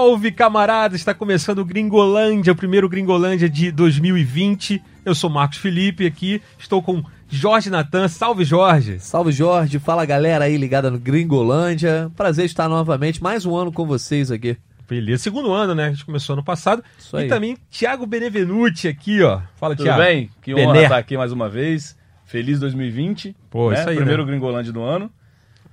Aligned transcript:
Salve, 0.00 0.32
camaradas! 0.32 0.98
Está 0.98 1.12
começando 1.12 1.58
o 1.58 1.64
Gringolândia, 1.64 2.54
o 2.54 2.56
primeiro 2.56 2.88
Gringolândia 2.88 3.50
de 3.50 3.70
2020. 3.70 4.82
Eu 5.04 5.14
sou 5.14 5.28
Marcos 5.28 5.58
Felipe 5.58 6.06
aqui, 6.06 6.40
estou 6.58 6.82
com 6.82 7.04
Jorge 7.28 7.68
Natan. 7.68 8.08
Salve, 8.08 8.42
Jorge! 8.42 8.98
Salve, 8.98 9.30
Jorge! 9.30 9.78
Fala, 9.78 10.06
galera 10.06 10.46
aí 10.46 10.56
ligada 10.56 10.90
no 10.90 10.98
Gringolândia. 10.98 12.10
Prazer 12.16 12.46
estar 12.46 12.66
novamente, 12.66 13.22
mais 13.22 13.44
um 13.44 13.54
ano 13.54 13.70
com 13.70 13.86
vocês 13.86 14.30
aqui. 14.30 14.56
Beleza, 14.88 15.24
segundo 15.24 15.52
ano, 15.52 15.74
né? 15.74 15.88
A 15.88 15.90
gente 15.90 16.06
começou 16.06 16.32
ano 16.32 16.42
passado. 16.42 16.82
Isso 16.98 17.14
aí. 17.14 17.26
E 17.26 17.28
também 17.28 17.58
Thiago 17.70 18.06
Benevenuti 18.06 18.88
aqui, 18.88 19.22
ó. 19.22 19.42
Fala, 19.56 19.76
Tudo 19.76 19.84
Thiago. 19.84 20.02
bem? 20.02 20.30
Que 20.40 20.54
honra 20.54 20.72
Bené. 20.72 20.82
estar 20.84 20.96
aqui 20.96 21.14
mais 21.18 21.30
uma 21.30 21.50
vez. 21.50 21.94
Feliz 22.24 22.58
2020. 22.58 23.36
Pô, 23.50 23.70
né? 23.70 23.78
isso 23.78 23.90
aí, 23.90 23.96
Primeiro 23.96 24.24
né? 24.24 24.30
Gringolândia 24.30 24.72
do 24.72 24.80
ano. 24.80 25.10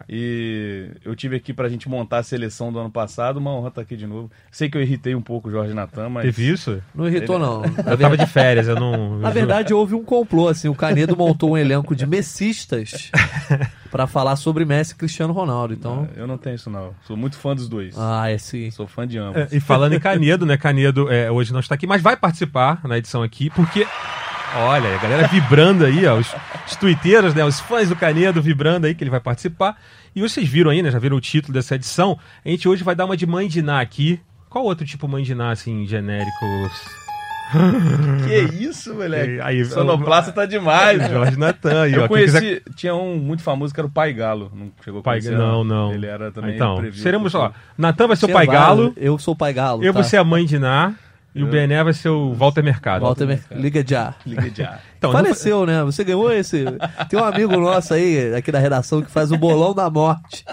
E 0.10 0.90
eu 1.04 1.16
tive 1.16 1.36
aqui 1.36 1.54
pra 1.54 1.68
gente 1.68 1.90
montar 1.90 2.20
a 2.20 2.24
seleção 2.24 2.72
do 2.72 2.80
ano 2.80 2.90
passado. 2.90 3.38
Uma 3.38 3.52
honra 3.52 3.68
estar 3.70 3.82
aqui 3.82 3.98
de 3.98 4.08
novo. 4.08 4.32
Sei 4.52 4.70
que 4.70 4.78
eu 4.78 4.82
irritei 4.82 5.14
um 5.16 5.22
pouco 5.22 5.50
o 5.50 5.52
Jorge 5.52 5.74
Natan, 5.74 6.10
mas. 6.10 6.24
Teve 6.24 6.50
isso? 6.50 6.82
Não 6.96 7.08
irritou, 7.08 7.38
não. 7.38 7.62
Na, 7.62 7.68
Eu 7.68 7.74
tava 7.74 7.96
verdade, 7.96 8.26
de 8.26 8.32
férias, 8.32 8.68
eu 8.68 8.76
não. 8.76 9.20
na 9.20 9.30
verdade, 9.30 9.74
houve 9.74 9.96
um 9.96 10.04
complô, 10.04 10.48
assim. 10.48 10.70
O 10.70 10.76
Canedo 10.76 11.16
montou 11.18 11.52
um 11.52 11.58
elenco 11.58 11.96
de 11.96 12.06
messistas 12.06 13.12
pra 13.92 14.08
falar 14.08 14.36
sobre 14.38 14.64
Messi 14.64 14.94
e 14.94 14.96
Cristiano 14.96 15.34
Ronaldo. 15.34 15.74
Então, 15.74 16.08
Eu 16.16 16.26
não 16.28 16.38
tenho 16.38 16.56
isso, 16.56 16.70
não. 16.70 16.96
Sou 17.06 17.18
muito 17.18 17.38
fã 17.38 17.54
dos 17.56 17.68
dois. 17.68 17.96
ah, 17.98 18.30
é 18.30 18.38
sim. 18.38 18.72
Sou 18.72 18.88
fã 18.88 19.06
de 19.08 19.18
ambos. 19.18 19.42
É, 19.42 19.48
E 19.52 19.60
falando 19.60 19.94
em 19.94 20.00
Canedo, 20.00 20.46
né? 20.46 20.56
Canedo 20.58 21.12
é, 21.12 21.30
hoje 21.30 21.52
não 21.52 21.60
está 21.60 21.76
aqui, 21.76 21.86
mas 21.86 22.02
vai 22.02 22.16
participar 22.16 22.80
na 22.88 22.98
edição 22.98 23.24
aqui, 23.24 23.50
porque. 23.50 23.86
Olha, 24.60 24.96
a 24.96 24.98
galera 24.98 25.28
vibrando 25.28 25.86
aí, 25.86 26.06
ó, 26.06 26.16
os, 26.18 26.34
os 26.68 26.76
tuiteiros, 26.76 27.34
né? 27.34 27.44
Os 27.46 27.60
fãs 27.60 27.90
do 27.90 27.96
Canedo 27.96 28.42
vibrando 28.42 28.86
aí 28.86 28.96
que 28.96 29.04
ele 29.04 29.12
vai 29.12 29.20
participar. 29.20 29.78
E 30.16 30.22
vocês 30.22 30.48
viram 30.50 30.72
aí, 30.72 30.82
né? 30.82 30.90
Já 30.92 31.00
viram 31.00 31.18
o 31.18 31.22
título 31.22 31.54
dessa 31.54 31.76
edição. 31.76 32.18
A 32.44 32.50
gente 32.50 32.68
hoje 32.68 32.84
vai 32.84 32.96
dar 32.96 33.06
uma 33.06 33.16
de 33.16 33.26
mãe 33.28 33.48
de 33.48 33.62
Ná 33.62 33.80
aqui. 33.82 34.20
Qual 34.50 34.64
outro 34.66 34.86
tipo 34.86 35.08
mãe 35.08 35.24
de 35.24 35.36
Ná, 35.36 35.52
assim, 35.52 35.86
genérico? 35.86 36.32
Que 38.28 38.40
isso, 38.64 38.94
moleque? 38.94 39.40
Aí- 39.42 39.64
Sonoplasta 39.64 40.32
tá 40.34 40.46
demais. 40.46 41.02
Jorge 41.10 41.38
Natan 41.38 41.84
aí, 41.84 41.98
ó. 41.98 42.04
Eu 42.04 42.08
Quem 42.10 42.18
quiser- 42.26 42.40
conheci, 42.42 42.62
tinha 42.76 42.94
um 42.96 43.18
muito 43.18 43.42
famoso 43.42 43.74
que 43.74 43.80
era 43.80 43.88
o 43.88 43.92
Pai 43.92 44.12
Galo. 44.12 44.52
Não 44.54 44.70
chegou 44.84 45.00
a 45.00 45.04
Pai, 45.04 45.20
conhecer? 45.22 45.38
não, 45.38 45.64
não. 45.64 45.94
Ele 45.94 46.06
era 46.08 46.32
também 46.32 46.56
Então, 46.56 46.76
previsto. 46.76 47.04
seremos, 47.04 47.34
ó. 47.36 47.52
Natan 47.78 48.08
vai 48.08 48.18
ser 48.18 48.26
o 48.26 48.30
pai 48.34 48.46
galo, 48.48 48.94
Eu 48.98 49.18
sou 49.18 49.34
o 49.34 49.38
pai 49.38 49.54
galo. 49.54 49.82
eu 49.84 49.94
tá? 49.94 50.00
vou 50.00 50.04
ser 50.04 50.18
a 50.18 50.24
mãe 50.24 50.46
de 50.46 50.60
Ná 50.60 50.94
e 51.38 51.44
o 51.44 51.48
Bené 51.48 51.84
vai 51.84 51.94
ser 51.94 52.10
o 52.10 52.34
Walter 52.34 52.64
Mercado. 52.64 53.02
Walter 53.04 53.26
Mer- 53.28 53.42
Liga 53.52 53.84
já. 53.88 54.14
Liga 54.26 54.52
já. 54.54 54.80
Então, 54.98 55.14
não- 55.14 55.20
Faleceu, 55.20 55.64
né? 55.64 55.84
Você 55.84 56.04
ganhou 56.04 56.32
esse. 56.34 56.66
Tem 57.08 57.20
um 57.20 57.24
amigo 57.24 57.56
nosso 57.58 57.94
aí, 57.94 58.34
aqui 58.34 58.52
da 58.52 58.58
redação, 58.58 59.00
que 59.04 59.12
faz 59.12 59.32
o 59.32 59.38
bolão 59.38 59.72
da 59.72 59.88
morte. 59.92 60.44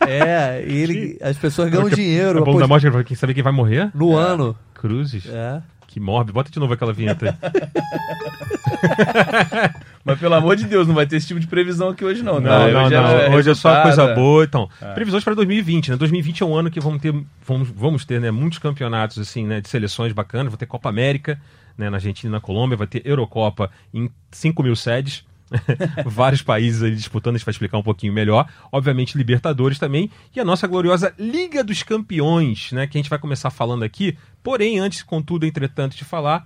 É, 0.00 0.64
e 0.66 0.76
ele, 0.76 1.18
as 1.22 1.36
pessoas 1.36 1.70
ganham 1.70 1.88
dinheiro 1.88 2.40
É 2.40 2.44
bom 2.44 2.58
da 2.58 2.66
morte, 2.66 2.86
quem 3.04 3.16
saber 3.16 3.32
quem 3.34 3.44
vai 3.44 3.52
morrer? 3.52 3.88
no 3.94 4.16
ano. 4.16 4.56
Cruzes. 4.74 5.26
É. 5.28 5.62
Que 5.96 6.00
mórbido. 6.00 6.34
Bota 6.34 6.50
de 6.50 6.60
novo 6.60 6.74
aquela 6.74 6.92
vinheta 6.92 7.24
aí. 7.24 7.32
Mas 10.04 10.18
pelo 10.18 10.34
amor 10.34 10.54
de 10.54 10.66
Deus, 10.66 10.86
não 10.86 10.94
vai 10.94 11.06
ter 11.06 11.16
esse 11.16 11.26
tipo 11.26 11.40
de 11.40 11.46
previsão 11.46 11.88
aqui 11.88 12.04
hoje, 12.04 12.22
não. 12.22 12.38
Não, 12.38 12.50
tá? 12.50 12.68
não, 12.68 12.84
Hoje 12.84 12.94
não. 12.94 13.02
é 13.02 13.30
Hoje 13.30 13.50
é 13.50 13.54
só 13.54 13.80
coisa 13.80 14.02
é. 14.02 14.14
boa. 14.14 14.44
Então, 14.44 14.68
previsões 14.94 15.24
para 15.24 15.32
2020, 15.32 15.92
né? 15.92 15.96
2020 15.96 16.42
é 16.42 16.46
um 16.46 16.54
ano 16.54 16.70
que 16.70 16.78
vamos 16.80 17.00
ter, 17.00 17.14
vamos, 17.46 17.70
vamos 17.70 18.04
ter 18.04 18.20
né, 18.20 18.30
muitos 18.30 18.58
campeonatos 18.58 19.18
assim, 19.18 19.46
né, 19.46 19.62
de 19.62 19.70
seleções 19.70 20.12
bacanas. 20.12 20.52
Vai 20.52 20.58
ter 20.58 20.66
Copa 20.66 20.90
América 20.90 21.40
né, 21.78 21.88
na 21.88 21.96
Argentina 21.96 22.30
e 22.30 22.32
na 22.32 22.42
Colômbia, 22.42 22.76
vai 22.76 22.86
ter 22.86 23.00
Eurocopa 23.02 23.70
em 23.94 24.10
5 24.30 24.62
mil 24.62 24.76
sedes. 24.76 25.24
Vários 26.06 26.42
países 26.42 26.82
aí 26.82 26.94
disputando, 26.94 27.36
a 27.36 27.38
gente 27.38 27.44
vai 27.44 27.52
explicar 27.52 27.78
um 27.78 27.82
pouquinho 27.82 28.12
melhor. 28.12 28.48
Obviamente, 28.70 29.16
Libertadores 29.16 29.78
também. 29.78 30.10
E 30.34 30.40
a 30.40 30.44
nossa 30.44 30.66
gloriosa 30.66 31.14
Liga 31.18 31.62
dos 31.62 31.82
Campeões, 31.82 32.72
né? 32.72 32.86
Que 32.86 32.98
a 32.98 33.00
gente 33.00 33.10
vai 33.10 33.18
começar 33.18 33.50
falando 33.50 33.84
aqui. 33.84 34.16
Porém, 34.42 34.78
antes, 34.78 35.02
contudo, 35.02 35.46
entretanto, 35.46 35.96
de 35.96 36.04
falar, 36.04 36.44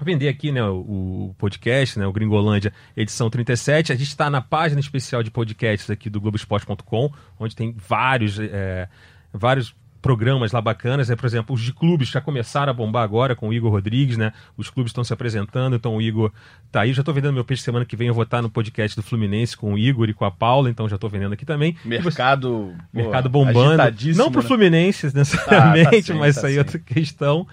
vender 0.00 0.28
aqui 0.28 0.50
né, 0.50 0.62
o, 0.64 1.30
o 1.30 1.34
podcast, 1.38 1.98
né, 1.98 2.06
o 2.06 2.12
Gringolândia, 2.12 2.72
edição 2.96 3.30
37. 3.30 3.92
A 3.92 3.96
gente 3.96 4.08
está 4.08 4.28
na 4.28 4.40
página 4.40 4.80
especial 4.80 5.22
de 5.22 5.30
podcasts 5.30 5.90
aqui 5.90 6.10
do 6.10 6.20
Globoesporte.com, 6.20 7.12
onde 7.38 7.54
tem 7.54 7.74
vários, 7.76 8.38
é, 8.38 8.88
vários 9.32 9.74
programas 10.04 10.52
lá 10.52 10.60
bacanas, 10.60 11.08
né? 11.08 11.16
Por 11.16 11.24
exemplo, 11.24 11.54
os 11.54 11.62
de 11.62 11.72
clubes 11.72 12.08
já 12.08 12.20
começaram 12.20 12.68
a 12.70 12.74
bombar 12.74 13.02
agora 13.02 13.34
com 13.34 13.48
o 13.48 13.54
Igor 13.54 13.70
Rodrigues, 13.72 14.18
né? 14.18 14.34
Os 14.54 14.68
clubes 14.68 14.90
estão 14.90 15.02
se 15.02 15.14
apresentando, 15.14 15.74
então 15.76 15.96
o 15.96 16.02
Igor 16.02 16.30
tá 16.70 16.82
aí. 16.82 16.92
Já 16.92 17.00
estou 17.00 17.14
vendendo 17.14 17.32
meu 17.32 17.42
peixe 17.44 17.62
semana 17.62 17.86
que 17.86 17.96
vem, 17.96 18.08
eu 18.08 18.14
vou 18.14 18.24
estar 18.24 18.42
no 18.42 18.50
podcast 18.50 18.94
do 18.94 19.02
Fluminense 19.02 19.56
com 19.56 19.72
o 19.72 19.78
Igor 19.78 20.06
e 20.10 20.12
com 20.12 20.26
a 20.26 20.30
Paula, 20.30 20.68
então 20.68 20.86
já 20.90 20.96
estou 20.96 21.08
vendendo 21.08 21.32
aqui 21.32 21.46
também. 21.46 21.74
E 21.86 21.88
você- 21.88 22.04
Mercado, 22.04 22.74
pô, 22.92 22.98
mercado 22.98 23.28
bombando. 23.30 23.82
Não 24.14 24.30
pro 24.30 24.42
né? 24.42 24.46
Fluminense 24.46 25.10
necessariamente, 25.16 25.86
Ah, 25.88 25.90
tá 25.90 26.02
sim, 26.02 26.12
mas 26.18 26.34
tá 26.34 26.40
isso 26.40 26.46
aí 26.48 26.56
é 26.56 26.58
outra 26.58 26.78
questão. 26.78 27.46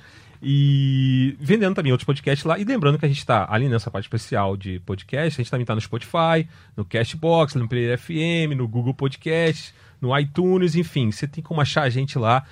E 0.43 1.37
vendendo 1.39 1.75
também 1.75 1.91
outros 1.93 2.05
podcasts 2.05 2.43
lá. 2.43 2.59
E 2.59 2.63
lembrando 2.65 2.97
que 2.99 3.05
a 3.05 3.07
gente 3.07 3.19
está 3.19 3.47
ali 3.49 3.69
nessa 3.69 3.89
parte 3.89 4.05
especial 4.05 4.57
de 4.57 4.79
podcast, 4.81 5.39
a 5.39 5.43
gente 5.43 5.51
também 5.51 5.63
está 5.63 5.75
no 5.75 5.79
Spotify, 5.79 6.47
no 6.75 6.83
Castbox, 6.83 7.55
no 7.55 7.67
Player 7.67 7.97
FM, 7.97 8.55
no 8.57 8.67
Google 8.67 8.93
Podcast, 8.93 9.73
no 10.01 10.17
iTunes, 10.17 10.75
enfim, 10.75 11.11
você 11.11 11.27
tem 11.27 11.43
como 11.43 11.61
achar 11.61 11.83
a 11.83 11.89
gente 11.89 12.17
lá 12.17 12.43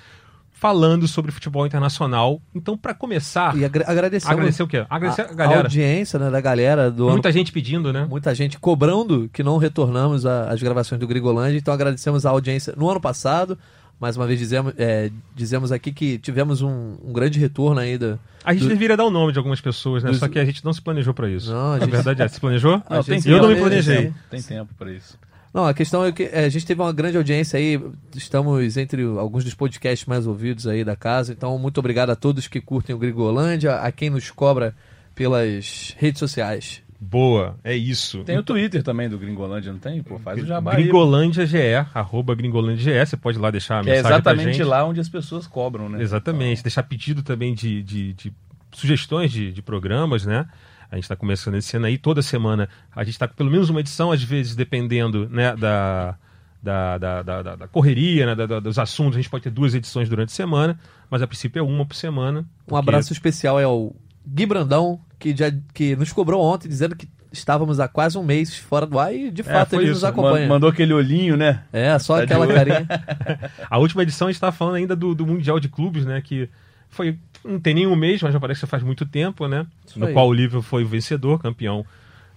falando 0.52 1.08
sobre 1.08 1.32
futebol 1.32 1.66
internacional. 1.66 2.40
Então, 2.54 2.76
para 2.76 2.92
começar, 2.92 3.56
E 3.56 3.64
agra 3.64 3.84
agradecemos 3.86 4.32
agradecer 4.32 4.62
o 4.62 4.68
quê? 4.68 4.84
Agradecer 4.90 5.22
a, 5.22 5.30
a, 5.30 5.34
galera. 5.34 5.62
audiência 5.62 6.18
né, 6.18 6.30
da 6.30 6.40
galera 6.40 6.90
do 6.90 7.04
ano 7.04 7.12
Muita 7.14 7.32
gente 7.32 7.50
pedindo, 7.50 7.92
né? 7.92 8.06
muita 8.08 8.34
gente 8.34 8.58
cobrando 8.58 9.28
que 9.32 9.42
não 9.42 9.56
retornamos 9.56 10.26
a- 10.26 10.50
às 10.50 10.62
gravações 10.62 11.00
do 11.00 11.06
Grigolândia, 11.06 11.56
então 11.56 11.72
agradecemos 11.72 12.26
a 12.26 12.30
audiência 12.30 12.74
no 12.76 12.90
ano 12.90 13.00
passado. 13.00 13.58
Mais 13.98 14.16
uma 14.16 14.26
vez 14.26 14.38
dizemos, 14.38 14.72
é, 14.78 15.10
dizemos 15.34 15.70
aqui 15.72 15.92
que 15.92 16.18
tivemos 16.18 16.62
um, 16.62 16.96
um 17.04 17.12
grande 17.12 17.38
retorno 17.38 17.80
aí 17.80 17.98
da. 17.98 18.18
A 18.44 18.52
gente 18.54 18.62
Do- 18.62 18.68
deveria 18.70 18.96
dar 18.96 19.04
o 19.04 19.10
nome 19.10 19.30
de 19.32 19.38
algumas 19.38 19.60
pessoas, 19.60 20.02
né? 20.02 20.08
Dos- 20.10 20.18
Só 20.18 20.28
que 20.28 20.38
a 20.38 20.44
gente 20.44 20.64
não 20.64 20.72
se 20.72 20.80
planejou 20.80 21.12
para 21.12 21.28
isso. 21.28 21.50
Não, 21.52 21.72
a 21.72 21.76
Na 21.76 21.78
gente- 21.84 21.90
verdade 21.90 22.22
é. 22.22 22.28
Se 22.28 22.40
planejou? 22.40 22.82
Não, 22.88 22.98
A 22.98 23.02
tem 23.04 23.14
gente 23.16 23.24
tempo. 23.24 23.36
Eu 23.36 23.42
não 23.42 23.48
me 23.50 23.56
planejei. 23.56 24.12
Tem 24.30 24.40
tempo 24.42 24.72
pra 24.78 24.90
isso. 24.90 25.18
Não, 25.52 25.66
a 25.66 25.74
questão 25.74 26.04
é 26.04 26.12
que 26.12 26.22
é, 26.24 26.44
a 26.44 26.48
gente 26.48 26.64
teve 26.64 26.80
uma 26.80 26.92
grande 26.92 27.16
audiência 27.16 27.58
aí, 27.58 27.80
estamos 28.14 28.76
entre 28.76 29.02
alguns 29.02 29.42
dos 29.42 29.54
podcasts 29.54 30.06
mais 30.06 30.26
ouvidos 30.26 30.66
aí 30.66 30.84
da 30.84 30.94
casa, 30.94 31.32
então 31.32 31.58
muito 31.58 31.78
obrigado 31.78 32.10
a 32.10 32.16
todos 32.16 32.46
que 32.46 32.60
curtem 32.60 32.94
o 32.94 32.98
Grigolândia, 32.98 33.74
a 33.76 33.90
quem 33.90 34.10
nos 34.10 34.30
cobra 34.30 34.74
pelas 35.14 35.94
redes 35.98 36.20
sociais. 36.20 36.82
Boa, 37.02 37.56
é 37.64 37.74
isso. 37.74 38.22
Tem 38.24 38.36
o 38.38 38.42
Twitter 38.42 38.82
também 38.82 39.08
do 39.08 39.18
Gringolândia, 39.18 39.72
não 39.72 39.78
tem? 39.80 40.02
Pô, 40.02 40.18
faz 40.18 40.42
o 40.42 40.46
jabá 40.46 40.72
aí. 40.72 40.82
Gringolândia 40.82 41.46
GE, 41.46 41.56
arroba 41.94 42.34
Gringolândia 42.34 43.02
GE, 43.02 43.06
você 43.10 43.16
pode 43.16 43.38
lá 43.38 43.50
deixar 43.50 43.80
a 43.80 43.82
Que 43.82 43.88
é 43.90 43.94
mensagem 43.96 44.20
pra 44.22 44.32
exatamente 44.32 44.56
gente. 44.58 44.66
lá 44.66 44.84
onde 44.84 45.00
as 45.00 45.08
pessoas 45.08 45.46
cobram, 45.46 45.88
né? 45.88 46.02
Exatamente, 46.02 46.62
deixar 46.62 46.82
pedido 46.82 47.22
também 47.22 47.54
de, 47.54 47.82
de, 47.82 48.12
de 48.12 48.32
sugestões 48.70 49.32
de, 49.32 49.50
de 49.50 49.62
programas, 49.62 50.26
né? 50.26 50.46
A 50.90 50.96
gente 50.96 51.04
está 51.04 51.14
começando 51.16 51.54
esse 51.54 51.76
ano 51.76 51.86
aí, 51.86 51.96
toda 51.96 52.20
semana 52.22 52.68
a 52.94 53.04
gente 53.04 53.14
está 53.14 53.28
com 53.28 53.34
pelo 53.34 53.50
menos 53.50 53.70
uma 53.70 53.80
edição, 53.80 54.10
às 54.10 54.22
vezes, 54.22 54.56
dependendo 54.56 55.28
né, 55.28 55.54
da, 55.54 56.16
da, 56.62 56.98
da, 56.98 57.22
da, 57.22 57.42
da- 57.42 57.56
da 57.56 57.68
correria, 57.68 58.26
né, 58.26 58.34
da- 58.34 58.46
da- 58.46 58.60
dos 58.60 58.78
assuntos, 58.78 59.16
a 59.16 59.20
gente 59.20 59.30
pode 59.30 59.44
ter 59.44 59.50
duas 59.50 59.74
edições 59.74 60.08
durante 60.08 60.30
a 60.30 60.34
semana, 60.34 60.78
mas 61.08 61.22
a 61.22 61.26
princípio 61.26 61.60
é 61.60 61.62
uma 61.62 61.86
por 61.86 61.94
semana. 61.94 62.40
Um 62.40 62.44
porque- 62.66 62.78
abraço 62.78 63.12
especial 63.12 63.60
é 63.60 63.64
ao 63.64 63.94
Gui 64.26 64.46
Brandão, 64.46 65.00
que, 65.18 65.34
já, 65.36 65.52
que 65.72 65.94
nos 65.96 66.12
cobrou 66.12 66.42
ontem, 66.42 66.68
dizendo 66.68 66.96
que 66.96 67.08
estávamos 67.32 67.78
há 67.78 67.86
quase 67.86 68.18
um 68.18 68.24
mês 68.24 68.56
fora 68.56 68.84
do 68.84 68.98
ar 68.98 69.14
e 69.14 69.30
de 69.30 69.44
fato 69.44 69.70
foi 69.70 69.78
ele 69.84 69.92
isso. 69.92 70.00
nos 70.00 70.04
acompanha. 70.04 70.48
Man- 70.48 70.54
Mandou 70.54 70.68
aquele 70.70 70.92
olhinho, 70.92 71.36
né? 71.36 71.62
É, 71.72 71.96
só 72.00 72.16
Tá 72.16 72.24
aquela 72.24 72.46
carinha. 72.46 72.86
A 73.70 73.78
última 73.78 74.02
edição 74.02 74.26
a 74.26 74.30
gente 74.30 74.36
estava 74.36 74.50
falando 74.52 74.74
ainda 74.74 74.96
do, 74.96 75.14
do 75.14 75.24
Mundial 75.24 75.60
de 75.60 75.68
Clubes, 75.68 76.04
né? 76.04 76.20
Que 76.20 76.48
foi. 76.88 77.16
Não 77.44 77.58
tem 77.58 77.74
nenhum 77.74 77.96
mês, 77.96 78.22
mas 78.22 78.32
já 78.32 78.40
parece 78.40 78.60
que 78.60 78.66
faz 78.66 78.82
muito 78.82 79.06
tempo, 79.06 79.46
né? 79.48 79.66
Isso 79.86 79.98
no 79.98 80.06
aí. 80.06 80.12
qual 80.12 80.28
o 80.28 80.32
Liverpool 80.32 80.62
foi 80.62 80.84
o 80.84 80.86
vencedor, 80.88 81.38
campeão 81.40 81.84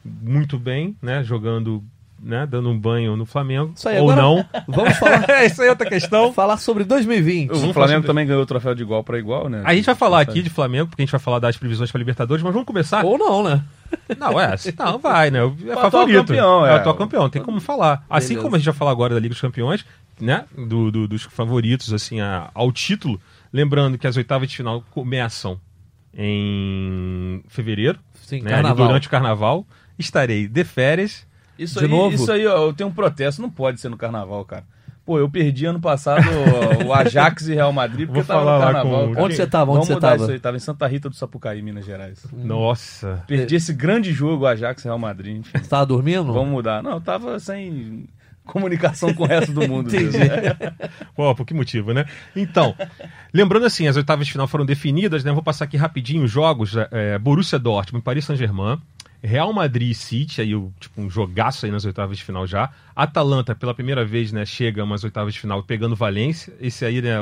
muito 0.05 0.57
bem, 0.57 0.95
né? 1.01 1.23
Jogando, 1.23 1.83
né? 2.21 2.45
Dando 2.49 2.69
um 2.69 2.77
banho 2.77 3.15
no 3.15 3.25
Flamengo. 3.25 3.73
Isso 3.75 3.87
aí, 3.87 3.99
ou 3.99 4.11
agora- 4.11 4.21
não. 4.21 4.45
Vamos 4.67 4.97
falar, 4.97 5.29
É, 5.31 5.45
isso 5.45 5.61
aí 5.61 5.67
é 5.67 5.71
outra 5.71 5.87
questão. 5.89 6.33
falar 6.33 6.57
sobre 6.57 6.83
2020. 6.83 7.51
O 7.51 7.73
Flamengo 7.73 8.05
também 8.05 8.25
ganhou 8.25 8.41
o 8.43 8.45
troféu 8.45 8.73
de 8.75 8.81
igual 8.81 9.03
pra 9.03 9.17
igual, 9.19 9.49
né? 9.49 9.61
A 9.65 9.73
gente 9.75 9.85
vai 9.85 9.95
falar 9.95 10.21
aqui 10.21 10.41
de 10.41 10.49
Flamengo, 10.49 10.87
porque 10.89 11.01
a 11.01 11.05
gente 11.05 11.11
vai 11.11 11.19
falar 11.21 11.39
das 11.39 11.57
previsões 11.57 11.91
para 11.91 11.99
Libertadores, 11.99 12.43
mas 12.43 12.53
vamos 12.53 12.65
começar. 12.67 13.03
Ou 13.05 13.17
não, 13.17 13.43
né? 13.43 13.61
Não, 14.17 14.39
é, 14.39 14.55
não, 14.77 14.99
vai, 14.99 15.29
né? 15.31 15.39
É 15.39 15.71
atual 15.71 15.91
favorito. 15.91 16.17
campeão, 16.27 16.65
é. 16.65 16.69
é. 16.69 16.73
o 16.73 16.75
atual 16.77 16.95
campeão, 16.95 17.29
tem 17.29 17.41
como 17.41 17.59
falar. 17.61 18.03
Assim 18.09 18.29
Beleza. 18.29 18.43
como 18.43 18.55
a 18.55 18.59
gente 18.59 18.65
vai 18.65 18.73
falar 18.75 18.91
agora 18.91 19.13
da 19.13 19.19
Liga 19.19 19.33
dos 19.33 19.41
Campeões, 19.41 19.85
né? 20.19 20.45
Do, 20.57 20.91
do- 20.91 21.07
dos 21.07 21.23
favoritos, 21.23 21.93
assim, 21.93 22.19
a- 22.19 22.49
ao 22.53 22.71
título. 22.71 23.21
Lembrando 23.53 23.97
que 23.99 24.07
as 24.07 24.17
oitavas 24.17 24.49
de 24.49 24.57
final 24.57 24.83
começam 24.91 25.59
em 26.13 27.43
fevereiro, 27.47 27.99
Sim, 28.15 28.41
né? 28.41 28.61
durante 28.75 29.07
o 29.07 29.11
carnaval. 29.11 29.65
Estarei 29.97 30.47
de 30.47 30.63
férias. 30.63 31.25
Isso 31.57 31.77
De 31.79 31.85
aí, 31.85 31.91
novo? 31.91 32.15
isso 32.15 32.31
aí, 32.31 32.45
ó, 32.47 32.65
eu 32.65 32.73
tenho 32.73 32.89
um 32.89 32.93
protesto, 32.93 33.41
não 33.41 33.49
pode 33.49 33.79
ser 33.79 33.89
no 33.89 33.97
carnaval, 33.97 34.43
cara. 34.43 34.63
Pô, 35.05 35.19
eu 35.19 35.29
perdi 35.29 35.65
ano 35.65 35.81
passado 35.81 36.23
o 36.87 36.93
Ajax 36.93 37.47
e 37.49 37.53
Real 37.53 37.73
Madrid 37.73 38.07
porque 38.07 38.21
Vou 38.21 38.25
tava 38.27 38.45
falar 38.45 38.57
no 38.57 38.63
carnaval. 38.73 39.13
com-. 39.13 39.21
Onde 39.23 39.35
você 39.35 39.45
tava? 39.45 39.71
Onde 39.71 39.75
Vamos 39.79 39.87
você 39.87 39.93
mudar 39.95 40.09
tava? 40.11 40.23
isso 40.23 40.31
aí, 40.31 40.39
tava 40.39 40.57
em 40.57 40.59
Santa 40.61 40.87
Rita 40.87 41.09
do 41.09 41.15
Sapucaí, 41.15 41.61
Minas 41.61 41.85
Gerais. 41.85 42.25
Nossa. 42.31 43.21
Perdi 43.27 43.55
esse 43.57 43.73
grande 43.73 44.13
jogo, 44.13 44.45
Ajax 44.45 44.81
e 44.83 44.87
Real 44.87 44.97
Madrid, 44.97 45.37
enfim. 45.37 45.57
Você 45.59 45.67
tava 45.69 45.85
dormindo? 45.85 46.31
Vamos 46.31 46.49
mudar. 46.51 46.81
Não, 46.81 46.93
eu 46.93 47.01
tava 47.01 47.37
sem. 47.37 48.05
Comunicação 48.45 49.13
com 49.13 49.23
o 49.23 49.27
resto 49.27 49.51
do 49.51 49.67
mundo. 49.67 49.87
Entendi. 49.87 50.17
por 51.15 51.45
que 51.45 51.53
motivo, 51.53 51.93
né? 51.93 52.05
Então, 52.35 52.75
lembrando 53.33 53.65
assim, 53.65 53.87
as 53.87 53.95
oitavas 53.95 54.25
de 54.25 54.31
final 54.31 54.47
foram 54.47 54.65
definidas, 54.65 55.23
né? 55.23 55.31
Vou 55.31 55.43
passar 55.43 55.65
aqui 55.65 55.77
rapidinho 55.77 56.23
os 56.23 56.31
jogos. 56.31 56.73
É, 56.91 57.17
Borussia 57.17 57.59
Dortmund, 57.59 58.03
Paris 58.03 58.25
Saint-Germain, 58.25 58.79
Real 59.23 59.53
Madrid 59.53 59.91
e 59.91 59.95
City, 59.95 60.41
aí 60.41 60.53
o, 60.53 60.73
tipo, 60.77 61.01
um 61.01 61.09
jogaço 61.09 61.65
aí 61.65 61.71
nas 61.71 61.85
oitavas 61.85 62.17
de 62.17 62.23
final 62.23 62.45
já. 62.45 62.69
Atalanta, 62.93 63.55
pela 63.55 63.73
primeira 63.73 64.03
vez, 64.03 64.33
né, 64.33 64.45
chega 64.45 64.83
umas 64.83 65.05
oitavas 65.05 65.33
de 65.33 65.39
final 65.39 65.63
pegando 65.63 65.95
Valência. 65.95 66.53
Esse 66.59 66.83
aí, 66.83 67.01
né, 67.01 67.15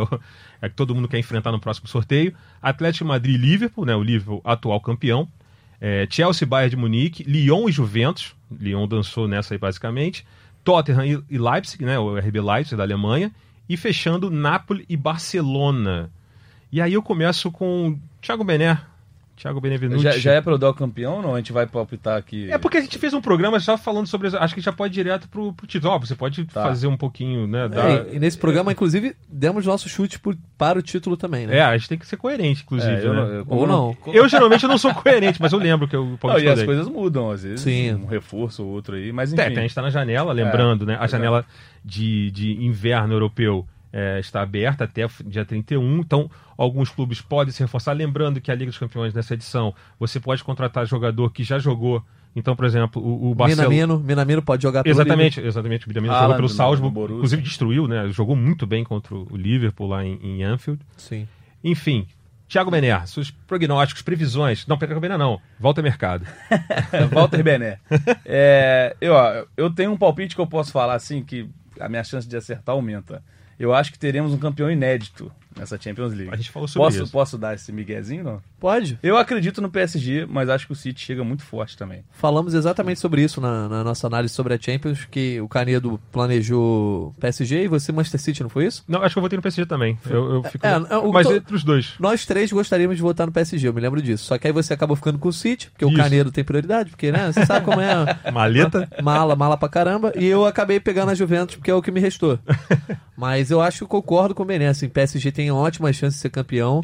é 0.62 0.68
que 0.68 0.76
todo 0.76 0.96
mundo 0.96 1.08
quer 1.08 1.20
enfrentar 1.20 1.52
no 1.52 1.60
próximo 1.60 1.88
sorteio. 1.88 2.34
Atlético 2.60 3.06
Madrid 3.06 3.36
e 3.36 3.38
Liverpool, 3.38 3.86
né, 3.86 3.96
o 3.96 4.02
Liverpool 4.02 4.42
atual 4.44 4.82
campeão. 4.82 5.28
É, 5.80 6.08
Chelsea, 6.10 6.48
Bayern 6.48 6.72
de 6.72 6.78
Munique, 6.78 7.24
Lyon 7.24 7.70
e 7.70 7.72
Juventus. 7.72 8.36
Lyon 8.52 8.88
dançou 8.88 9.28
nessa 9.28 9.54
aí 9.54 9.60
basicamente. 9.60 10.26
Tottenham 10.64 11.24
e- 11.30 11.38
Leipzig, 11.38 11.84
né, 11.86 11.98
o 12.00 12.18
RB 12.18 12.40
Leipzig 12.42 12.76
da 12.76 12.84
Alemanha. 12.84 13.32
E 13.68 13.78
fechando 13.78 14.30
Napoli 14.30 14.86
e 14.90 14.98
Barcelona. 14.98 16.10
E 16.72 16.82
aí 16.82 16.94
eu 16.94 17.02
começo 17.02 17.52
com 17.52 17.98
Thiago 18.22 18.44
Bené. 18.44 18.80
Thiago 19.42 19.60
Benevenuti. 19.60 20.04
Já, 20.04 20.12
já 20.12 20.34
é 20.34 20.42
dar 20.42 20.70
o 20.70 20.74
campeão 20.74 21.16
ou 21.16 21.22
não? 21.24 21.34
A 21.34 21.38
gente 21.38 21.52
vai 21.52 21.66
palpitar 21.66 22.16
aqui. 22.16 22.52
É 22.52 22.58
porque 22.60 22.78
a 22.78 22.82
gente 22.82 23.00
fez 23.00 23.12
um 23.14 23.20
programa 23.22 23.60
só 23.60 23.76
falando 23.76 24.06
sobre. 24.06 24.28
Acho 24.38 24.54
que 24.54 24.62
já 24.62 24.72
pode 24.72 24.94
ir 24.94 25.04
direto 25.04 25.28
pro, 25.28 25.52
pro 25.54 25.66
título. 25.66 25.94
Ó, 25.94 26.00
você 26.00 26.14
pode 26.16 26.46
Tá. 26.46 26.62
fazer 26.64 26.86
um 26.86 26.96
pouquinho, 26.96 27.48
né? 27.48 27.68
dar- 27.68 27.90
É, 27.90 28.08
e 28.14 28.20
nesse 28.20 28.38
programa, 28.38 28.72
inclusive, 28.72 29.16
demos 29.28 29.66
nosso 29.66 29.90
chute 29.90 30.20
por- 30.20 30.38
para 30.58 30.78
o 30.78 30.82
título 30.82 31.18
também, 31.18 31.48
né? 31.48 31.58
É, 31.58 31.62
a 31.64 31.76
gente 31.76 31.90
tem 31.90 31.98
que 31.98 32.06
ser 32.06 32.18
coerente, 32.18 32.62
inclusive. 32.62 32.94
É, 32.94 33.04
eu, 33.06 33.14
né? 33.14 33.22
não- 33.22 33.28
eu- 33.28 33.46
Ou 33.48 33.66
não. 33.68 33.98
Eu 34.08 34.30
geralmente 34.30 34.64
eu 34.64 34.70
não 34.70 34.78
sou 34.78 34.94
coerente, 34.94 35.42
mas 35.42 35.52
eu 35.52 35.60
lembro 35.60 35.88
que 35.88 35.96
eu 35.96 36.06
Não, 36.06 36.18
pode 36.18 36.46
e 36.46 36.48
as 36.48 36.62
coisas 36.62 36.88
mudam, 36.88 37.32
às 37.32 37.42
vezes. 37.42 37.62
Sim. 37.62 37.96
Um 37.96 38.06
reforço 38.06 38.64
ou 38.64 38.70
outro 38.70 38.96
aí, 38.96 39.12
mas 39.12 39.34
enfim. 39.34 39.42
É, 39.42 39.46
a 39.48 39.50
gente 39.50 39.66
está 39.70 39.82
na 39.82 39.90
janela, 39.90 40.32
lembrando, 40.34 40.86
né? 40.86 40.98
A 41.00 41.08
janela 41.08 41.44
de, 41.84 42.30
de 42.32 42.64
inverno 42.64 43.14
europeu 43.16 43.66
é, 43.92 44.20
está 44.20 44.42
aberta 44.42 44.84
até 44.84 45.08
dia 45.26 45.46
31, 45.46 46.00
então 46.00 46.30
alguns 46.58 46.90
clubes 46.90 47.22
podem 47.22 47.52
se 47.52 47.62
reforçar. 47.62 47.94
Lembrando 47.94 48.40
que 48.40 48.52
a 48.52 48.56
Liga 48.56 48.72
dos 48.72 48.78
Campeões 48.78 49.14
nessa 49.14 49.34
edição, 49.34 49.74
você 50.00 50.20
pode 50.20 50.44
contratar 50.44 50.86
jogador 50.86 51.32
que 51.32 51.44
já 51.44 51.60
jogou. 51.60 52.04
Então, 52.34 52.56
por 52.56 52.66
exemplo, 52.66 53.02
o, 53.02 53.32
o 53.32 53.36
Barcelona. 53.36 53.70
Minamino, 53.70 54.00
Minamino 54.00 54.42
pode 54.42 54.64
jogar 54.64 54.84
pelo 54.84 54.94
Exatamente, 54.94 55.42
exatamente. 55.42 55.86
O 55.86 55.90
Minamino 55.90 56.14
Haaland 56.14 56.28
jogou 56.28 56.38
pelo 56.38 56.50
Salzburg, 56.50 57.14
inclusive 57.14 57.42
destruiu, 57.42 57.88
né? 57.88 58.10
Jogou 58.10 58.36
muito 58.36 58.66
bem 58.66 58.84
contra 58.84 59.14
o 59.14 59.36
Liverpool 59.36 59.88
lá 59.88 60.06
em, 60.06 60.18
em 60.24 60.44
Anfield. 60.44 60.80
Liverpool. 60.82 60.96
Sim. 60.98 61.28
Enfim, 61.64 62.08
Thiago 62.52 62.70
Bené, 62.70 63.06
seus 63.06 63.32
prognósticos, 63.32 64.02
previsões. 64.02 64.68
Não, 64.68 64.78
Thiago 64.78 65.00
Bené 65.00 65.18
não. 65.18 65.40
Volta 65.58 65.80
ao 65.80 65.84
mercado. 65.84 66.26
Walter 67.10 67.42
Bené. 67.42 67.80
É, 68.26 68.94
eu, 69.00 69.14
ó, 69.14 69.46
eu 69.56 69.70
tenho 69.70 69.92
um 69.92 69.98
palpite 69.98 70.36
que 70.36 70.42
eu 70.42 70.48
posso 70.48 70.70
falar 70.70 70.96
assim 70.96 71.24
que 71.24 71.50
a 71.80 71.88
minha 71.88 72.04
chance 72.04 72.28
de 72.28 72.36
acertar 72.36 72.76
aumenta. 72.76 73.24
Eu 73.60 73.74
acho 73.74 73.92
que 73.92 74.00
teremos 74.00 74.34
um 74.34 74.38
campeão 74.38 74.70
inédito 74.72 75.32
nessa 75.58 75.80
Champions 75.80 76.14
League. 76.14 76.30
A 76.32 76.36
gente 76.36 76.52
falou 76.52 76.68
sobre 76.68 76.88
posso, 76.88 77.04
isso. 77.04 77.12
posso 77.12 77.38
dar 77.38 77.54
esse 77.56 77.72
miguezinho, 77.72 78.24
não? 78.24 78.42
Pode. 78.60 78.98
Eu 79.02 79.18
acredito 79.18 79.62
no 79.62 79.70
PSG, 79.70 80.26
mas 80.30 80.50
acho 80.50 80.66
que 80.68 80.74
o 80.74 80.76
City 80.76 81.00
chega 81.04 81.24
muito 81.24 81.44
forte 81.44 81.78
também. 81.78 82.04
Falamos 82.12 82.54
exatamente 82.54 83.00
sobre 83.00 83.24
isso 83.24 83.42
na, 83.42 83.68
na 83.68 83.84
nossa 83.84 84.08
análise 84.08 84.34
sobre 84.34 84.54
a 84.54 84.60
Champions, 84.60 85.06
que 85.06 85.40
o 85.42 85.48
Canedo 85.48 86.00
planejou 86.12 87.14
PSG 87.20 87.64
e 87.64 87.68
você 87.68 87.92
Manchester 87.92 88.22
City, 88.22 88.44
não 88.44 88.50
foi 88.50 88.66
isso? 88.66 88.84
Não, 88.88 89.02
acho 89.02 89.14
que 89.16 89.20
eu 89.20 89.22
votei 89.24 89.38
no 89.38 89.42
PSG 89.42 89.66
também. 89.66 89.98
Eu, 90.10 90.36
eu 90.36 90.44
fico... 90.44 90.66
É, 90.66 90.72
é, 90.72 90.98
o 90.98 91.12
Mas 91.12 91.28
to- 91.28 91.34
entre 91.34 91.56
os 91.56 91.64
dois. 91.64 91.94
Nós 92.00 92.26
três 92.26 92.52
gostaríamos 92.52 92.96
de 92.96 93.02
votar 93.02 93.26
no 93.28 93.34
PSG, 93.34 93.68
eu 93.68 93.74
me 93.74 93.82
lembro 93.82 94.02
disso. 94.02 94.26
Só 94.26 94.38
que 94.38 94.48
aí 94.48 94.54
você 94.54 94.74
acabou 94.74 94.96
ficando 94.96 95.20
com 95.20 95.30
o 95.30 95.34
City, 95.34 95.70
porque 95.72 95.86
o 95.86 95.90
Isso. 95.90 95.98
Canedo 95.98 96.32
tem 96.32 96.44
prioridade, 96.44 96.92
porque, 96.92 97.12
né, 97.12 97.32
você 97.32 97.46
sabe 97.46 97.66
como 97.66 97.82
é. 97.82 97.92
Maleta. 98.32 98.88
Mala, 99.02 99.36
mala 99.36 99.58
pra 99.58 99.68
caramba. 99.70 100.12
E 100.16 100.26
eu 100.26 100.46
acabei 100.46 100.80
pegando 100.80 101.10
a 101.12 101.16
Juventus, 101.16 101.56
porque 101.56 101.72
é 101.72 101.74
o 101.74 101.82
que 101.82 101.92
me 101.92 102.00
restou. 102.00 102.40
Mas 103.18 103.52
eu 103.52 103.62
acho 103.62 103.80
que 103.80 103.84
eu 103.84 103.88
concordo 103.88 104.34
com 104.34 104.44
o 104.44 104.46
Bené. 104.46 104.68
Assim, 104.68 104.90
PSG 104.90 105.32
tem 105.32 105.41
ótimas 105.50 105.96
chances 105.96 106.16
de 106.16 106.22
ser 106.22 106.30
campeão. 106.30 106.84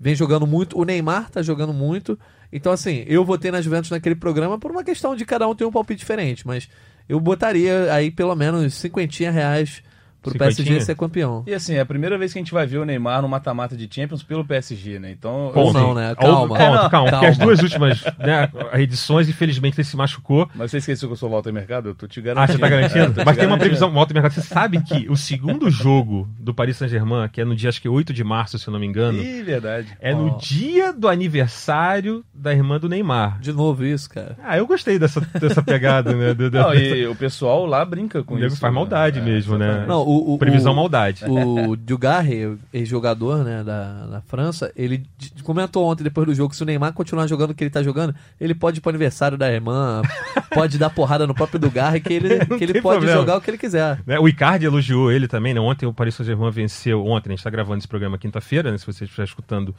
Vem 0.00 0.14
jogando 0.14 0.46
muito. 0.46 0.78
O 0.78 0.84
Neymar 0.84 1.28
tá 1.28 1.42
jogando 1.42 1.72
muito. 1.72 2.18
Então, 2.52 2.72
assim, 2.72 3.04
eu 3.06 3.24
votei 3.24 3.50
na 3.50 3.60
Juventus 3.60 3.90
naquele 3.90 4.14
programa 4.14 4.58
por 4.58 4.70
uma 4.70 4.84
questão 4.84 5.14
de 5.14 5.24
cada 5.24 5.46
um 5.48 5.54
ter 5.54 5.64
um 5.64 5.72
palpite 5.72 5.98
diferente. 5.98 6.46
Mas 6.46 6.68
eu 7.08 7.18
botaria 7.18 7.92
aí 7.92 8.10
pelo 8.10 8.34
menos 8.34 8.74
cinquentinha 8.74 9.30
reais 9.30 9.82
pro 10.22 10.36
PSG 10.36 10.80
ser 10.80 10.96
campeão. 10.96 11.42
E 11.46 11.54
assim, 11.54 11.74
é 11.74 11.80
a 11.80 11.86
primeira 11.86 12.16
vez 12.18 12.32
que 12.32 12.38
a 12.38 12.42
gente 12.42 12.52
vai 12.52 12.66
ver 12.66 12.78
o 12.78 12.84
Neymar 12.84 13.22
no 13.22 13.28
mata-mata 13.28 13.76
de 13.76 13.88
Champions 13.92 14.22
pelo 14.22 14.44
PSG, 14.44 14.98
né? 14.98 15.10
Então. 15.10 15.52
Ou 15.54 15.72
não, 15.72 15.94
né? 15.94 16.10
Ou- 16.10 16.16
Calma. 16.16 16.56
Calma, 16.58 16.78
É, 16.78 16.82
não, 16.82 16.90
calma. 16.90 17.10
Porque 17.10 17.26
as 17.26 17.36
calma. 17.38 17.44
duas 17.52 17.62
últimas 17.62 18.04
né, 18.18 18.50
edições, 18.74 19.28
infelizmente, 19.28 19.74
ele 19.78 19.84
se 19.84 19.96
machucou. 19.96 20.48
Mas 20.54 20.70
você 20.70 20.78
esqueceu 20.78 21.08
que 21.08 21.12
eu 21.12 21.16
sou 21.16 21.30
Walter 21.30 21.52
Mercado? 21.52 21.88
Eu 21.90 21.94
tô 21.94 22.06
te 22.06 22.20
Ah, 22.20 22.22
garantindo. 22.22 22.52
você 22.52 22.58
tá 22.58 22.68
garantindo? 22.68 22.98
É, 22.98 23.04
Mas 23.04 23.14
tem 23.16 23.24
uma 23.24 23.34
garantindo. 23.36 23.58
previsão, 23.58 23.92
Walter 23.92 24.14
Mercado. 24.14 24.32
Você 24.32 24.40
sabe 24.42 24.80
que 24.82 25.06
o 25.10 25.16
segundo 25.16 25.70
jogo 25.70 26.28
do 26.38 26.52
Paris 26.54 26.76
Saint-Germain, 26.76 27.28
que 27.28 27.40
é 27.40 27.44
no 27.44 27.54
dia 27.56 27.68
acho 27.68 27.80
que 27.80 27.88
8 27.88 28.12
de 28.12 28.24
março, 28.24 28.58
se 28.58 28.68
eu 28.68 28.72
não 28.72 28.80
me 28.80 28.86
engano, 28.86 29.22
Ih, 29.22 29.42
verdade. 29.42 29.88
é 30.00 30.14
no 30.14 30.28
Ó. 30.34 30.38
dia 30.38 30.92
do 30.92 31.08
aniversário 31.08 32.24
da 32.34 32.52
irmã 32.52 32.78
do 32.78 32.88
Neymar. 32.88 33.38
De 33.40 33.52
novo 33.52 33.84
isso, 33.84 34.08
cara. 34.10 34.36
Ah, 34.42 34.56
eu 34.58 34.66
gostei 34.66 34.98
dessa, 34.98 35.20
dessa 35.40 35.62
pegada, 35.62 36.12
né? 36.14 36.34
do- 36.34 36.50
do- 36.50 36.58
Não, 36.58 36.74
e 36.74 37.06
o 37.06 37.14
pessoal 37.14 37.64
lá 37.66 37.84
brinca 37.84 38.22
com 38.22 38.34
O 38.34 38.38
nego 38.38 38.52
isso. 38.52 38.60
faz 38.60 38.72
maldade 38.72 39.18
É, 39.18 39.22
mesmo, 39.22 39.56
né? 39.56 39.66
exatamente. 39.66 39.88
Não, 39.88 40.02
o, 40.02 40.17
o, 40.34 40.38
Previsão 40.38 40.72
o, 40.72 40.76
maldade. 40.76 41.24
O 41.24 41.76
Dugarry, 41.76 42.58
ex-jogador 42.72 43.44
né, 43.44 43.62
da, 43.62 44.06
da 44.06 44.20
França, 44.22 44.72
ele 44.76 45.04
comentou 45.42 45.86
ontem, 45.86 46.04
depois 46.04 46.26
do 46.26 46.34
jogo, 46.34 46.50
que 46.50 46.56
se 46.56 46.62
o 46.62 46.66
Neymar 46.66 46.92
continuar 46.92 47.26
jogando 47.26 47.50
o 47.50 47.54
que 47.54 47.64
ele 47.64 47.70
tá 47.70 47.82
jogando, 47.82 48.14
ele 48.40 48.54
pode 48.54 48.78
ir 48.78 48.80
pro 48.80 48.90
aniversário 48.90 49.36
da 49.36 49.50
irmã, 49.50 50.02
pode 50.54 50.78
dar 50.78 50.90
porrada 50.90 51.26
no 51.26 51.34
próprio 51.34 51.58
Dugarry, 51.58 52.00
que 52.00 52.12
ele, 52.12 52.44
que 52.58 52.64
ele 52.64 52.80
pode 52.80 52.98
problema. 52.98 53.20
jogar 53.20 53.36
o 53.36 53.40
que 53.40 53.50
ele 53.50 53.58
quiser. 53.58 54.00
Né, 54.06 54.18
O 54.18 54.28
Icardi 54.28 54.66
elogiou 54.66 55.10
ele 55.10 55.28
também, 55.28 55.54
né? 55.54 55.60
Ontem 55.60 55.86
o 55.86 55.92
Paris 55.92 56.14
Saint-Germain 56.14 56.50
venceu. 56.50 57.04
Ontem, 57.04 57.30
a 57.30 57.32
gente 57.32 57.40
está 57.40 57.50
gravando 57.50 57.78
esse 57.78 57.88
programa 57.88 58.18
quinta-feira, 58.18 58.70
né? 58.70 58.78
Se 58.78 58.86
você 58.86 59.04
estiver 59.04 59.24
escutando 59.24 59.74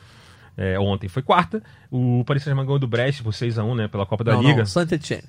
é, 0.58 0.78
ontem, 0.80 1.08
foi 1.08 1.22
quarta. 1.22 1.64
O 1.90 2.24
Paris 2.26 2.44
Saint-Germain 2.44 2.66
ganhou 2.66 2.80
do 2.80 2.88
Brest 2.88 3.24
por 3.24 3.34
6x1, 3.34 3.76
né? 3.76 3.88
Pela 3.88 4.06
Copa 4.06 4.24
da 4.24 4.34
não, 4.34 4.42
Liga. 4.42 4.60
não, 4.60 4.66
Saint-Etienne. 4.66 5.24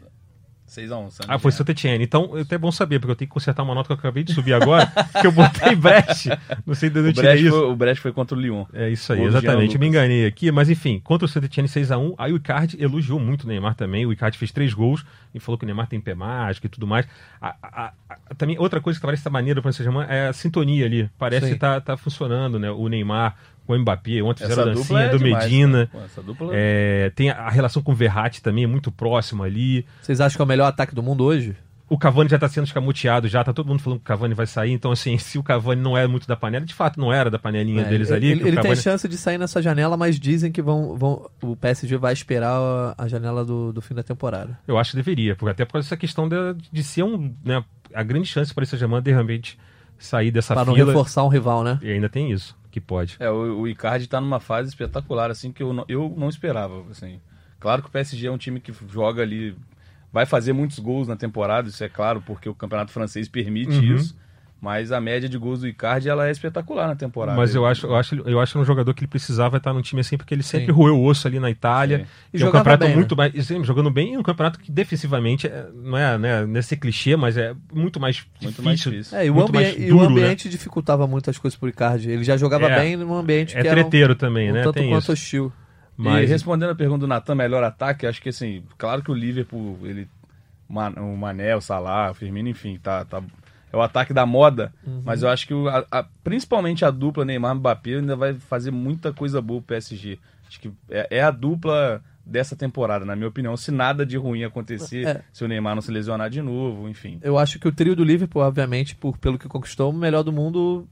6x1, 0.70 1.24
Ah, 1.28 1.38
foi 1.38 1.50
Saint-Etienne. 1.52 2.04
Então, 2.04 2.36
é 2.36 2.42
até 2.42 2.56
bom 2.56 2.70
saber, 2.70 2.98
porque 3.00 3.12
eu 3.12 3.16
tenho 3.16 3.28
que 3.28 3.34
consertar 3.34 3.62
uma 3.62 3.74
nota 3.74 3.88
que 3.88 3.92
eu 3.92 3.96
acabei 3.96 4.22
de 4.22 4.32
subir 4.32 4.52
agora, 4.54 4.86
que 5.20 5.26
eu 5.26 5.32
botei 5.32 5.74
Brest. 5.74 6.26
Não 6.64 6.74
sei 6.74 6.88
de 6.90 6.98
onde 6.98 7.08
eu 7.08 7.10
O 7.10 7.14
tirei 7.14 7.30
Brest, 7.32 7.44
isso. 7.46 7.56
foi, 7.58 7.68
o 7.70 7.76
Brest 7.76 8.00
foi 8.02 8.12
contra 8.12 8.36
o 8.36 8.40
Lyon. 8.40 8.64
É 8.72 8.88
isso 8.88 9.12
aí, 9.12 9.22
exatamente. 9.22 9.74
Eu 9.74 9.80
me 9.80 9.86
enganei 9.88 10.26
aqui, 10.26 10.50
mas 10.52 10.70
enfim, 10.70 11.00
contra 11.02 11.24
o 11.26 11.28
Saint-Etienne 11.28 11.68
6x1, 11.68 12.14
aí 12.16 12.32
o 12.32 12.36
Icardi 12.36 12.76
elogiou 12.82 13.18
muito 13.18 13.44
o 13.44 13.46
Neymar 13.48 13.74
também. 13.74 14.06
O 14.06 14.12
Icardi 14.12 14.38
fez 14.38 14.52
três 14.52 14.72
gols 14.72 15.04
e 15.34 15.40
falou 15.40 15.58
que 15.58 15.64
o 15.64 15.66
Neymar 15.66 15.86
tem 15.88 16.00
pé 16.00 16.14
mágico 16.14 16.66
e 16.66 16.68
tudo 16.70 16.86
mais. 16.86 17.06
A- 17.40 17.54
a- 17.62 17.92
a- 18.08 18.34
também, 18.36 18.58
outra 18.58 18.80
coisa 18.80 18.98
que 18.98 19.04
parece 19.04 19.20
estar 19.20 19.30
maneira 19.30 19.60
para 19.60 19.70
o 19.70 19.72
Saint-Germain 19.72 20.06
é 20.08 20.28
a 20.28 20.32
sintonia 20.32 20.86
ali. 20.86 21.10
Parece 21.18 21.46
Sim. 21.46 21.52
que 21.54 21.58
tá, 21.58 21.80
tá 21.80 21.96
funcionando, 21.96 22.58
né? 22.58 22.70
O 22.70 22.88
Neymar 22.88 23.34
com 23.66 23.74
o 23.74 23.78
Mbappé, 23.78 24.22
ontem 24.22 24.42
fizeram 24.44 24.62
Essa 24.62 24.70
a 24.70 24.74
dupla 24.74 24.80
dancinha 24.82 25.00
é 25.00 25.08
do 25.10 25.18
demais, 25.18 25.44
Medina. 25.44 25.78
né? 25.80 25.88
Pô, 25.92 26.00
essa 26.00 26.22
dupla 26.22 26.50
É, 26.52 27.10
tem 27.14 27.30
a, 27.30 27.36
a 27.38 27.50
relação 27.50 27.82
com 27.82 27.92
o 27.92 27.94
Verratti 27.94 28.42
também, 28.42 28.64
é 28.64 28.66
muito 28.66 28.90
próximo 28.90 29.42
ali. 29.42 29.84
Vocês 30.02 30.20
acham 30.20 30.36
que 30.36 30.42
é 30.42 30.44
o 30.44 30.48
melhor 30.48 30.66
ataque 30.66 30.94
do 30.94 31.02
mundo 31.02 31.24
hoje? 31.24 31.54
O 31.88 31.98
Cavani 31.98 32.30
já 32.30 32.38
tá 32.38 32.48
sendo 32.48 32.66
escamoteado, 32.68 33.26
já 33.26 33.42
tá 33.42 33.52
todo 33.52 33.66
mundo 33.66 33.80
falando 33.82 33.98
que 33.98 34.04
o 34.04 34.06
Cavani 34.06 34.32
vai 34.32 34.46
sair. 34.46 34.70
Então, 34.70 34.92
assim, 34.92 35.18
se 35.18 35.38
o 35.38 35.42
Cavani 35.42 35.82
não 35.82 35.98
é 35.98 36.06
muito 36.06 36.24
da 36.26 36.36
panela, 36.36 36.64
de 36.64 36.72
fato 36.72 37.00
não 37.00 37.12
era 37.12 37.28
da 37.28 37.36
panelinha 37.38 37.82
É, 37.82 37.84
deles 37.84 38.10
ele 38.10 38.16
ali. 38.16 38.26
ele, 38.28 38.40
ele 38.42 38.50
tem 38.52 38.62
Cavani- 38.62 38.76
chance 38.80 39.08
de 39.08 39.16
sair 39.16 39.38
nessa 39.38 39.60
janela, 39.60 39.96
mas 39.96 40.18
dizem 40.20 40.52
que 40.52 40.62
vão, 40.62 40.96
vão 40.96 41.28
o 41.42 41.56
PSG 41.56 41.96
vai 41.96 42.12
esperar 42.12 42.94
a, 42.96 43.08
janela 43.08 43.44
do, 43.44 43.72
do 43.72 43.82
fim 43.82 43.94
da 43.94 44.04
temporada. 44.04 44.56
Eu 44.68 44.78
acho 44.78 44.92
que 44.92 44.96
deveria, 44.98 45.34
porque 45.34 45.50
até 45.50 45.64
por 45.64 45.72
causa 45.72 45.86
dessa 45.86 45.96
questão 45.96 46.28
de, 46.28 46.36
de 46.70 46.84
ser 46.84 47.02
um, 47.02 47.34
né, 47.44 47.64
a 47.92 48.04
grande 48.04 48.26
chance 48.28 48.54
para 48.54 48.62
esse 48.62 48.76
Germain 48.76 49.02
de 49.02 49.10
realmente 49.10 49.58
sair 49.98 50.30
dessa 50.30 50.54
Para 50.54 50.66
não 50.66 50.74
fila. 50.74 50.86
reforçar 50.92 51.24
um 51.24 51.28
rival, 51.28 51.64
né? 51.64 51.78
E 51.82 51.90
ainda 51.90 52.08
tem 52.08 52.30
isso, 52.30 52.56
que 52.70 52.80
pode. 52.80 53.16
É, 53.18 53.30
o, 53.30 53.60
o 53.60 53.68
Icardi 53.68 54.06
tá 54.06 54.20
numa 54.20 54.40
fase 54.40 54.68
espetacular, 54.68 55.30
assim, 55.30 55.50
que 55.52 55.62
eu 55.62 55.72
não, 55.72 55.84
eu 55.88 56.14
não 56.16 56.28
esperava, 56.28 56.84
assim. 56.90 57.20
Claro 57.58 57.82
que 57.82 57.88
o 57.88 57.90
PSG 57.90 58.26
é 58.26 58.30
um 58.30 58.38
time 58.38 58.60
que 58.60 58.72
joga 58.88 59.22
ali, 59.22 59.56
vai 60.12 60.24
fazer 60.24 60.52
muitos 60.52 60.78
gols 60.78 61.06
na 61.08 61.16
temporada, 61.16 61.68
isso 61.68 61.82
é 61.84 61.88
claro, 61.88 62.22
porque 62.24 62.48
o 62.48 62.54
campeonato 62.54 62.90
francês 62.92 63.28
permite 63.28 63.76
Uhum. 63.76 63.94
isso, 63.96 64.16
mas 64.60 64.92
a 64.92 65.00
média 65.00 65.28
de 65.28 65.38
gols 65.38 65.60
do 65.60 65.66
Icardi, 65.68 66.08
ela 66.08 66.28
é 66.28 66.30
espetacular 66.30 66.86
na 66.88 66.94
temporada. 66.94 67.36
Mas 67.36 67.54
eu 67.54 67.64
acho, 67.64 67.86
eu 67.86 67.96
acho, 67.96 68.14
eu 68.16 68.38
acho 68.38 68.52
que 68.52 68.58
é 68.58 68.60
um 68.60 68.64
jogador 68.64 68.92
que 68.92 69.00
ele 69.00 69.08
precisava 69.08 69.56
estar 69.56 69.72
num 69.72 69.80
time 69.80 70.00
assim, 70.02 70.16
porque 70.18 70.34
ele 70.34 70.42
sempre 70.42 70.66
Sim. 70.66 70.72
roeu 70.72 70.98
o 70.98 71.04
osso 71.04 71.26
ali 71.26 71.40
na 71.40 71.48
Itália. 71.50 71.98
Sim. 71.98 72.04
E 72.34 72.36
é 72.36 72.38
um 72.38 72.40
jogava 72.40 72.58
campeonato 72.64 72.80
bem, 72.84 72.88
né? 72.90 72.96
muito 72.96 73.16
mais. 73.16 73.34
e 73.34 73.42
sempre 73.42 73.64
jogando 73.66 73.90
bem, 73.90 74.14
e 74.14 74.18
um 74.18 74.22
campeonato 74.22 74.58
que 74.60 74.70
defensivamente 74.70 75.46
é- 75.46 75.66
não 75.74 75.96
é, 75.96 76.18
né, 76.18 76.46
nesse 76.46 76.76
clichê, 76.76 77.16
mas 77.16 77.36
é 77.38 77.54
muito 77.72 77.98
mais 77.98 78.26
Muito 78.42 78.62
mais 78.62 78.78
difícil. 78.78 78.92
difícil. 78.98 79.18
É, 79.18 79.26
e 79.26 79.30
o, 79.30 79.34
Muito 79.34 79.52
mais 79.54 79.68
ambiente, 79.68 79.82
e 79.86 79.88
duro, 79.88 80.04
o 80.04 80.08
ambiente 80.08 80.48
dificultava 80.48 81.06
muito 81.06 81.30
as 81.30 81.38
coisas 81.38 81.58
pro 81.58 81.68
Icardi. 81.68 82.10
Ele 82.10 82.24
já 82.24 82.36
jogava 82.36 82.66
É. 82.70 82.78
bem 82.80 82.96
num 82.96 83.14
ambiente 83.14 83.56
É 83.56 83.62
que 83.62 83.68
era 83.68 83.80
um, 83.80 83.82
treteiro 83.82 84.14
também, 84.14 84.50
um 84.50 84.54
né? 84.54 84.62
tanto 84.62 84.74
Tem 84.74 84.88
quanto 84.90 85.02
isso. 85.04 85.12
hostil. 85.12 85.52
Mas 85.96 86.24
E 86.28 86.32
respondendo 86.32 86.70
a 86.70 86.74
pergunta 86.74 87.00
do 87.00 87.06
Natan, 87.06 87.34
melhor 87.34 87.62
ataque, 87.62 88.06
acho 88.06 88.22
que 88.22 88.28
assim, 88.30 88.62
claro 88.78 89.02
que 89.02 89.10
o 89.10 89.14
Liverpool, 89.14 89.78
ele, 89.84 90.08
o 90.68 91.16
Mané, 91.16 91.54
o 91.56 91.60
Salah, 91.60 92.10
o 92.10 92.14
Firmino, 92.14 92.48
enfim, 92.48 92.78
tá, 92.82 93.04
tá, 93.04 93.22
é 93.72 93.76
o 93.76 93.82
ataque 93.82 94.12
da 94.12 94.24
moda, 94.26 94.72
Uhum. 94.86 95.02
mas 95.04 95.22
eu 95.22 95.28
acho 95.28 95.46
que 95.46 95.54
o- 95.54 95.68
a- 95.68 95.84
a- 95.90 96.04
principalmente 96.24 96.84
a 96.84 96.90
dupla 96.90 97.24
Neymar 97.24 97.54
Mbappé 97.54 97.94
ainda 97.96 98.16
vai 98.16 98.34
fazer 98.34 98.70
muita 98.70 99.12
coisa 99.12 99.40
boa 99.40 99.60
pro 99.60 99.68
PSG. 99.74 100.18
Acho 100.48 100.60
que 100.60 100.72
é, 100.90 101.18
é 101.18 101.22
a 101.22 101.30
dupla 101.30 102.02
dessa 102.26 102.54
temporada, 102.54 103.04
na 103.04 103.16
minha 103.16 103.28
opinião, 103.28 103.56
se 103.56 103.70
nada 103.70 104.04
de 104.06 104.16
ruim 104.16 104.44
acontecer, 104.44 105.06
É. 105.06 105.20
se 105.32 105.44
o 105.44 105.48
Neymar 105.48 105.74
não 105.74 105.82
se 105.82 105.90
lesionar 105.90 106.28
de 106.30 106.40
novo, 106.42 106.88
enfim. 106.88 107.18
Eu 107.22 107.38
acho 107.38 107.58
que 107.58 107.66
o 107.66 107.72
trio 107.72 107.96
do 107.96 108.04
Liverpool, 108.04 108.42
obviamente, 108.42 108.94
por, 108.94 109.16
pelo 109.18 109.38
que 109.38 109.48
conquistou, 109.48 109.90
o 109.90 109.92
melhor 109.92 110.22
do 110.22 110.32
mundo 110.32 110.86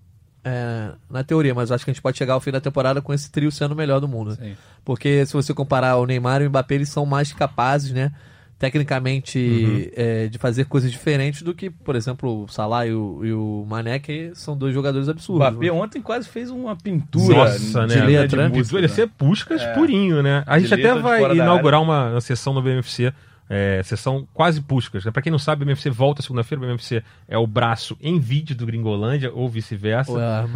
é, 0.44 0.92
na 1.10 1.22
teoria, 1.24 1.54
mas 1.54 1.68
eu 1.70 1.74
acho 1.76 1.84
que 1.84 1.90
a 1.90 1.94
gente 1.94 2.00
pode 2.02 2.16
chegar 2.16 2.34
ao 2.34 2.40
fim 2.40 2.50
da 2.50 2.60
temporada 2.60 3.02
com 3.02 3.12
esse 3.12 3.30
trio 3.30 3.50
sendo 3.52 3.72
o 3.72 3.76
melhor 3.76 4.00
do 4.00 4.08
mundo. 4.08 4.34
Sim. 4.36 4.56
Porque 4.84 5.26
se 5.26 5.32
você 5.32 5.52
comparar 5.52 5.96
o 5.96 6.06
Neymar 6.06 6.40
e 6.40 6.46
o 6.46 6.48
Mbappé, 6.48 6.76
eles 6.76 6.88
são 6.88 7.04
mais 7.04 7.32
capazes, 7.32 7.92
né? 7.92 8.12
Tecnicamente, 8.58 9.38
Uhum. 9.38 9.86
é, 9.94 10.26
de 10.26 10.36
fazer 10.36 10.64
coisas 10.64 10.90
diferentes 10.90 11.42
do 11.42 11.54
que, 11.54 11.70
por 11.70 11.94
exemplo, 11.94 12.42
o 12.44 12.48
Salah 12.48 12.86
e 12.86 12.92
o, 12.92 13.20
e 13.24 13.32
o 13.32 13.64
Mané, 13.68 13.98
que 14.00 14.32
são 14.34 14.56
dois 14.56 14.74
jogadores 14.74 15.06
O 15.06 15.10
absurdos. 15.12 15.48
Mbappé 15.50 15.66
né? 15.66 15.72
ontem 15.72 16.02
quase 16.02 16.28
fez 16.28 16.50
uma 16.50 16.74
pintura 16.74 17.36
Nossa, 17.36 17.86
de 17.86 17.96
né? 17.96 18.04
letra, 18.04 18.48
né? 18.48 18.56
música, 18.56 18.76
Ele 18.76 18.86
ia 18.86 18.92
ser 18.92 19.08
Puscas 19.16 19.62
É. 19.62 19.72
purinho, 19.74 20.22
né? 20.22 20.42
A 20.46 20.58
De 20.58 20.64
gente 20.66 20.74
até 20.74 20.92
de 20.94 21.00
vai 21.00 21.36
inaugurar 21.36 21.80
uma, 21.80 22.10
uma 22.10 22.20
sessão 22.20 22.52
no 22.52 22.60
BMFC, 22.60 23.12
é, 23.48 23.82
sessão 23.82 24.26
quase 24.34 24.60
Puscas. 24.60 25.04
Né? 25.04 25.10
Pra 25.10 25.22
quem 25.22 25.32
não 25.32 25.38
sabe, 25.38 25.62
o 25.62 25.66
BMFC 25.66 25.90
volta 25.90 26.22
segunda-feira. 26.22 26.62
O 26.62 26.66
BMFC 26.66 27.02
é 27.26 27.38
o 27.38 27.46
braço 27.46 27.96
em 28.00 28.18
vídeo 28.18 28.54
do 28.54 28.66
Gringolândia, 28.66 29.32
ou 29.32 29.48
vice-versa. 29.48 30.48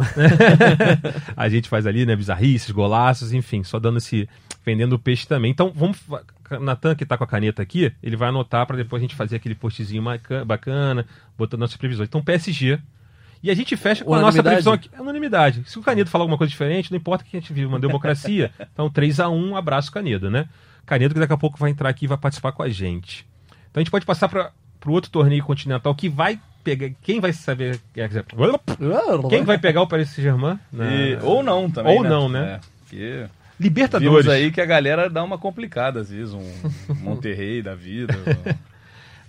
A 1.35 1.49
gente 1.49 1.67
faz 1.67 1.87
ali, 1.87 2.05
né? 2.05 2.15
Bizarrices, 2.15 2.69
golaços, 2.71 3.33
enfim, 3.33 3.63
só 3.63 3.79
dando 3.79 3.97
esse. 3.97 4.29
vendendo 4.65 4.93
o 4.93 4.99
peixe 4.99 5.27
também. 5.27 5.51
Então, 5.51 5.71
vamos. 5.75 5.99
Natan, 6.61 6.93
que 6.93 7.05
tá 7.05 7.17
com 7.17 7.23
a 7.23 7.27
caneta 7.27 7.63
aqui, 7.63 7.91
ele 8.03 8.15
vai 8.15 8.29
anotar 8.29 8.67
pra 8.67 8.77
depois 8.77 9.01
a 9.01 9.03
gente 9.03 9.15
fazer 9.15 9.37
aquele 9.37 9.55
postzinho 9.55 10.03
bacana, 10.45 11.05
botando 11.35 11.61
nossas 11.61 11.77
previsões. 11.77 12.07
Então, 12.07 12.21
PSG. 12.21 12.79
E 13.41 13.51
a 13.51 13.53
gente 13.53 13.75
fecha 13.75 14.05
com 14.05 14.13
a 14.13 14.21
nossa 14.21 14.41
previsão 14.41 14.71
aqui. 14.71 14.89
É 14.93 15.01
unanimidade. 15.01 15.63
Se 15.65 15.77
o 15.77 15.81
Canedo 15.81 16.09
falar 16.09 16.23
alguma 16.23 16.37
coisa 16.37 16.49
diferente, 16.49 16.89
não 16.89 16.97
importa 16.97 17.25
que 17.25 17.35
a 17.35 17.39
gente 17.39 17.51
vive 17.51 17.65
uma 17.65 17.79
democracia. 17.79 18.51
Então, 18.71 18.89
3 18.89 19.19
a 19.19 19.29
1 19.29 19.57
abraço 19.57 19.91
Canedo, 19.91 20.31
né? 20.31 20.47
Canedo 20.85 21.13
que 21.13 21.19
daqui 21.19 21.33
a 21.33 21.37
pouco 21.37 21.57
vai 21.57 21.71
entrar 21.71 21.89
aqui 21.89 22.05
e 22.05 22.07
vai 22.07 22.17
participar 22.17 22.51
com 22.51 22.63
a 22.63 22.69
gente. 22.69 23.25
Então 23.71 23.79
a 23.79 23.83
gente 23.83 23.91
pode 23.91 24.05
passar 24.05 24.27
para 24.29 24.51
o 24.85 24.91
outro 24.91 25.09
torneio 25.09 25.43
continental 25.43 25.95
que 25.95 26.09
vai 26.09 26.39
pegar. 26.63 26.89
Quem 27.01 27.19
vai 27.19 27.33
saber. 27.33 27.79
Quem 29.29 29.43
vai 29.43 29.57
pegar 29.57 29.81
o 29.81 29.87
Paris 29.87 30.09
Saint-Germain? 30.09 30.59
E- 30.73 30.75
né? 30.75 31.19
ou 31.23 31.43
não 31.43 31.69
também. 31.69 31.97
Ou 31.97 32.03
não, 32.03 32.29
né? 32.29 32.55
É, 32.55 32.59
porque 32.79 33.25
Libertadores. 33.59 34.25
vimos 34.25 34.27
aí 34.27 34.51
que 34.51 34.61
a 34.61 34.65
galera 34.65 35.09
dá 35.09 35.23
uma 35.23 35.37
complicada, 35.37 36.01
às 36.01 36.09
vezes, 36.09 36.33
um 36.33 36.43
Monterrey 37.01 37.61
da 37.61 37.75
vida. 37.75 38.13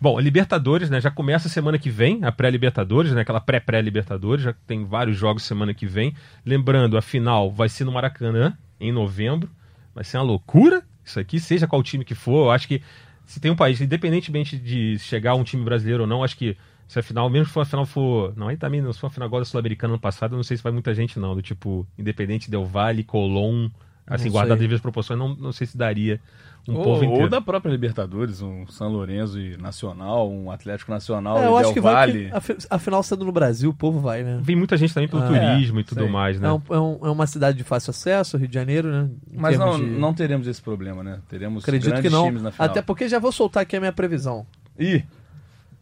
Bom, 0.01 0.19
Libertadores, 0.21 0.91
né? 0.91 1.01
Já 1.01 1.11
começa 1.11 1.49
semana 1.49 1.79
que 1.79 1.89
vem, 1.89 2.25
a 2.25 2.33
pré-Libertadores, 2.33 3.13
né? 3.13 3.23
Aquela 3.23 3.41
pré-pré-Libertadores, 3.41 4.45
já 4.45 4.55
tem 4.67 4.85
vários 4.85 5.17
jogos 5.17 5.45
semana 5.45 5.73
que 5.73 5.87
vem. 5.87 6.15
Lembrando, 6.45 6.99
a 6.99 7.03
final 7.03 7.51
vai 7.51 7.69
ser 7.69 7.85
no 7.85 7.93
Maracanã, 7.93 8.53
em 8.79 8.93
novembro. 8.93 9.49
Vai 9.95 10.05
ser 10.05 10.19
uma 10.19 10.25
loucura 10.25 10.83
isso 11.05 11.21
aqui, 11.21 11.39
seja 11.39 11.67
qual 11.67 11.83
time 11.83 12.05
que 12.05 12.15
for. 12.15 12.47
Eu 12.47 12.51
acho 12.51 12.67
que 12.67 12.83
se 13.27 13.41
tem 13.41 13.51
um 13.51 13.57
país, 13.57 13.81
independentemente 13.81 14.59
de 14.59 14.99
chegar 14.99 15.35
um 15.35 15.45
time 15.45 15.65
brasileiro 15.65 16.03
ou 16.03 16.07
não, 16.07 16.23
acho 16.23 16.37
que 16.37 16.57
se 16.87 16.99
a 16.99 17.03
final, 17.03 17.29
mesmo 17.31 17.53
se 17.53 17.59
a 17.59 17.65
final 17.65 17.87
for. 17.87 18.35
Não, 18.37 18.49
aí 18.49 18.57
também, 18.57 18.81
se 18.93 18.99
for 18.99 19.07
a 19.07 19.11
final 19.11 19.27
agora 19.27 19.43
da 19.43 19.47
Sul-Americana 19.47 19.95
ano 19.95 20.01
passado, 20.01 20.33
eu 20.33 20.37
não 20.37 20.43
sei 20.43 20.57
se 20.57 20.63
vai 20.63 20.73
muita 20.73 20.95
gente, 20.95 21.19
não. 21.19 21.35
Do 21.35 21.43
tipo, 21.43 21.87
Independente 21.99 22.51
Del 22.51 22.65
Valle, 22.65 23.03
Colón, 23.03 23.71
assim, 24.07 24.27
Não 24.27 24.33
guardado 24.33 24.59
devidas 24.59 24.81
proporções, 24.81 25.19
não, 25.19 25.35
não 25.35 25.53
sei 25.53 25.67
se 25.67 25.77
daria 25.77 26.21
um 26.67 26.77
ou, 26.77 26.83
povo 26.83 27.05
inteiro. 27.05 27.25
ou 27.25 27.29
da 27.29 27.41
própria 27.41 27.71
Libertadores, 27.71 28.41
um 28.41 28.67
São 28.69 28.89
Lourenço 28.89 29.39
e 29.39 29.57
Nacional, 29.59 30.31
um 30.31 30.51
Atlético 30.51 30.91
Nacional, 30.91 31.37
É, 31.39 31.47
eu 31.47 31.53
e 31.53 31.55
acho 31.57 31.63
Del 31.65 31.73
que 31.75 31.81
vai. 31.81 31.95
Valle. 31.95 32.29
que- 32.31 32.35
afi- 32.37 32.57
Afinal, 32.71 33.03
sendo 33.03 33.25
no 33.25 33.33
Brasil, 33.33 33.71
o 33.71 33.75
povo 33.75 34.01
vai, 34.01 34.23
né? 34.23 34.39
Vem 34.43 34.57
muita 34.57 34.77
gente 34.77 34.95
também 34.95 35.09
pelo 35.09 35.23
Ah, 35.23 35.27
turismo 35.27 35.81
e 35.81 35.85
tudo 35.85 36.03
sei. 36.03 36.11
mais, 36.11 36.41
né? 36.41 36.49
É, 36.49 36.53
um- 36.53 36.63
é 36.71 36.81
um- 36.81 36.99
é 37.07 37.11
uma 37.11 37.27
cidade 37.27 37.59
de 37.59 37.65
fácil 37.65 37.91
acesso, 37.91 38.37
Rio 38.39 38.49
de 38.49 38.55
Janeiro, 38.55 38.89
né? 38.91 39.11
Em 39.33 39.37
Mas 39.39 39.59
não, 39.59 39.77
de- 39.79 39.85
não 39.87 40.15
teremos 40.15 40.47
esse 40.47 40.63
problema, 40.63 41.03
né? 41.03 41.19
Teremos 41.29 41.63
Acredito 41.65 41.91
grandes 41.91 42.11
que 42.11 42.17
não. 42.17 42.25
times 42.27 42.43
na 42.43 42.51
final. 42.51 42.67
Até 42.69 42.81
porque 42.81 43.09
já 43.09 43.19
vou 43.19 43.31
soltar 43.33 43.63
aqui 43.63 43.77
a 43.77 43.81
minha 43.81 43.93
previsão. 43.93 44.47
Ih, 44.79 45.05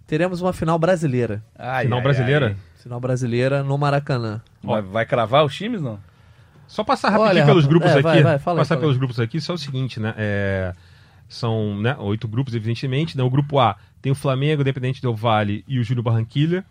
Teremos 0.07 0.43
uma 0.43 0.53
final 0.53 0.79
brasileira. 0.79 1.43
ai, 1.59 1.85
Final 1.85 1.99
ai, 1.99 2.03
brasileira? 2.05 2.47
ai. 2.49 2.57
Final 2.83 3.01
brasileira 3.01 3.63
no 3.63 3.79
Maracanã. 3.79 4.43
Vai, 4.63 4.83
vai 4.83 5.07
cravar 5.07 5.45
os 5.45 5.55
times, 5.55 5.81
não? 5.81 5.99
Só 6.67 6.83
passar 6.83 7.11
rapidinho 7.11 7.31
Olha, 7.31 7.45
pelos 7.47 7.67
grupos 7.67 7.91
é, 7.91 7.95
aqui. 7.95 8.03
vai, 8.03 8.23
vai, 8.23 8.39
fala 8.39 8.59
aí, 8.59 8.61
passar 8.61 8.75
fala 8.75 8.81
pelos 8.81 8.97
aí. 8.97 8.99
grupos 8.99 9.21
aqui, 9.21 9.41
só 9.41 9.55
o 9.55 9.59
seguinte, 9.59 10.01
né? 10.01 10.15
É, 10.17 10.73
são 11.29 11.81
né, 11.81 11.97
oito 11.99 12.29
grupos, 12.29 12.55
evidentemente. 12.55 13.17
Né? 13.17 13.23
O 13.23 13.31
grupo 13.31 13.59
A 13.59 13.77
tem 14.01 14.13
o 14.13 14.15
Flamengo, 14.15 14.63
Independente 14.63 15.01
Del 15.01 15.15
Vale 15.15 15.65
e 15.67 15.79
o 15.79 15.85
Júlio 15.85 16.03
Barranquilha. 16.03 16.65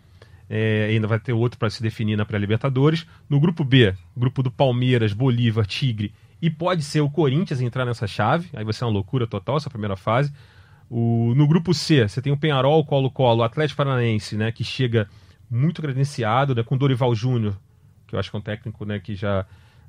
É, 0.50 0.88
ainda 0.90 1.06
vai 1.06 1.18
ter 1.18 1.32
outro 1.32 1.58
para 1.58 1.70
se 1.70 1.82
definir 1.82 2.16
na 2.16 2.24
pré-Libertadores. 2.24 3.06
No 3.28 3.40
grupo 3.40 3.64
B, 3.64 3.94
grupo 4.16 4.42
do 4.42 4.50
Palmeiras, 4.50 5.12
Bolívar, 5.12 5.66
Tigre 5.66 6.12
e 6.42 6.50
pode 6.50 6.82
ser 6.82 7.00
o 7.00 7.08
Corinthians 7.08 7.60
entrar 7.60 7.84
nessa 7.84 8.08
chave. 8.08 8.50
Aí 8.52 8.64
vai 8.64 8.72
ser 8.72 8.84
uma 8.84 8.90
loucura 8.90 9.28
total 9.28 9.56
essa 9.56 9.70
primeira 9.70 9.96
fase. 9.96 10.32
O, 10.90 11.32
no 11.36 11.46
grupo 11.46 11.72
C, 11.72 12.06
você 12.06 12.20
tem 12.20 12.32
o 12.32 12.36
Penharol, 12.36 12.80
o 12.80 12.84
Colo-Colo, 12.84 13.40
o 13.40 13.44
Atlético 13.44 13.78
Paranaense, 13.78 14.36
né, 14.36 14.50
que 14.50 14.64
chega 14.64 15.08
muito 15.48 15.80
credenciado, 15.80 16.54
né, 16.54 16.62
com 16.64 16.74
o 16.74 16.78
Dorival 16.78 17.14
Júnior, 17.14 17.56
que 18.06 18.14
eu 18.14 18.18
acho 18.18 18.28
que 18.28 18.36
é 18.36 18.38
um 18.40 18.42
técnico 18.42 18.84
né, 18.84 18.98
que 18.98 19.14
já 19.14 19.46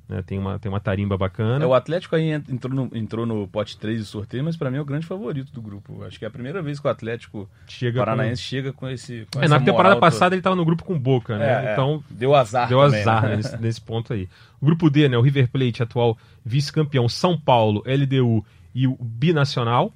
né, 0.08 0.22
tem, 0.22 0.38
uma, 0.38 0.58
tem 0.58 0.70
uma 0.70 0.80
tarimba 0.80 1.16
bacana. 1.16 1.64
É, 1.64 1.66
o 1.66 1.72
Atlético 1.72 2.14
aí 2.14 2.32
ent- 2.32 2.48
entrou 2.50 2.74
no, 2.74 2.90
entrou 2.96 3.24
no 3.24 3.48
pote 3.48 3.76
3 3.78 3.98
de 3.98 4.04
sorteio, 4.04 4.44
mas 4.44 4.56
pra 4.56 4.70
mim 4.70 4.76
é 4.76 4.80
o 4.80 4.84
grande 4.84 5.06
favorito 5.06 5.52
do 5.52 5.62
grupo. 5.62 6.04
Acho 6.04 6.18
que 6.18 6.24
é 6.24 6.28
a 6.28 6.30
primeira 6.30 6.60
vez 6.62 6.78
que 6.78 6.86
o 6.86 6.90
Atlético 6.90 7.48
chega 7.66 8.00
Paranaense 8.00 8.42
chega 8.42 8.72
com 8.72 8.88
esse. 8.88 9.26
Com 9.32 9.38
com... 9.38 9.44
É, 9.44 9.48
na 9.48 9.60
temporada 9.60 9.96
passada 9.96 10.34
ele 10.34 10.40
estava 10.40 10.56
no 10.56 10.64
grupo 10.64 10.84
com 10.84 10.98
Boca, 10.98 11.34
toda. 11.34 11.38
né? 11.38 11.64
É, 11.64 11.68
é. 11.70 11.72
então 11.72 12.04
deu 12.10 12.34
azar. 12.34 12.68
deu 12.68 12.80
também, 12.80 13.00
azar 13.00 13.22
né? 13.22 13.36
nesse, 13.36 13.56
nesse 13.56 13.80
ponto 13.80 14.12
aí. 14.12 14.28
O 14.60 14.66
grupo 14.66 14.90
D, 14.90 15.08
né, 15.08 15.16
o 15.16 15.22
River 15.22 15.48
Plate, 15.48 15.82
atual 15.82 16.18
vice-campeão, 16.44 17.08
São 17.08 17.38
Paulo, 17.38 17.82
LDU 17.86 18.44
e 18.74 18.86
o 18.86 18.96
Binacional. 19.00 19.92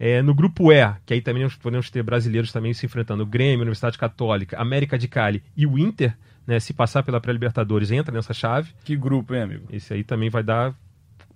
É, 0.00 0.22
no 0.22 0.32
grupo 0.32 0.70
E, 0.72 0.94
que 1.04 1.12
aí 1.14 1.20
também 1.20 1.48
podemos 1.60 1.90
ter 1.90 2.04
brasileiros 2.04 2.52
também 2.52 2.72
se 2.72 2.86
enfrentando, 2.86 3.24
o 3.24 3.26
Grêmio, 3.26 3.62
Universidade 3.62 3.98
Católica, 3.98 4.56
América 4.56 4.96
de 4.96 5.08
Cali 5.08 5.42
e 5.56 5.66
o 5.66 5.76
Inter, 5.76 6.16
né, 6.48 6.58
se 6.58 6.72
passar 6.72 7.02
pela 7.02 7.20
pré-Libertadores, 7.20 7.90
entra 7.90 8.14
nessa 8.14 8.32
chave. 8.32 8.72
Que 8.82 8.96
grupo, 8.96 9.34
hein, 9.34 9.42
amigo? 9.42 9.66
Esse 9.70 9.92
aí 9.92 10.02
também 10.02 10.30
vai 10.30 10.42
dar 10.42 10.74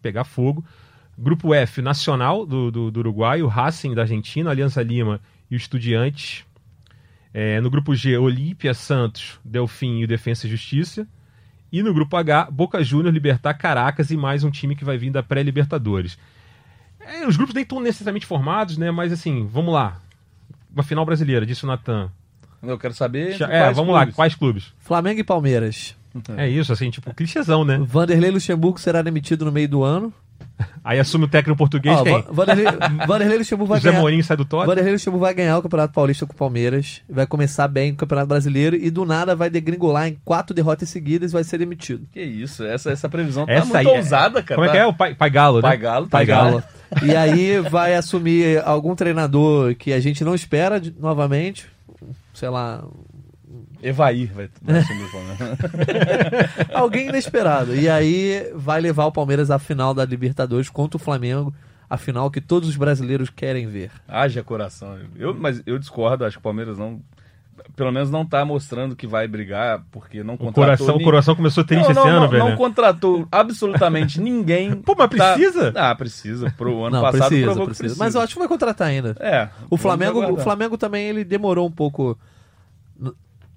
pegar 0.00 0.24
fogo. 0.24 0.64
Grupo 1.18 1.52
F, 1.52 1.82
Nacional 1.82 2.46
do, 2.46 2.70
do, 2.70 2.90
do 2.90 3.00
Uruguai, 3.00 3.42
o 3.42 3.46
Racing 3.46 3.94
da 3.94 4.02
Argentina, 4.02 4.48
Aliança 4.48 4.82
Lima 4.82 5.20
e 5.50 5.54
o 5.54 5.58
Estudiantes. 5.58 6.46
É, 7.34 7.60
no 7.60 7.68
grupo 7.68 7.94
G, 7.94 8.16
Olímpia, 8.16 8.72
Santos, 8.72 9.38
Delfim 9.44 9.98
e 9.98 10.04
o 10.04 10.08
Defensa 10.08 10.46
e 10.46 10.50
Justiça. 10.50 11.06
E 11.70 11.82
no 11.82 11.92
grupo 11.92 12.16
H, 12.16 12.50
Boca 12.50 12.82
Júnior, 12.82 13.12
Libertar, 13.12 13.52
Caracas 13.52 14.10
e 14.10 14.16
mais 14.16 14.44
um 14.44 14.50
time 14.50 14.74
que 14.74 14.84
vai 14.84 14.96
vir 14.96 15.10
da 15.10 15.22
pré-Libertadores. 15.22 16.18
É, 16.98 17.26
os 17.26 17.36
grupos 17.36 17.54
nem 17.54 17.64
estão 17.64 17.80
necessariamente 17.80 18.24
formados, 18.24 18.78
né? 18.78 18.90
Mas 18.90 19.12
assim, 19.12 19.46
vamos 19.46 19.74
lá. 19.74 20.00
Uma 20.72 20.82
final 20.82 21.04
brasileira, 21.04 21.44
disse 21.44 21.64
o 21.64 21.66
Natan. 21.66 22.10
Eu 22.62 22.78
quero 22.78 22.94
saber. 22.94 23.40
É, 23.50 23.72
vamos 23.72 23.92
lá, 23.92 24.00
clubes. 24.02 24.14
quais 24.16 24.34
clubes? 24.34 24.72
Flamengo 24.78 25.20
e 25.20 25.24
Palmeiras. 25.24 25.96
É 26.36 26.46
isso, 26.48 26.72
assim, 26.72 26.90
tipo, 26.90 27.12
clichêzão, 27.14 27.64
né? 27.64 27.78
Vanderlei 27.84 28.30
Luxemburgo 28.30 28.78
será 28.78 29.00
demitido 29.02 29.44
no 29.44 29.52
meio 29.52 29.68
do 29.68 29.82
ano. 29.82 30.12
Aí 30.84 30.98
assume 31.00 31.24
o 31.24 31.28
técnico 31.28 31.56
português 31.56 31.98
Ó, 31.98 32.02
quem? 32.04 32.20
Va- 32.22 32.26
Vanderlei, 32.30 32.66
Vanderlei 33.06 33.38
Luxemburgo 33.38 33.70
vai 33.70 33.78
José 33.78 33.88
ganhar. 33.90 34.00
Mourinho 34.00 34.22
sai 34.22 34.36
do 34.36 34.44
Tottenham. 34.44 34.66
Vanderlei 34.66 34.92
Luxemburgo 34.92 35.24
vai 35.24 35.34
ganhar 35.34 35.56
o 35.58 35.62
Campeonato 35.62 35.94
Paulista 35.94 36.26
com 36.26 36.34
o 36.34 36.36
Palmeiras. 36.36 37.00
Vai 37.08 37.26
começar 37.26 37.66
bem 37.66 37.92
o 37.92 37.96
Campeonato 37.96 38.28
Brasileiro 38.28 38.76
e 38.76 38.90
do 38.90 39.04
nada 39.06 39.34
vai 39.34 39.48
degringolar 39.48 40.08
em 40.08 40.18
quatro 40.24 40.54
derrotas 40.54 40.88
seguidas 40.90 41.30
e 41.30 41.34
vai 41.34 41.42
ser 41.44 41.58
demitido. 41.58 42.06
Que 42.12 42.20
isso, 42.22 42.62
essa, 42.64 42.90
essa 42.92 43.08
previsão 43.08 43.46
tá 43.46 43.52
Essa 43.52 43.64
muito 43.64 43.76
aí 43.78 43.86
é- 43.86 43.96
ousada, 43.96 44.42
cara. 44.42 44.56
Como 44.60 44.64
é 44.64 44.68
tá? 44.68 44.72
que 44.72 44.78
é? 44.78 44.86
O 44.86 44.92
Pai, 44.92 45.14
pai 45.14 45.30
Galo, 45.30 45.56
né? 45.56 45.62
Pai 45.62 45.76
Galo, 45.78 46.08
Pai 46.08 46.26
tá 46.26 46.32
Galo. 46.34 46.62
E 47.02 47.16
aí 47.16 47.58
vai 47.60 47.94
assumir 47.94 48.60
algum 48.66 48.94
treinador 48.94 49.74
que 49.74 49.92
a 49.94 50.00
gente 50.00 50.22
não 50.22 50.34
espera 50.34 50.78
de- 50.78 50.94
novamente. 51.00 51.66
Sei 52.42 52.48
lá, 52.48 52.82
Evair 53.80 54.32
vai, 54.34 54.50
vai 54.60 54.78
assumir 54.80 55.04
o 55.04 55.12
Palmeiras. 55.12 55.58
alguém 56.74 57.08
inesperado. 57.08 57.72
E 57.72 57.88
aí 57.88 58.50
vai 58.52 58.80
levar 58.80 59.06
o 59.06 59.12
Palmeiras 59.12 59.48
à 59.48 59.60
final 59.60 59.94
da 59.94 60.04
Libertadores 60.04 60.68
contra 60.68 60.96
o 60.96 61.00
Flamengo. 61.00 61.54
A 61.88 61.96
final 61.96 62.32
que 62.32 62.40
todos 62.40 62.68
os 62.68 62.76
brasileiros 62.76 63.30
querem 63.30 63.68
ver. 63.68 63.92
Haja 64.08 64.42
coração. 64.42 64.98
Eu, 65.14 65.32
mas 65.34 65.62
eu 65.64 65.78
discordo, 65.78 66.24
acho 66.24 66.34
que 66.38 66.40
o 66.40 66.42
Palmeiras 66.42 66.76
não. 66.78 67.00
Pelo 67.76 67.92
menos 67.92 68.10
não 68.10 68.26
tá 68.26 68.44
mostrando 68.44 68.96
que 68.96 69.06
vai 69.06 69.28
brigar, 69.28 69.84
porque 69.92 70.24
não 70.24 70.34
O 70.34 70.38
contratou. 70.38 70.64
coração, 70.64 70.94
o 70.96 70.98
ni- 70.98 71.04
coração 71.04 71.36
começou 71.36 71.62
triste 71.62 71.86
não, 71.86 71.94
não, 71.94 72.02
esse 72.02 72.10
ano, 72.10 72.20
não, 72.22 72.28
velho. 72.28 72.44
Não 72.48 72.56
contratou 72.56 73.28
absolutamente 73.30 74.18
ninguém. 74.20 74.74
Pô, 74.74 74.96
mas 74.98 75.08
Tá- 75.10 75.34
precisa? 75.34 75.72
Ah, 75.76 75.94
precisa. 75.94 76.50
Pro 76.56 76.82
ano 76.86 76.96
não, 76.96 77.02
passado 77.02 77.28
precisa, 77.28 77.46
precisa. 77.52 77.66
precisa. 77.66 77.96
Mas 78.00 78.16
eu 78.16 78.20
acho 78.20 78.32
que 78.32 78.38
vai 78.40 78.48
contratar 78.48 78.88
ainda. 78.88 79.14
É. 79.20 79.48
O 79.70 79.76
Flamengo, 79.76 80.32
o. 80.32 80.36
Flamengo 80.38 80.76
também 80.76 81.06
ele 81.08 81.22
demorou 81.22 81.68
um 81.68 81.70
pouco 81.70 82.18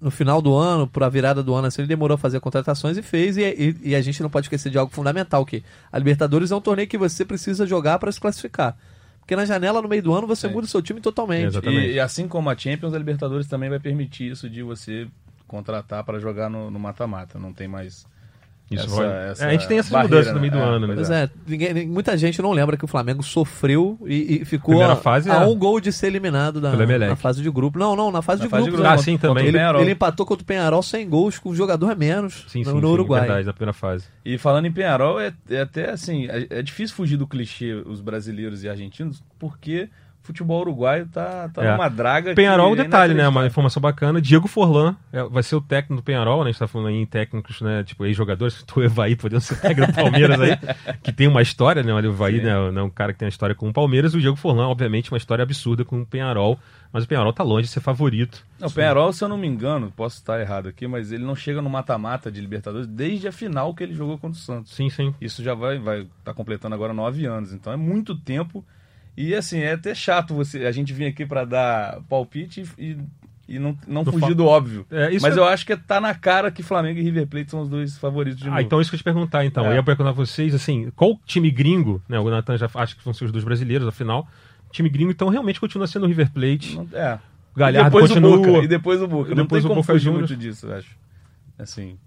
no, 0.05 0.11
final 0.11 0.41
do 0.41 0.55
ano, 0.55 0.87
para 0.87 1.05
a 1.05 1.09
virada 1.09 1.41
do 1.43 1.53
ano, 1.53 1.67
assim, 1.67 1.81
ele 1.81 1.87
demorou 1.89 2.15
a 2.15 2.17
fazer 2.17 2.39
contratações 2.39 2.95
e 2.97 3.01
fez. 3.01 3.37
E, 3.37 3.41
e- 3.43 3.89
e 3.89 3.95
a 3.95 4.01
gente 4.01 4.21
não 4.21 4.29
pode 4.29 4.45
esquecer 4.45 4.69
de 4.69 4.77
algo 4.77 4.91
fundamental 4.93 5.45
que 5.45 5.63
a 5.91 5.97
Libertadores 5.97 6.51
é 6.51 6.55
um 6.55 6.61
torneio 6.61 6.87
que 6.87 6.97
você 6.97 7.25
precisa 7.25 7.65
jogar 7.65 7.99
para 7.99 8.11
se 8.11 8.19
classificar. 8.19 8.77
Porque 9.19 9.35
na 9.35 9.43
janela 9.45 9.81
no 9.81 9.89
meio 9.89 10.03
do 10.03 10.13
ano 10.13 10.27
você 10.27 10.47
Sim. 10.47 10.53
muda 10.53 10.65
o 10.65 10.69
seu 10.69 10.81
time 10.81 11.01
totalmente. 11.01 11.57
E, 11.67 11.93
e 11.93 11.99
assim 11.99 12.27
como 12.27 12.49
a 12.49 12.55
Champions, 12.55 12.93
a 12.93 12.97
Libertadores 12.97 13.47
também 13.47 13.69
vai 13.69 13.79
permitir 13.79 14.31
isso 14.31 14.47
de 14.49 14.61
você 14.61 15.07
contratar 15.47 16.03
para 16.03 16.19
jogar 16.19 16.49
no 16.49 16.79
mata-mata. 16.79 17.39
Não 17.39 17.51
tem 17.51 17.67
mais 17.67 18.05
Isso 18.71 18.85
essa- 18.85 18.95
vai- 18.95 19.29
essa 19.29 19.45
é, 19.45 19.47
a 19.47 19.51
gente 19.51 19.67
tem 19.67 19.77
essas 19.77 19.91
barreira, 19.91 20.15
mudanças 20.15 20.33
no 20.33 20.39
meio 20.39 20.51
do 20.51 20.57
né? 20.57 20.63
É, 20.63 20.67
ano, 20.67 20.87
né? 20.87 20.95
Pois 20.95 21.09
é, 21.11 21.29
ninguém- 21.47 21.87
muita 21.87 22.17
gente 22.17 22.41
não 22.41 22.51
lembra 22.51 22.75
que 22.75 22.83
o 22.83 22.87
Flamengo 22.87 23.21
sofreu 23.21 23.97
e, 24.07 24.41
e 24.41 24.45
ficou 24.45 24.81
a, 24.83 24.95
fase, 24.95 25.29
a 25.29 25.35
é. 25.35 25.45
um 25.45 25.55
gol 25.55 25.79
de 25.79 25.91
ser 25.91 26.07
eliminado 26.07 26.59
da, 26.59 26.71
na 26.75 27.15
fase 27.15 27.43
de 27.43 27.49
grupo. 27.51 27.77
Não, 27.77 27.95
não, 27.95 28.11
na 28.11 28.23
fase, 28.23 28.39
Na 28.39 28.45
de, 28.45 28.49
fase 28.49 28.63
de 28.63 28.71
grupo. 28.71 28.83
grupo. 28.83 28.99
Ah, 28.99 29.03
sim, 29.03 29.17
também. 29.19 29.45
Ele, 29.45 29.59
ele 29.59 29.91
empatou 29.91 30.25
contra 30.25 30.41
o 30.41 30.45
Penharol 30.45 30.81
sem 30.81 31.07
gols, 31.07 31.37
com 31.37 31.49
um 31.49 31.55
jogador 31.55 31.91
a 31.91 31.95
menos 31.95 32.43
Sim, 32.47 32.59
no, 32.59 32.65
sim, 32.65 32.73
no 32.73 32.87
sim, 32.87 32.93
Uruguai. 32.93 33.21
verdade, 33.21 33.45
na 33.45 33.53
primeira 33.53 33.73
fase. 33.73 34.05
E 34.25 34.37
falando 34.39 34.65
em 34.65 34.71
Penharol, 34.71 35.19
é, 35.19 35.31
é 35.49 35.61
até 35.61 35.91
assim, 35.91 36.25
é, 36.27 36.47
é 36.49 36.61
difícil 36.63 36.95
fugir 36.95 37.17
do 37.17 37.27
clichê 37.27 37.73
os 37.85 38.01
brasileiros 38.01 38.63
e 38.63 38.69
argentinos, 38.69 39.23
porque 39.37 39.89
futebol 40.25 40.61
uruguaio 40.61 41.07
tá, 41.07 41.49
tá 41.49 41.63
É. 41.63 41.71
numa 41.71 41.89
draga. 41.89 42.33
Penharol, 42.33 42.71
um 42.71 42.73
é 42.73 42.77
detalhe, 42.83 43.13
né? 43.13 43.21
Uma 43.21 43.41
inacreditável. 43.41 43.47
informação 43.47 43.81
bacana. 43.81 44.21
Diego 44.21 44.47
Forlan 44.47 44.95
é, 45.13 45.23
vai 45.23 45.43
ser 45.43 45.55
o 45.55 45.61
técnico 45.61 46.01
do 46.01 46.03
Penharol, 46.03 46.39
né? 46.43 46.49
A 46.49 46.51
gente 46.51 46.59
tá 46.59 46.67
falando 46.67 46.87
aí 46.87 46.95
em 46.95 47.05
técnicos, 47.05 47.61
né? 47.61 47.83
Tipo, 47.83 48.05
ex-jogadores, 48.05 48.63
o 48.75 48.83
Evaí 48.83 49.15
podendo 49.15 49.41
ser 49.41 49.59
técnico 49.59 49.91
do 49.91 49.95
Palmeiras 49.95 50.39
aí, 50.41 50.57
que 51.03 51.11
tem 51.11 51.27
uma 51.27 51.41
história, 51.41 51.83
né? 51.83 51.93
O 51.93 51.99
Evaí, 51.99 52.39
Sim. 52.39 52.45
né? 52.45 52.71
né, 52.71 52.81
um 52.81 52.89
cara 52.89 53.13
que 53.13 53.19
tem 53.19 53.25
uma 53.25 53.29
história 53.29 53.55
com 53.55 53.69
o 53.69 53.73
Palmeiras. 53.73 54.13
O 54.13 54.19
Diego 54.19 54.35
Forlan, 54.35 54.67
obviamente, 54.67 55.11
uma 55.11 55.17
história 55.17 55.43
absurda 55.43 55.85
com 55.85 56.01
o 56.01 56.05
Penharol. 56.05 56.59
Mas 56.93 57.03
o 57.03 57.07
Penharol 57.09 57.33
tá 57.33 57.43
longe 57.43 57.63
de 57.63 57.73
ser 57.73 57.81
favorito. 57.81 58.41
Não, 58.57 58.69
o 58.69 58.71
Penharol, 58.71 59.11
se 59.11 59.21
eu 59.21 59.27
não 59.27 59.37
me 59.37 59.47
engano, 59.47 59.91
posso 59.93 60.15
estar 60.15 60.39
errado 60.39 60.69
aqui, 60.69 60.87
mas 60.87 61.11
ele 61.11 61.25
não 61.25 61.35
chega 61.35 61.61
no 61.61 61.69
mata-mata 61.69 62.31
de 62.31 62.39
Libertadores 62.39 62.87
desde 62.87 63.27
a 63.27 63.33
final 63.33 63.73
que 63.73 63.83
ele 63.83 63.93
jogou 63.93 64.17
contra 64.17 64.37
o 64.39 64.41
Santos. 64.41 64.73
Sim, 64.73 64.89
sim. 64.89 65.13
Isso 65.19 65.43
já 65.43 65.53
vai 65.53 65.77
vai 65.77 66.07
tá 66.23 66.33
completando 66.33 66.73
agora 66.73 66.93
nove 66.93 67.25
anos, 67.25 67.51
então 67.51 67.73
é 67.73 67.75
muito 67.75 68.15
tempo. 68.15 68.63
E 69.17 69.33
assim, 69.33 69.59
é 69.59 69.73
até 69.73 69.95
chato 69.95 70.33
você 70.33 70.65
a 70.65 70.71
gente 70.71 70.91
vir 70.93 71.05
aqui 71.05 71.25
para 71.25 71.45
dar 71.45 72.01
palpite 72.09 72.63
e, 72.77 72.97
e 73.47 73.57
não, 73.59 73.77
não 73.87 74.03
Não 74.03 74.11
fugir 74.11 74.27
fa- 74.27 74.33
do 74.33 74.45
óbvio. 74.45 74.85
É, 74.91 75.17
Mas 75.21 75.37
é- 75.37 75.39
eu 75.39 75.45
acho 75.45 75.65
que 75.65 75.75
tá 75.77 76.01
na 76.01 76.13
cara 76.13 76.51
que 76.51 76.61
Flamengo 76.61 76.99
e 76.99 77.01
River 77.03 77.25
Plate 77.27 77.51
são 77.51 77.61
os 77.61 77.69
dois 77.69 77.97
favoritos 77.97 78.39
de 78.41 78.47
Ah, 78.47 78.51
novo. 78.51 78.61
então 78.61 78.81
isso 78.81 78.89
que 78.89 78.95
eu 78.95 78.99
te 78.99 79.03
perguntar, 79.03 79.45
então. 79.45 79.65
É. 79.65 79.69
Eu 79.69 79.75
ia 79.75 79.83
perguntar 79.83 80.09
a 80.09 80.13
vocês, 80.13 80.53
assim, 80.53 80.91
qual 80.95 81.17
time 81.25 81.49
gringo, 81.49 82.01
né? 82.09 82.19
O 82.19 82.29
Natan 82.29 82.57
já 82.57 82.69
acha 82.75 82.95
que 82.95 83.03
vão 83.05 83.13
ser 83.13 83.25
os 83.25 83.31
dois 83.31 83.43
brasileiros, 83.45 83.87
afinal. 83.87 84.27
Time 84.71 84.89
gringo, 84.89 85.11
então, 85.11 85.29
realmente 85.29 85.59
continua 85.61 85.87
sendo 85.87 86.03
o 86.03 86.07
River 86.07 86.31
Plate. 86.31 86.75
Não- 86.75 86.87
é. 86.91 87.17
Galhardo 87.55 87.79
e 87.79 87.91
depois 87.91 88.07
continua. 88.09 88.35
o 88.35 88.41
Boca. 88.41 88.63
E 88.65 88.67
depois 88.67 89.01
o 89.01 89.07
Boca. 89.07 89.29
Não 89.29 89.43
depois 89.43 89.63
tem 89.63 89.69
como 89.69 89.81
Boca 89.81 89.93
fugir 89.93 90.03
Juniors. 90.05 90.29
muito 90.29 90.41
disso, 90.41 90.67
eu 90.67 90.73
acho. 90.75 90.89
Assim. 91.57 91.97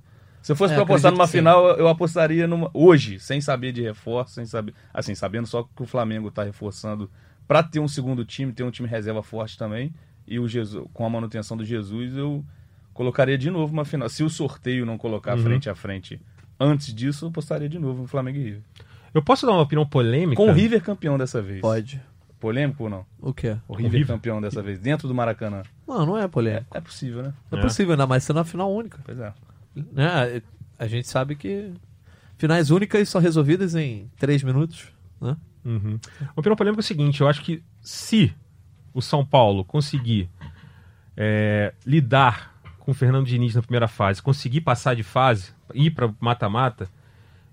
Se 0.49 0.53
eu 0.53 0.57
fosse 0.57 0.73
É, 0.73 0.77
pra 0.77 0.85
apostar 0.85 1.13
numa 1.13 1.27
final, 1.29 1.69
eu 1.77 1.89
apostaria 1.89 2.47
numa. 2.47 2.71
Hoje, 2.73 3.21
sem 3.21 3.39
saber 3.39 3.71
de 3.71 3.83
reforço, 3.83 4.33
sem 4.33 4.47
saber. 4.47 4.73
Assim, 4.95 5.15
sabendo 5.15 5.47
só 5.47 5.63
que 5.63 5.83
o 5.83 5.85
Flamengo 5.85 6.31
tá 6.31 6.43
reforçando 6.43 7.11
pra 7.47 7.63
ter 7.63 7.81
um 7.81 7.87
segundo 7.87 8.25
time, 8.25 8.51
ter 8.51 8.63
um 8.63 8.71
time 8.71 8.89
reserva 8.89 9.23
forte 9.23 9.59
também. 9.59 9.93
E 10.27 10.39
o 10.39 10.49
Jesus, 10.49 10.87
com 10.95 11.05
a 11.05 11.11
manutenção 11.11 11.55
do 11.55 11.67
Jesus, 11.67 12.17
eu 12.17 12.43
colocaria 12.95 13.37
de 13.37 13.51
novo 13.51 13.75
uma 13.75 13.85
final. 13.85 14.09
Se 14.09 14.25
o 14.25 14.31
sorteio 14.31 14.87
não 14.87 14.97
colocar 14.97 15.37
Uhum. 15.37 15.43
frente 15.43 15.69
a 15.69 15.75
frente 15.75 16.19
antes 16.59 16.95
disso, 16.95 17.27
eu 17.27 17.29
apostaria 17.29 17.69
de 17.69 17.79
novo 17.79 18.01
no 18.01 18.09
Flamengo 18.09 18.39
e 18.39 18.43
River. 18.45 18.63
Eu 19.13 19.21
posso 19.23 19.45
dar 19.45 19.53
uma 19.53 19.61
opinião 19.61 19.85
polêmica? 19.85 20.37
Com 20.43 20.49
o 20.49 20.55
River 20.55 20.83
campeão 20.83 21.19
dessa 21.19 21.43
vez. 21.43 21.61
Pode. 21.61 22.01
Polêmico 22.41 22.85
ou 22.85 22.89
não? 22.89 23.05
O 23.21 23.35
quê? 23.35 23.55
O 23.69 23.75
River, 23.75 23.93
River? 24.01 24.07
campeão 24.07 24.41
dessa 24.41 24.63
vez, 24.63 24.79
dentro 24.79 25.07
do 25.09 25.15
Maracanã. 25.15 25.63
Não, 25.87 26.07
não 26.07 26.17
é 26.17 26.27
polêmico. 26.27 26.75
É 26.75 26.81
possível, 26.81 27.23
né? 27.23 27.35
É, 27.53 27.57
É. 27.57 27.61
possível, 27.61 27.93
ainda 27.93 28.07
mais 28.07 28.25
sendo 28.25 28.39
a 28.41 28.45
final 28.45 28.73
única. 28.73 28.99
Pois 29.05 29.19
é. 29.19 29.31
Né? 29.75 30.43
A 30.79 30.87
gente 30.87 31.09
sabe 31.09 31.35
que 31.37 31.73
finais 32.37 32.71
únicas 32.71 33.09
são 33.09 33.21
resolvidas 33.21 33.75
em 33.75 34.11
três 34.19 34.43
minutos. 34.43 34.89
Né? 35.21 35.37
Uhum. 35.65 35.99
Opinião 36.37 36.75
é 36.75 36.79
o 36.79 36.83
seguinte: 36.83 37.21
eu 37.21 37.29
acho 37.29 37.43
que 37.43 37.63
se 37.81 38.35
o 38.95 39.03
São 39.03 39.25
Paulo 39.25 39.65
conseguir 39.65 40.29
é, 41.17 41.75
lidar 41.85 42.55
com 42.79 42.93
o 42.93 42.95
Fernando 42.95 43.27
Diniz 43.27 43.55
na 43.55 43.63
primeira 43.63 43.89
fase, 43.89 44.23
conseguir 44.23 44.61
passar 44.63 44.95
de 44.95 45.03
fase, 45.03 45.53
ir 45.75 45.91
para 45.91 46.13
mata-mata, 46.21 46.89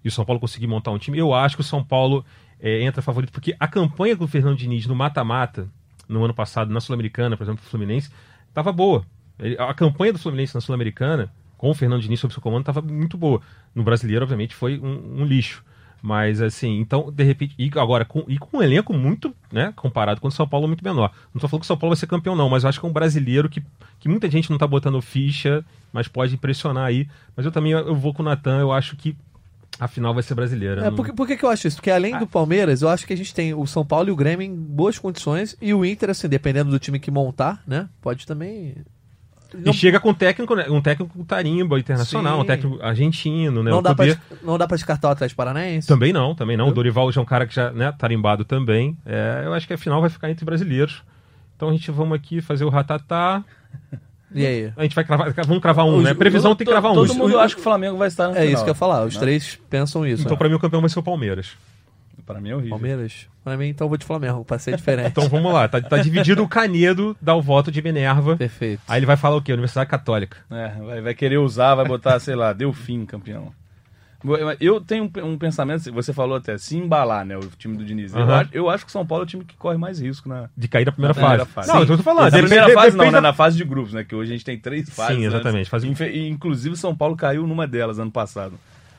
e 0.03 0.07
o 0.07 0.11
São 0.11 0.23
Paulo 0.23 0.39
conseguir 0.39 0.67
montar 0.67 0.91
um 0.91 0.97
time, 0.99 1.17
eu 1.17 1.33
acho 1.33 1.55
que 1.55 1.61
o 1.61 1.63
São 1.65 1.83
Paulo 1.83 2.23
é, 2.59 2.83
entra 2.83 3.01
favorito, 3.01 3.31
porque 3.31 3.55
a 3.59 3.67
campanha 3.67 4.15
do 4.15 4.27
Fernando 4.27 4.57
Diniz 4.57 4.85
no 4.85 4.95
mata-mata, 4.95 5.67
no 6.07 6.23
ano 6.23 6.33
passado, 6.33 6.71
na 6.71 6.79
Sul-Americana, 6.79 7.35
por 7.35 7.43
exemplo, 7.43 7.63
o 7.65 7.69
Fluminense, 7.69 8.11
estava 8.47 8.71
boa. 8.71 9.03
A 9.57 9.73
campanha 9.73 10.13
do 10.13 10.19
Fluminense 10.19 10.53
na 10.53 10.61
Sul-Americana, 10.61 11.33
com 11.65 11.71
o 11.71 11.73
Fernando 11.73 12.01
Diniz 12.01 12.19
sob 12.19 12.31
seu 12.33 12.41
comando, 12.43 12.59
estava 12.61 12.79
muito 12.81 13.17
boa. 13.17 13.41
No 13.73 13.83
brasileiro, 13.83 14.23
obviamente, 14.23 14.53
foi 14.53 14.77
um, 14.79 15.21
um 15.21 15.25
lixo. 15.25 15.63
Mas 16.01 16.39
assim, 16.39 16.79
então, 16.79 17.11
de 17.11 17.23
repente, 17.23 17.55
e 17.57 17.71
agora, 17.79 18.05
com, 18.05 18.23
e 18.27 18.37
com 18.37 18.57
um 18.57 18.61
elenco 18.61 18.93
muito, 18.93 19.33
né, 19.51 19.73
comparado 19.75 20.21
com 20.21 20.27
o 20.27 20.31
São 20.31 20.47
Paulo, 20.47 20.67
muito 20.67 20.83
menor. 20.83 21.11
Não 21.33 21.41
tô 21.41 21.47
falando 21.47 21.61
que 21.61 21.65
o 21.65 21.67
São 21.67 21.77
Paulo 21.77 21.95
vai 21.95 21.99
ser 21.99 22.05
campeão, 22.05 22.35
não, 22.35 22.47
mas 22.47 22.61
eu 22.63 22.69
acho 22.69 22.79
que 22.79 22.85
é 22.85 22.89
um 22.89 22.93
brasileiro 22.93 23.49
que, 23.49 23.63
que 23.99 24.07
muita 24.07 24.29
gente 24.29 24.51
não 24.51 24.57
tá 24.59 24.67
botando 24.67 25.01
ficha, 25.01 25.65
mas 25.91 26.07
pode 26.07 26.35
impressionar 26.35 26.85
aí. 26.85 27.07
Mas 27.35 27.43
eu 27.47 27.51
também 27.51 27.71
eu 27.71 27.95
vou 27.95 28.13
com 28.13 28.21
o 28.21 28.25
Natan, 28.25 28.59
eu 28.59 28.71
acho 28.71 28.95
que 28.95 29.15
a 29.79 29.87
final 29.87 30.13
vai 30.13 30.21
ser 30.21 30.35
brasileira. 30.35 30.81
É, 30.81 30.85
Não- 30.91 30.95
por, 30.95 31.05
que- 31.07 31.13
por 31.13 31.25
que, 31.25 31.35
que 31.35 31.43
eu 31.43 31.49
acho 31.49 31.67
isso? 31.67 31.77
Porque 31.77 31.89
além 31.89 32.17
do 32.19 32.27
Palmeiras, 32.27 32.83
eu 32.83 32.89
acho 32.89 33.07
que 33.07 33.13
a 33.13 33.17
gente 33.17 33.33
tem 33.33 33.55
o 33.55 33.65
São 33.65 33.83
Paulo 33.83 34.07
e 34.07 34.11
o 34.11 34.15
Grêmio 34.15 34.45
em 34.45 34.55
boas 34.55 34.99
condições. 34.99 35.57
E 35.59 35.73
o 35.73 35.83
Inter, 35.83 36.11
assim, 36.11 36.29
dependendo 36.29 36.69
do 36.69 36.77
time 36.77 36.99
que 36.99 37.09
montar, 37.09 37.63
né? 37.65 37.89
Pode 37.99 38.27
também. 38.27 38.75
E 39.63 39.73
chega 39.73 39.99
com 39.99 40.09
um 40.09 40.13
técnico, 40.13 40.55
né, 40.55 40.65
um 40.69 40.81
técnico 40.81 41.23
tarimba 41.25 41.79
internacional, 41.79 42.37
Sim. 42.37 42.41
um 42.41 42.45
técnico 42.45 42.79
argentino, 42.83 43.61
né? 43.63 43.71
não, 43.71 43.79
o 43.79 43.81
dá 43.81 43.93
pra, 43.95 44.05
poder- 44.05 44.19
não 44.43 44.57
dá 44.57 44.67
pra 44.67 44.75
descartar 44.75 45.09
o 45.09 45.11
Atlético 45.11 45.37
Paranaense. 45.37 45.87
Também 45.87 46.11
não, 46.11 46.33
também 46.33 46.57
não. 46.57 46.65
O 46.65 46.67
Viu? 46.69 46.75
Dorival 46.75 47.11
já 47.11 47.19
é 47.19 47.23
um 47.23 47.25
cara 47.25 47.45
que 47.45 47.53
já, 47.55 47.71
né, 47.71 47.91
tarimbado 47.97 48.43
também. 48.43 48.97
É, 49.05 49.43
eu 49.45 49.53
acho 49.53 49.67
que 49.67 49.73
a 49.73 49.77
final 49.77 50.01
vai 50.01 50.09
ficar 50.09 50.29
entre 50.29 50.43
brasileiros. 50.45 51.03
Então 51.55 51.69
a 51.69 51.71
gente 51.71 51.89
vamos 51.91 52.15
aqui 52.15 52.41
fazer 52.41 52.65
o 52.65 52.69
ratatá. 52.69 53.43
E 54.33 54.45
aí? 54.45 54.73
A 54.75 54.83
gente 54.83 54.93
vai 54.95 55.05
cravar, 55.05 55.33
vamos 55.45 55.61
cravar 55.61 55.85
um, 55.85 55.97
Os- 55.97 56.03
né? 56.03 56.13
Previsão 56.13 56.55
tem 56.55 56.65
que 56.65 56.71
cravar 56.71 56.91
um. 56.91 56.95
Todo 56.95 57.13
mundo 57.15 57.39
acha 57.39 57.55
que 57.55 57.61
o 57.61 57.63
Flamengo 57.63 57.95
vai 57.97 58.07
estar 58.09 58.25
na 58.29 58.31
É 58.31 58.41
final. 58.41 58.53
isso 58.53 58.63
que 58.63 58.69
eu 58.69 58.73
ia 58.73 58.75
falar. 58.75 59.05
Os 59.05 59.13
né? 59.13 59.19
três 59.21 59.57
pensam 59.69 60.05
isso. 60.05 60.23
Então 60.23 60.33
né? 60.33 60.37
pra 60.37 60.49
mim 60.49 60.55
o 60.55 60.59
campeão 60.59 60.81
vai 60.81 60.89
ser 60.89 60.99
o 60.99 61.03
Palmeiras. 61.03 61.51
Para 62.25 62.39
mim 62.41 62.49
é 62.49 62.55
horrível. 62.55 62.71
Palmeiras? 62.71 63.27
Pra 63.43 63.55
mim, 63.57 63.67
então 63.67 63.85
eu 63.85 63.89
vou 63.89 63.97
de 63.97 64.05
Flamengo, 64.05 64.43
pra 64.43 64.57
ser 64.59 64.75
diferente. 64.75 65.09
Então 65.09 65.29
vamos 65.29 65.53
lá, 65.53 65.67
tá, 65.67 65.79
tá 65.81 65.97
dividido 65.97 66.41
o 66.43 66.47
Canedo, 66.47 67.15
dá 67.21 67.35
o 67.35 67.41
voto 67.41 67.71
de 67.71 67.81
Minerva. 67.81 68.35
Perfeito. 68.35 68.81
Aí 68.87 68.99
ele 68.99 69.05
vai 69.05 69.17
falar 69.17 69.35
o 69.35 69.41
quê? 69.41 69.53
Universidade 69.53 69.89
Católica. 69.89 70.37
É, 70.49 70.69
vai, 70.83 71.01
vai 71.01 71.13
querer 71.13 71.37
usar, 71.37 71.75
vai 71.75 71.85
botar, 71.85 72.17
sei 72.21 72.35
lá, 72.35 72.53
deu 72.53 72.73
fim, 72.73 73.05
campeão. 73.05 73.51
Eu 74.59 74.81
tenho 74.81 75.03
um, 75.03 75.25
um 75.33 75.37
pensamento, 75.37 75.91
você 75.93 76.11
falou 76.11 76.37
até, 76.37 76.57
se 76.57 76.75
embalar, 76.75 77.23
né, 77.23 77.37
o 77.37 77.41
time 77.59 77.77
do 77.77 77.85
Diniz. 77.85 78.11
Eu, 78.15 78.21
Aham. 78.23 78.39
acho, 78.41 78.49
eu 78.53 78.69
acho 78.71 78.83
que 78.83 78.89
o 78.89 78.91
São 78.91 79.05
Paulo 79.05 79.23
é 79.23 79.25
o 79.25 79.27
time 79.27 79.43
que 79.45 79.55
corre 79.55 79.77
mais 79.77 79.99
risco 79.99 80.27
na, 80.27 80.49
De 80.57 80.67
cair 80.67 80.83
da 80.83 80.91
primeira, 80.91 81.13
na 81.13 81.19
primeira 81.21 81.45
fase. 81.45 81.67
fase. 81.67 81.67
Não, 81.67 81.85
Sim. 81.85 81.91
eu 81.91 81.97
tô 81.97 82.01
falando. 82.03 82.31
Na 82.31 82.39
primeira 82.39 82.69
fase 82.73 82.97
não, 82.97 83.11
né, 83.11 83.19
na 83.21 83.33
fase 83.33 83.55
de 83.55 83.63
grupos, 83.63 83.93
né, 83.93 84.03
que 84.03 84.15
hoje 84.15 84.31
a 84.31 84.35
gente 84.35 84.43
tem 84.45 84.57
três 84.57 84.89
fases. 84.89 85.15
Sim, 85.17 85.25
exatamente, 85.25 85.69
fase- 85.69 85.87
Infe- 85.87 86.09
e, 86.09 86.27
Inclusive 86.27 86.73
o 86.73 86.77
São 86.77 86.95
Paulo 86.95 87.15
caiu 87.15 87.45
numa 87.45 87.67
delas 87.67 87.99
ano 87.99 88.09
passado. 88.09 88.53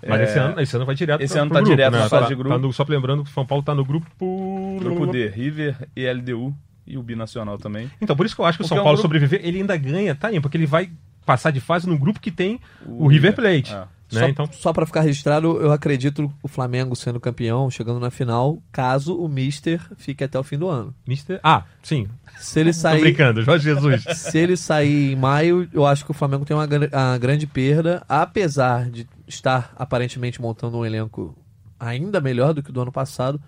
Mas 0.09 0.21
É, 0.21 0.25
esse, 0.25 0.38
ano, 0.38 0.61
esse 0.61 0.77
ano 0.77 0.87
vai 0.87 0.95
direto 0.95 1.21
esse 1.21 1.33
pro- 1.35 1.42
ano 1.42 1.51
tá 1.51 1.57
grupo, 1.61 1.71
direto 1.71 1.92
né? 1.92 1.99
na 1.99 2.05
Tá 2.09 2.11
fase 2.19 2.29
de 2.29 2.35
grupo. 2.35 2.51
tá 2.55 2.59
no- 2.59 2.73
só 2.73 2.85
lembrando 2.88 3.25
que 3.25 3.31
o 3.31 3.33
São 3.33 3.47
Paulo 3.47 3.62
tá 3.64 3.75
no 3.75 3.85
grupo... 3.85 4.77
Grupo 4.81 5.07
D, 5.07 5.29
River 5.29 5.77
e 5.97 6.07
LDU 6.07 6.55
e 6.87 6.97
o 6.99 7.03
Binacional 7.03 7.59
também. 7.59 7.90
Então, 8.01 8.14
por 8.16 8.27
isso 8.27 8.35
que 8.35 8.40
eu 8.40 8.45
acho 8.47 8.59
que 8.59 8.62
o 8.62 8.64
Porque 8.64 8.69
São 8.69 8.79
é 8.79 8.81
um 8.81 8.85
Paulo 8.85 8.97
grupo- 8.99 9.03
sobreviver, 9.14 9.40
ele 9.47 9.59
ainda 9.59 9.77
ganha, 9.77 10.14
tá? 10.14 10.29
Porque 10.40 10.57
ele 10.57 10.66
vai 10.66 10.90
passar 11.25 11.51
de 11.51 11.61
fase 11.61 11.88
num 11.88 11.97
grupo 11.99 12.21
que 12.21 12.31
tem 12.31 12.61
o, 12.85 13.05
O 13.05 13.09
River 13.09 13.33
River, 13.33 13.35
Plate. 13.35 13.75
é. 13.75 13.96
Né? 14.12 14.21
Só, 14.21 14.29
Então, 14.29 14.49
só 14.53 14.73
pra 14.73 14.87
ficar 14.87 15.01
registrado, 15.01 15.61
eu 15.61 15.73
acredito 15.73 16.33
o 16.42 16.47
Flamengo 16.49 16.95
sendo 16.95 17.19
campeão, 17.19 17.69
chegando 17.71 17.99
na 17.99 18.11
final, 18.11 18.62
caso 18.71 19.16
o 19.19 19.29
Mister 19.29 19.81
fique 19.97 20.23
até 20.23 20.38
o 20.38 20.45
fim 20.45 20.57
do 20.59 20.69
ano. 20.69 20.95
Mister... 21.07 21.40
Ah, 21.42 21.64
sim. 21.83 22.09
Se 22.38 22.61
ele 22.61 22.71
Tô 22.73 22.79
sair, 22.79 23.01
brincando, 23.01 23.42
Jorge 23.42 23.64
Jesus. 23.64 24.05
se 24.14 24.38
ele 24.38 24.57
sair 24.57 25.12
em 25.12 25.16
maio, 25.16 25.69
eu 25.73 25.85
acho 25.87 26.05
que 26.05 26.11
o 26.11 26.14
Flamengo 26.14 26.45
tem 26.45 26.57
uma, 26.57 26.66
uma 26.66 27.19
grande 27.19 27.47
perda, 27.47 28.05
apesar 28.09 28.88
de 28.90 29.09
estar 29.27 29.73
aparentemente 29.77 30.40
montando 30.40 30.79
um 30.79 30.85
elenco 30.87 31.37
ainda 31.81 32.21
melhor 32.21 32.55
do 32.55 32.62
que 32.62 32.71
o 32.71 32.73
do 32.73 32.81
ano 32.83 32.92
passado. 32.92 33.40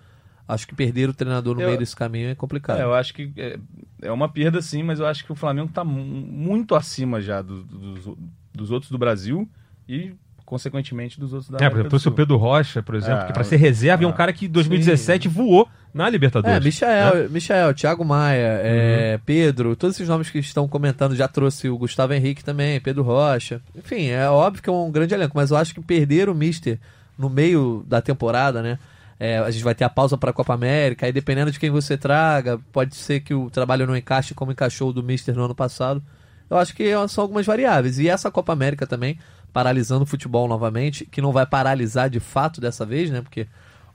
Acho 0.47 0.67
que 0.67 0.73
perder 0.75 1.07
o 1.07 1.13
treinador 1.13 1.53
no 1.55 1.61
Eu- 1.61 1.67
meio 1.67 1.77
desse 1.79 1.95
caminho 1.95 2.27
é 2.29 2.35
complicado. 2.35 2.79
É, 2.79 2.83
eu 2.83 2.93
acho 2.93 3.13
que 3.13 3.31
é, 3.37 3.59
é 4.01 4.11
uma 4.11 4.27
perda 4.27 4.61
sim, 4.63 4.81
mas 4.81 4.99
eu 4.99 5.05
acho 5.05 5.23
que 5.23 5.31
o 5.31 5.35
Flamengo 5.35 5.69
está 5.69 5.83
muito 5.85 6.73
acima 6.73 7.21
já 7.21 7.41
do- 7.43 7.63
do- 7.63 7.93
dos, 7.93 8.17
dos 8.51 8.71
outros 8.71 8.91
do 8.91 8.97
Brasil 8.97 9.47
e, 9.87 10.13
consequentemente, 10.49 11.19
dos 11.19 11.31
outros 11.31 11.49
da 11.49 11.57
É, 11.57 11.59
por 11.59 11.65
América 11.65 11.75
exemplo, 11.75 11.83
do 11.83 11.89
trouxe 11.89 12.07
o. 12.09 12.11
Pedro 12.11 12.37
Rocha, 12.37 12.81
por 12.83 12.95
exemplo, 12.95 13.23
É, 13.23 13.27
que 13.27 13.33
pra 13.33 13.43
ser 13.43 13.57
reserva 13.57 14.03
é 14.03 14.07
um 14.07 14.11
cara 14.11 14.33
que 14.33 14.47
em 14.47 14.49
2017 14.49 15.27
voou 15.27 15.67
na 15.93 16.09
Libertadores. 16.09 16.57
É, 16.57 16.59
Michael, 16.59 17.15
né? 17.23 17.29
Michael, 17.31 17.73
Thiago 17.73 18.03
Maia, 18.03 18.59
é, 18.63 19.13
Uhum. 19.15 19.21
Pedro, 19.25 19.75
todos 19.75 19.95
esses 19.95 20.07
nomes 20.09 20.29
que 20.29 20.39
estão 20.39 20.67
comentando, 20.67 21.15
já 21.15 21.27
trouxe 21.27 21.69
o 21.69 21.77
Gustavo 21.77 22.13
Henrique 22.13 22.43
também, 22.43 22.79
Pedro 22.79 23.03
Rocha. 23.03 23.61
Enfim, 23.75 24.07
é 24.07 24.27
óbvio 24.29 24.61
que 24.63 24.69
é 24.69 24.73
um 24.73 24.91
grande 24.91 25.13
elenco, 25.13 25.33
mas 25.35 25.51
eu 25.51 25.57
acho 25.57 25.73
que 25.73 25.81
perder 25.81 26.27
o 26.29 26.35
Mister 26.35 26.79
no 27.17 27.29
meio 27.29 27.83
da 27.87 28.01
temporada, 28.01 28.61
né? 28.61 28.79
é, 29.19 29.37
a 29.37 29.51
gente 29.51 29.63
vai 29.63 29.75
ter 29.75 29.83
a 29.83 29.89
pausa 29.89 30.17
para 30.17 30.29
a 30.29 30.33
Copa 30.33 30.53
América, 30.53 31.05
aí 31.05 31.11
dependendo 31.11 31.51
de 31.51 31.59
quem 31.59 31.69
você 31.69 31.97
traga, 31.97 32.57
pode 32.71 32.95
ser 32.95 33.19
que 33.19 33.33
o 33.33 33.49
trabalho 33.49 33.85
não 33.85 33.95
encaixe 33.95 34.33
como 34.33 34.51
encaixou 34.51 34.89
o 34.89 34.93
do 34.93 35.03
Mister 35.03 35.35
no 35.35 35.43
ano 35.43 35.53
passado. 35.53 36.01
Eu 36.49 36.57
acho 36.57 36.73
que 36.73 36.89
são 37.09 37.23
algumas 37.23 37.45
variáveis. 37.45 37.99
E 37.99 38.07
essa 38.09 38.31
Copa 38.31 38.53
América 38.53 38.87
também, 38.87 39.19
paralisando 39.51 40.03
o 40.03 40.07
futebol 40.07 40.47
novamente, 40.47 41.05
que 41.05 41.21
não 41.21 41.31
vai 41.31 41.45
paralisar 41.45 42.09
de 42.09 42.19
fato 42.19 42.61
dessa 42.61 42.85
vez, 42.85 43.09
né? 43.09 43.21
Porque 43.21 43.47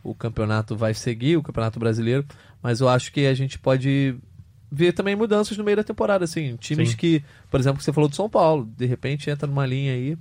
o 0.03 0.15
campeonato 0.15 0.77
vai 0.77 0.95
seguir, 0.95 1.37
o 1.37 1.43
campeonato 1.43 1.79
brasileiro, 1.79 2.25
mas 2.63 2.81
eu 2.81 2.89
acho 2.89 3.13
que 3.13 3.27
a 3.27 3.35
gente 3.35 3.59
pode 3.59 4.17
ver 4.71 4.93
também 4.93 5.15
mudanças 5.15 5.57
no 5.57 5.65
meio 5.65 5.77
da 5.77 5.85
temporada, 5.85 6.25
assim, 6.25 6.57
times 6.57 6.91
Sim. 6.91 6.97
que, 6.97 7.25
por 7.51 7.61
exemplo, 7.61 7.79
que 7.79 7.85
você 7.85 7.93
falou 7.93 8.09
do 8.09 8.17
São 8.17 8.29
Paulo, 8.29 8.69
de 8.77 8.87
repente 8.87 9.31
entra 9.31 9.47
numa 9.47 9.65
linha 9.65 9.93
aí, 9.93 10.19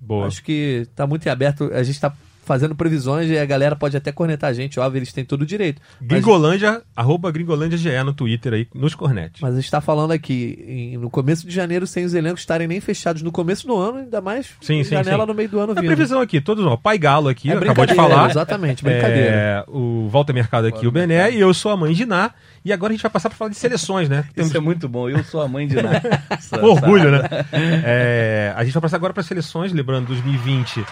Boa. 0.00 0.26
Acho 0.26 0.42
que 0.42 0.88
tá 0.94 1.06
muito 1.06 1.26
em 1.26 1.28
aberto. 1.28 1.70
A 1.74 1.82
gente 1.82 2.00
tá 2.00 2.12
fazendo 2.50 2.74
previsões 2.74 3.30
e 3.30 3.38
a 3.38 3.44
galera 3.44 3.76
pode 3.76 3.96
até 3.96 4.10
cornetar 4.10 4.50
a 4.50 4.52
gente, 4.52 4.80
óbvio, 4.80 4.98
eles 4.98 5.12
têm 5.12 5.24
todo 5.24 5.42
o 5.42 5.46
direito. 5.46 5.80
Mas, 6.00 6.08
Gringolândia, 6.08 6.82
arroba 6.96 7.30
Gringolândia 7.30 7.78
GE 7.78 8.02
no 8.04 8.12
Twitter 8.12 8.52
aí, 8.54 8.66
nos 8.74 8.92
cornetes. 8.92 9.40
mas 9.40 9.54
a 9.54 9.60
gente 9.60 9.70
tá 9.70 9.80
falando 9.80 10.10
aqui 10.10 10.64
em- 10.66 10.96
no 10.98 11.08
começo 11.08 11.46
de 11.46 11.54
janeiro, 11.54 11.86
sem 11.86 12.04
os 12.04 12.12
elencos 12.12 12.40
estarem 12.40 12.66
nem 12.66 12.80
fechados 12.80 13.22
no 13.22 13.30
começo 13.30 13.68
do 13.68 13.76
ano, 13.76 13.98
ainda 13.98 14.20
mais 14.20 14.46
Sim, 14.60 14.82
sim, 14.82 14.90
janela 14.90 15.22
sim. 15.22 15.28
no 15.28 15.34
meio 15.34 15.48
do 15.48 15.60
ano 15.60 15.72
A 15.72 15.74
vindo. 15.76 15.86
previsão 15.86 16.20
aqui, 16.20 16.40
todos, 16.40 16.66
ó, 16.66 16.76
Pai 16.76 16.98
Galo 16.98 17.28
aqui, 17.28 17.50
É 17.52 17.54
acabou 17.56 17.86
de 17.86 17.94
falar. 17.94 18.28
Exatamente, 18.30 18.82
brincadeira. 18.82 19.30
É, 19.30 19.64
o 19.68 20.08
Walter 20.08 20.32
Mercado 20.32 20.66
aqui, 20.66 20.88
o 20.88 20.90
Bené, 20.90 21.30
e 21.30 21.38
eu 21.38 21.54
sou 21.54 21.70
a 21.70 21.76
mãe 21.76 21.92
de 21.94 22.04
Ná. 22.04 22.32
E 22.64 22.72
agora 22.72 22.92
a 22.92 22.94
gente 22.94 23.02
vai 23.02 23.10
passar 23.10 23.28
para 23.30 23.38
falar 23.38 23.50
de 23.50 23.56
seleções, 23.56 24.08
né? 24.08 24.24
Temos 24.34 24.48
Isso 24.50 24.56
é 24.58 24.60
muito 24.60 24.88
bom. 24.88 25.08
Eu 25.08 25.22
sou 25.24 25.40
a 25.40 25.46
mãe 25.48 25.66
de 25.68 25.76
Ná. 25.76 25.90
orgulho, 26.62 27.10
né? 27.12 27.20
É, 27.52 28.52
a 28.56 28.64
gente 28.64 28.72
vai 28.74 28.82
passar 28.82 28.96
agora 28.96 29.12
para 29.14 29.22
seleções, 29.22 29.72
lembrando, 29.72 30.08
2020 30.08 30.84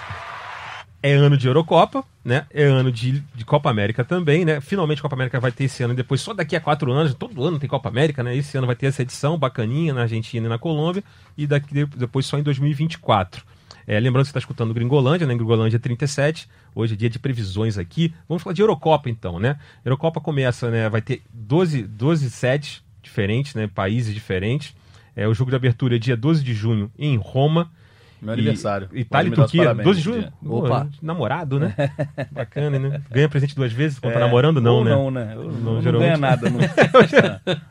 é 1.02 1.12
ano 1.12 1.36
de 1.36 1.46
Eurocopa, 1.46 2.04
né? 2.24 2.46
É 2.50 2.64
ano 2.64 2.90
de, 2.90 3.20
de 3.34 3.44
Copa 3.44 3.70
América 3.70 4.04
também, 4.04 4.44
né? 4.44 4.60
Finalmente 4.60 5.00
Copa 5.00 5.14
América 5.14 5.38
vai 5.38 5.52
ter 5.52 5.64
esse 5.64 5.82
ano, 5.82 5.92
e 5.92 5.96
depois 5.96 6.20
só 6.20 6.34
daqui 6.34 6.56
a 6.56 6.60
quatro 6.60 6.92
anos, 6.92 7.14
todo 7.14 7.44
ano 7.44 7.58
tem 7.58 7.68
Copa 7.68 7.88
América, 7.88 8.22
né? 8.22 8.36
Esse 8.36 8.56
ano 8.58 8.66
vai 8.66 8.76
ter 8.76 8.86
essa 8.86 9.02
edição 9.02 9.38
bacaninha 9.38 9.94
na 9.94 10.02
Argentina 10.02 10.46
e 10.46 10.48
na 10.48 10.58
Colômbia, 10.58 11.04
e 11.36 11.46
daqui 11.46 11.72
de- 11.72 11.86
depois 11.86 12.26
só 12.26 12.38
em 12.38 12.42
2024. 12.42 13.44
É, 13.86 13.98
lembrando 13.98 14.24
que 14.24 14.26
você 14.26 14.30
está 14.32 14.40
escutando 14.40 14.74
Gringolândia, 14.74 15.26
né? 15.26 15.34
Gringolândia 15.34 15.78
37. 15.78 16.46
Hoje 16.74 16.92
é 16.92 16.96
dia 16.96 17.08
de 17.08 17.18
previsões 17.18 17.78
aqui. 17.78 18.12
Vamos 18.28 18.42
falar 18.42 18.52
de 18.52 18.60
Eurocopa, 18.60 19.08
então, 19.08 19.38
né? 19.38 19.56
Eurocopa 19.82 20.20
começa, 20.20 20.70
né? 20.70 20.90
Vai 20.90 21.00
ter 21.00 21.22
12, 21.32 21.84
12 21.84 22.30
sedes 22.30 22.82
diferentes, 23.02 23.54
né? 23.54 23.66
Países 23.66 24.12
diferentes. 24.12 24.74
É, 25.16 25.26
o 25.26 25.32
jogo 25.32 25.50
de 25.50 25.56
abertura 25.56 25.96
é 25.96 25.98
dia 25.98 26.16
12 26.16 26.44
de 26.44 26.52
junho 26.52 26.92
em 26.98 27.16
Roma. 27.16 27.70
Meu 28.20 28.30
E- 28.34 28.38
aniversário. 28.38 28.88
Itália 28.92 29.28
e 29.28 29.30
dar 29.34 29.44
os 29.44 29.50
Turquia, 29.50 29.62
parabéns 29.64 29.84
12 29.86 29.98
de 29.98 30.04
junho. 30.04 30.32
Opa. 30.44 30.88
namorado, 31.00 31.58
né? 31.60 31.74
Bacana, 32.32 32.78
né? 32.78 33.00
Ganha 33.10 33.28
presente 33.28 33.54
duas 33.54 33.72
vezes 33.72 33.98
quando 33.98 34.12
tá 34.14 34.18
É, 34.20 34.22
namorando, 34.24 34.60
não, 34.60 34.76
ou 34.76 34.84
né? 34.84 34.90
Não, 34.90 35.10
né? 35.10 35.32
Eu 35.34 35.44
Não, 35.44 35.52
não, 35.52 35.74
não 35.74 35.82
geralmente- 35.82 36.06
ganha 36.08 36.18
nada. 36.18 36.50
Não. 36.50 36.58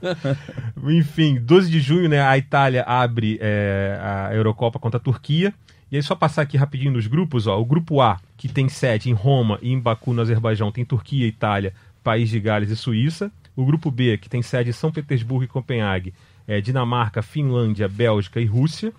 Enfim, 0.91 1.39
12 1.41 1.69
de 1.69 1.79
junho, 1.79 2.07
né? 2.09 2.21
A 2.21 2.37
Itália 2.37 2.83
abre 2.83 3.37
é, 3.41 3.99
a 4.01 4.33
Eurocopa 4.35 4.79
contra 4.79 4.97
a 4.97 5.01
Turquia. 5.01 5.53
E 5.91 5.95
aí, 5.95 6.03
só 6.03 6.15
passar 6.15 6.41
aqui 6.41 6.57
rapidinho 6.57 6.91
nos 6.91 7.07
grupos, 7.07 7.47
ó. 7.47 7.59
O 7.59 7.65
grupo 7.65 8.01
A, 8.01 8.19
que 8.35 8.47
tem 8.49 8.67
sede 8.67 9.09
em 9.09 9.13
Roma 9.13 9.57
e 9.61 9.71
em 9.71 9.79
Baku, 9.79 10.13
no 10.13 10.21
Azerbaijão, 10.21 10.71
tem 10.71 10.83
Turquia, 10.83 11.25
Itália, 11.25 11.73
País 12.03 12.29
de 12.29 12.39
Gales 12.39 12.69
e 12.69 12.75
Suíça. 12.75 13.31
O 13.55 13.65
grupo 13.65 13.89
B, 13.89 14.17
que 14.17 14.29
tem 14.29 14.41
sede 14.41 14.69
em 14.69 14.73
São 14.73 14.91
Petersburgo 14.91 15.45
e 15.45 15.47
Copenhague, 15.47 16.13
é 16.47 16.59
Dinamarca, 16.59 17.21
Finlândia, 17.21 17.87
Bélgica 17.87 18.39
e 18.41 18.45
Rússia. 18.45 18.91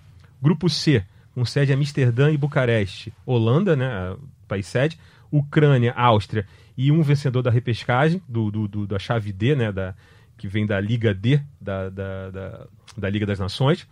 Grupo 0.43 0.69
C, 0.71 1.05
com 1.39 1.45
sede 1.45 1.71
em 1.71 1.75
Amsterdã 1.77 2.31
e 2.33 2.37
Bucareste, 2.37 3.13
Holanda, 3.25 3.77
né? 3.77 4.17
País 4.49 4.67
sede. 4.67 4.99
Ucrânia, 5.31 5.93
Áustria 5.93 6.47
e 6.77 6.91
um 6.91 7.03
vencedor 7.03 7.43
da 7.43 7.51
repescagem, 7.51 8.21
do, 8.27 8.51
do- 8.51 8.67
do- 8.67 8.87
da 8.87 8.99
chave 8.99 9.31
D, 9.33 9.55
né? 9.55 9.71
Da, 9.71 9.95
que 10.37 10.49
vem 10.49 10.67
da 10.67 10.81
Liga 10.81 11.15
D, 11.15 11.41
da, 11.61 11.91
da, 11.91 12.31
da, 12.31 12.67
da 12.97 13.11
Liga 13.11 13.27
das 13.27 13.39
Nações. 13.39 13.87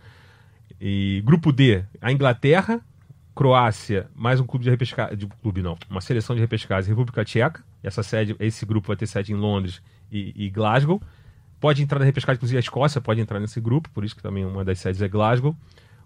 E 0.81 1.21
grupo 1.25 1.51
D, 1.51 1.83
a 2.01 2.11
Inglaterra, 2.11 2.81
Croácia, 3.35 4.07
mais 4.15 4.39
um 4.39 4.45
clube 4.45 4.63
de 4.65 4.69
repescagem, 4.71 5.15
de 5.15 5.27
clube 5.27 5.61
não, 5.61 5.77
uma 5.89 6.01
seleção 6.01 6.35
de 6.35 6.41
repescagem, 6.41 6.89
República 6.89 7.23
Tcheca. 7.23 7.63
Essa 7.83 8.01
sede, 8.03 8.35
esse 8.39 8.65
grupo 8.65 8.87
vai 8.87 8.97
ter 8.97 9.07
sede 9.07 9.31
em 9.31 9.35
Londres 9.35 9.81
e, 10.11 10.33
e 10.35 10.49
Glasgow. 10.49 11.01
Pode 11.59 11.81
entrar 11.81 11.99
na 11.99 12.05
repescagem, 12.05 12.37
inclusive 12.37 12.57
a 12.57 12.59
Escócia 12.59 12.99
pode 12.99 13.21
entrar 13.21 13.39
nesse 13.39 13.61
grupo, 13.61 13.89
por 13.91 14.03
isso 14.03 14.15
que 14.15 14.21
também 14.23 14.43
uma 14.43 14.65
das 14.65 14.79
sedes 14.79 15.01
é 15.01 15.07
Glasgow. 15.07 15.55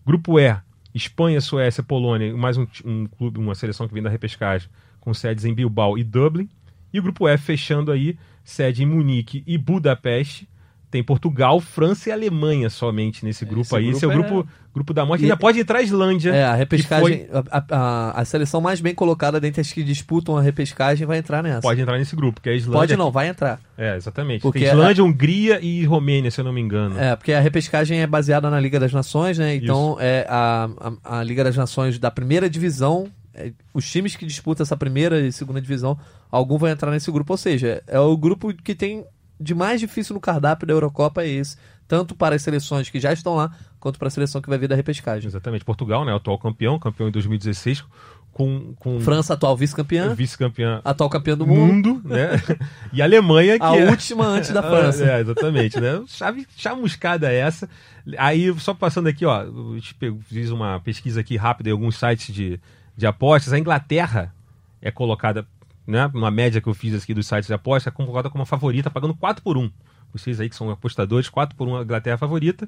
Grupo 0.05 0.39
E, 0.39 0.55
Espanha, 0.93 1.39
Suécia, 1.39 1.81
Polônia, 1.81 2.35
mais 2.35 2.57
um, 2.57 2.67
um 2.83 3.05
clube, 3.05 3.39
uma 3.39 3.55
seleção 3.55 3.87
que 3.87 3.93
vem 3.93 4.03
da 4.03 4.09
repescagem, 4.09 4.69
com 4.99 5.13
sedes 5.13 5.45
em 5.45 5.53
Bilbao 5.53 5.97
e 5.97 6.03
Dublin. 6.03 6.49
E 6.93 6.99
o 6.99 7.03
grupo 7.03 7.27
F 7.27 7.43
fechando 7.43 7.91
aí, 7.91 8.17
sede 8.43 8.83
em 8.83 8.85
Munique 8.85 9.43
e 9.47 9.57
Budapeste. 9.57 10.47
Tem 10.91 11.01
Portugal, 11.01 11.61
França 11.61 12.09
e 12.09 12.11
Alemanha 12.11 12.69
somente 12.69 13.23
nesse 13.23 13.45
grupo 13.45 13.61
Esse 13.61 13.75
aí. 13.77 13.89
Esse 13.89 14.03
é 14.03 14.07
o 14.07 14.11
grupo 14.11 14.29
grupo, 14.33 14.49
grupo 14.75 14.93
da 14.93 15.05
morte. 15.05 15.21
E- 15.21 15.23
Ainda 15.23 15.37
pode 15.37 15.57
entrar 15.57 15.79
a 15.79 15.81
Islândia. 15.81 16.31
É, 16.31 16.43
a 16.43 16.53
repescagem. 16.53 17.27
foi- 17.27 17.41
A, 17.49 17.63
a- 17.71 18.21
a 18.21 18.25
seleção 18.25 18.59
mais 18.59 18.81
bem 18.81 18.93
colocada 18.93 19.39
dentre 19.39 19.61
as 19.61 19.71
que 19.71 19.83
disputam 19.83 20.35
a 20.37 20.41
repescagem 20.41 21.07
vai 21.07 21.17
entrar 21.17 21.41
nessa. 21.41 21.61
Pode 21.61 21.79
entrar 21.79 21.97
nesse 21.97 22.13
grupo, 22.13 22.41
que 22.41 22.49
é 22.49 22.51
a 22.51 22.55
Islândia. 22.55 22.79
Pode 22.79 22.95
não, 22.97 23.09
vai 23.09 23.29
entrar. 23.29 23.59
É, 23.77 23.95
exatamente. 23.95 24.41
Porque 24.41 24.59
Tem 24.59 24.67
Islândia, 24.67 25.01
Hungria 25.03 25.59
e 25.61 25.85
Romênia, 25.85 26.29
se 26.29 26.41
eu 26.41 26.45
não 26.45 26.51
me 26.51 26.59
engano. 26.59 26.99
É, 26.99 27.15
porque 27.15 27.31
a 27.31 27.39
repescagem 27.39 28.01
é 28.01 28.05
baseada 28.05 28.49
na 28.49 28.59
Liga 28.59 28.77
das 28.79 28.91
Nações, 28.91 29.37
né? 29.37 29.55
Então, 29.55 29.95
é 29.99 30.25
a, 30.29 30.69
a, 31.03 31.19
a 31.19 31.23
Liga 31.23 31.43
das 31.43 31.55
Nações 31.55 31.97
da 31.97 32.11
primeira 32.11 32.49
divisão, 32.49 33.07
é, 33.33 33.53
os 33.73 33.89
times 33.89 34.17
que 34.17 34.25
disputam 34.25 34.63
essa 34.63 34.75
primeira 34.75 35.21
e 35.21 35.31
segunda 35.31 35.61
divisão, 35.61 35.97
algum 36.29 36.57
vai 36.57 36.71
entrar 36.71 36.91
nesse 36.91 37.09
grupo. 37.09 37.31
Ou 37.31 37.37
seja, 37.37 37.81
é 37.87 37.97
o 37.99 38.17
grupo 38.17 38.53
que 38.53 38.75
tem 38.75 39.05
de 39.41 39.55
mais 39.55 39.79
difícil 39.79 40.13
no 40.13 40.19
cardápio 40.21 40.67
da 40.67 40.73
Eurocopa 40.73 41.23
é 41.23 41.27
esse. 41.27 41.57
Tanto 41.87 42.15
para 42.15 42.35
as 42.35 42.41
seleções 42.41 42.89
que 42.89 42.99
já 42.99 43.11
estão 43.11 43.35
lá, 43.35 43.51
quanto 43.79 43.99
para 43.99 44.07
a 44.07 44.11
seleção 44.11 44.41
que 44.41 44.47
vai 44.47 44.57
vir 44.57 44.69
da 44.69 44.75
repescagem. 44.75 45.27
Exatamente. 45.27 45.65
Portugal, 45.65 46.05
né? 46.05 46.15
Atual 46.15 46.37
campeão, 46.37 46.79
campeão 46.79 47.09
em 47.09 47.11
2016, 47.11 47.83
com, 48.31 48.73
com 48.79 48.99
França, 49.01 49.33
atual 49.33 49.57
vice-campeã, 49.57 50.13
vice-campeã 50.15 50.81
atual 50.85 51.09
campeã 51.09 51.35
do 51.35 51.45
do 51.45 51.47
mundo. 51.47 51.95
mundo, 51.95 52.01
né? 52.07 52.29
e 52.93 53.01
a 53.01 53.05
Alemanha, 53.05 53.59
que 53.59 53.65
A 53.65 53.75
é... 53.75 53.89
última 53.89 54.25
antes 54.25 54.51
da 54.51 54.63
França. 54.63 55.03
É, 55.05 55.19
exatamente, 55.19 55.79
né? 55.79 56.01
Chave, 56.07 56.47
chamuscada 56.55 57.31
essa. 57.31 57.69
Aí, 58.17 58.53
só 58.59 58.73
passando 58.73 59.07
aqui, 59.07 59.25
ó, 59.25 59.43
eu 59.43 59.77
fiz 60.21 60.49
uma 60.49 60.79
pesquisa 60.79 61.19
aqui 61.19 61.35
rápida 61.35 61.69
em 61.69 61.73
alguns 61.73 61.97
sites 61.97 62.33
de, 62.33 62.59
de 62.95 63.05
apostas. 63.05 63.51
A 63.51 63.59
Inglaterra 63.59 64.33
é 64.81 64.89
colocada, 64.89 65.45
né? 65.85 66.09
Uma 66.13 66.31
média 66.31 66.61
que 66.61 66.67
eu 66.67 66.73
fiz 66.73 67.01
aqui 67.01 67.13
dos 67.13 67.27
sites 67.27 67.47
de 67.47 67.53
apostas, 67.53 67.91
é 67.91 67.95
colocada 67.95 68.29
como 68.29 68.43
a 68.43 68.45
favorita, 68.45 68.89
pagando 68.89 69.15
4 69.15 69.43
por 69.43 69.57
1. 69.57 69.69
Vocês 70.13 70.39
aí 70.39 70.49
que 70.49 70.55
são 70.55 70.69
apostadores, 70.69 71.29
4 71.29 71.55
por 71.55 71.67
1 71.67 71.77
a 71.77 71.81
Inglaterra 71.83 72.15
é 72.15 72.17
favorita. 72.17 72.67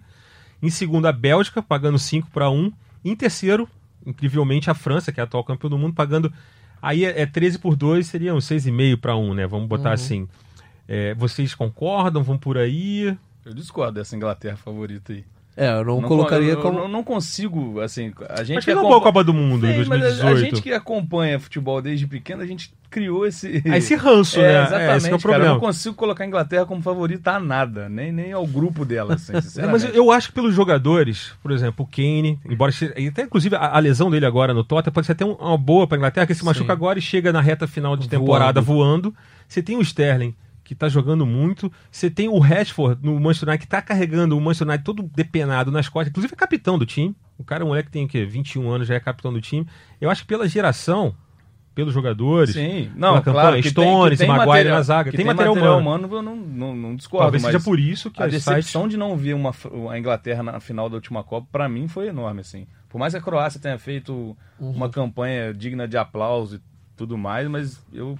Em 0.61 0.69
segundo, 0.69 1.05
a 1.07 1.11
Bélgica, 1.11 1.61
pagando 1.61 1.99
5 1.99 2.29
para 2.31 2.49
1. 2.49 2.71
Em 3.03 3.15
terceiro, 3.15 3.67
incrivelmente, 4.05 4.69
a 4.69 4.73
França, 4.73 5.11
que 5.11 5.19
é 5.19 5.21
a 5.21 5.25
atual 5.25 5.43
campeã 5.43 5.69
do 5.69 5.77
mundo, 5.77 5.93
pagando. 5.93 6.31
Aí 6.81 7.05
é, 7.05 7.21
é 7.21 7.25
13 7.25 7.59
por 7.59 7.75
2, 7.75 8.05
seriam 8.07 8.37
6,5 8.37 8.97
para 8.97 9.15
1, 9.15 9.33
né? 9.33 9.47
Vamos 9.47 9.67
botar 9.67 9.93
assim. 9.93 10.27
É, 10.87 11.13
vocês 11.15 11.53
concordam? 11.53 12.23
Vão 12.23 12.37
por 12.37 12.57
aí? 12.57 13.17
Eu 13.45 13.53
discordo 13.53 13.93
dessa 13.93 14.15
Inglaterra 14.15 14.55
favorita 14.55 15.11
aí. 15.11 15.25
É, 15.55 15.69
eu 15.71 15.85
não, 15.85 16.01
Não 16.01 16.07
colocaria 16.07 16.53
eu, 16.53 16.61
como. 16.61 16.79
Eu 16.79 16.87
não 16.87 17.03
consigo, 17.03 17.79
assim, 17.79 18.11
a 18.29 18.43
gente 18.43 18.55
Mas 18.55 18.65
que 18.65 18.73
boa 18.73 18.97
a 18.97 19.01
Copa 19.01 19.23
do 19.23 19.33
Mundo 19.33 19.67
em 19.67 19.83
Sim, 19.83 19.89
mas 19.89 19.99
a- 20.01 20.05
2018. 20.05 20.27
a 20.37 20.39
gente 20.39 20.61
que 20.63 20.71
acompanha 20.73 21.39
futebol 21.39 21.79
desde 21.79 22.07
pequeno, 22.07 22.41
a 22.41 22.45
gente 22.45 22.73
criou 22.89 23.25
esse... 23.25 23.61
Ah, 23.69 23.77
esse 23.77 23.95
ranço, 23.95 24.39
É, 24.39 24.43
né? 24.43 24.61
exatamente, 24.63 24.91
é, 24.93 24.97
esse 24.97 25.07
que 25.07 25.13
é 25.13 25.15
o 25.15 25.19
cara. 25.19 25.33
Eu 25.33 25.37
problema. 25.39 25.53
não 25.53 25.59
consigo 25.59 25.95
colocar 25.95 26.23
a 26.23 26.27
Inglaterra 26.27 26.65
como 26.65 26.81
favorita 26.81 27.31
a 27.33 27.39
nada, 27.39 27.87
nem, 27.89 28.11
nem 28.11 28.31
ao 28.31 28.45
grupo 28.47 28.83
dela, 28.83 29.13
assim, 29.15 29.31
É, 29.33 29.35
mas 29.35 29.45
sinceramente. 29.45 29.91
eu 29.95 30.11
acho 30.11 30.29
que 30.29 30.33
pelos 30.33 30.55
jogadores, 30.55 31.33
por 31.43 31.51
exemplo, 31.51 31.85
o 31.85 31.87
Kane, 31.87 32.39
embora 32.49 32.71
até 33.11 33.21
inclusive 33.23 33.55
a, 33.55 33.75
a 33.75 33.79
lesão 33.79 34.09
dele 34.09 34.25
agora 34.25 34.53
no 34.55 34.63
Tottenham 34.63 34.93
pode 34.93 35.05
ser 35.05 35.13
até 35.13 35.23
um- 35.25 35.33
uma 35.33 35.57
boa 35.57 35.85
para 35.87 35.97
Inglaterra, 35.97 36.25
que 36.27 36.33
se 36.35 36.43
machuca 36.45 36.65
Sim. 36.67 36.71
agora 36.71 36.97
e 36.97 37.01
chega 37.01 37.31
na 37.31 37.41
reta 37.41 37.67
final 37.67 37.95
de 37.95 38.07
temporada 38.09 38.59
voando. 38.61 39.13
Você 39.47 39.61
tem 39.61 39.77
o 39.77 39.81
Sterling 39.81 40.33
que 40.63 40.73
tá 40.73 40.87
jogando 40.87 41.25
muito, 41.25 41.71
você 41.91 42.09
tem 42.09 42.29
o 42.29 42.39
Rashford 42.39 42.99
no 43.03 43.19
Manchester 43.19 43.49
United 43.49 43.65
que 43.65 43.69
tá 43.69 43.81
carregando 43.81 44.37
o 44.37 44.41
Manchester 44.41 44.67
United 44.67 44.83
todo 44.83 45.03
depenado 45.03 45.71
nas 45.71 45.89
costas, 45.89 46.09
inclusive 46.09 46.33
é 46.33 46.37
capitão 46.37 46.77
do 46.77 46.85
time. 46.85 47.15
O 47.37 47.43
cara, 47.43 47.63
é 47.63 47.65
um 47.65 47.69
moleque 47.69 47.87
que 47.87 47.93
tem 47.93 48.05
o 48.05 48.07
quê? 48.07 48.25
21 48.25 48.69
anos, 48.69 48.87
já 48.87 48.95
é 48.95 48.99
capitão 48.99 49.33
do 49.33 49.41
time. 49.41 49.67
Eu 49.99 50.09
acho 50.09 50.21
que 50.21 50.27
pela 50.27 50.47
geração, 50.47 51.15
pelos 51.75 51.93
jogadores, 51.93 52.53
Sim, 52.53 52.91
não, 52.95 53.09
pela 53.09 53.21
campanha, 53.21 53.41
claro, 53.41 53.61
tem, 53.61 53.71
Stones, 53.71 54.11
que 54.11 54.25
tem 54.25 54.27
Maguire 54.27 54.47
material, 54.47 54.77
na 54.77 54.81
zaga, 54.83 55.11
que 55.11 55.17
tem 55.17 55.25
material 55.25 55.53
humano. 55.53 55.77
humano, 55.79 56.09
eu 56.11 56.21
não, 56.21 56.35
não, 56.35 56.75
não 56.75 56.95
discordo, 56.95 57.25
talvez 57.25 57.43
mas 57.43 57.51
seja 57.51 57.63
por 57.63 57.79
isso 57.79 58.11
que 58.11 58.21
a 58.21 58.27
decepção 58.27 58.83
sites... 58.83 58.91
de 58.91 58.97
não 58.97 59.17
ver 59.17 59.33
uma, 59.33 59.51
a 59.89 59.97
Inglaterra 59.97 60.43
na 60.43 60.59
final 60.59 60.87
da 60.87 60.95
última 60.95 61.23
Copa, 61.23 61.47
pra 61.51 61.67
mim, 61.67 61.87
foi 61.87 62.07
enorme, 62.07 62.41
assim. 62.41 62.67
Por 62.87 62.99
mais 62.99 63.13
que 63.13 63.19
a 63.19 63.21
Croácia 63.21 63.59
tenha 63.59 63.77
feito 63.79 64.37
uma 64.59 64.87
campanha 64.87 65.51
digna 65.53 65.87
de 65.87 65.97
aplauso 65.97 66.57
e 66.57 66.61
tudo 66.95 67.17
mais, 67.17 67.47
mas 67.47 67.83
eu 67.91 68.17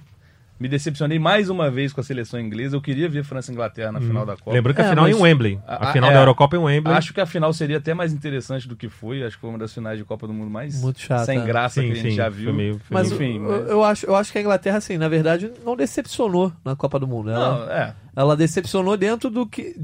me 0.64 0.68
decepcionei 0.68 1.18
mais 1.18 1.50
uma 1.50 1.70
vez 1.70 1.92
com 1.92 2.00
a 2.00 2.02
seleção 2.02 2.40
inglesa. 2.40 2.74
Eu 2.74 2.80
queria 2.80 3.06
ver 3.06 3.22
França 3.22 3.50
e 3.50 3.54
Inglaterra 3.54 3.92
na 3.92 4.00
final 4.00 4.24
da 4.24 4.34
Copa. 4.34 4.50
Lembrando 4.50 4.74
que 4.76 4.80
a 4.80 4.86
É, 4.86 4.88
final 4.88 5.06
é 5.06 5.10
em 5.10 5.12
mas- 5.12 5.20
Wembley. 5.22 5.58
A, 5.66 5.90
A- 5.90 5.92
final 5.92 6.10
é, 6.10 6.14
da 6.14 6.20
Eurocopa 6.20 6.56
é 6.56 6.58
em 6.58 6.62
Wembley. 6.62 6.96
Acho 6.96 7.12
que 7.12 7.20
a 7.20 7.26
final 7.26 7.52
seria 7.52 7.76
até 7.76 7.92
mais 7.92 8.14
interessante 8.14 8.66
do 8.66 8.74
que 8.74 8.88
foi. 8.88 9.22
Acho 9.22 9.36
que 9.36 9.42
foi 9.42 9.50
uma 9.50 9.58
das 9.58 9.74
finais 9.74 9.98
de 9.98 10.04
Copa 10.06 10.26
do 10.26 10.32
Mundo 10.32 10.50
mais 10.50 10.80
Muito 10.80 11.00
chata. 11.00 11.26
sem 11.26 11.44
graça 11.44 11.82
sim, 11.82 11.88
que 11.88 11.92
a 11.92 11.96
gente 11.96 12.10
sim, 12.12 12.16
já 12.16 12.30
foi 12.30 12.40
viu. 12.40 12.54
meio- 12.54 12.78
foi 12.78 12.94
Mas 12.94 13.12
enfim, 13.12 13.36
eu, 13.36 13.42
mas- 13.42 13.68
eu 13.70 13.84
acho, 13.84 14.06
eu 14.06 14.16
acho 14.16 14.32
que 14.32 14.38
a 14.38 14.40
Inglaterra, 14.40 14.78
assim, 14.78 14.96
na 14.96 15.08
verdade, 15.08 15.52
não 15.66 15.76
decepcionou 15.76 16.50
na 16.64 16.74
Copa 16.74 16.98
do 16.98 17.06
Mundo. 17.06 17.28
Ela, 17.30 17.58
Não, 17.58 17.70
é. 17.70 17.94
ela 18.16 18.34
decepcionou 18.34 18.96
dentro 18.96 19.28
do 19.28 19.46
que. 19.46 19.76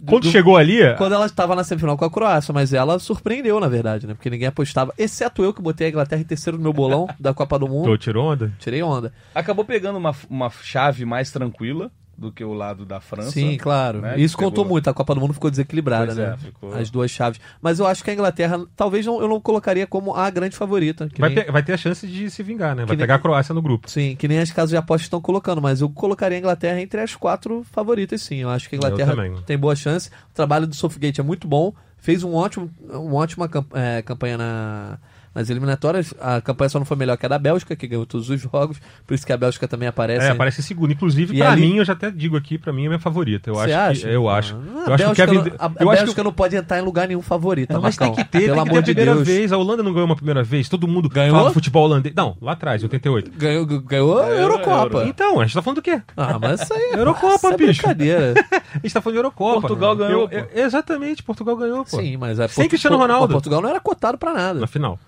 Do- 0.00 0.06
Quando 0.12 0.22
do- 0.24 0.30
chegou 0.30 0.56
ali, 0.56 0.78
Quando 0.96 1.14
ela 1.14 1.26
estava 1.26 1.54
na 1.54 1.64
semifinal 1.64 1.96
com 1.96 2.04
a 2.04 2.10
Croácia, 2.10 2.52
mas 2.52 2.72
ela 2.72 2.98
surpreendeu, 2.98 3.58
na 3.60 3.68
verdade, 3.68 4.06
né? 4.06 4.14
Porque 4.14 4.30
ninguém 4.30 4.48
apostava, 4.48 4.92
exceto 4.98 5.42
eu 5.42 5.52
que 5.52 5.62
botei 5.62 5.86
a 5.86 5.90
Inglaterra 5.90 6.20
em 6.20 6.24
terceiro 6.24 6.56
no 6.56 6.62
meu 6.62 6.72
bolão 6.72 7.08
da 7.18 7.32
Copa 7.34 7.58
do 7.58 7.68
Mundo. 7.68 7.86
tô 7.86 7.96
tirou 7.96 8.26
onda. 8.32 8.52
Tirei 8.58 8.82
onda. 8.82 9.12
Acabou 9.34 9.64
pegando 9.64 9.96
uma, 9.98 10.14
uma 10.30 10.50
chave 10.50 11.04
mais 11.04 11.30
tranquila, 11.30 11.90
do 12.18 12.32
que 12.32 12.42
o 12.42 12.52
lado 12.54 12.84
da 12.86 13.00
França. 13.00 13.30
Sim, 13.32 13.56
claro. 13.58 14.00
né, 14.00 14.18
Isso 14.18 14.36
que 14.36 14.42
contou 14.42 14.64
pegou- 14.64 14.74
muito. 14.74 14.88
A 14.88 14.94
Copa 14.94 15.14
do 15.14 15.20
Mundo 15.20 15.34
ficou 15.34 15.50
desequilibrada, 15.50 16.06
Pois 16.06 16.16
né? 16.16 16.34
é, 16.34 16.36
ficou- 16.36 16.74
As 16.74 16.88
duas 16.90 17.10
chaves. 17.10 17.40
Mas 17.60 17.78
eu 17.78 17.86
acho 17.86 18.02
que 18.02 18.10
a 18.10 18.14
Inglaterra, 18.14 18.64
talvez 18.74 19.04
não, 19.04 19.20
eu 19.20 19.28
não 19.28 19.40
colocaria 19.40 19.86
como 19.86 20.14
a 20.14 20.28
grande 20.30 20.56
favorita. 20.56 21.08
Que 21.08 21.20
Vai, 21.20 21.30
nem- 21.34 21.44
pe- 21.44 21.50
vai 21.52 21.62
ter 21.62 21.72
a 21.74 21.76
chance 21.76 22.06
de 22.06 22.30
se 22.30 22.42
vingar, 22.42 22.70
né? 22.74 22.84
Vai 22.86 22.96
nem- 22.96 22.98
pegar 22.98 23.16
a 23.16 23.18
Croácia 23.18 23.54
no 23.54 23.60
grupo. 23.60 23.90
Sim, 23.90 24.16
que 24.16 24.26
nem 24.26 24.38
as 24.38 24.50
casas 24.50 24.70
de 24.70 24.76
aposta 24.76 25.04
estão 25.04 25.20
colocando, 25.20 25.60
mas 25.60 25.80
eu 25.80 25.90
colocaria 25.90 26.38
a 26.38 26.40
Inglaterra 26.40 26.80
entre 26.80 27.00
as 27.00 27.14
quatro 27.14 27.64
favoritas, 27.70 28.22
sim. 28.22 28.36
Eu 28.36 28.50
acho 28.50 28.68
que 28.68 28.76
a 28.76 28.78
Inglaterra 28.78 29.14
também. 29.14 29.34
tem 29.44 29.58
boa 29.58 29.76
chance. 29.76 30.08
O 30.30 30.34
trabalho 30.34 30.66
do 30.66 30.74
Southgate 30.74 31.20
é 31.20 31.24
muito 31.24 31.46
bom. 31.46 31.74
Fez 31.98 32.22
um 32.22 32.34
ótimo, 32.34 32.70
uma 32.88 33.14
ótima 33.16 33.48
cam- 33.48 33.66
eh, 33.74 34.00
campanha 34.02 34.38
na- 34.38 34.98
nas 35.36 35.50
eliminatórias. 35.50 36.14
A 36.20 36.40
campanha 36.40 36.68
só 36.70 36.78
não 36.78 36.86
foi 36.86 36.96
melhor 36.96 37.16
que 37.16 37.26
a 37.26 37.28
da 37.28 37.38
Bélgica, 37.38 37.76
que 37.76 37.86
ganhou 37.86 38.06
todos 38.06 38.28
os 38.30 38.40
jogos. 38.40 38.80
Por 39.06 39.14
isso 39.14 39.24
que 39.26 39.32
a 39.32 39.36
Bélgica 39.36 39.68
também 39.68 39.86
aparece. 39.86 40.26
É, 40.26 40.30
aparece 40.30 40.60
em 40.60 40.64
segundo. 40.64 40.92
Inclusive, 40.92 41.34
E 41.34 41.38
pra 41.38 41.52
ali- 41.52 41.60
mim, 41.60 41.76
eu 41.76 41.84
já 41.84 41.92
até 41.92 42.10
digo 42.10 42.36
aqui, 42.36 42.56
pra 42.58 42.72
mim 42.72 42.86
é 42.86 42.88
minha 42.88 42.98
favorita. 42.98 43.50
Eu 43.50 43.60
acho 43.60 43.74
acha? 43.74 44.08
que. 44.08 44.14
Eu 44.14 44.28
acho. 44.28 44.56
Ah, 44.56 44.58
eu 44.58 44.64
a 44.64 44.72
acho 44.72 44.84
que 44.86 44.92
o 44.92 44.96
Bélgica 44.96 45.26
Kevin. 45.26 45.36
não- 45.36 45.56
a, 45.58 45.66
a 45.66 45.70
eu 45.84 45.90
acho 45.90 45.98
Bélgica 46.00 46.14
que 46.14 46.24
não 46.24 46.32
pode 46.32 46.56
entrar 46.56 46.78
em 46.78 46.82
lugar 46.82 47.06
nenhum 47.06 47.22
favorita, 47.22 47.74
Não, 47.74 47.82
mas 47.82 47.96
tem 47.96 48.06
Marcão. 48.08 48.24
que 48.24 48.30
ter, 48.30 48.38
Pelo 48.46 48.54
tem 48.54 48.64
que 48.64 48.64
ter 48.64 48.70
amor 48.70 48.78
a 48.78 48.80
de 48.82 48.94
primeira 48.94 49.14
Deus. 49.14 49.26
vez. 49.28 49.52
A 49.52 49.56
Holanda 49.58 49.82
não 49.82 49.92
ganhou 49.92 50.06
uma 50.06 50.16
primeira 50.16 50.42
vez. 50.42 50.68
Todo 50.68 50.88
mundo 50.88 51.08
Ganhou? 51.08 51.36
fala 51.36 51.52
futebol 51.52 51.84
holandês. 51.84 52.14
Não, 52.14 52.36
lá 52.40 52.52
atrás, 52.52 52.82
88. 52.82 53.30
Ganhou, 53.36 53.66
ganhou 53.66 54.18
a 54.18 54.26
Euro, 54.28 54.40
Eurocopa. 54.54 54.98
Euro. 54.98 55.08
Então, 55.08 55.38
a 55.40 55.44
gente 55.44 55.54
tá 55.54 55.60
falando 55.62 55.76
do 55.76 55.82
quê? 55.82 56.00
Ah, 56.16 56.38
mas 56.40 56.62
isso 56.62 56.72
aí 56.72 56.80
é, 56.92 56.96
Eurocopa, 56.98 57.34
isso 57.34 57.46
é 57.46 57.56
bicho. 57.56 57.82
brincadeira. 57.82 58.34
A 58.76 58.78
gente 58.78 58.92
tá 58.92 59.00
falando 59.00 59.14
de 59.14 59.18
Eurocopa. 59.18 59.60
Portugal 59.62 59.96
ganhou, 59.96 60.22
Eu- 60.22 60.28
pô. 60.28 60.34
eu- 60.54 60.64
exatamente, 60.64 61.22
Portugal 61.22 61.56
ganhou, 61.56 61.84
pô. 61.84 61.96
Sim, 61.98 62.16
mas 62.16 62.38
é 62.38 62.46
Sem 62.48 62.68
Cristiano 62.68 62.96
Ronaldo. 62.96 63.32
Portugal 63.32 63.60
não 63.62 63.68
era 63.70 63.80
cotado 63.80 64.18
pra 64.18 64.32
nada. 64.34 64.60
Na 64.60 64.66
final. 64.66 64.98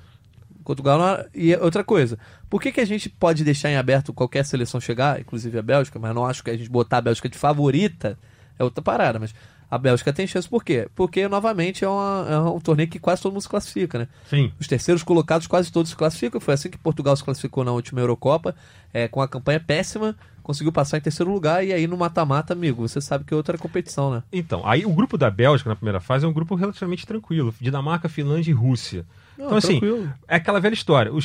Portugal 0.69 0.99
não 0.99 1.09
era... 1.09 1.29
E 1.35 1.55
outra 1.57 1.83
coisa, 1.83 2.19
por 2.51 2.61
que, 2.61 2.71
que 2.71 2.81
a 2.81 2.85
gente 2.85 3.09
pode 3.09 3.43
deixar 3.43 3.71
em 3.71 3.77
aberto 3.77 4.13
qualquer 4.13 4.45
seleção 4.45 4.79
chegar, 4.81 5.19
inclusive 5.19 5.59
a 5.59 5.63
Bélgica, 5.63 5.99
mas 5.99 6.15
não 6.15 6.27
acho 6.27 6.45
que 6.45 6.51
a 6.51 6.57
gente 6.57 6.69
botar 6.71 6.99
a 6.99 7.01
Bélgica 7.01 7.27
de 7.29 7.39
favorita 7.39 8.19
é 8.59 8.63
outra 8.63 8.83
parada, 8.83 9.19
mas 9.19 9.35
a 9.71 9.79
Bélgica 9.79 10.13
tem 10.13 10.27
chance 10.27 10.47
por 10.49 10.63
quê? 10.63 10.87
Porque, 10.95 11.27
novamente, 11.27 11.85
é, 11.85 11.89
uma- 11.89 12.27
é 12.29 12.39
um 12.39 12.61
torneio 12.61 12.89
que 12.89 12.99
quase 12.99 13.23
todo 13.23 13.33
mundo 13.33 13.43
se 13.43 13.49
classifica, 13.49 13.99
né? 13.99 14.09
Sim. 14.29 14.53
Os 14.61 14.67
terceiros 14.67 15.03
colocados 15.03 15.47
quase 15.47 15.71
todos 15.73 15.91
se 15.91 15.97
classificam. 15.97 16.41
Foi 16.41 16.53
assim 16.55 16.69
que 16.71 16.77
Portugal 16.79 17.15
se 17.17 17.25
classificou 17.25 17.65
na 17.65 17.73
última 17.73 18.01
Eurocopa, 18.01 18.55
é, 18.93 19.09
com 19.09 19.21
a 19.23 19.29
campanha 19.29 19.61
péssima, 19.61 20.15
conseguiu 20.49 20.73
passar 20.73 20.97
em 20.97 21.03
terceiro 21.03 21.31
lugar 21.31 21.63
e 21.63 21.75
aí 21.75 21.87
no 21.87 21.95
mata-mata, 21.95 22.55
amigo, 22.55 22.89
você 22.89 23.03
sabe 23.03 23.23
que 23.23 23.35
é 23.35 23.37
outra 23.37 23.59
competição, 23.59 24.11
né? 24.11 24.23
Então, 24.33 24.67
aí 24.67 24.87
o 24.87 24.91
grupo 24.91 25.19
da 25.19 25.31
Bélgica 25.31 25.69
na 25.69 25.77
primeira 25.77 26.01
fase 26.01 26.25
é 26.25 26.29
um 26.29 26.33
grupo 26.33 26.55
relativamente 26.55 27.07
tranquilo. 27.07 27.55
Dinamarca, 27.61 28.09
Finlândia 28.09 28.51
e 28.51 28.55
Rússia. 28.55 29.05
Não, 29.37 29.45
então, 29.45 29.59
assim, 29.59 29.79
tranquilo. 29.79 30.11
é 30.27 30.37
aquela 30.37 30.59
velha 30.59 30.73
história. 30.73 31.13
O, 31.13 31.19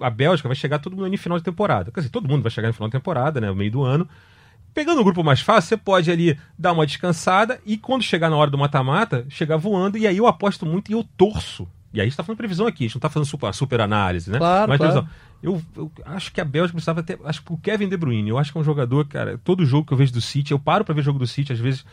a 0.00 0.08
Bélgica 0.08 0.48
vai 0.48 0.54
chegar 0.54 0.78
todo 0.78 0.96
mundo 0.96 1.12
em 1.12 1.16
final 1.16 1.36
de 1.36 1.42
temporada. 1.42 1.90
Quer 1.90 1.98
dizer, 1.98 2.10
todo 2.10 2.28
mundo 2.28 2.42
vai 2.42 2.52
chegar 2.52 2.68
no 2.68 2.74
final 2.74 2.88
de 2.88 2.92
temporada, 2.92 3.40
né? 3.40 3.48
No 3.48 3.56
meio 3.56 3.72
do 3.72 3.82
ano. 3.82 4.08
Pegando 4.72 5.00
o 5.00 5.04
grupo 5.04 5.24
mais 5.24 5.40
fácil, 5.40 5.70
você 5.70 5.76
pode 5.76 6.08
ali 6.08 6.38
dar 6.56 6.70
uma 6.70 6.86
descansada 6.86 7.60
e 7.66 7.76
quando 7.76 8.04
chegar 8.04 8.30
na 8.30 8.36
hora 8.36 8.48
do 8.48 8.56
mata-mata, 8.56 9.26
chegar 9.28 9.56
voando. 9.56 9.98
E 9.98 10.06
aí 10.06 10.18
eu 10.18 10.26
aposto 10.28 10.64
muito 10.64 10.88
e 10.88 10.94
eu 10.94 11.04
torço. 11.16 11.66
E 11.92 12.00
aí 12.00 12.06
a 12.06 12.08
gente 12.08 12.16
tá 12.16 12.22
falando 12.22 12.36
previsão 12.36 12.64
aqui, 12.64 12.84
a 12.84 12.86
gente 12.86 12.94
não 12.94 13.00
tá 13.00 13.08
fazendo 13.08 13.26
super, 13.26 13.52
super 13.52 13.80
análise, 13.80 14.30
né? 14.30 14.38
Claro, 14.38 14.68
Mas 14.68 14.78
claro. 14.78 14.92
previsão. 14.92 15.18
Eu, 15.42 15.62
eu 15.76 15.90
acho 16.04 16.32
que 16.32 16.40
a 16.40 16.44
Bélgica 16.44 16.74
precisava 16.74 17.02
ter. 17.02 17.18
Acho 17.24 17.42
que 17.42 17.52
o 17.52 17.56
Kevin 17.56 17.88
De 17.88 17.96
Bruyne, 17.96 18.28
eu 18.28 18.38
acho 18.38 18.50
que 18.50 18.58
é 18.58 18.60
um 18.60 18.64
jogador, 18.64 19.06
cara. 19.06 19.38
Todo 19.44 19.64
jogo 19.64 19.86
que 19.86 19.92
eu 19.92 19.96
vejo 19.96 20.12
do 20.12 20.20
City, 20.20 20.52
eu 20.52 20.58
paro 20.58 20.84
pra 20.84 20.94
ver 20.94 21.02
jogo 21.02 21.18
do 21.18 21.26
City, 21.26 21.52
às 21.52 21.60
vezes, 21.60 21.84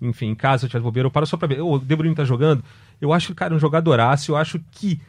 enfim, 0.00 0.26
em 0.26 0.34
casa, 0.34 0.60
se 0.60 0.66
eu 0.66 0.70
tiver 0.70 0.82
bobeira, 0.82 1.06
eu 1.06 1.10
paro 1.10 1.26
só 1.26 1.36
pra 1.36 1.48
ver. 1.48 1.60
"Ô, 1.60 1.74
O 1.74 1.78
De 1.78 1.96
Bruyne 1.96 2.14
tá 2.14 2.24
jogando. 2.24 2.62
Eu 3.00 3.12
acho 3.12 3.28
que, 3.28 3.34
cara, 3.34 3.54
é 3.54 3.56
um 3.56 3.60
jogadoraço. 3.60 4.30
Eu 4.32 4.36
acho 4.36 4.60
que. 4.70 5.00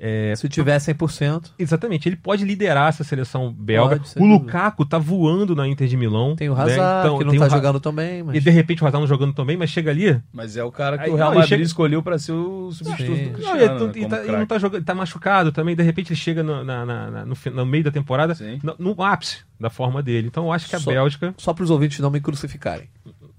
É, 0.00 0.34
Se 0.34 0.48
tiver 0.48 0.76
100%, 0.78 1.50
Exatamente, 1.58 2.08
ele 2.08 2.16
pode 2.16 2.44
liderar 2.44 2.88
essa 2.88 3.04
seleção 3.04 3.52
belga. 3.52 3.96
Pode, 3.98 4.10
o 4.10 4.14
dúvida. 4.14 4.34
Lukaku 4.34 4.84
tá 4.86 4.98
voando 4.98 5.54
na 5.54 5.68
Inter 5.68 5.86
de 5.86 5.96
Milão. 5.96 6.34
tem 6.34 6.48
o 6.48 6.54
né? 6.54 6.62
Hazard, 6.62 7.06
Então, 7.06 7.18
que 7.18 7.24
não 7.24 7.36
tá 7.36 7.46
o 7.46 7.50
jogando 7.50 7.80
também, 7.80 8.22
mas... 8.22 8.36
E 8.36 8.40
de 8.40 8.50
repente 8.50 8.82
o 8.82 8.86
Hazard 8.86 9.02
não 9.02 9.06
jogando 9.06 9.34
também, 9.34 9.56
mas 9.56 9.68
chega 9.70 9.90
ali. 9.90 10.18
Mas 10.32 10.56
é 10.56 10.64
o 10.64 10.72
cara 10.72 10.96
que 10.96 11.04
Aí, 11.04 11.10
o 11.10 11.14
Real 11.16 11.28
não, 11.28 11.34
Madrid 11.36 11.48
chega- 11.50 11.62
escolheu 11.62 12.02
pra 12.02 12.18
ser 12.18 12.32
o 12.32 12.72
substituto 12.72 13.14
Sim. 13.16 13.24
do 13.24 13.26
Não, 13.26 13.34
Cristiano. 13.34 13.60
e, 13.60 13.68
né, 13.68 13.92
e 13.94 14.00
como 14.00 14.08
tá, 14.08 14.24
e 14.24 14.32
não 14.38 14.46
tá 14.46 14.58
jogando, 14.58 14.84
tá 14.84 14.94
machucado 14.94 15.52
também, 15.52 15.76
de 15.76 15.82
repente 15.82 16.12
ele 16.12 16.18
chega 16.18 16.42
no, 16.42 16.64
na- 16.64 16.86
na- 16.86 17.10
na- 17.10 17.26
no, 17.26 17.36
no 17.52 17.66
meio 17.66 17.84
da 17.84 17.90
temporada 17.90 18.34
no, 18.62 18.74
no 18.94 19.02
ápice 19.02 19.38
da 19.60 19.68
forma 19.68 20.02
dele. 20.02 20.26
Então 20.28 20.44
eu 20.46 20.52
acho 20.52 20.68
que 20.68 20.74
a 20.76 20.80
Só- 20.80 20.90
Bélgica. 20.90 21.34
Só 21.36 21.52
para 21.52 21.62
os 21.64 21.70
ouvintes 21.70 21.98
não 22.00 22.10
me 22.10 22.20
crucificarem. 22.20 22.88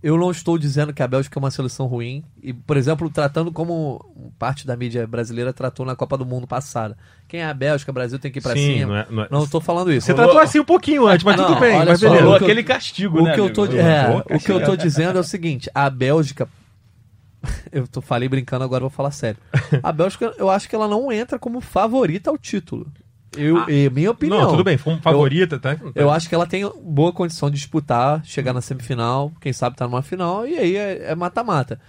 Eu 0.04 0.18
não 0.18 0.32
estou 0.32 0.58
dizendo 0.58 0.92
que 0.92 1.04
a 1.04 1.08
Bélgica 1.08 1.38
é 1.38 1.40
uma 1.42 1.52
seleção 1.52 1.86
ruim. 1.86 2.24
E, 2.42 2.52
por 2.52 2.76
exemplo, 2.76 3.08
tratando 3.10 3.52
como 3.52 4.34
parte 4.40 4.66
da 4.66 4.76
mídia 4.76 5.06
brasileira 5.06 5.54
tratou 5.54 5.86
na 5.86 5.96
Copa 5.96 6.18
do 6.18 6.26
Mundo 6.26 6.48
passada. 6.48 6.98
Quem 7.28 7.42
é 7.42 7.46
a 7.46 7.54
Bélgica? 7.54 7.92
O 7.92 7.94
Brasil 7.94 8.18
tem 8.18 8.32
que 8.32 8.40
ir 8.40 8.42
pra 8.42 8.54
Sim, 8.54 8.80
cima. 8.80 8.88
não 8.88 8.96
é- 8.98 9.08
não 9.12 9.24
é- 9.24 9.28
Não 9.30 9.44
estou 9.44 9.62
falando 9.62 9.92
isso. 9.94 10.08
Você 10.08 10.12
Rolou- 10.14 10.28
tratou 10.30 10.44
assim 10.44 10.60
um 10.60 10.66
pouquinho 10.66 11.06
antes, 11.08 11.24
mas 11.24 11.38
Não, 11.38 11.46
tudo 11.48 11.60
bem, 11.60 11.76
olha 11.78 11.86
mas 11.92 12.00
só, 12.00 12.08
beleza. 12.08 12.24
Rolou 12.26 12.38
aquele 12.38 12.64
castigo, 12.64 13.20
O 13.20 13.24
né? 13.26 13.34
que, 13.36 13.40
eu 13.40 13.54
tô, 13.54 13.66
é, 13.66 14.24
o 14.26 14.40
que 14.40 14.52
eu 14.52 14.60
tô 14.60 14.72
castigo. 14.72 14.78
dizendo 14.78 15.18
é 15.18 15.22
o 15.22 15.24
seguinte: 15.24 15.70
a 15.76 15.88
Bélgica. 15.90 16.50
Eu 17.72 17.88
tô, 17.88 18.02
falei 18.02 18.30
brincando, 18.30 18.64
agora 18.64 18.84
eu 18.84 18.90
vou 18.90 18.96
falar 18.96 19.10
sério. 19.12 19.40
A 19.82 19.92
Bélgica, 19.92 20.32
eu 20.38 20.48
acho 20.50 20.70
que 20.70 20.76
ela 20.76 20.88
não 20.88 21.12
entra 21.12 21.40
como 21.40 21.60
favorita 21.60 22.30
ao 22.30 22.38
título. 22.38 22.86
Eu, 23.38 23.58
Ah, 23.58 23.66
e 23.70 23.90
minha 23.90 24.12
opinião. 24.12 24.42
Não, 24.42 24.52
tudo 24.52 24.64
bem, 24.64 24.78
foi 24.78 24.94
um 24.94 25.02
favorita, 25.02 25.58
tá? 25.58 25.78
Eu 25.96 26.12
acho 26.12 26.28
que 26.28 26.36
ela 26.36 26.46
tem 26.46 26.70
boa 26.84 27.14
condição 27.14 27.50
de 27.50 27.56
disputar, 27.58 28.24
chegar 28.26 28.54
na 28.54 28.62
semifinal, 28.62 29.32
quem 29.40 29.54
sabe 29.54 29.76
tá 29.78 29.88
numa 29.88 30.02
final, 30.02 30.46
e 30.46 30.58
aí 30.58 30.76
é 30.76 31.12
é 31.12 31.16
mata-mata. 31.16 31.80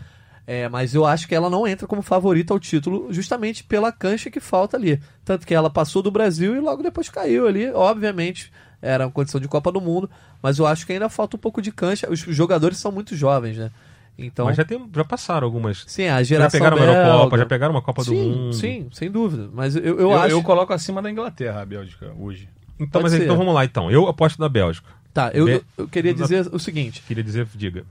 É, 0.46 0.68
mas 0.68 0.94
eu 0.94 1.06
acho 1.06 1.28
que 1.28 1.34
ela 1.34 1.48
não 1.48 1.66
entra 1.66 1.86
como 1.86 2.02
favorita 2.02 2.52
ao 2.52 2.58
título 2.58 3.12
justamente 3.12 3.62
pela 3.62 3.92
cancha 3.92 4.30
que 4.30 4.40
falta 4.40 4.76
ali. 4.76 5.00
Tanto 5.24 5.46
que 5.46 5.54
ela 5.54 5.70
passou 5.70 6.02
do 6.02 6.10
Brasil 6.10 6.56
e 6.56 6.60
logo 6.60 6.82
depois 6.82 7.08
caiu 7.08 7.46
ali. 7.46 7.70
Obviamente, 7.70 8.52
era 8.80 9.06
uma 9.06 9.12
condição 9.12 9.40
de 9.40 9.46
Copa 9.46 9.70
do 9.70 9.80
Mundo, 9.80 10.10
mas 10.42 10.58
eu 10.58 10.66
acho 10.66 10.84
que 10.84 10.92
ainda 10.92 11.08
falta 11.08 11.36
um 11.36 11.40
pouco 11.40 11.62
de 11.62 11.70
cancha. 11.70 12.10
Os 12.10 12.18
jogadores 12.20 12.78
são 12.78 12.90
muito 12.90 13.14
jovens, 13.14 13.56
né? 13.56 13.70
Então, 14.18 14.44
Mas 14.46 14.56
já, 14.56 14.64
tem, 14.64 14.78
já 14.94 15.04
passaram 15.04 15.46
algumas. 15.46 15.84
sim, 15.86 16.04
a 16.06 16.18
Já 16.18 16.22
geração 16.22 16.60
pegaram 16.60 16.76
uma 16.76 16.86
belga- 16.86 17.00
Eurocopa, 17.08 17.38
já 17.38 17.46
pegaram 17.46 17.74
uma 17.74 17.82
Copa 17.82 18.04
do 18.04 18.10
sim, 18.10 18.16
Mundo. 18.30 18.52
Sim, 18.54 18.88
sem 18.92 19.10
dúvida. 19.10 19.48
Mas 19.52 19.74
eu, 19.74 19.82
eu, 19.82 19.98
Eu, 20.00 20.14
acho. 20.14 20.30
eu 20.34 20.42
coloco 20.42 20.72
acima 20.72 21.00
da 21.00 21.10
Inglaterra 21.10 21.62
a 21.62 21.66
Bélgica 21.66 22.12
hoje. 22.18 22.48
Então, 22.78 23.00
Pode 23.00 23.04
mas 23.04 23.12
ser. 23.12 23.24
então 23.24 23.36
vamos 23.36 23.54
lá, 23.54 23.64
então. 23.64 23.90
Eu 23.90 24.06
aposto 24.08 24.38
na 24.38 24.48
Bélgica. 24.48 24.88
Tá, 25.14 25.30
eu, 25.34 25.44
Be- 25.46 25.52
eu- 25.52 25.64
eu 25.78 25.88
queria 25.88 26.12
dizer 26.14 26.46
o 26.52 26.58
seguinte: 26.58 27.02
Queria 27.06 27.22
dizer, 27.24 27.46
diga. 27.54 27.84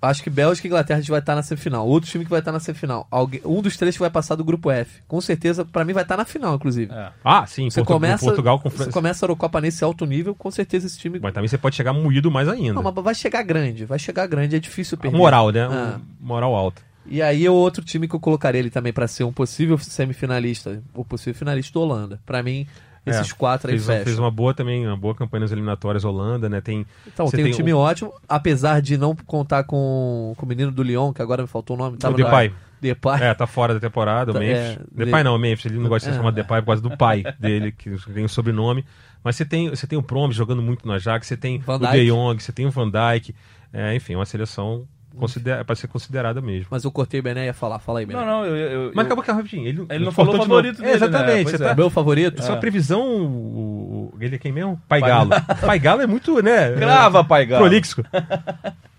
Acho 0.00 0.22
que 0.22 0.30
Bélgica 0.30 0.66
e 0.66 0.70
Inglaterra 0.70 0.98
a 0.98 1.00
gente 1.00 1.10
vai 1.10 1.20
estar 1.20 1.34
na 1.34 1.42
semifinal. 1.42 1.86
Outro 1.86 2.08
time 2.08 2.24
que 2.24 2.30
vai 2.30 2.38
estar 2.38 2.52
na 2.52 2.60
semifinal. 2.60 3.06
Alguém, 3.10 3.40
um 3.44 3.60
dos 3.60 3.76
três 3.76 3.96
que 3.96 4.00
vai 4.00 4.10
passar 4.10 4.36
do 4.36 4.44
grupo 4.44 4.70
F. 4.70 5.02
Com 5.08 5.20
certeza, 5.20 5.64
pra 5.64 5.84
mim, 5.84 5.92
vai 5.92 6.04
estar 6.04 6.16
na 6.16 6.24
final, 6.24 6.54
inclusive. 6.54 6.92
É. 6.92 7.10
Ah, 7.24 7.44
sim, 7.46 7.68
Você 7.68 7.80
Portu- 7.80 7.92
começa, 7.94 8.24
Portugal 8.24 8.60
com 8.60 8.70
você 8.70 8.76
França. 8.76 8.92
começa 8.92 9.24
a 9.24 9.26
Eurocopa 9.26 9.60
nesse 9.60 9.82
alto 9.82 10.06
nível, 10.06 10.34
com 10.36 10.50
certeza 10.50 10.86
esse 10.86 10.98
time. 10.98 11.18
Mas 11.20 11.34
também 11.34 11.48
você 11.48 11.58
pode 11.58 11.74
chegar 11.74 11.92
moído 11.92 12.30
mais 12.30 12.48
ainda. 12.48 12.74
Não, 12.74 12.82
mas 12.82 12.94
vai 12.94 13.14
chegar 13.14 13.42
grande, 13.42 13.84
vai 13.84 13.98
chegar 13.98 14.26
grande, 14.28 14.54
é 14.54 14.60
difícil 14.60 14.96
A 14.98 15.02
perder. 15.02 15.16
moral, 15.18 15.50
né? 15.50 15.62
Ah. 15.68 15.98
Um- 15.98 16.26
Moral 16.26 16.54
alta. 16.54 16.80
E 17.10 17.22
aí 17.22 17.44
é 17.46 17.50
outro 17.50 17.82
time 17.82 18.06
que 18.06 18.14
eu 18.14 18.20
colocaria 18.20 18.58
ele 18.58 18.68
também 18.70 18.92
pra 18.92 19.08
ser 19.08 19.24
um 19.24 19.32
possível 19.32 19.78
semifinalista, 19.78 20.82
ou 20.94 21.04
possível 21.04 21.34
finalista 21.34 21.72
da 21.78 21.80
Holanda. 21.80 22.20
Pra 22.26 22.42
mim, 22.42 22.66
esses 23.10 23.30
É, 23.32 23.34
quatro 23.34 23.70
aí 23.70 23.74
Fez, 23.76 23.86
fecham. 23.86 24.04
fez 24.04 24.18
uma 24.18 24.30
boa 24.30 24.52
também, 24.54 24.86
uma 24.86 24.96
boa 24.96 25.14
campanha 25.14 25.42
nas 25.42 25.52
eliminatórias 25.52 26.04
Holanda, 26.04 26.48
né? 26.48 26.60
Tem, 26.60 26.86
Então, 27.06 27.30
tem, 27.30 27.44
um 27.46 27.50
time 27.50 27.72
o- 27.72 27.78
ótimo, 27.78 28.12
apesar 28.28 28.80
de 28.82 28.96
não 28.96 29.14
contar 29.14 29.64
com, 29.64 30.34
com 30.36 30.46
o 30.46 30.48
menino 30.48 30.70
do 30.72 30.82
Lyon, 30.82 31.12
que 31.12 31.22
agora 31.22 31.42
me 31.42 31.48
faltou 31.48 31.76
o 31.76 31.78
nome. 31.78 31.96
o 31.96 31.98
Tava 31.98 32.16
Depay. 32.16 32.48
No... 32.48 32.54
Depay. 32.80 33.22
É, 33.22 33.34
tá 33.34 33.46
fora 33.46 33.74
da 33.74 33.80
temporada, 33.80 34.30
o 34.30 34.34
Tá, 34.34 34.40
Memphis. 34.40 34.76
é, 34.76 34.78
Depay 34.92 35.14
de- 35.20 35.24
não, 35.24 35.34
o 35.34 35.38
Memphis, 35.38 35.66
ele 35.66 35.78
não 35.78 35.88
gosta 35.88 35.98
de 35.98 36.04
ser 36.04 36.10
É. 36.10 36.16
chamado 36.16 36.34
Depay 36.34 36.60
por 36.60 36.66
causa 36.66 36.82
do 36.82 36.96
pai 36.96 37.24
dele, 37.38 37.72
que 37.72 37.90
tem 38.12 38.24
o 38.24 38.28
sobrenome. 38.28 38.84
Mas 39.24 39.34
você 39.34 39.44
tem, 39.44 39.68
você 39.68 39.84
tem 39.86 39.98
o 39.98 40.02
Promes 40.02 40.36
jogando 40.36 40.62
muito 40.62 40.86
no 40.86 40.92
Ajax, 40.92 41.26
você 41.26 41.36
tem 41.36 41.58
Van 41.58 41.74
o 41.74 41.78
Dijk. 41.80 41.92
De 41.92 42.06
Jong, 42.06 42.40
você 42.42 42.52
tem 42.52 42.66
o 42.66 42.70
Van 42.70 42.88
Dijk. 42.88 43.34
É, 43.72 43.94
enfim, 43.96 44.14
uma 44.14 44.24
seleção 44.24 44.86
considera, 45.18 45.64
para 45.64 45.74
ser 45.76 45.88
considerada 45.88 46.40
mesmo. 46.40 46.66
Mas 46.70 46.84
eu 46.84 46.90
cortei 46.90 47.20
o 47.20 47.22
Bené 47.22 47.42
e 47.42 47.46
ia 47.46 47.54
falar. 47.54 47.78
Fala 47.78 47.98
aí, 48.00 48.06
Bené. 48.06 48.18
Não, 48.20 48.26
não, 48.26 48.46
eu. 48.46 48.56
eu, 48.56 48.92
Mas 48.94 48.96
eu- 48.96 49.02
acabou 49.02 49.22
que 49.24 49.30
é 49.30 49.34
rapidinho. 49.34 49.66
Ele, 49.66 49.86
Ele 49.90 50.04
não 50.04 50.12
falou 50.12 50.34
o 50.34 50.38
de 50.38 50.44
favorito 50.44 50.76
dele, 50.78 50.90
É, 50.90 50.94
exatamente. 50.94 51.50
né? 51.52 51.54
É. 51.54 51.68
tá, 51.68 51.74
Meu 51.74 51.90
favorito? 51.90 52.42
Sua 52.42 52.56
É. 52.56 52.58
previsão, 52.60 53.00
o, 53.02 54.10
o- 54.14 54.18
ele 54.20 54.36
é 54.36 54.38
quem 54.38 54.52
mesmo? 54.52 54.80
Pai 54.88 55.00
Galo. 55.00 55.30
Pai 55.60 55.78
Galo 55.78 56.02
é 56.02 56.06
muito, 56.06 56.42
né? 56.42 56.70
Grava, 56.72 57.22
pai 57.24 57.44
Galo. 57.46 57.64
Prolixo. 57.64 58.02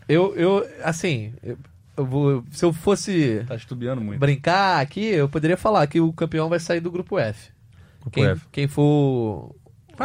Eu, 0.07 0.33
eu 0.35 0.67
assim, 0.83 1.33
eu, 1.43 1.57
eu 1.95 2.05
vou, 2.05 2.43
se 2.51 2.65
eu 2.65 2.73
fosse 2.73 3.45
Tá 3.47 3.55
brincar 4.17 4.79
aqui, 4.81 5.05
eu 5.05 5.29
poderia 5.29 5.57
falar 5.57 5.85
que 5.87 5.99
o 6.01 6.11
campeão 6.13 6.49
vai 6.49 6.59
sair 6.59 6.79
do 6.79 6.89
grupo 6.91 7.19
F. 7.19 7.49
Grupo 8.01 8.11
Quem, 8.15 8.25
F. 8.25 8.41
quem 8.51 8.67
for 8.67 9.55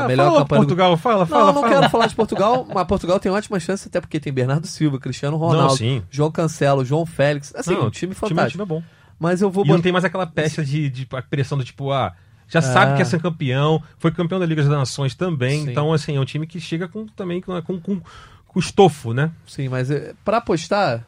a 0.00 0.02
Fala, 0.02 0.09
melhor 0.09 0.24
fala 0.26 0.38
campanha 0.40 0.61
do 0.61 0.66
Portugal, 0.66 0.96
fala, 0.96 1.18
Não, 1.20 1.26
fala, 1.26 1.40
eu 1.50 1.52
não 1.54 1.61
fala. 1.62 1.74
quero 1.74 1.90
falar 1.90 2.07
de 2.07 2.14
Portugal, 2.14 2.66
mas 2.74 2.87
Portugal 2.87 3.20
tem 3.20 3.30
ótimas 3.33 3.62
chances, 3.62 3.87
até 3.87 4.00
porque 4.00 4.18
tem 4.20 4.33
Bernardo 4.33 4.66
Silva, 4.66 4.98
Cristiano 4.98 5.37
Ronaldo, 5.37 5.62
Não, 5.68 5.76
sim. 5.76 6.02
João 6.11 6.30
Cancelo, 6.30 6.85
João 6.85 7.04
Félix. 7.07 7.54
Assim, 7.54 7.74
Não, 7.74 7.87
um 7.87 7.90
time 7.90 8.12
O 8.12 8.16
fantástico. 8.16 8.50
time 8.52 8.62
é 8.62 8.66
bom. 8.66 8.83
Mas 9.18 9.40
eu 9.42 9.50
vou 9.50 9.64
E 9.64 9.68
não 9.68 9.80
tem 9.80 9.92
mais 9.92 10.04
aquela 10.04 10.26
peça 10.26 10.64
de, 10.64 10.90
de 10.90 11.07
pressão 11.30 11.57
do 11.57 11.64
tipo, 11.64 11.90
ah, 11.92 12.12
já 12.48 12.61
sabe 12.61 12.96
que 12.96 13.02
é 13.02 13.04
ser 13.04 13.20
campeão, 13.22 13.83
foi 13.98 14.11
campeão 14.11 14.38
da 14.40 14.44
Liga 14.46 14.62
das 14.62 14.70
Nações 14.70 15.14
também, 15.14 15.64
Sim. 15.64 15.70
então 15.70 15.92
assim, 15.92 16.16
é 16.16 16.20
um 16.20 16.24
time 16.24 16.46
que 16.46 16.61
chega 16.61 16.87
com 16.88 17.07
também 17.07 17.40
com, 17.40 17.61
com, 17.62 17.80
com, 17.80 18.00
com 18.46 18.59
estofo, 18.61 19.14
né? 19.14 19.30
Sim, 19.46 19.68
mas 19.68 19.90
eh, 19.90 20.12
pra 20.24 20.38
apostar, 20.38 21.04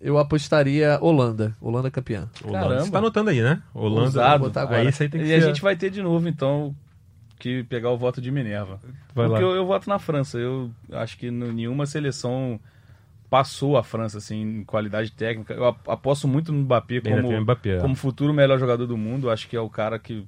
eu 0.00 0.18
apostaria 0.18 0.98
Holanda. 1.00 1.56
Holanda 1.60 1.90
campeã. 1.90 2.28
Holanda. 2.44 2.64
Caramba. 2.66 2.84
Você 2.84 2.90
tá 2.90 2.98
anotando 2.98 3.30
aí, 3.30 3.40
né? 3.40 3.62
Holanda. 3.72 4.02
Ousado. 4.06 4.38
Vou 4.40 4.48
botar 4.48 4.62
agora. 4.62 4.80
Aí 4.82 4.88
isso 4.88 5.02
aí 5.02 5.08
tem 5.08 5.20
que 5.20 5.26
E 5.26 5.30
ser. 5.30 5.34
a 5.36 5.40
gente 5.48 5.62
vai 5.62 5.74
ter 5.76 5.88
de 5.90 6.02
novo, 6.02 6.28
então, 6.28 6.74
que 7.38 7.62
pegar 7.64 7.90
o 7.90 7.96
voto 7.98 8.20
de 8.20 8.30
Minerva. 8.30 8.80
Vai 9.14 9.28
Porque 9.28 9.42
eu, 9.44 9.50
eu 9.54 9.66
voto 9.66 9.88
na 9.88 9.98
França. 9.98 10.38
Eu 10.38 10.70
acho 10.92 11.16
que 11.18 11.30
nenhuma 11.30 11.86
seleção 11.86 12.58
passou 13.28 13.76
a 13.76 13.82
França 13.82 14.18
assim 14.18 14.40
em 14.60 14.64
qualidade 14.64 15.12
técnica. 15.12 15.54
Eu 15.54 15.66
ap- 15.66 15.88
aposto 15.88 16.28
muito 16.28 16.52
no 16.52 16.60
Mbappé 16.62 17.00
como, 17.00 17.40
Mbappé. 17.40 17.78
como 17.78 17.94
futuro 17.94 18.32
melhor 18.32 18.58
jogador 18.58 18.86
do 18.86 18.96
mundo. 18.96 19.30
Acho 19.30 19.48
que 19.48 19.56
é 19.56 19.60
o 19.60 19.68
cara 19.70 19.98
que 19.98 20.26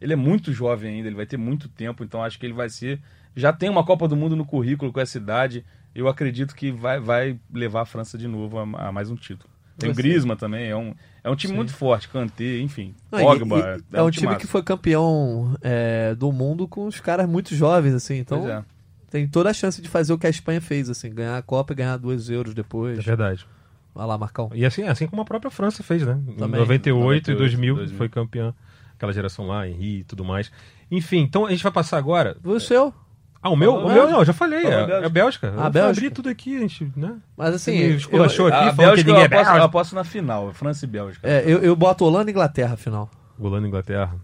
ele 0.00 0.12
é 0.12 0.16
muito 0.16 0.52
jovem 0.52 0.94
ainda, 0.96 1.08
ele 1.08 1.16
vai 1.16 1.26
ter 1.26 1.36
muito 1.36 1.68
tempo, 1.68 2.04
então 2.04 2.22
acho 2.22 2.38
que 2.38 2.46
ele 2.46 2.52
vai 2.52 2.68
ser 2.70 3.00
já 3.36 3.52
tem 3.52 3.68
uma 3.68 3.84
Copa 3.84 4.08
do 4.08 4.16
Mundo 4.16 4.34
no 4.34 4.44
currículo 4.44 4.92
com 4.92 5.00
essa 5.00 5.16
idade. 5.18 5.64
Eu 5.94 6.08
acredito 6.08 6.54
que 6.56 6.72
vai, 6.72 6.98
vai 6.98 7.38
levar 7.52 7.82
a 7.82 7.84
França 7.84 8.18
de 8.18 8.26
novo 8.26 8.58
a, 8.58 8.88
a 8.88 8.92
mais 8.92 9.10
um 9.10 9.14
título. 9.16 9.48
Tem 9.78 9.90
o 9.90 9.94
Griezmann 9.94 10.36
também, 10.36 10.68
é 10.68 10.76
um, 10.76 10.94
é 11.22 11.30
um 11.30 11.36
time 11.36 11.52
Sim. 11.52 11.56
muito 11.56 11.72
forte, 11.72 12.08
Kanté, 12.08 12.58
enfim. 12.60 12.94
Não, 13.12 13.20
e- 13.20 13.22
Pogba, 13.22 13.78
e 13.92 13.96
é 13.96 14.02
um 14.02 14.10
time 14.10 14.22
timaço. 14.26 14.38
que 14.40 14.46
foi 14.46 14.62
campeão 14.62 15.56
é, 15.62 16.14
do 16.14 16.32
mundo 16.32 16.66
com 16.66 16.86
os 16.86 17.00
caras 17.00 17.28
muito 17.28 17.54
jovens, 17.54 17.94
assim. 17.94 18.16
Então 18.18 18.40
Pois 18.40 18.50
é. 18.50 18.64
tem 19.10 19.26
toda 19.28 19.50
a 19.50 19.52
chance 19.54 19.80
de 19.80 19.88
fazer 19.88 20.12
o 20.12 20.18
que 20.18 20.26
a 20.26 20.30
Espanha 20.30 20.60
fez, 20.60 20.90
assim, 20.90 21.10
ganhar 21.14 21.36
a 21.36 21.42
Copa 21.42 21.72
e 21.72 21.76
ganhar 21.76 21.96
dois 21.96 22.28
euros 22.28 22.52
É 22.52 22.54
depois. 22.56 23.04
verdade. 23.04 23.46
Vai 23.94 24.06
lá, 24.06 24.16
Marcão. 24.18 24.50
E 24.54 24.64
assim, 24.64 24.82
assim 24.84 25.06
como 25.06 25.22
a 25.22 25.24
própria 25.24 25.50
França 25.50 25.82
fez, 25.82 26.02
né? 26.06 26.20
Em 26.28 26.34
Também. 26.34 26.60
98 26.60 26.88
e 26.88 26.92
98, 27.34 27.38
2000, 27.38 27.74
2000. 27.76 27.96
foi 27.98 28.08
campeã. 28.08 28.54
Aquela 28.96 29.12
geração 29.12 29.46
lá, 29.46 29.68
Henri 29.68 30.00
e 30.00 30.04
tudo 30.04 30.24
mais. 30.24 30.50
Enfim, 30.90 31.18
então 31.18 31.46
a 31.46 31.50
gente 31.50 31.62
vai 31.62 31.70
passar 31.72 31.98
agora. 31.98 32.36
O 32.44 32.58
seu? 32.60 32.92
Ah, 33.42 33.50
o 33.50 33.56
meu? 33.56 33.74
O 33.76 33.92
meu 33.92 34.10
não, 34.10 34.24
já 34.24 34.32
falei. 34.32 34.58
É, 34.66 34.70
Bélgica. 34.86 34.92
é 34.94 35.04
a 35.04 35.08
Bélgica. 35.08 35.46
Eu 35.48 35.60
Ah, 35.62 35.70
Bélgica. 35.70 36.06
abri 36.06 36.10
tudo 36.10 36.28
aqui, 36.28 36.56
a 36.56 36.60
gente, 36.60 36.92
né? 36.96 37.16
Mas 37.36 37.54
assim, 37.54 37.72
me 37.72 37.82
eu, 37.90 37.96
esculachou 37.96 38.48
aqui, 38.48 38.56
A 38.56 38.70
que 38.70 38.76
Bélgica 38.76 39.08
eu 39.10 39.14
ninguém 39.14 39.22
é 39.22 39.26
aposto, 39.26 39.38
eu 39.40 39.44
Bélgica. 39.44 39.64
aposto 39.64 39.94
na 39.94 40.04
final, 40.04 40.52
França 40.52 40.84
e 40.84 40.88
Bélgica. 40.88 41.28
é, 41.28 41.42
eu, 41.46 41.58
eu 41.60 41.76
boto 41.76 42.04
Holanda 42.04 42.30
e 42.30 42.32
Inglaterra, 42.32 42.76
final. 42.76 43.08
Holanda 43.38 43.66
e 43.66 43.68
Inglaterra. 43.68 44.16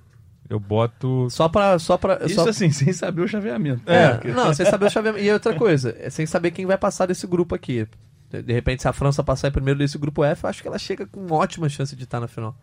Eu 0.50 0.59
boto. 0.61 1.29
Só 1.31 1.48
pra. 1.48 1.79
Só 1.79 1.96
pra 1.96 2.18
Isso 2.27 2.35
só... 2.42 2.48
assim, 2.48 2.70
sem 2.70 2.92
saber 2.92 3.22
o 3.22 3.29
chaveamento. 3.29 3.83
É, 3.90 4.11
Porque- 4.11 4.29
não, 4.33 4.53
sem 4.53 4.66
saber 4.66 4.87
o 4.87 4.90
chaveamento. 4.90 5.24
E 5.24 5.33
outra 5.33 5.55
coisa, 5.55 5.96
é 5.98 6.11
sem 6.11 6.27
saber 6.27 6.50
quem 6.50 6.66
vai 6.66 6.77
passar 6.77 7.07
desse 7.07 7.27
grupo 7.27 7.55
aqui. 7.55 7.87
De 8.31 8.42
de 8.42 8.53
repente, 8.53 8.83
se 8.83 8.88
a 8.88 8.92
França 8.92 9.22
passar 9.22 9.48
em 9.48 9.53
primeiro 9.53 9.79
desse 9.79 9.96
grupo 9.96 10.24
F, 10.24 10.44
eu 10.44 10.50
acho 10.50 10.61
que 10.61 10.68
ela 10.68 10.79
chega 10.79 11.07
com 11.07 11.33
ótima 11.33 11.68
chance 11.68 11.94
de 11.96 12.03
estar 12.05 12.18
na 12.20 12.27
final. 12.29 12.55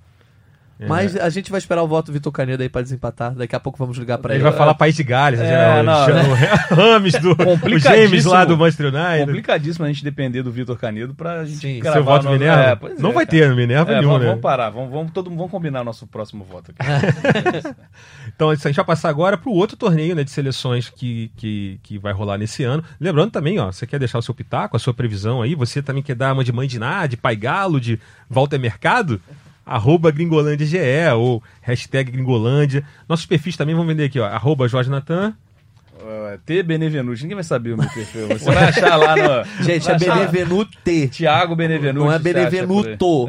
É, 0.81 0.87
Mas 0.87 1.15
a 1.15 1.29
gente 1.29 1.51
vai 1.51 1.59
esperar 1.59 1.83
o 1.83 1.87
voto 1.87 2.07
do 2.07 2.13
Vitor 2.13 2.31
Canedo 2.31 2.63
aí 2.63 2.67
pra 2.69 2.81
desempatar. 2.81 3.33
Daqui 3.35 3.55
a 3.55 3.59
pouco 3.59 3.77
vamos 3.77 3.97
ligar 3.97 4.17
pra 4.17 4.33
Ele 4.33 4.41
ele. 4.43 4.49
vai 4.49 4.57
falar 4.57 4.73
País 4.73 4.95
de 4.95 5.03
Gales, 5.03 5.39
É, 5.39 5.83
não, 5.83 6.07
já- 6.07 6.13
né? 6.13 6.23
o 6.71 6.73
Rames 6.75 7.13
do. 7.13 7.31
O 7.33 7.35
Complicadíssimo. 7.35 8.07
James 8.07 8.25
lá 8.25 8.43
do 8.45 8.57
Manchester 8.57 8.87
United. 8.87 9.25
Complicadíssimo 9.27 9.85
a 9.85 9.87
gente 9.87 10.03
depender 10.03 10.41
do 10.43 10.51
Vitor 10.51 10.77
Canedo 10.77 11.13
pra 11.13 11.45
gente 11.45 11.59
Sim. 11.59 11.79
gravar 11.79 11.95
Seu 11.97 12.03
voto 12.03 12.21
o 12.21 12.25
nome- 12.25 12.39
Minerva? 12.39 12.61
É, 12.63 12.75
pois 12.75 12.99
não 12.99 13.11
é, 13.11 13.13
vai 13.13 13.25
cara. 13.25 13.37
ter 13.37 13.49
no 13.49 13.55
Minerva 13.55 13.91
É, 13.91 13.95
nenhum, 13.95 14.07
vamos, 14.07 14.21
né? 14.21 14.27
vamos 14.29 14.41
parar, 14.41 14.69
vamos, 14.71 14.89
vamos, 14.91 15.11
todo, 15.11 15.29
vamos 15.29 15.51
combinar 15.51 15.83
nosso 15.83 16.07
próximo 16.07 16.43
voto 16.43 16.71
aqui. 16.75 16.89
Então, 18.35 18.49
a 18.49 18.55
gente 18.55 18.73
vai 18.75 18.85
passar 18.85 19.09
agora 19.09 19.37
para 19.37 19.49
o 19.49 19.53
outro 19.53 19.75
torneio 19.77 20.15
né, 20.15 20.23
de 20.23 20.31
seleções 20.31 20.89
que, 20.89 21.31
que, 21.35 21.79
que 21.83 21.97
vai 21.99 22.13
rolar 22.13 22.37
nesse 22.37 22.63
ano. 22.63 22.83
Lembrando 22.99 23.31
também, 23.31 23.59
ó, 23.59 23.71
você 23.71 23.85
quer 23.85 23.99
deixar 23.99 24.17
o 24.17 24.21
seu 24.21 24.33
pitaco, 24.33 24.75
a 24.75 24.79
sua 24.79 24.93
previsão 24.93 25.41
aí, 25.41 25.53
você 25.53 25.81
também 25.81 26.01
quer 26.01 26.15
dar 26.15 26.33
uma 26.33 26.43
de 26.43 26.51
Mãe 26.51 26.67
de 26.67 26.79
Ná, 26.79 27.05
de 27.07 27.17
Pai 27.17 27.35
Galo, 27.35 27.79
de 27.79 27.99
Walter 28.29 28.57
Mercado? 28.59 29.21
Arroba 29.65 30.11
Gringolândia 30.11 30.65
GE 30.65 31.13
ou 31.15 31.41
hashtag 31.61 32.11
Gringolândia. 32.11 32.85
Nossos 33.07 33.25
perfis 33.25 33.55
também 33.55 33.75
vão 33.75 33.85
vender 33.85 34.05
aqui, 34.05 34.19
ó. 34.19 34.25
Arroba 34.25 34.67
Jorge 34.67 34.89
Natan. 34.89 35.35
Uh, 36.01 36.37
T 36.45 36.63
Benevenuti, 36.63 37.21
ninguém 37.21 37.35
vai 37.35 37.43
saber 37.43 37.73
o 37.73 37.77
meu 37.77 37.87
perfil. 37.89 38.27
Você 38.39 38.51
vai 38.51 38.65
achar 38.65 38.95
lá 38.95 39.15
no. 39.15 39.63
Gente, 39.63 39.89
é 39.89 39.97
Benevenute. 39.97 41.07
Thiago 41.09 41.55
Benevenuti. 41.55 42.03
Não 42.05 42.11
é. 42.11 42.17
Benevenuto. 42.19 43.27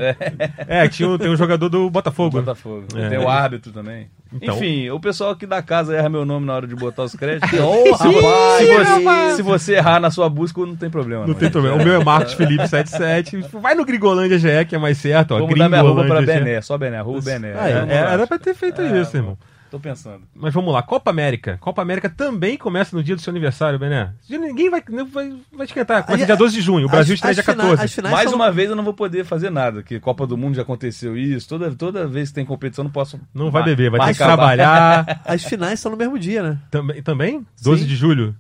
É, 0.67 0.89
tinha 0.89 1.09
um, 1.09 1.19
tem 1.19 1.31
um 1.31 1.37
jogador 1.37 1.69
do 1.69 1.91
Botafogo. 1.91 2.37
né? 2.39 2.43
Botafogo. 2.43 2.85
É. 2.97 3.09
Tem 3.09 3.19
o 3.19 3.29
árbitro 3.29 3.73
também. 3.73 4.09
Então- 4.33 4.57
Enfim, 4.57 4.89
o 4.89 4.99
pessoal 4.99 5.33
aqui 5.33 5.47
da 5.47 5.61
casa 5.61 5.95
erra 5.95 6.09
meu 6.09 6.25
nome 6.25 6.47
na 6.47 6.55
hora 6.55 6.67
de 6.67 6.75
botar 6.75 7.03
os 7.03 7.15
créditos. 7.15 7.51
Se, 7.53 7.57
rapaz! 7.59 8.59
se 8.59 8.67
você, 8.67 9.37
se 9.37 9.43
você 9.43 9.75
errar 9.75 10.01
na 10.01 10.11
sua 10.11 10.29
busca, 10.29 10.61
não 10.65 10.75
tem 10.77 10.89
problema. 10.89 11.27
Não 11.27 11.35
tem 11.35 11.51
problema. 11.51 11.77
O 11.77 11.85
meu 11.85 12.01
é 12.01 12.05
Marcos 12.05 12.33
Felipe 12.33 12.67
77. 12.67 13.45
Vai 13.61 13.75
no 13.75 13.85
Gringolândia 13.85 14.39
GE, 14.39 14.65
que 14.69 14.75
é 14.75 14.79
mais 14.79 14.97
certo, 14.99 15.35
ó. 15.35 15.39
Vou 15.39 15.49
mudar 15.49 15.69
minha 15.69 15.81
arroba 15.81 16.05
pra. 16.05 16.23
Bené, 16.23 16.61
só 16.63 16.79
Bené, 16.79 16.99
arroba 16.99 17.21
Bené. 17.21 17.55
Ah, 17.59 17.69
é, 17.69 17.75
Vamos 17.75 17.91
É, 17.91 17.97
era 17.99 18.27
pra 18.27 18.39
ter 18.39 18.55
feito 18.55 18.81
É, 18.81 19.01
isso, 19.01 19.17
irmão. 19.17 19.37
Tô 19.73 19.81
pensando. 19.81 20.25
Mas 20.35 20.53
vamos 20.53 20.71
lá, 20.71 20.83
Copa 20.83 21.11
América. 21.11 21.57
Copa 21.59 21.81
América 21.81 22.11
também 22.11 22.59
começa 22.59 22.95
no 22.95 23.03
dia 23.03 23.17
do 23.17 23.23
seu 23.23 23.31
aniversário, 23.31 23.79
Bené. 23.79 24.13
Ninguém 24.29 24.69
vai, 24.69 24.83
vai, 25.11 25.35
vai 25.51 25.65
esquentar. 25.65 26.05
Começa 26.05 26.27
dia 26.27 26.37
12 26.37 26.55
de 26.55 26.61
junho. 26.61 26.87
O 26.87 26.91
Brasil 26.91 27.15
estreia 27.15 27.31
as 27.31 27.37
dia 27.37 27.43
fina- 27.43 27.57
14. 27.57 27.83
as 27.85 27.93
finais 27.95 28.15
Mais 28.15 28.29
são- 28.29 28.39
uma 28.39 28.53
vez 28.53 28.69
eu 28.69 28.77
não 28.77 28.85
vou 28.85 28.93
poder 28.93 29.25
fazer 29.25 29.49
nada, 29.49 29.83
que 29.83 29.99
Copa 29.99 30.27
do 30.27 30.37
Mundo 30.37 30.57
já 30.57 30.61
aconteceu 30.63 31.17
isso. 31.17 31.49
Toda, 31.49 31.75
toda 31.75 32.07
vez 32.07 32.29
que 32.29 32.35
tem 32.35 32.45
competição 32.45 32.83
eu 32.83 32.89
não 32.89 32.93
posso. 32.93 33.19
Não 33.33 33.51
vai 33.51 33.63
beber, 33.65 33.91
vai 33.91 33.99
ter 34.09 34.13
que 34.13 34.19
trabalhar. 34.19 35.21
As 35.25 35.43
finais 35.43 35.81
são 35.81 35.91
no 35.91 35.97
mesmo 35.97 36.19
dia, 36.19 36.43
né? 36.43 36.59
também, 36.71 37.03
também? 37.03 37.47
12 37.63 37.81
Sim. 37.83 37.89
de 37.89 37.97
julho. 37.97 38.37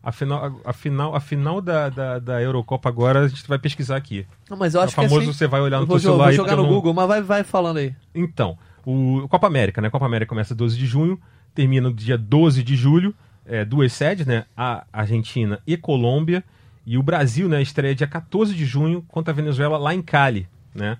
A 0.00 0.12
final, 0.12 0.60
a 0.64 0.72
final, 0.72 1.14
a 1.16 1.20
final 1.20 1.60
da, 1.60 1.88
da, 1.88 2.18
da 2.20 2.40
Eurocopa 2.40 2.88
agora 2.88 3.24
a 3.24 3.28
gente 3.28 3.46
vai 3.48 3.58
pesquisar 3.58 3.96
aqui. 3.96 4.24
Não, 4.48 4.56
mas 4.56 4.74
eu 4.74 4.80
o 4.80 4.84
acho 4.84 4.94
famoso 4.94 5.16
que 5.16 5.22
assim, 5.24 5.32
você 5.32 5.46
vai 5.48 5.60
olhar 5.60 5.78
no 5.78 5.82
eu 5.82 5.86
vou, 5.88 5.96
teu 5.96 6.02
jo- 6.02 6.08
vou 6.10 6.12
celular 6.18 6.30
aí, 6.30 6.36
jogar 6.36 6.54
no 6.56 6.62
não- 6.62 6.68
Google, 6.70 6.94
mas 6.94 7.08
vai, 7.08 7.20
vai 7.20 7.42
falando 7.42 7.78
aí. 7.78 7.92
Então, 8.14 8.56
o 8.90 9.28
Copa 9.28 9.46
América, 9.46 9.82
né? 9.82 9.90
Copa 9.90 10.06
América 10.06 10.30
começa 10.30 10.54
12 10.54 10.78
de 10.78 10.86
junho, 10.86 11.20
termina 11.54 11.90
no 11.90 11.94
dia 11.94 12.16
12 12.16 12.62
de 12.62 12.74
julho. 12.74 13.14
É, 13.44 13.62
duas 13.64 13.92
sedes, 13.92 14.26
né? 14.26 14.46
A 14.56 14.86
Argentina 14.90 15.60
e 15.66 15.76
Colômbia. 15.76 16.42
E 16.86 16.96
o 16.96 17.02
Brasil, 17.02 17.50
né? 17.50 17.60
Estreia 17.60 17.94
dia 17.94 18.06
14 18.06 18.54
de 18.54 18.64
junho 18.64 19.04
contra 19.06 19.30
a 19.30 19.34
Venezuela 19.34 19.76
lá 19.76 19.94
em 19.94 20.00
Cali, 20.00 20.48
né? 20.74 20.96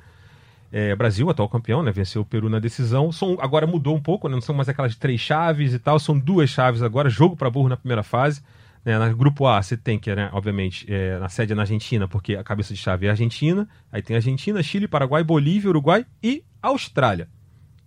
É, 0.71 0.95
Brasil, 0.95 1.31
atual 1.31 1.49
campeão, 1.49 1.83
né? 1.83 1.91
Venceu 1.91 2.21
o 2.21 2.25
Peru 2.27 2.51
na 2.51 2.59
decisão. 2.59 3.11
São, 3.11 3.39
agora 3.41 3.67
mudou 3.67 3.97
um 3.97 4.03
pouco, 4.03 4.29
né? 4.29 4.35
Não 4.35 4.43
são 4.43 4.55
mais 4.55 4.69
aquelas 4.69 4.95
três 4.95 5.19
chaves 5.19 5.73
e 5.73 5.79
tal, 5.79 5.99
são 5.99 6.19
duas 6.19 6.51
chaves 6.51 6.83
agora, 6.83 7.09
jogo 7.09 7.37
para 7.37 7.49
burro 7.49 7.71
na 7.71 7.77
primeira 7.77 8.03
fase. 8.03 8.43
Né? 8.85 8.99
Na 8.99 9.09
grupo 9.09 9.47
A, 9.47 9.63
você 9.63 9.79
tem 9.79 9.99
que, 9.99 10.15
né, 10.15 10.29
obviamente, 10.35 10.87
é, 10.93 11.19
na 11.19 11.31
sede 11.31 11.53
é 11.53 11.57
na 11.57 11.63
Argentina, 11.63 12.07
porque 12.07 12.37
a 12.37 12.45
cabeça 12.45 12.75
de 12.75 12.81
chave 12.81 13.07
é 13.07 13.09
a 13.09 13.13
Argentina. 13.13 13.67
Aí 13.91 14.03
tem 14.03 14.15
Argentina, 14.15 14.63
Chile, 14.63 14.87
Paraguai, 14.87 15.25
Bolívia, 15.25 15.71
Uruguai 15.71 16.05
e 16.23 16.45
Austrália. 16.61 17.29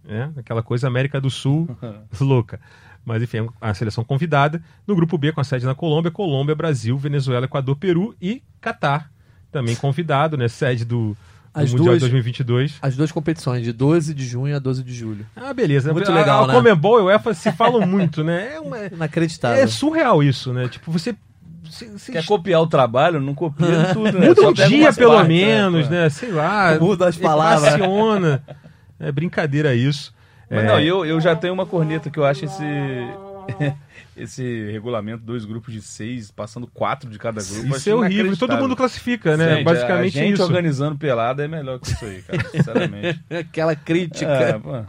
Né? 0.04 0.32
Aquela 0.38 0.64
coisa 0.64 0.88
América 0.88 1.20
do 1.22 1.30
Sul 1.30 1.70
louca. 2.20 2.60
Mas 3.06 3.22
enfim, 3.24 3.38
é 3.40 3.48
a 3.62 3.74
seleção 3.74 4.04
convidada. 4.04 4.62
No 4.86 4.96
grupo 4.96 5.18
B, 5.18 5.32
com 5.32 5.42
a 5.42 5.44
sede 5.44 5.66
na 5.66 5.74
Colômbia, 5.76 6.12
Colômbia, 6.12 6.54
Brasil, 6.56 6.98
Venezuela, 6.98 7.46
Equador, 7.46 7.76
Peru 7.76 8.16
e 8.22 8.44
Catar. 8.60 9.10
Também 9.52 9.76
convidado, 9.76 10.38
né? 10.38 10.48
Sede 10.48 10.86
do, 10.86 11.10
do 11.10 11.18
As 11.54 11.72
Mundial 11.72 11.88
duas- 11.88 12.00
2022. 12.02 12.78
As 12.82 12.96
duas 12.96 13.12
competições, 13.12 13.64
de 13.64 13.74
12 13.74 14.14
de 14.14 14.24
junho 14.26 14.56
a 14.56 14.60
12 14.60 14.84
de 14.84 14.94
julho. 14.94 15.26
Ah, 15.36 15.54
beleza. 15.54 15.92
Muito 15.92 16.12
a, 16.12 16.16
legal, 16.16 16.44
a, 16.44 16.48
né? 16.48 16.54
Comembol 16.54 17.00
e 17.00 17.02
o 17.02 17.06
UEFA 17.06 17.34
se 17.34 17.52
falam 17.52 17.86
muito, 17.88 18.24
né? 18.24 18.54
É, 18.56 18.60
uma- 18.60 18.86
Inacreditável. 18.86 19.62
é 19.64 19.68
surreal 19.68 20.22
isso, 20.24 20.54
né? 20.54 20.68
Tipo, 20.70 20.92
você... 20.92 21.16
você, 21.64 21.90
você 21.90 22.12
Quer 22.14 22.26
copiar 22.26 22.62
o 22.62 22.68
trabalho? 22.68 23.20
Não 23.20 23.34
copia 23.34 23.90
tudo, 23.94 24.18
né? 24.18 24.28
muda 24.28 24.48
um 24.48 24.54
dia, 24.54 24.94
pelo 24.94 25.14
partes, 25.16 25.28
menos, 25.28 25.90
né? 25.90 26.04
né? 26.04 26.10
Sei 26.10 26.32
lá. 26.32 26.78
Muda 26.80 27.08
as 27.10 27.18
palavras. 27.18 27.74
Equaciona. 27.74 28.44
É 29.02 29.12
brincadeira 29.12 29.74
isso. 29.74 30.14
Mas 30.50 30.64
É, 30.64 30.68
não, 30.68 30.80
eu, 30.80 31.06
eu 31.06 31.20
já 31.20 31.36
tenho 31.36 31.54
uma 31.54 31.66
corneta 31.66 32.10
que 32.10 32.20
eu 32.20 32.26
acho 32.26 32.46
esse. 32.46 32.64
esse 34.16 34.72
regulamento, 34.72 35.24
dois 35.24 35.46
grupos 35.46 35.74
de 35.74 35.82
seis, 35.82 36.30
passando 36.30 36.68
quatro 36.68 37.10
de 37.10 37.18
cada 37.18 37.42
grupo. 37.42 37.76
Isso 37.76 37.90
é 37.90 37.96
horrível. 37.96 38.36
Todo 38.38 38.58
mundo 38.58 38.76
classifica, 38.76 39.38
né? 39.38 39.56
Gente, 39.56 39.64
Basicamente 39.64 40.20
a 40.20 40.24
gente 40.24 40.34
isso. 40.34 40.44
organizando 40.44 40.98
pelada 40.98 41.44
é 41.44 41.48
melhor 41.48 41.80
que 41.80 41.88
isso 41.88 42.06
aí, 42.06 42.22
cara, 42.22 42.44
sinceramente. 42.52 43.24
Aquela 43.30 43.76
crítica. 43.76 44.32
É, 44.32 44.60
pô. 44.60 44.84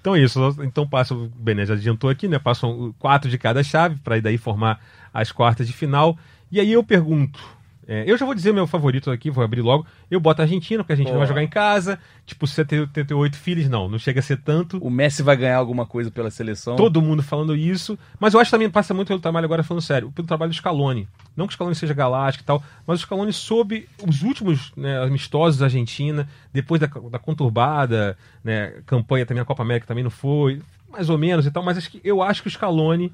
Então 0.00 0.16
é 0.16 0.20
isso. 0.20 0.56
Então 0.62 0.86
passa, 0.86 1.14
o 1.14 1.28
Bené 1.28 1.64
já 1.66 1.74
adiantou 1.74 2.10
aqui, 2.10 2.26
né? 2.26 2.38
Passam 2.38 2.94
quatro 2.98 3.30
de 3.30 3.38
cada 3.38 3.62
chave 3.62 3.96
para 4.02 4.20
daí 4.20 4.38
formar 4.38 4.80
as 5.12 5.30
quartas 5.30 5.66
de 5.66 5.72
final. 5.72 6.18
E 6.50 6.58
aí 6.58 6.72
eu 6.72 6.82
pergunto. 6.82 7.40
É, 7.86 8.04
eu 8.10 8.16
já 8.16 8.24
vou 8.24 8.34
dizer 8.34 8.52
meu 8.52 8.66
favorito 8.66 9.10
aqui, 9.10 9.30
vou 9.30 9.44
abrir 9.44 9.60
logo. 9.60 9.86
Eu 10.10 10.18
boto 10.20 10.40
a 10.40 10.44
Argentina, 10.44 10.82
porque 10.82 10.92
a 10.92 10.94
Argentina 10.94 11.18
vai 11.18 11.26
jogar 11.26 11.42
em 11.42 11.48
casa. 11.48 11.98
Tipo, 12.24 12.46
78 12.46 13.36
filhos, 13.36 13.68
não, 13.68 13.88
não 13.88 13.98
chega 13.98 14.20
a 14.20 14.22
ser 14.22 14.38
tanto. 14.38 14.78
o 14.78 14.90
Messi 14.90 15.22
vai 15.22 15.36
ganhar 15.36 15.56
alguma 15.56 15.84
coisa 15.84 16.10
pela 16.10 16.30
seleção. 16.30 16.76
Todo 16.76 17.02
mundo 17.02 17.22
falando 17.22 17.54
isso. 17.54 17.98
Mas 18.18 18.34
eu 18.34 18.40
acho 18.40 18.48
que 18.48 18.56
também 18.56 18.70
passa 18.70 18.94
muito 18.94 19.08
pelo 19.08 19.20
trabalho, 19.20 19.44
agora 19.44 19.62
falando 19.62 19.82
sério, 19.82 20.10
pelo 20.12 20.26
trabalho 20.26 20.50
do 20.50 20.56
Scaloni. 20.56 21.08
Não 21.36 21.46
que 21.46 21.52
o 21.52 21.54
Scaloni 21.54 21.74
seja 21.74 21.92
galáctico 21.92 22.44
e 22.44 22.46
tal, 22.46 22.62
mas 22.86 23.00
o 23.00 23.02
Scaloni 23.02 23.32
soube 23.32 23.88
os 24.06 24.22
últimos 24.22 24.72
né, 24.76 25.02
amistosos 25.02 25.58
da 25.58 25.66
Argentina, 25.66 26.28
depois 26.52 26.80
da, 26.80 26.86
da 26.86 27.18
conturbada 27.18 28.16
né, 28.42 28.74
campanha 28.86 29.26
também, 29.26 29.42
a 29.42 29.44
Copa 29.44 29.62
América 29.62 29.86
também 29.86 30.04
não 30.04 30.10
foi, 30.10 30.62
mais 30.90 31.10
ou 31.10 31.18
menos 31.18 31.44
e 31.44 31.50
tal, 31.50 31.62
mas 31.62 31.76
acho 31.76 31.90
que, 31.90 32.00
eu 32.04 32.22
acho 32.22 32.40
que 32.40 32.48
o 32.48 32.50
Scaloni 32.50 33.12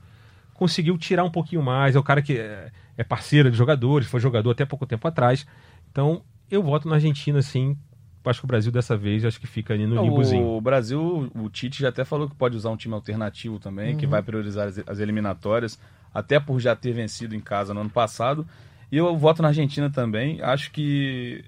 conseguiu 0.61 0.98
tirar 0.98 1.24
um 1.24 1.30
pouquinho 1.30 1.62
mais. 1.62 1.96
É 1.96 1.98
o 1.98 2.02
cara 2.02 2.20
que 2.20 2.37
é, 2.37 2.71
é 3.01 3.05
parceiro 3.05 3.51
de 3.51 3.57
jogadores, 3.57 4.07
foi 4.07 4.21
jogador 4.21 4.51
até 4.51 4.67
pouco 4.67 4.85
tempo 4.85 5.09
atrás. 5.09 5.46
Então, 5.90 6.23
eu 6.51 6.63
voto 6.63 6.87
na 6.87 6.96
Argentina, 6.96 7.40
sim. 7.40 7.75
Acho 8.23 8.40
que 8.40 8.44
o 8.44 8.46
Brasil 8.46 8.71
dessa 8.71 8.94
vez 8.94 9.25
acho 9.25 9.40
que 9.40 9.46
fica 9.46 9.73
ali 9.73 9.87
no 9.87 10.03
limbozinho. 10.03 10.46
O 10.46 10.61
Brasil, 10.61 11.33
o 11.35 11.48
Tite 11.48 11.81
já 11.81 11.88
até 11.88 12.05
falou 12.05 12.29
que 12.29 12.35
pode 12.35 12.55
usar 12.55 12.69
um 12.69 12.77
time 12.77 12.92
alternativo 12.92 13.59
também, 13.59 13.96
que 13.96 14.07
vai 14.07 14.23
priorizar 14.23 14.69
as, 14.69 14.79
as 14.87 14.98
eliminatórias, 14.98 15.81
até 16.13 16.38
por 16.38 16.61
já 16.61 16.77
ter 16.77 16.92
vencido 16.92 17.35
em 17.35 17.40
casa 17.40 17.73
no 17.73 17.81
ano 17.81 17.88
passado. 17.88 18.46
E 18.92 18.98
eu 18.98 19.17
voto 19.17 19.40
na 19.40 19.48
Argentina 19.48 19.88
também. 19.88 20.42
Acho 20.42 20.71
que, 20.71 21.42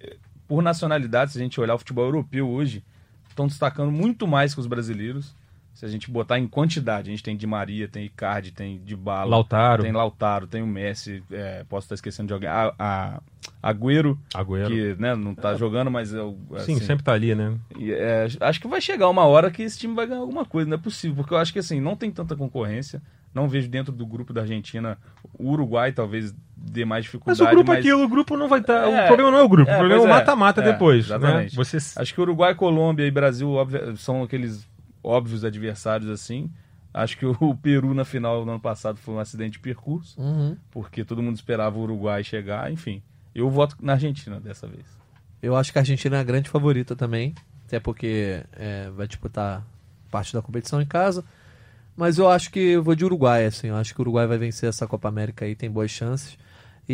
por 0.49 0.63
nacionalidade, 0.63 1.33
se 1.33 1.39
a 1.39 1.43
gente 1.43 1.61
olhar 1.61 1.75
o 1.75 1.79
futebol 1.79 2.07
europeu 2.07 2.49
hoje, 2.49 2.83
estão 3.29 3.47
destacando 3.47 3.93
muito 3.93 4.27
mais 4.27 4.55
que 4.55 4.61
os 4.61 4.67
brasileiros. 4.67 5.37
Se 5.83 5.87
a 5.87 5.89
gente 5.89 6.09
botar 6.09 6.39
em 6.39 6.47
quantidade, 6.47 7.09
a 7.09 7.11
gente 7.11 7.25
tem 7.25 7.37
Di 7.37 7.45
Maria, 7.45 7.89
tem 7.89 8.05
Icardi, 8.05 8.53
tem 8.53 8.79
Dybala, 8.85 9.29
Lautaro. 9.29 9.83
tem 9.83 9.91
Lautaro, 9.91 10.47
tem 10.47 10.63
o 10.63 10.67
Messi, 10.67 11.25
é, 11.29 11.65
posso 11.69 11.87
estar 11.87 11.97
esquecendo 11.97 12.29
de 12.29 12.33
alguém, 12.35 12.49
a, 12.49 12.73
a 12.79 13.21
Agüero, 13.61 14.17
Agüero. 14.33 14.69
que 14.69 14.95
né, 15.03 15.17
não 15.17 15.35
tá 15.35 15.57
jogando, 15.57 15.91
mas 15.91 16.15
é 16.15 16.23
o- 16.23 16.37
Sim, 16.59 16.77
assim, 16.77 16.85
sempre 16.85 17.03
tá 17.03 17.13
ali, 17.13 17.35
né? 17.35 17.59
é, 17.81 18.29
acho 18.43 18.61
que 18.61 18.69
vai 18.69 18.81
chegar 18.81 19.09
uma 19.09 19.25
hora 19.25 19.51
que 19.51 19.61
esse 19.65 19.77
time 19.77 19.93
vai 19.93 20.07
ganhar 20.07 20.21
alguma 20.21 20.45
coisa, 20.45 20.71
não 20.71 20.77
é 20.77 20.81
possível, 20.81 21.17
porque 21.17 21.35
eu 21.35 21.39
acho 21.39 21.53
que 21.53 21.59
assim, 21.59 21.81
não 21.81 21.97
tem 21.97 22.13
tanta 22.13 22.37
concorrência, 22.37 23.03
não 23.35 23.49
vejo 23.49 23.69
dentro 23.69 23.93
do 23.93 24.07
grupo 24.07 24.33
da 24.33 24.43
Argentina, 24.43 24.97
o 25.37 25.51
Uruguai 25.51 25.91
talvez 25.91 26.33
dê 26.57 26.85
mais 26.85 26.99
Mas 27.01 27.05
dificuldade, 27.07 27.43
o 27.43 27.51
grupo 27.51 27.73
mas 27.73 27.79
aqui, 27.81 27.93
o 27.93 28.09
grupo 28.09 28.37
não 28.37 28.47
vai 28.49 28.61
estar. 28.61 28.89
É, 28.89 29.05
o 29.05 29.07
problema 29.09 29.33
não 29.33 29.39
é 29.39 29.43
o 29.43 29.49
grupo, 29.49 29.69
é, 29.69 29.75
o 29.75 29.79
problema 29.79 30.01
é 30.01 30.05
o 30.05 30.09
pois 30.09 30.15
é, 30.15 30.19
mata-mata 30.21 30.61
é, 30.61 30.73
depois. 30.73 31.09
Né? 31.09 31.49
Você 31.55 31.79
Acho 31.97 32.15
que 32.15 32.21
Uruguai, 32.21 32.55
Colômbia 32.55 33.05
e 33.05 33.11
Brasil 33.11 33.51
óbvio, 33.51 33.97
são 33.97 34.23
aqueles 34.23 34.65
óbvios 35.03 35.45
adversários 35.45 36.09
assim. 36.11 36.51
Acho 36.95 37.17
que 37.17 37.25
o 37.27 37.55
Peru 37.57 37.95
na 37.95 38.05
final 38.05 38.45
do 38.45 38.51
ano 38.51 38.61
passado 38.61 38.99
foi 38.99 39.15
um 39.15 39.19
acidente 39.19 39.53
de 39.53 39.59
percurso, 39.61 40.21
Uhum. 40.21 40.57
porque 40.71 41.05
todo 41.05 41.23
mundo 41.23 41.37
esperava 41.37 41.79
o 41.79 41.83
Uruguai 41.83 42.23
chegar, 42.23 42.71
enfim. 42.71 43.03
Eu 43.35 43.49
voto 43.49 43.77
na 43.81 43.93
Argentina 43.95 44.39
dessa 44.39 44.67
vez. 44.67 44.85
Eu 45.43 45.57
acho 45.57 45.73
que 45.73 45.79
a 45.79 45.81
Argentina 45.83 46.17
é 46.19 46.21
a 46.21 46.25
grande 46.25 46.51
favorita 46.51 46.95
também, 46.95 47.35
até 47.67 47.81
porque 47.81 48.45
é, 48.53 48.91
vai 48.91 49.07
disputar 49.09 49.67
parte 50.11 50.35
da 50.35 50.43
competição 50.43 50.83
em 50.83 50.87
casa. 50.87 51.25
Mas 51.97 52.19
eu 52.19 52.29
acho 52.29 52.51
que 52.51 52.59
eu 52.61 52.83
vou 52.83 52.95
de 52.95 53.05
Uruguai, 53.05 53.47
assim. 53.47 53.69
Eu 53.69 53.77
acho 53.77 53.95
que 53.95 54.01
o 54.01 54.03
Uruguai 54.03 54.27
vai 54.27 54.37
vencer 54.39 54.69
essa 54.69 54.87
Copa 54.87 55.09
América 55.09 55.45
aí, 55.47 55.55
tem 55.55 55.71
boas 55.71 55.91
chances. 55.91 56.37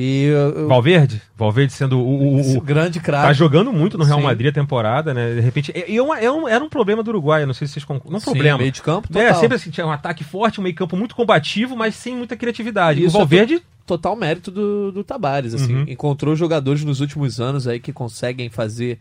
E 0.01 0.24
eu, 0.26 0.68
Valverde? 0.68 1.20
Valverde 1.36 1.72
sendo 1.72 1.99
o. 1.99 2.36
o- 2.36 2.57
o- 2.59 2.61
grande 2.61 3.01
Tá 3.01 3.05
craque. 3.05 3.34
jogando 3.34 3.72
muito 3.72 3.99
no 3.99 4.05
Real 4.05 4.18
Sim. 4.18 4.24
Madrid 4.24 4.49
a 4.51 4.53
temporada, 4.53 5.12
né? 5.12 5.34
De 5.34 5.40
repente. 5.40 5.72
E 5.74 5.96
é 5.99 6.24
é 6.24 6.30
um- 6.30 6.46
era 6.46 6.62
um 6.62 6.68
problema 6.68 7.03
do 7.03 7.09
Uruguai, 7.09 7.44
não 7.44 7.53
sei 7.53 7.66
se 7.66 7.72
vocês 7.72 7.84
concordam. 7.84 8.12
Não 8.12 8.20
Sim, 8.20 8.26
problema. 8.30 8.59
meio 8.59 8.70
de 8.70 8.80
campo, 8.80 9.09
É, 9.18 9.26
total. 9.26 9.40
sempre 9.40 9.57
assim, 9.57 9.70
tinha 9.70 9.84
um 9.86 9.90
ataque 9.90 10.22
forte, 10.22 10.61
um 10.61 10.62
meio 10.62 10.74
campo 10.76 10.96
muito 10.96 11.16
combativo, 11.16 11.76
mas 11.76 11.96
sem 11.96 12.14
muita 12.14 12.36
criatividade. 12.36 13.01
E 13.01 13.05
o 13.05 13.09
Isso 13.09 13.16
é 13.16 13.18
Valverde, 13.18 13.61
total 13.84 14.14
mérito 14.14 14.51
do, 14.53 14.92
do 14.92 15.03
Tabares, 15.03 15.53
assim. 15.55 15.74
Uhum. 15.74 15.84
Encontrou 15.88 16.36
jogadores 16.36 16.84
nos 16.84 17.01
últimos 17.01 17.40
anos 17.40 17.66
aí 17.66 17.80
que 17.80 17.92
conseguem 17.92 18.49
fazer 18.49 18.99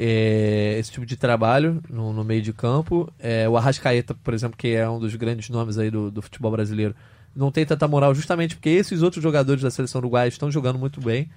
é, 0.00 0.76
esse 0.78 0.92
tipo 0.92 1.04
de 1.04 1.16
trabalho 1.16 1.82
no, 1.90 2.12
no 2.12 2.22
meio 2.24 2.40
de 2.40 2.52
campo. 2.52 3.12
É, 3.18 3.48
o 3.48 3.56
Arrascaeta, 3.56 4.14
por 4.14 4.32
exemplo, 4.32 4.56
que 4.56 4.68
é 4.68 4.88
um 4.88 4.98
dos 4.98 5.14
grandes 5.16 5.50
nomes 5.50 5.76
aí 5.76 5.90
do, 5.90 6.10
do 6.10 6.22
futebol 6.22 6.52
brasileiro, 6.52 6.94
não 7.38 7.50
tem 7.52 7.64
tanta 7.64 7.86
moral 7.86 8.14
justamente 8.14 8.56
porque 8.56 8.68
esses 8.68 9.00
outros 9.02 9.22
jogadores 9.22 9.62
da 9.62 9.70
seleção 9.70 10.00
uruguaia 10.00 10.28
estão 10.28 10.50
jogando 10.50 10.78
muito 10.78 11.00
bem. 11.00 11.30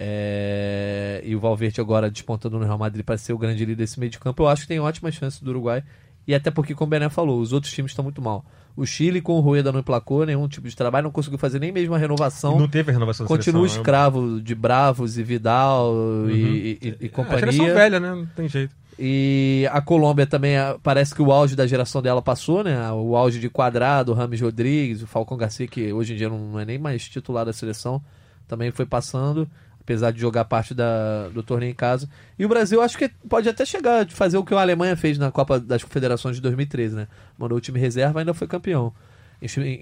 É, 0.00 1.20
e 1.24 1.34
o 1.34 1.40
Valverde 1.40 1.80
agora 1.80 2.10
despontando 2.10 2.58
no 2.58 2.64
Real 2.64 2.78
Madrid 2.78 3.04
para 3.04 3.18
ser 3.18 3.32
o 3.32 3.38
grande 3.38 3.64
líder 3.64 3.76
desse 3.76 3.98
meio 3.98 4.10
de 4.10 4.18
campo, 4.18 4.42
eu 4.42 4.48
acho 4.48 4.62
que 4.62 4.68
tem 4.68 4.78
ótimas 4.80 5.14
chances 5.14 5.40
do 5.42 5.50
Uruguai. 5.50 5.82
E 6.26 6.34
até 6.34 6.50
porque, 6.50 6.74
como 6.74 6.88
o 6.88 6.90
Bené 6.90 7.08
falou, 7.08 7.40
os 7.40 7.52
outros 7.52 7.72
times 7.72 7.90
estão 7.92 8.02
muito 8.04 8.20
mal. 8.20 8.44
O 8.76 8.84
Chile, 8.84 9.20
com 9.20 9.32
o 9.32 9.40
Rueda, 9.40 9.72
não 9.72 9.80
emplacou 9.80 10.24
nenhum 10.26 10.46
tipo 10.46 10.68
de 10.68 10.76
trabalho, 10.76 11.04
não 11.04 11.10
conseguiu 11.10 11.38
fazer 11.38 11.58
nem 11.58 11.72
mesmo 11.72 11.94
a 11.94 11.98
renovação. 11.98 12.58
não 12.58 12.68
teve 12.68 12.90
a 12.90 12.92
renovação 12.94 13.26
Continua 13.26 13.60
seleção, 13.62 13.76
né? 13.76 13.80
escravo 13.80 14.40
de 14.40 14.54
Bravos 14.54 15.18
e 15.18 15.22
Vidal 15.22 15.94
e, 16.28 16.32
e- 16.32 16.78
e- 16.82 16.88
e 16.88 17.04
É, 17.04 17.06
a 17.06 17.10
companhia. 17.10 17.74
velha, 17.74 17.98
né? 17.98 18.10
Não 18.14 18.26
tem 18.26 18.46
jeito. 18.48 18.76
E 18.98 19.68
a 19.70 19.80
Colômbia 19.80 20.26
também, 20.26 20.56
parece 20.82 21.14
que 21.14 21.22
o 21.22 21.30
auge 21.30 21.54
da 21.54 21.66
geração 21.66 22.02
dela 22.02 22.20
passou, 22.20 22.64
né? 22.64 22.90
O 22.90 23.14
auge 23.16 23.38
de 23.38 23.48
Quadrado, 23.48 24.12
Rames 24.12 24.40
Rodrigues, 24.40 25.02
o 25.02 25.06
Falcão 25.06 25.36
Garcia, 25.36 25.68
que 25.68 25.92
hoje 25.92 26.14
em 26.14 26.16
dia 26.16 26.28
não 26.28 26.58
é 26.58 26.64
nem 26.64 26.78
mais 26.78 27.08
titular 27.08 27.46
da 27.46 27.52
seleção, 27.52 28.02
também 28.48 28.72
foi 28.72 28.84
passando, 28.84 29.48
apesar 29.80 30.10
de 30.10 30.20
jogar 30.20 30.46
parte 30.46 30.74
da, 30.74 31.28
do 31.28 31.44
torneio 31.44 31.70
em 31.70 31.74
casa. 31.74 32.08
E 32.36 32.44
o 32.44 32.48
Brasil 32.48 32.82
acho 32.82 32.98
que 32.98 33.08
pode 33.28 33.48
até 33.48 33.64
chegar 33.64 34.04
a 34.04 34.08
fazer 34.08 34.36
o 34.36 34.44
que 34.44 34.52
a 34.52 34.60
Alemanha 34.60 34.96
fez 34.96 35.16
na 35.16 35.30
Copa 35.30 35.60
das 35.60 35.84
Confederações 35.84 36.34
de 36.34 36.42
2013, 36.42 36.96
né? 36.96 37.08
Mandou 37.38 37.56
o 37.56 37.60
time 37.60 37.78
reserva 37.78 38.18
ainda 38.18 38.34
foi 38.34 38.48
campeão. 38.48 38.92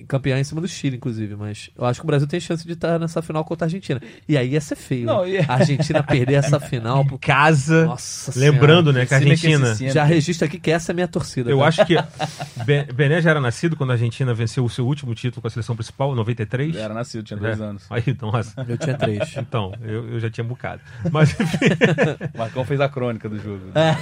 Campeão 0.07 0.39
em 0.39 0.45
cima 0.45 0.61
do 0.61 0.69
Chile, 0.69 0.97
inclusive. 0.97 1.35
Mas 1.37 1.71
eu 1.77 1.85
acho 1.85 2.01
que 2.01 2.05
o 2.05 2.09
Brasil 2.09 2.27
tem 2.29 2.39
chance 2.41 2.67
de 2.67 2.73
estar 2.75 2.99
nessa 2.99 3.23
final 3.23 3.45
contra 3.45 3.65
a 3.65 3.67
Argentina. 3.67 4.01
E 4.29 4.37
aí 4.37 4.51
ia 4.51 4.61
ser 4.61 4.77
feio. 4.77 5.07
Não, 5.07 5.23
né? 5.23 5.31
e- 5.31 5.39
A 5.39 5.55
Argentina 5.55 6.03
perder 6.03 6.35
essa 6.35 6.61
final. 6.61 7.05
Em 7.11 7.19
casa, 7.19 7.87
Nossa 7.87 8.39
lembrando, 8.39 8.93
Senhora. 8.93 8.99
né, 9.01 9.07
que 9.07 9.15
a 9.15 9.19
que 9.21 9.31
Argentina. 9.31 9.73
esse 9.73 9.91
Já 9.91 10.05
registra 10.05 10.47
aqui 10.47 10.59
que 10.59 10.71
essa 10.71 10.91
é 10.91 10.93
a 10.93 10.95
minha 10.95 11.09
torcida. 11.09 11.51
Eu 11.51 11.59
tá? 11.61 11.67
acho 11.67 11.87
que 11.87 11.95
Be- 12.65 12.85
Bené 12.93 13.21
já 13.23 13.31
era 13.31 13.41
nascido 13.41 13.77
quando 13.77 13.91
a 13.91 13.93
Argentina 13.95 14.33
venceu 14.35 14.65
o 14.65 14.69
seu 14.71 14.87
último 14.87 15.15
título 15.15 15.41
com 15.43 15.49
a 15.49 15.51
seleção 15.51 15.75
principal, 15.75 16.13
em 16.13 16.17
93. 16.17 16.77
Era 16.77 16.93
nascido, 16.95 17.25
tinha 17.25 17.39
dois 17.39 17.59
É. 17.61 17.65
anos. 17.65 17.85
Aí, 17.91 18.03
nossa. 18.21 18.65
Eu 18.69 18.77
tinha 18.77 18.97
três. 18.97 19.35
Então, 19.37 19.73
eu, 19.83 20.09
eu 20.11 20.21
já 20.21 20.29
tinha 20.31 20.45
bocado. 20.45 20.81
Mas, 21.11 21.31
enfim, 21.41 21.59
Marcão 22.37 22.65
fez 22.65 22.81
a 22.81 22.89
crônica 22.89 23.29
do 23.29 23.39
jogo. 23.39 23.63
É. 23.75 23.97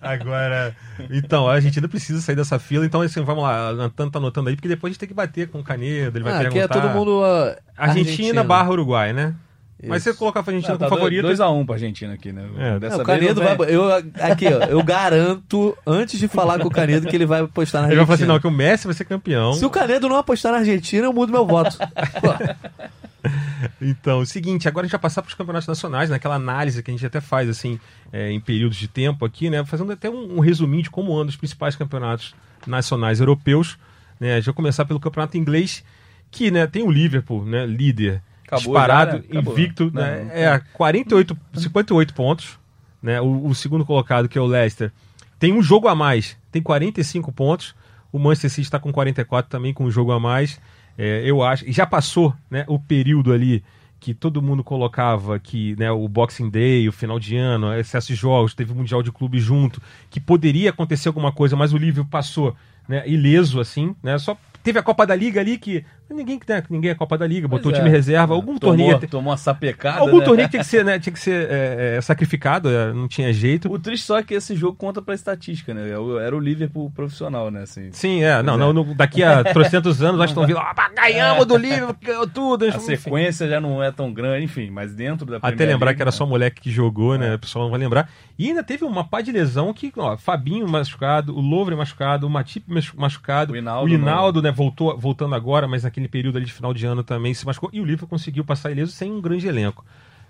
agora. 0.00 0.74
Então, 1.10 1.48
a 1.48 1.54
Argentina 1.54 1.88
precisa 1.88 2.20
sair 2.20 2.36
dessa 2.36 2.58
fila. 2.58 2.84
Então, 2.84 3.00
assim, 3.00 3.22
vamos 3.22 3.42
lá. 3.44 3.72
Natan 3.72 4.08
tá 4.10 4.18
anotando 4.18 4.48
aí, 4.48 4.56
porque 4.56 4.68
depois 4.68 4.90
a 4.90 4.92
gente 4.92 5.00
tem 5.00 5.08
que 5.08 5.14
bater 5.14 5.48
com 5.48 5.60
o 5.60 5.64
Canedo. 5.64 6.18
Ele 6.18 6.24
vai 6.24 6.32
Ah, 6.32 6.40
aqui 6.40 6.50
perguntar. 6.50 6.78
é 6.78 6.80
todo 6.82 6.90
mundo. 6.94 7.22
ah, 7.24 7.56
Argentina, 7.76 8.42
barra 8.44 8.70
Uruguai, 8.70 9.12
né? 9.12 9.34
Mas 9.82 10.02
Isso. 10.04 10.12
você 10.12 10.18
colocar 10.18 10.40
a 10.40 10.42
Argentina 10.46 10.72
Não, 10.74 10.78
tá 10.78 10.88
como 10.90 10.98
favorita. 11.00 11.26
2x1 11.26 11.64
pra 11.64 11.74
Argentina 11.76 12.12
aqui, 12.12 12.32
né? 12.32 12.44
É. 12.58 12.78
Dessa 12.78 12.98
Não, 12.98 13.02
o 13.02 13.06
vez 13.06 13.18
Canedo 13.20 13.40
não 13.42 13.56
vai. 13.56 13.74
Eu, 13.74 13.90
aqui, 14.30 14.46
ó, 14.46 14.64
eu 14.66 14.82
garanto, 14.82 15.74
antes 15.86 16.20
de 16.20 16.28
falar 16.28 16.58
com 16.58 16.68
o 16.68 16.70
Canedo, 16.70 17.06
que 17.06 17.16
ele 17.16 17.24
vai 17.24 17.40
apostar 17.40 17.80
na 17.80 17.88
Ele 17.88 17.96
vai 17.96 18.04
falar 18.04 18.16
assim: 18.16 18.24
Argentina. 18.24 18.34
não, 18.34 18.40
que 18.40 18.46
o 18.46 18.50
Messi 18.50 18.84
vai 18.86 18.92
ser 18.92 19.06
campeão. 19.06 19.54
Se 19.54 19.64
o 19.64 19.70
Canedo 19.70 20.06
não 20.06 20.16
apostar 20.16 20.52
na 20.52 20.58
Argentina, 20.58 21.06
eu 21.06 21.12
mudo 21.14 21.32
meu 21.32 21.46
voto. 21.46 21.78
Então, 23.80 24.20
o 24.20 24.26
seguinte, 24.26 24.68
agora 24.68 24.84
a 24.84 24.86
gente 24.86 24.92
vai 24.92 25.00
passar 25.00 25.22
para 25.22 25.28
os 25.28 25.34
campeonatos 25.34 25.68
nacionais, 25.68 26.10
naquela 26.10 26.34
análise 26.34 26.82
que 26.82 26.90
a 26.90 26.94
gente 26.94 27.04
até 27.04 27.20
faz 27.20 27.48
assim 27.48 27.78
é, 28.12 28.30
em 28.30 28.40
períodos 28.40 28.76
de 28.76 28.88
tempo 28.88 29.24
aqui, 29.24 29.50
né? 29.50 29.64
Fazendo 29.64 29.92
até 29.92 30.08
um, 30.08 30.36
um 30.36 30.40
resuminho 30.40 30.82
de 30.82 30.90
como 30.90 31.14
andam 31.14 31.28
os 31.28 31.36
principais 31.36 31.76
campeonatos 31.76 32.34
nacionais 32.66 33.20
europeus. 33.20 33.78
Né? 34.18 34.32
A 34.32 34.36
gente 34.36 34.46
vai 34.46 34.54
começar 34.54 34.84
pelo 34.84 35.00
campeonato 35.00 35.36
inglês, 35.36 35.84
que 36.30 36.50
né, 36.50 36.66
tem 36.66 36.82
o 36.82 36.90
Liverpool, 36.90 37.44
né, 37.44 37.66
líder, 37.66 38.22
Acabou 38.46 38.74
disparado, 38.74 39.12
já, 39.12 39.18
né? 39.18 39.24
Acabou. 39.30 39.52
invicto, 39.52 39.90
Não, 39.92 40.02
né? 40.02 40.30
é 40.32 40.60
48, 40.74 41.36
58 41.54 42.14
pontos. 42.14 42.58
Né? 43.02 43.20
O, 43.20 43.46
o 43.46 43.54
segundo 43.54 43.84
colocado, 43.84 44.28
que 44.28 44.36
é 44.36 44.40
o 44.40 44.46
Leicester, 44.46 44.92
tem 45.38 45.52
um 45.52 45.62
jogo 45.62 45.88
a 45.88 45.94
mais, 45.94 46.36
tem 46.50 46.60
45 46.60 47.32
pontos. 47.32 47.74
O 48.12 48.18
Manchester 48.18 48.50
City 48.50 48.62
está 48.62 48.78
com 48.78 48.92
44 48.92 49.48
também, 49.48 49.72
com 49.72 49.84
um 49.84 49.90
jogo 49.90 50.12
a 50.12 50.18
mais. 50.18 50.60
É, 51.02 51.22
eu 51.24 51.42
acho. 51.42 51.66
E 51.66 51.72
já 51.72 51.86
passou 51.86 52.34
né, 52.50 52.62
o 52.68 52.78
período 52.78 53.32
ali 53.32 53.64
que 53.98 54.12
todo 54.12 54.42
mundo 54.42 54.62
colocava 54.62 55.38
que 55.38 55.74
né, 55.78 55.90
o 55.90 56.06
Boxing 56.06 56.50
Day, 56.50 56.86
o 56.86 56.92
final 56.92 57.18
de 57.18 57.38
ano, 57.38 57.72
excesso 57.72 58.08
de 58.08 58.14
jogos, 58.14 58.52
teve 58.52 58.72
o 58.72 58.74
Mundial 58.74 59.02
de 59.02 59.10
Clube 59.10 59.38
junto, 59.38 59.80
que 60.10 60.20
poderia 60.20 60.68
acontecer 60.68 61.08
alguma 61.08 61.32
coisa, 61.32 61.56
mas 61.56 61.72
o 61.72 61.78
Liverpool 61.78 62.10
passou 62.10 62.54
né, 62.86 63.02
ileso, 63.08 63.60
assim, 63.60 63.96
né? 64.02 64.18
Só 64.18 64.36
teve 64.62 64.78
a 64.78 64.82
Copa 64.82 65.06
da 65.06 65.14
Liga 65.14 65.40
ali 65.40 65.58
que 65.58 65.84
ninguém, 66.10 66.40
né, 66.48 66.62
ninguém 66.68 66.90
é 66.90 66.94
Copa 66.94 67.16
da 67.16 67.26
Liga, 67.26 67.46
botou 67.46 67.70
o 67.70 67.74
time 67.74 67.88
é. 67.88 67.90
reserva, 67.92 68.34
algum 68.34 68.58
tomou, 68.58 68.76
torneio. 68.76 69.08
Tomou 69.08 69.30
uma 69.30 69.36
sapecada. 69.36 70.00
Algum 70.00 70.18
né? 70.18 70.24
torneio 70.24 70.48
tinha 70.48 70.60
que 70.62 70.66
ser, 70.68 70.84
né, 70.84 70.98
tinha 70.98 71.12
que 71.12 71.18
ser 71.20 71.48
é, 71.50 71.96
é, 71.96 72.00
sacrificado, 72.00 72.68
é, 72.68 72.92
não 72.92 73.06
tinha 73.06 73.32
jeito. 73.32 73.72
O 73.72 73.78
triste 73.78 74.04
só 74.06 74.18
é 74.18 74.22
que 74.22 74.34
esse 74.34 74.56
jogo 74.56 74.76
conta 74.76 75.00
pra 75.00 75.14
estatística, 75.14 75.72
né? 75.72 75.96
O- 75.98 76.18
Era 76.18 76.36
o 76.36 76.40
Liverpool 76.40 76.90
profissional, 76.90 77.50
né? 77.50 77.62
Assim, 77.62 77.90
Sim, 77.92 78.22
é. 78.24 78.42
Não, 78.42 78.56
não, 78.56 78.72
no- 78.72 78.94
daqui 78.94 79.22
a 79.22 79.44
trocentos 79.54 80.02
anos 80.02 80.18
nós 80.18 80.30
estamos 80.30 80.48
vendo, 80.48 80.58
ah, 80.58 80.74
ganhamos 80.96 81.46
do 81.46 81.56
Liverpool, 81.58 82.26
tudo. 82.32 82.64
a 82.64 82.68
enfim. 82.68 82.80
sequência 82.80 83.48
já 83.48 83.60
não 83.60 83.82
é 83.82 83.90
tão 83.92 84.12
grande, 84.12 84.44
enfim, 84.44 84.68
mas 84.70 84.92
dentro 84.94 85.24
da 85.26 85.36
Até 85.36 85.64
lembrar 85.64 85.86
League, 85.86 85.96
que 85.96 86.02
era 86.02 86.10
né? 86.10 86.16
só 86.16 86.26
moleque 86.26 86.60
que 86.60 86.70
jogou, 86.70 87.16
né? 87.16 87.34
O 87.34 87.38
pessoal 87.38 87.64
não 87.64 87.70
vai 87.70 87.78
lembrar. 87.80 88.10
E 88.38 88.48
ainda 88.48 88.62
teve 88.64 88.84
uma 88.84 89.04
pá 89.04 89.20
de 89.20 89.30
lesão 89.30 89.72
que, 89.72 89.92
ó, 89.96 90.16
Fabinho 90.16 90.66
machucado, 90.68 91.36
o 91.36 91.40
Louvre 91.40 91.76
machucado, 91.76 92.26
o 92.26 92.30
Matip 92.30 92.64
machu- 92.66 92.98
machucado, 92.98 93.52
O 93.52 93.56
Hinaldo, 93.56 93.90
o 93.90 93.94
Hinaldo, 93.94 94.42
né, 94.42 94.49
voltou, 94.50 94.96
voltando 94.98 95.34
agora, 95.34 95.66
mas 95.68 95.82
naquele 95.84 96.08
período 96.08 96.36
ali 96.36 96.46
de 96.46 96.52
final 96.52 96.72
de 96.74 96.84
ano 96.86 97.02
também 97.02 97.32
se 97.34 97.44
machucou. 97.46 97.70
E 97.72 97.80
o 97.80 97.84
Liverpool 97.84 98.08
conseguiu 98.08 98.44
passar 98.44 98.70
ileso 98.70 98.92
sem 98.92 99.10
um 99.12 99.20
grande 99.20 99.46
elenco. 99.46 99.84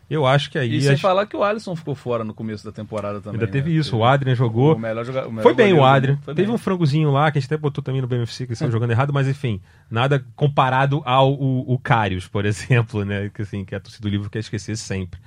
Eu 0.08 0.26
acho 0.26 0.50
que 0.50 0.58
aí. 0.58 0.74
E 0.76 0.82
sem 0.82 0.94
as- 0.94 1.00
falar 1.00 1.24
que 1.26 1.36
o 1.36 1.44
Alisson 1.44 1.76
ficou 1.76 1.94
fora 1.94 2.24
no 2.24 2.34
começo 2.34 2.64
da 2.64 2.72
temporada 2.72 3.20
também. 3.20 3.40
ainda 3.40 3.50
teve 3.52 3.70
né? 3.70 3.76
isso. 3.76 3.96
O 3.96 4.04
Adrian 4.04 4.34
jogou. 4.34 4.74
O 4.74 4.78
melhor 4.78 5.04
joga- 5.04 5.28
o 5.28 5.30
melhor 5.30 5.42
Foi 5.44 5.54
bem 5.54 5.72
o 5.72 5.84
Adrian. 5.84 6.16
Teve 6.34 6.50
um 6.50 6.58
frangozinho 6.58 7.12
lá 7.12 7.30
que 7.30 7.38
a 7.38 7.40
gente 7.40 7.46
até 7.52 7.56
botou 7.56 7.82
também 7.82 8.00
no 8.02 8.08
BMFC 8.08 8.38
que 8.44 8.50
eles 8.50 8.58
estão 8.58 8.72
jogando 8.72 8.90
errado, 8.90 9.12
mas 9.12 9.28
enfim, 9.28 9.60
nada 9.88 10.24
comparado 10.34 11.00
ao 11.04 11.32
o, 11.32 11.72
o 11.72 11.78
Karius, 11.78 12.26
por 12.26 12.44
exemplo, 12.46 13.04
né? 13.04 13.30
Que 13.32 13.42
assim, 13.42 13.64
que 13.64 13.72
a 13.72 13.78
torcida 13.78 14.02
do 14.02 14.10
livro 14.10 14.28
quer 14.28 14.40
esquecer 14.40 14.76
sempre. 14.76 15.20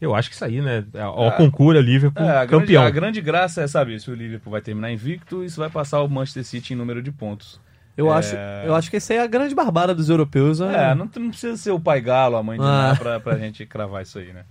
Eu 0.00 0.14
acho 0.14 0.28
que 0.28 0.36
isso 0.36 0.44
aí, 0.44 0.60
né? 0.60 0.84
Ao 0.94 1.26
É. 1.26 1.30
concura 1.32 1.80
Liverpool 1.80 2.22
É, 2.24 2.28
a 2.30 2.44
grande, 2.44 2.50
campeão. 2.66 2.84
a 2.84 2.90
grande 2.90 3.20
graça 3.20 3.62
é 3.62 3.66
saber 3.66 3.98
se 4.00 4.08
o 4.08 4.14
Liverpool 4.14 4.52
vai 4.52 4.60
terminar 4.60 4.92
invicto 4.92 5.42
e 5.42 5.50
se 5.50 5.58
vai 5.58 5.68
passar 5.68 6.00
o 6.02 6.08
Manchester 6.08 6.44
City 6.44 6.74
em 6.74 6.76
número 6.76 7.02
de 7.02 7.10
pontos. 7.10 7.60
Eu, 7.98 8.10
É. 8.12 8.16
acho, 8.16 8.36
eu 8.64 8.74
acho 8.76 8.88
que 8.90 8.96
essa 8.96 9.12
é 9.12 9.18
a 9.20 9.26
grande 9.26 9.54
barbada 9.56 9.92
dos 9.94 10.08
europeus. 10.08 10.60
né? 10.60 10.92
É, 10.92 10.94
não, 10.94 11.10
não 11.16 11.30
precisa 11.30 11.56
ser 11.56 11.72
o 11.72 11.80
pai 11.80 12.00
galo, 12.00 12.36
a 12.36 12.42
mãe 12.44 12.56
de 12.56 12.64
Ah. 12.64 12.90
Ná 12.92 12.96
pra, 12.96 13.18
pra 13.20 13.36
gente 13.36 13.66
cravar 13.66 14.02
isso 14.02 14.18
aí, 14.20 14.32
né? 14.32 14.44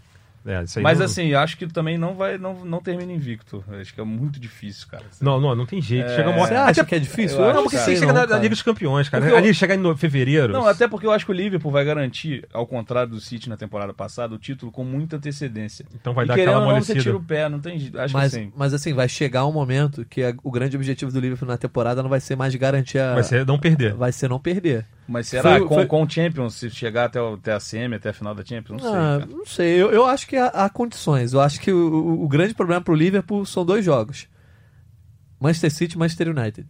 É, 0.47 0.63
isso 0.63 0.79
aí 0.79 0.83
Mas 0.83 0.97
não- 0.99 1.05
assim, 1.05 1.33
acho 1.33 1.57
que 1.57 1.67
também 1.67 1.97
não 1.97 2.13
vai, 2.15 2.37
não, 2.37 2.63
não 2.63 2.79
termina 2.81 3.11
invicto. 3.11 3.61
Acho 3.81 3.93
que 3.93 3.99
é 3.99 4.03
muito 4.05 4.39
difícil, 4.39 4.87
cara. 4.87 5.03
Não, 5.19 5.41
não, 5.41 5.53
não 5.53 5.65
tem 5.65 5.81
jeito. 5.81 6.09
É. 6.09 6.15
Chega 6.15 6.29
uma 6.29 6.39
hora. 6.39 6.47
Você 6.47 6.55
acha 6.55 6.81
Até- 6.81 6.85
que 6.85 6.95
é 6.95 6.99
difícil? 6.99 7.37
eu 7.37 7.43
Eu 7.43 7.47
acho 7.49 7.55
Não, 7.55 7.63
porque 7.63 7.77
você 7.77 7.83
sei 7.83 7.95
chega 7.97 8.13
não, 8.13 8.21
na, 8.21 8.27
na. 8.27 8.37
Liga 8.37 8.49
dos 8.49 8.61
Campeões, 8.61 9.09
cara. 9.09 9.21
Porque 9.23 9.33
eu- 9.33 9.37
Ali 9.37 9.53
chegar 9.53 9.75
em 9.75 9.95
fevereiro. 9.97 10.53
Não, 10.53 10.65
até 10.65 10.87
porque 10.87 11.05
eu 11.05 11.11
acho 11.11 11.25
que 11.25 11.31
o 11.31 11.35
Liverpool 11.35 11.71
vai 11.71 11.83
garantir, 11.83 12.47
ao 12.53 12.65
contrário 12.65 13.11
do 13.11 13.19
City 13.19 13.49
na 13.49 13.57
temporada 13.57 13.93
passada, 13.93 14.33
o 14.33 14.37
título 14.37 14.71
com 14.71 14.83
muita 14.85 15.17
antecedência. 15.17 15.85
Então 15.93 16.13
vai 16.13 16.23
e 16.23 16.27
dar 16.29 16.35
aquela 16.35 16.51
ou 16.51 16.57
não, 16.59 16.65
você 16.67 16.93
amolecida. 16.93 16.99
tira 17.01 17.17
o 17.17 17.21
pé, 17.23 17.49
não 17.49 17.59
tem 17.59 17.77
jeito. 17.77 17.99
Acho 17.99 18.13
Mas, 18.13 18.33
que 18.33 18.39
sim. 18.39 18.51
mas 18.55 18.73
assim, 18.73 18.93
vai 18.93 19.09
chegar 19.09 19.45
um 19.45 19.51
momento 19.51 20.05
que 20.05 20.23
a- 20.23 20.33
o 20.43 20.49
grande 20.49 20.77
objetivo 20.77 21.11
do 21.11 21.19
Liverpool 21.19 21.47
na 21.47 21.57
temporada 21.57 22.01
não 22.01 22.09
vai 22.09 22.19
ser 22.21 22.37
mais 22.37 22.55
garantir 22.55 22.99
a. 22.99 23.15
Vai 23.15 23.23
ser 23.23 23.45
não 23.45 23.59
perder. 23.59 23.93
vai 23.93 24.11
ser 24.13 24.29
não 24.29 24.39
perder. 24.39 24.85
Mas 25.07 25.27
será 25.29 25.51
Foi- 25.57 25.67
com, 25.67 25.75
foi- 25.75 25.85
com 25.85 26.03
o 26.03 26.09
Champions, 26.09 26.55
se 26.55 26.69
chegar 26.69 27.05
até, 27.05 27.21
o- 27.21 27.35
até 27.35 27.53
a 27.53 27.59
semi, 27.61 27.95
até 27.95 28.09
a 28.09 28.13
final 28.13 28.35
da 28.35 28.43
Champions? 28.43 28.81
Não 28.83 28.89
sei. 28.89 28.99
Ah, 28.99 29.17
cara. 29.19 29.25
não 29.31 29.45
sei, 29.45 29.81
eu, 29.81 29.89
eu 29.91 30.05
acho 30.05 30.27
que 30.27 30.35
há, 30.35 30.47
há 30.47 30.69
condições. 30.69 31.31
Eu 31.33 31.39
acho 31.39 31.61
que 31.61 31.71
o, 31.71 31.77
o- 31.93 32.23
o 32.25 32.27
grande 32.27 32.53
problema 32.53 32.81
pro 32.81 32.93
Liverpool 32.93 33.45
são 33.45 33.63
dois 33.65 33.85
jogos: 33.85 34.27
Manchester 35.39 35.71
City 35.71 35.95
e 35.95 35.97
Manchester 35.97 36.29
United. 36.29 36.67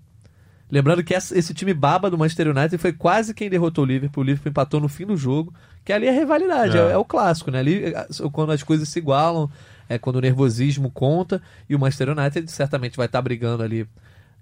Lembrando 0.69 1.01
que 1.03 1.13
essa- 1.15 1.37
esse 1.37 1.53
time 1.53 1.73
baba 1.73 2.09
do 2.11 2.17
Manchester 2.17 2.49
United 2.49 2.77
foi 2.77 2.91
quase 2.91 3.33
quem 3.33 3.49
derrotou 3.49 3.85
o 3.85 3.87
Liverpool. 3.87 4.21
O 4.21 4.25
Liverpool 4.25 4.49
empatou 4.49 4.79
no 4.81 4.89
fim 4.89 5.05
do 5.05 5.15
jogo, 5.15 5.53
que 5.85 5.93
ali 5.93 6.05
é 6.07 6.11
rivalidade, 6.11 6.77
É. 6.77 6.81
é, 6.81 6.91
é 6.91 6.97
o 6.97 7.05
clássico, 7.05 7.49
né? 7.49 7.59
Ali, 7.59 7.93
quando 8.33 8.51
as 8.51 8.61
coisas 8.63 8.89
se 8.89 8.99
igualam, 8.99 9.49
é 9.87 9.97
quando 9.97 10.17
o 10.17 10.21
nervosismo 10.21 10.91
conta, 10.91 11.41
e 11.69 11.75
o 11.75 11.79
Manchester 11.79 12.09
United 12.09 12.51
certamente 12.51 12.97
vai 12.97 13.05
estar 13.05 13.21
brigando 13.21 13.63
ali, 13.63 13.87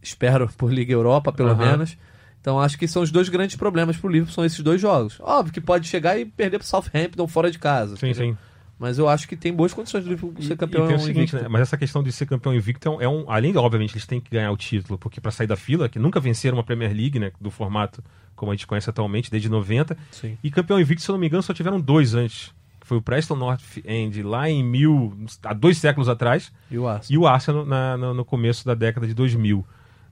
espero, 0.02 0.50
por 0.58 0.74
Liga 0.74 0.92
Europa, 0.92 1.32
pelo 1.32 1.50
Aham. 1.52 1.66
menos. 1.66 1.98
Então 2.46 2.60
acho 2.60 2.78
que 2.78 2.88
são 2.88 3.02
os 3.02 3.10
dois 3.10 3.28
grandes 3.28 3.56
problemas 3.56 3.98
pro 3.98 4.08
Liverpool, 4.08 4.32
são 4.32 4.46
esses 4.46 4.60
dois 4.60 4.80
jogos. 4.80 5.18
Óbvio 5.20 5.52
que 5.52 5.60
pode 5.60 5.88
chegar 5.88 6.16
e 6.20 6.26
perder 6.26 6.60
pro 6.60 6.68
Southampton 6.68 7.28
fora 7.28 7.50
de 7.50 7.58
casa. 7.58 7.96
Sim, 7.98 8.10
entendeu? 8.12 8.34
sim. 8.34 8.38
Mas 8.78 9.00
eu 9.00 9.10
acho 9.10 9.28
que 9.28 9.36
tem 9.36 9.52
boas 9.52 9.74
condições 9.74 10.04
do 10.04 10.12
Liverpool 10.12 10.44
ser 10.44 10.56
campeão 10.56 10.86
e 10.86 10.88
tem 10.90 10.96
o 10.96 11.00
seguinte, 11.00 11.18
invicto. 11.30 11.42
né? 11.42 11.48
Mas 11.50 11.62
essa 11.64 11.76
questão 11.76 12.04
de 12.04 12.12
ser 12.12 12.28
campeão 12.28 12.54
invicto 12.54 12.88
é 12.88 12.92
um, 12.92 13.02
é 13.02 13.10
um- 13.10 13.32
Além 13.32 13.52
de, 13.52 13.58
obviamente, 13.58 13.94
eles 13.94 14.06
têm 14.06 14.20
que 14.22 14.30
ganhar 14.30 14.52
o 14.52 14.58
título, 14.58 15.00
porque 15.00 15.20
para 15.20 15.32
sair 15.32 15.48
da 15.48 15.56
fila, 15.56 15.90
que 15.90 15.98
nunca 15.98 16.20
venceram 16.20 16.58
uma 16.58 16.64
Premier 16.64 16.94
League, 16.94 17.18
né? 17.18 17.32
Do 17.42 17.50
formato 17.50 18.04
como 18.36 18.52
a 18.52 18.56
gente 18.56 18.68
conhece 18.68 18.90
atualmente, 18.92 19.32
desde 19.32 19.50
90. 19.50 19.98
Sim. 20.12 20.38
E 20.44 20.52
campeão 20.52 20.80
invicto, 20.80 21.02
se 21.02 21.10
eu 21.10 21.14
não 21.14 21.20
me 21.20 21.26
engano, 21.26 21.42
só 21.42 21.52
tiveram 21.54 21.80
dois 21.80 22.14
antes. 22.14 22.54
Foi 22.82 22.98
o 22.98 23.02
Preston 23.02 23.36
North 23.38 23.64
End 23.84 24.22
lá 24.22 24.48
em 24.48 24.62
mil. 24.64 25.18
há 25.44 25.54
dois 25.54 25.78
séculos 25.80 26.08
atrás. 26.10 26.52
E 26.70 26.78
o 26.78 26.88
Arsenal. 26.88 27.08
E 27.10 27.18
o 27.18 27.28
Arsenal 27.28 27.66
na- 27.66 27.98
no, 27.98 28.14
no 28.14 28.24
começo 28.26 28.64
da 28.66 28.76
década 28.76 29.08
de 29.08 29.14
2000. 29.16 29.66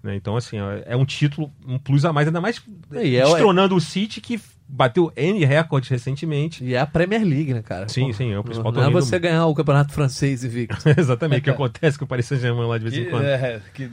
Né? 0.04 0.16
Então, 0.16 0.36
assim, 0.36 0.58
é 0.58 0.84
é 0.88 0.96
um 0.98 1.06
título, 1.06 1.52
um 1.66 1.80
plus 1.80 2.04
a 2.06 2.12
mais, 2.14 2.28
ainda 2.28 2.42
mais 2.42 2.62
E 2.92 3.16
é 3.16 3.26
o- 3.26 3.30
destronando 3.30 3.76
o 3.76 3.82
City, 3.82 4.20
que 4.22 4.40
bateu 4.68 5.12
N 5.16 5.44
recordes 5.46 5.90
recentemente. 5.90 6.64
E 6.64 6.74
é 6.74 6.80
a 6.80 6.86
Premier 6.86 7.24
League, 7.24 7.54
né, 7.54 7.62
cara? 7.62 7.88
Sim, 7.88 8.08
Pô, 8.08 8.14
sim, 8.14 8.32
é 8.32 8.40
o 8.40 8.44
principal 8.44 8.72
Não 8.72 8.82
é 8.82 8.84
torneio 8.86 9.00
do 9.02 9.06
você 9.06 9.16
mundo. 9.16 9.22
ganhar 9.24 9.46
o 9.46 9.54
campeonato 9.54 9.94
francês 9.94 10.44
invicto. 10.44 10.78
Exatamente, 10.98 11.42
o 11.42 11.44
que 11.44 11.50
acontece 11.52 11.98
com 11.98 12.06
o 12.06 12.08
Paris 12.08 12.26
Saint-Germain 12.26 12.68
lá 12.68 12.78
de 12.78 12.84
vez 12.90 12.98
em 12.98 13.04
Que, 13.06 13.10
quando. 13.10 13.24
é, 13.26 13.62
que 13.74 13.84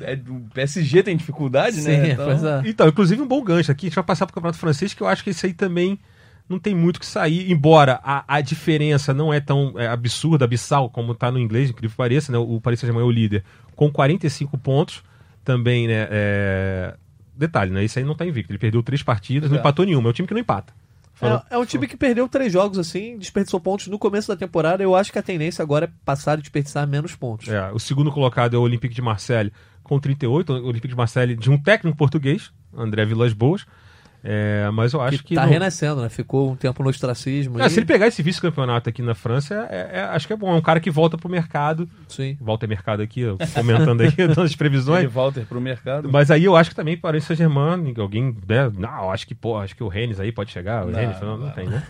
é, 0.00 0.18
o 0.28 0.40
PSG 0.54 1.02
tem 1.02 1.16
dificuldade, 1.16 1.76
Sim, 1.76 1.88
né? 1.88 2.10
Então, 2.12 2.30
é. 2.30 2.62
Então, 2.66 2.88
inclusive 2.88 3.20
um 3.20 3.26
bom 3.26 3.42
gancho 3.42 3.72
aqui, 3.72 3.86
a 3.86 3.88
gente 3.88 3.96
vai 3.96 4.04
passar 4.04 4.26
para 4.26 4.32
o 4.32 4.34
Campeonato 4.34 4.58
Francês, 4.58 4.94
que 4.94 5.02
eu 5.02 5.08
acho 5.08 5.24
que 5.24 5.30
esse 5.30 5.44
aí 5.46 5.52
também 5.52 5.98
não 6.48 6.58
tem 6.58 6.74
muito 6.74 6.98
que 7.00 7.04
sair, 7.06 7.50
embora 7.50 8.00
a, 8.02 8.24
a 8.36 8.40
diferença 8.40 9.12
não 9.12 9.34
é 9.34 9.38
tão 9.40 9.74
é, 9.76 9.86
absurda, 9.88 10.44
abissal, 10.46 10.88
como 10.88 11.12
está 11.12 11.30
no 11.32 11.38
inglês, 11.38 11.68
incrível 11.68 11.90
que 11.90 11.96
pareça, 11.96 12.30
né? 12.32 12.38
o 12.38 12.58
Paris 12.60 12.80
Saint-Germain 12.80 13.02
é 13.04 13.06
o 13.06 13.10
líder, 13.10 13.44
com 13.76 13.90
45 13.90 14.56
pontos, 14.56 15.02
também, 15.48 15.88
né, 15.88 16.06
é... 16.10 16.94
detalhe, 17.34 17.70
né, 17.70 17.82
isso 17.82 17.98
aí 17.98 18.04
não 18.04 18.12
está 18.12 18.26
invicto, 18.26 18.52
ele 18.52 18.58
perdeu 18.58 18.82
três 18.82 19.02
partidas, 19.02 19.48
não 19.48 19.56
Exato. 19.56 19.66
empatou 19.66 19.86
nenhuma, 19.86 20.06
é 20.06 20.10
o 20.10 20.12
time 20.12 20.28
que 20.28 20.34
não 20.34 20.40
empata. 20.42 20.74
Falou- 21.14 21.42
É, 21.50 21.54
é 21.54 21.58
um 21.58 21.64
time 21.64 21.86
que 21.86 21.96
perdeu 21.96 22.28
três 22.28 22.52
jogos 22.52 22.78
assim, 22.78 23.16
desperdiçou 23.16 23.58
pontos 23.58 23.86
no 23.86 23.98
começo 23.98 24.28
da 24.28 24.36
temporada. 24.36 24.82
Eu 24.82 24.94
acho 24.94 25.10
que 25.10 25.18
a 25.18 25.22
tendência 25.22 25.62
agora 25.62 25.86
é 25.86 25.90
passar 26.04 26.34
a 26.34 26.36
desperdiçar 26.36 26.86
menos 26.86 27.16
pontos. 27.16 27.48
É, 27.48 27.72
o 27.72 27.78
segundo 27.78 28.12
colocado 28.12 28.54
é 28.54 28.58
o 28.58 28.62
Olympique 28.62 28.94
de 28.94 29.00
Marseille 29.02 29.50
com 29.82 29.98
38, 29.98 30.52
o 30.52 30.66
Olympique 30.66 30.88
de 30.88 30.94
Marseille 30.94 31.34
de 31.34 31.50
um 31.50 31.56
técnico 31.56 31.96
português, 31.96 32.52
André 32.76 33.06
Vilas 33.06 33.32
Boas, 33.32 33.64
é, 34.22 34.68
mas 34.72 34.92
eu 34.92 35.00
acho 35.00 35.22
que... 35.22 35.34
tá 35.34 35.42
não- 35.42 35.48
renascendo, 35.48 36.02
né? 36.02 36.08
Ficou 36.08 36.50
um 36.52 36.56
tempo 36.56 36.82
no 36.82 36.90
ostracismo. 36.90 37.60
É, 37.60 37.66
e- 37.66 37.70
se 37.70 37.78
ele 37.78 37.86
pegar 37.86 38.06
esse 38.08 38.22
vice-campeonato 38.22 38.88
aqui 38.88 39.00
na 39.02 39.14
França, 39.14 39.66
é- 39.70 39.90
é- 39.94 40.00
acho 40.04 40.26
que 40.26 40.32
é 40.32 40.36
bom. 40.36 40.50
É 40.50 40.54
um 40.54 40.60
cara 40.60 40.80
que 40.80 40.90
volta 40.90 41.16
pro 41.16 41.28
mercado. 41.28 41.88
Sim. 42.08 42.36
Volta 42.40 42.66
ao 42.66 42.68
mercado 42.68 43.00
aqui, 43.02 43.20
eu 43.20 43.38
comentando 43.54 44.00
aí, 44.00 44.10
dando 44.16 44.42
as 44.42 44.50
Ele 44.50 44.56
previsões. 44.58 45.12
Walter 45.12 45.44
pro 45.46 45.60
mercado. 45.60 46.08
Mas 46.10 46.30
aí 46.30 46.44
eu 46.44 46.56
acho 46.56 46.70
que 46.70 46.76
também 46.76 46.96
Paris 46.96 47.24
Saint-Germain, 47.24 47.94
alguém. 47.98 48.36
Né, 48.48 48.70
não, 48.76 49.10
acho 49.10 49.26
que, 49.26 49.34
pô, 49.34 49.56
acho 49.56 49.74
que 49.76 49.82
o 49.84 49.88
Rennes 49.88 50.18
aí 50.20 50.32
pode 50.32 50.50
chegar. 50.50 50.84
O 50.86 50.90
Não, 50.90 50.98
Rennes 50.98 51.20
não, 51.20 51.36
não 51.38 51.46
não. 51.46 51.52
tem, 51.52 51.66
né? 51.68 51.82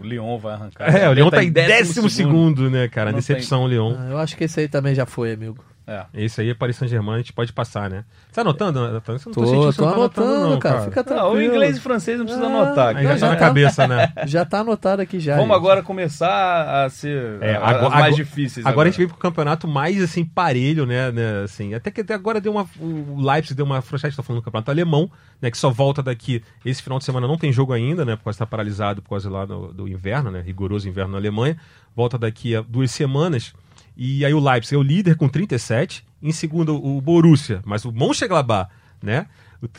O 0.00 0.04
Lyon 0.04 0.36
vai 0.38 0.54
arrancar. 0.54 0.94
É, 0.94 1.08
o 1.08 1.12
Leão 1.12 1.30
tá 1.30 1.42
em 1.44 1.46
em 1.46 1.52
décimo 1.52 2.10
segundo, 2.10 2.68
né, 2.68 2.88
cara? 2.88 3.12
Não 3.12 3.18
Decepção, 3.18 3.62
o 3.62 3.66
Leão. 3.66 3.96
Ah, 3.98 4.08
eu 4.10 4.18
acho 4.18 4.36
que 4.36 4.42
esse 4.44 4.58
aí 4.60 4.68
também 4.68 4.94
já 4.94 5.06
foi, 5.06 5.32
amigo. 5.32 5.64
É. 5.86 6.04
Esse 6.14 6.40
aí 6.40 6.50
é 6.50 6.54
Paris 6.54 6.76
Saint-Germain, 6.76 7.14
a 7.14 7.18
gente 7.18 7.32
pode 7.32 7.52
passar, 7.52 7.88
né? 7.88 8.04
Você 8.26 8.34
tá 8.34 8.40
anotando, 8.40 8.90
Nathan? 8.92 9.18
Você 9.18 9.28
não 9.28 9.34
Tô, 9.34 9.46
sentindo 9.46 9.60
que 9.60 9.66
você 9.66 9.76
tô 9.76 9.84
não 9.84 9.90
tá 9.92 9.96
anotando, 9.96 10.50
não, 10.50 10.58
cara. 10.58 10.80
Fica 10.82 11.00
Ah, 11.00 11.04
tranquilo. 11.04 11.34
o 11.36 11.42
inglês 11.42 11.76
e 11.76 11.78
o 11.78 11.82
francês 11.82 12.18
não 12.18 12.24
precisa 12.26 12.44
Ah, 12.44 12.48
anotar. 12.50 12.96
Aí 12.96 13.04
cara. 13.04 13.16
já 13.18 13.26
tá 13.28 13.32
na 13.34 13.38
já- 13.40 13.46
cabeça, 13.46 13.86
né? 13.86 14.12
Já 14.26 14.44
tá 14.44 14.58
anotado 14.60 15.00
aqui 15.02 15.20
já. 15.20 15.34
Vamos 15.36 15.48
gente. 15.48 15.56
agora 15.56 15.82
começar 15.84 16.84
a 16.84 16.90
ser 16.90 17.40
É, 17.40 17.54
a- 17.54 17.58
agora- 17.58 17.76
as 17.76 17.82
mais 17.82 17.94
agora- 17.94 18.12
difíceis. 18.14 18.66
Agora 18.66 18.88
a 18.88 18.90
gente 18.90 18.98
veio 18.98 19.08
pro 19.10 19.18
campeonato 19.18 19.68
mais 19.68 20.02
assim, 20.02 20.24
parelho, 20.24 20.84
né? 20.86 21.12
né, 21.12 21.42
assim, 21.44 21.72
até 21.74 21.90
que 21.90 22.00
até 22.00 22.14
agora 22.14 22.40
deu 22.40 22.50
uma. 22.52 22.66
O 22.80 23.20
Leipzig 23.20 23.54
deu 23.54 23.64
uma 23.64 23.78
afrouxada, 23.78 24.08
a 24.08 24.10
gente 24.10 24.16
tá 24.16 24.22
falando 24.22 24.40
do 24.42 24.44
campeonato 24.44 24.70
alemão, 24.70 25.10
né? 25.40 25.50
Que 25.50 25.56
só 25.58 25.70
volta 25.70 26.02
daqui. 26.02 26.42
Esse 26.64 26.82
final 26.82 26.98
de 26.98 27.04
semana 27.04 27.28
não 27.28 27.38
tem 27.38 27.52
jogo 27.52 27.72
ainda, 27.72 28.04
né? 28.04 28.16
Por 28.16 28.24
causa 28.24 28.36
que 28.36 28.40
tá 28.40 28.46
paralisado 28.46 29.00
por 29.02 29.10
causa 29.10 29.30
lá 29.30 29.44
do, 29.44 29.72
do 29.72 29.86
inverno, 29.88 30.32
né? 30.32 30.40
Rigoroso 30.44 30.88
inverno 30.88 31.12
na 31.12 31.18
Alemanha. 31.18 31.56
Volta 31.94 32.18
daqui 32.18 32.56
a 32.56 32.60
duas 32.60 32.90
semanas. 32.90 33.54
E 33.96 34.24
aí 34.24 34.34
o 34.34 34.40
Leipzig 34.40 34.74
é 34.74 34.78
o 34.78 34.82
líder 34.82 35.16
com 35.16 35.28
37. 35.28 36.04
Em 36.22 36.32
segundo, 36.32 36.74
o 36.74 37.00
Borussia, 37.00 37.62
mas 37.64 37.84
o 37.84 37.92
Mönchengladbach, 37.92 38.70
né? 39.02 39.26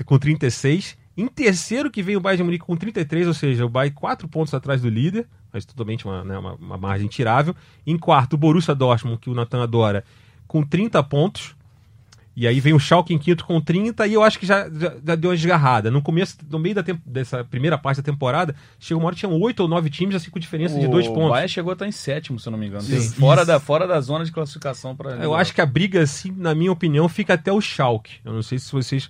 Com 0.05 0.18
36. 0.18 0.97
Em 1.15 1.28
terceiro 1.28 1.89
que 1.89 2.03
vem 2.03 2.15
o 2.15 2.20
Bayern 2.20 2.38
de 2.38 2.43
Munique 2.43 2.65
com 2.65 2.76
33, 2.76 3.28
ou 3.28 3.34
seja, 3.34 3.65
o 3.65 3.70
Bayern 3.70 3.95
quatro 3.95 4.28
pontos 4.28 4.53
atrás 4.53 4.82
do 4.82 4.89
líder, 4.89 5.28
mas 5.51 5.65
totalmente 5.65 6.05
uma, 6.05 6.24
né, 6.24 6.38
uma, 6.38 6.53
uma 6.53 6.78
margem 6.78 7.07
tirável. 7.07 7.55
Em 7.86 7.97
quarto, 7.97 8.34
o 8.34 8.38
Borussia 8.38 8.76
Dortmund, 8.76 9.18
que 9.20 9.30
o 9.30 9.34
Natan 9.34 9.63
adora, 9.63 10.03
com 10.47 10.63
30 10.63 11.01
pontos. 11.03 11.55
E 12.39 12.47
aí 12.47 12.59
vem 12.59 12.71
o 12.71 12.79
Schalke 12.79 13.11
em 13.15 13.17
quinto 13.17 13.43
com 13.43 13.59
30 13.59 14.05
e 14.05 14.13
eu 14.13 14.21
acho 14.21 14.38
que 14.38 14.45
já, 14.45 14.69
já, 14.69 14.93
já 15.03 15.15
deu 15.15 15.31
uma 15.31 15.35
desgarrada. 15.35 15.89
No 15.89 16.03
começo, 16.03 16.38
no 16.47 16.59
meio 16.59 16.75
da 16.75 16.83
dessa 17.03 17.43
primeira 17.43 17.79
parte 17.79 17.97
da 17.97 18.03
temporada, 18.03 18.53
chegou 18.79 19.01
uma 19.01 19.07
hora 19.07 19.15
que 19.15 19.21
tinham 19.21 19.33
oito 19.41 19.61
ou 19.61 19.67
nove 19.67 19.89
times 19.89 20.15
assim 20.15 20.29
com 20.29 20.38
diferença 20.38 20.79
de 20.79 20.88
dois 20.88 21.07
O 21.07 21.13
pontos. 21.15 21.31
Bayern 21.31 21.49
chegou 21.49 21.71
a 21.71 21.73
estar 21.73 21.88
em 21.88 21.91
sétimo, 21.91 22.39
se 22.39 22.47
eu 22.47 22.51
não 22.51 22.59
me 22.59 22.67
engano. 22.67 22.83
Sim. 22.83 23.09
Fora, 23.19 23.41
Isso. 23.41 23.47
da, 23.47 23.59
fora 23.59 23.88
da 23.88 23.99
zona 24.01 24.23
de 24.23 24.31
classificação 24.31 24.95
para. 24.95 25.15
Eu 25.15 25.33
acho 25.33 25.51
que 25.51 25.61
a 25.61 25.65
briga, 25.65 25.99
assim, 26.03 26.31
na 26.38 26.53
minha 26.53 26.71
opinião, 26.71 27.09
fica 27.09 27.33
até 27.33 27.51
o 27.51 27.59
Schalke. 27.59 28.17
Eu 28.23 28.33
não 28.33 28.43
sei 28.43 28.59
se 28.59 28.71
vocês 28.71 29.09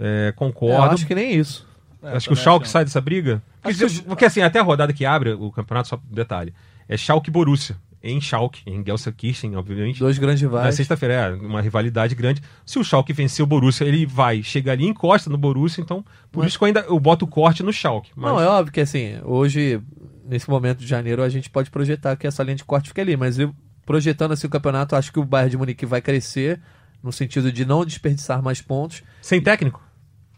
é, 0.00 0.26
É, 0.26 0.28
eu 0.30 0.32
concordam. 0.32 0.92
acho 0.92 1.06
que 1.06 1.14
nem 1.14 1.34
isso. 1.38 1.66
Acho 2.02 2.28
que 2.28 2.32
o 2.32 2.36
Schalke 2.36 2.66
sai 2.66 2.84
dessa 2.86 3.02
briga. 3.02 3.42
Porque, 3.60 3.86
que- 3.86 4.02
porque, 4.02 4.24
assim, 4.24 4.40
até 4.40 4.60
a 4.60 4.62
rodada 4.62 4.94
que 4.94 5.04
abre 5.04 5.32
o 5.34 5.50
campeonato, 5.52 5.88
só 5.88 5.96
um 5.96 6.14
detalhe, 6.14 6.54
é 6.88 6.96
Schalke 6.96 7.28
e 7.28 7.32
Borussia. 7.32 7.76
Em 8.02 8.20
Schalke, 8.20 8.62
em 8.66 8.84
Gelsenkirchen, 8.84 9.56
obviamente. 9.56 9.98
Dois 9.98 10.16
grandes 10.18 10.42
Na 10.42 10.48
rivais. 10.48 10.74
sexta-feira 10.74 11.14
é 11.14 11.34
uma 11.34 11.60
rivalidade 11.60 12.14
grande. 12.14 12.40
Se 12.64 12.78
o 12.78 12.84
Schalke 12.84 13.12
vencer 13.12 13.42
o 13.42 13.46
Borussia, 13.46 13.84
ele 13.84 14.06
vai 14.06 14.42
chegar 14.42 14.72
ali, 14.72 14.86
encosta 14.86 15.28
no 15.28 15.36
Borussia, 15.38 15.80
então 15.82 16.04
por 16.30 16.40
Mas- 16.40 16.48
isso 16.50 16.58
que 16.58 16.64
eu 16.64 16.66
ainda 16.66 16.80
eu 16.80 17.00
boto 17.00 17.24
o 17.24 17.28
corte 17.28 17.62
no 17.62 17.72
Schalke. 17.72 18.10
Mas 18.14 18.30
Não, 18.30 18.40
é 18.40 18.46
óbvio 18.46 18.72
que 18.72 18.80
assim, 18.80 19.18
hoje, 19.24 19.80
nesse 20.28 20.48
momento 20.48 20.78
de 20.78 20.86
janeiro, 20.86 21.22
a 21.22 21.28
gente 21.28 21.50
pode 21.50 21.70
projetar 21.70 22.14
que 22.16 22.26
essa 22.26 22.42
linha 22.42 22.56
de 22.56 22.64
corte 22.64 22.88
fica 22.88 23.02
ali, 23.02 23.16
mas 23.16 23.38
eu, 23.38 23.52
projetando 23.84 24.32
assim 24.32 24.46
o 24.46 24.50
campeonato, 24.50 24.94
acho 24.94 25.12
que 25.12 25.18
o 25.18 25.24
Bayern 25.24 25.50
de 25.50 25.56
Munique 25.56 25.86
vai 25.86 26.00
crescer, 26.00 26.60
no 27.02 27.12
sentido 27.12 27.50
de 27.52 27.64
não 27.64 27.84
desperdiçar 27.84 28.42
mais 28.42 28.60
pontos. 28.60 29.02
sem 29.22 29.40
técnico, 29.40 29.82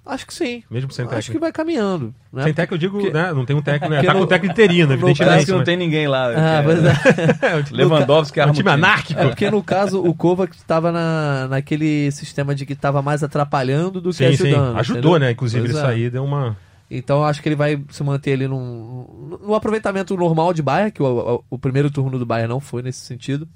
Acho 0.09 0.27
que 0.27 0.33
sim. 0.33 0.63
mesmo 0.71 0.91
sem 0.91 1.05
acho 1.05 1.11
que 1.13 1.17
técnico. 1.21 1.41
vai 1.41 1.53
caminhando. 1.53 2.15
Né? 2.33 2.45
Sem 2.45 2.55
técnico 2.55 2.75
eu 2.75 2.79
digo, 2.79 2.99
Porque- 2.99 3.13
né? 3.13 3.31
Não 3.33 3.45
tem 3.45 3.55
um 3.55 3.61
técnico, 3.63 3.93
né? 3.95 4.03
Tá 4.03 4.15
com 4.15 4.21
o 4.21 4.27
técnico 4.27 4.53
interino, 4.53 4.87
no 4.89 4.93
evidentemente. 4.95 5.29
Parece 5.29 5.45
que 5.45 5.51
não 5.53 5.59
mas- 5.59 5.67
tem 5.67 5.77
ninguém 5.77 6.09
lá. 6.09 6.29
Ah, 6.29 6.63
é, 6.63 7.45
é. 7.49 7.53
É, 7.53 7.57
o 7.57 7.63
time- 7.63 7.77
Lewandowski 7.77 8.41
é 8.41 8.47
um 8.47 8.51
o 8.51 8.53
time 8.55 8.71
anárquico. 8.71 9.21
É 9.21 9.27
porque 9.29 9.51
no 9.51 9.63
caso 9.63 10.03
o 10.03 10.15
Kovac 10.15 10.57
estava 10.57 10.91
na, 10.91 11.47
naquele 11.49 12.11
sistema 12.11 12.55
de 12.55 12.65
que 12.65 12.73
estava 12.73 13.03
mais 13.03 13.23
atrapalhando 13.23 14.01
do 14.01 14.11
que 14.11 14.17
Sim, 14.17 14.35
sim. 14.37 14.47
ajudando. 14.49 14.79
Ajudou, 14.79 14.99
entendeu? 15.01 15.19
né? 15.21 15.31
Inclusive 15.33 15.61
Pois 15.63 15.75
ele 15.75 15.79
é. 15.79 15.83
sair, 15.87 16.11
deu 16.11 16.25
uma. 16.25 16.57
Então 16.91 17.19
eu 17.19 17.25
acho 17.25 17.43
que 17.43 17.49
ele 17.51 17.57
vai 17.57 17.79
se 17.91 18.03
manter 18.03 18.33
ali 18.33 18.49
num, 18.49 19.39
num 19.47 19.55
aproveitamento 19.55 20.17
normal 20.17 20.55
de 20.55 20.63
Bayern, 20.63 20.91
que 20.91 21.03
o, 21.03 21.07
o, 21.37 21.45
o 21.51 21.59
primeiro 21.59 21.91
turno 21.91 22.19
do 22.19 22.25
Bayern 22.25 22.49
não 22.49 22.61
foi 22.61 22.81
nesse 22.81 23.01
sentido. 23.05 23.47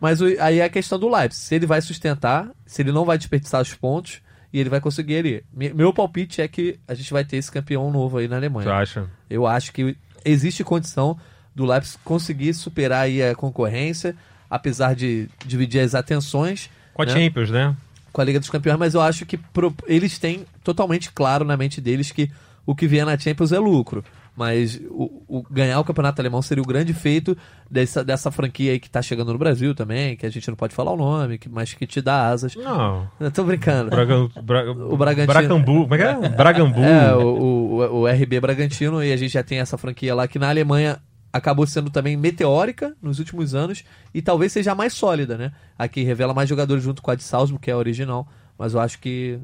Mas 0.00 0.20
o- 0.20 0.26
aí 0.38 0.60
é 0.60 0.64
a 0.64 0.68
questão 0.68 0.96
do 0.98 1.08
Leipzig. 1.08 1.34
Se 1.42 1.54
ele 1.56 1.66
vai 1.66 1.80
sustentar, 1.80 2.48
se 2.64 2.82
ele 2.82 2.92
não 2.92 3.04
vai 3.04 3.18
desperdiçar 3.18 3.60
os 3.60 3.74
pontos, 3.74 4.20
e 4.56 4.60
ele 4.60 4.70
vai 4.70 4.80
conseguir 4.80 5.16
ali. 5.18 5.44
Me- 5.52 5.72
Meu 5.74 5.92
palpite 5.92 6.40
é 6.40 6.48
que 6.48 6.78
a 6.88 6.94
gente 6.94 7.12
vai 7.12 7.24
ter 7.24 7.36
esse 7.36 7.52
campeão 7.52 7.90
novo 7.90 8.16
aí 8.16 8.26
na 8.26 8.36
Tu 8.36 8.38
Alemanha. 8.38 8.72
acha? 8.72 9.04
Eu 9.28 9.46
acho 9.46 9.70
que 9.72 9.94
existe 10.24 10.64
condição 10.64 11.18
do 11.54 11.66
Leipzig 11.66 11.98
conseguir 12.02 12.54
superar 12.54 13.02
aí 13.04 13.22
a 13.22 13.34
concorrência, 13.34 14.16
apesar 14.48 14.94
de 14.94 15.28
dividir 15.44 15.80
as 15.80 15.94
atenções 15.94 16.70
Com 16.94 17.02
a 17.02 17.04
Né? 17.06 17.12
Champions, 17.12 17.50
né? 17.50 17.76
com 18.12 18.20
a 18.22 18.24
Liga 18.24 18.40
dos 18.40 18.48
Campeões, 18.48 18.78
mas 18.78 18.94
eu 18.94 19.02
acho 19.02 19.26
que 19.26 19.36
pro- 19.36 19.74
eles 19.86 20.18
têm 20.18 20.46
totalmente 20.64 21.12
claro 21.12 21.44
na 21.44 21.54
mente 21.54 21.80
deles 21.82 22.10
que 22.10 22.30
o 22.64 22.74
que 22.74 22.86
vier 22.86 23.04
na 23.04 23.18
Champions 23.18 23.52
é 23.52 23.58
lucro. 23.58 24.02
Mas 24.36 24.78
o, 24.90 25.24
o 25.26 25.42
ganhar 25.50 25.80
o 25.80 25.84
campeonato 25.84 26.20
alemão 26.20 26.42
seria 26.42 26.62
o 26.62 26.66
grande 26.66 26.92
feito 26.92 27.36
dessa, 27.70 28.04
dessa 28.04 28.30
franquia 28.30 28.72
aí 28.72 28.78
que 28.78 28.90
tá 28.90 29.00
chegando 29.00 29.32
no 29.32 29.38
Brasil 29.38 29.74
também, 29.74 30.14
que 30.14 30.26
a 30.26 30.30
gente 30.30 30.46
não 30.48 30.56
pode 30.56 30.74
falar 30.74 30.92
o 30.92 30.96
nome, 30.96 31.38
que, 31.38 31.48
mas 31.48 31.72
que 31.72 31.86
te 31.86 32.02
dá 32.02 32.28
asas. 32.28 32.54
Não. 32.54 33.08
Eu 33.18 33.30
tô 33.30 33.44
brincando. 33.44 33.88
Bragan, 33.88 34.28
Bra, 34.42 34.70
O 34.70 34.96
Bragantino. 34.96 35.32
Bracambu. 35.32 35.82
Como 35.82 35.94
é 35.94 35.98
que 35.98 36.04
é? 36.04 36.28
Bragambu. 36.28 36.80
É, 36.80 37.14
o, 37.16 37.26
o, 37.26 38.00
o 38.00 38.06
RB 38.06 38.38
Bragantino, 38.40 39.02
e 39.02 39.10
a 39.10 39.16
gente 39.16 39.32
já 39.32 39.42
tem 39.42 39.58
essa 39.58 39.78
franquia 39.78 40.14
lá 40.14 40.28
que 40.28 40.38
na 40.38 40.50
Alemanha 40.50 41.00
acabou 41.32 41.66
sendo 41.66 41.90
também 41.90 42.16
meteórica 42.16 42.94
nos 43.00 43.18
últimos 43.18 43.54
anos 43.54 43.84
e 44.12 44.20
talvez 44.20 44.52
seja 44.52 44.72
a 44.72 44.74
mais 44.74 44.92
sólida, 44.92 45.36
né? 45.36 45.52
Aqui 45.78 46.02
revela 46.02 46.34
mais 46.34 46.48
jogadores 46.48 46.82
junto 46.82 47.02
com 47.02 47.10
a 47.10 47.14
de 47.14 47.22
Salzburg, 47.22 47.62
que 47.62 47.70
é 47.70 47.74
a 47.74 47.78
original, 47.78 48.28
mas 48.58 48.74
eu 48.74 48.80
acho 48.80 48.98
que 48.98 49.38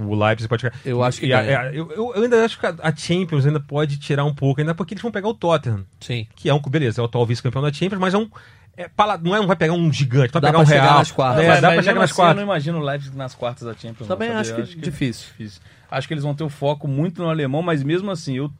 O 0.00 0.14
Leipzig 0.14 0.48
pode 0.48 0.62
ficar. 0.64 0.76
Eu 0.84 1.02
acho 1.02 1.20
que 1.20 1.26
E 1.26 1.32
a- 1.32 1.38
a- 1.62 1.72
eu, 1.72 1.90
eu- 1.92 2.12
eu 2.14 2.22
ainda 2.22 2.44
acho 2.44 2.58
que 2.60 2.66
a 2.66 2.74
a 2.82 2.94
Champions 2.94 3.46
ainda 3.46 3.58
pode 3.60 3.96
tirar 3.98 4.24
um 4.24 4.34
pouco, 4.34 4.60
ainda 4.60 4.74
porque 4.74 4.92
eles 4.94 5.02
vão 5.02 5.10
pegar 5.10 5.28
o 5.28 5.34
Tottenham, 5.34 5.84
sim. 6.00 6.26
que 6.36 6.48
é 6.50 6.54
um. 6.54 6.60
Beleza, 6.60 7.00
é 7.00 7.02
o 7.02 7.06
atual 7.06 7.24
vice-campeão 7.24 7.62
da 7.62 7.72
Champions, 7.72 7.98
mas 8.00 8.12
é 8.14 8.18
um. 8.18 8.28
É, 8.76 8.88
pala- 8.88 9.16
não, 9.16 9.34
é, 9.34 9.38
não 9.38 9.46
vai 9.46 9.56
pegar 9.56 9.72
um 9.72 9.90
gigante, 9.90 10.30
vai 10.34 10.42
Dá 10.42 10.48
pegar 10.48 10.58
um 10.58 10.64
pra 10.64 10.70
chegar 10.74 10.82
real. 10.84 10.98
nas 10.98 11.10
quartas. 11.10 11.44
É, 11.44 11.48
Mas- 11.48 11.60
dá 11.62 11.72
pra 11.72 11.82
chegar 11.82 11.94
nas 11.94 12.04
assim, 12.04 12.12
Eu 12.12 12.16
quartas. 12.16 12.36
não 12.36 12.42
imagino 12.42 12.78
o 12.78 12.82
Leipzig 12.82 13.16
nas 13.16 13.34
quartas 13.34 13.62
da 13.66 13.72
Champions. 13.74 14.06
Também 14.06 14.28
não, 14.28 14.36
acho 14.36 14.50
sabia? 14.50 14.66
que 14.66 14.76
difícil. 14.76 15.28
difícil. 15.28 15.62
Acho 15.90 16.06
que 16.06 16.12
eles 16.12 16.24
vão 16.24 16.34
ter 16.34 16.44
o 16.44 16.50
foco 16.50 16.86
muito 16.86 17.22
no 17.22 17.30
alemão, 17.30 17.62
mas 17.62 17.82
mesmo 17.82 18.10
assim, 18.10 18.36
eu, 18.36 18.50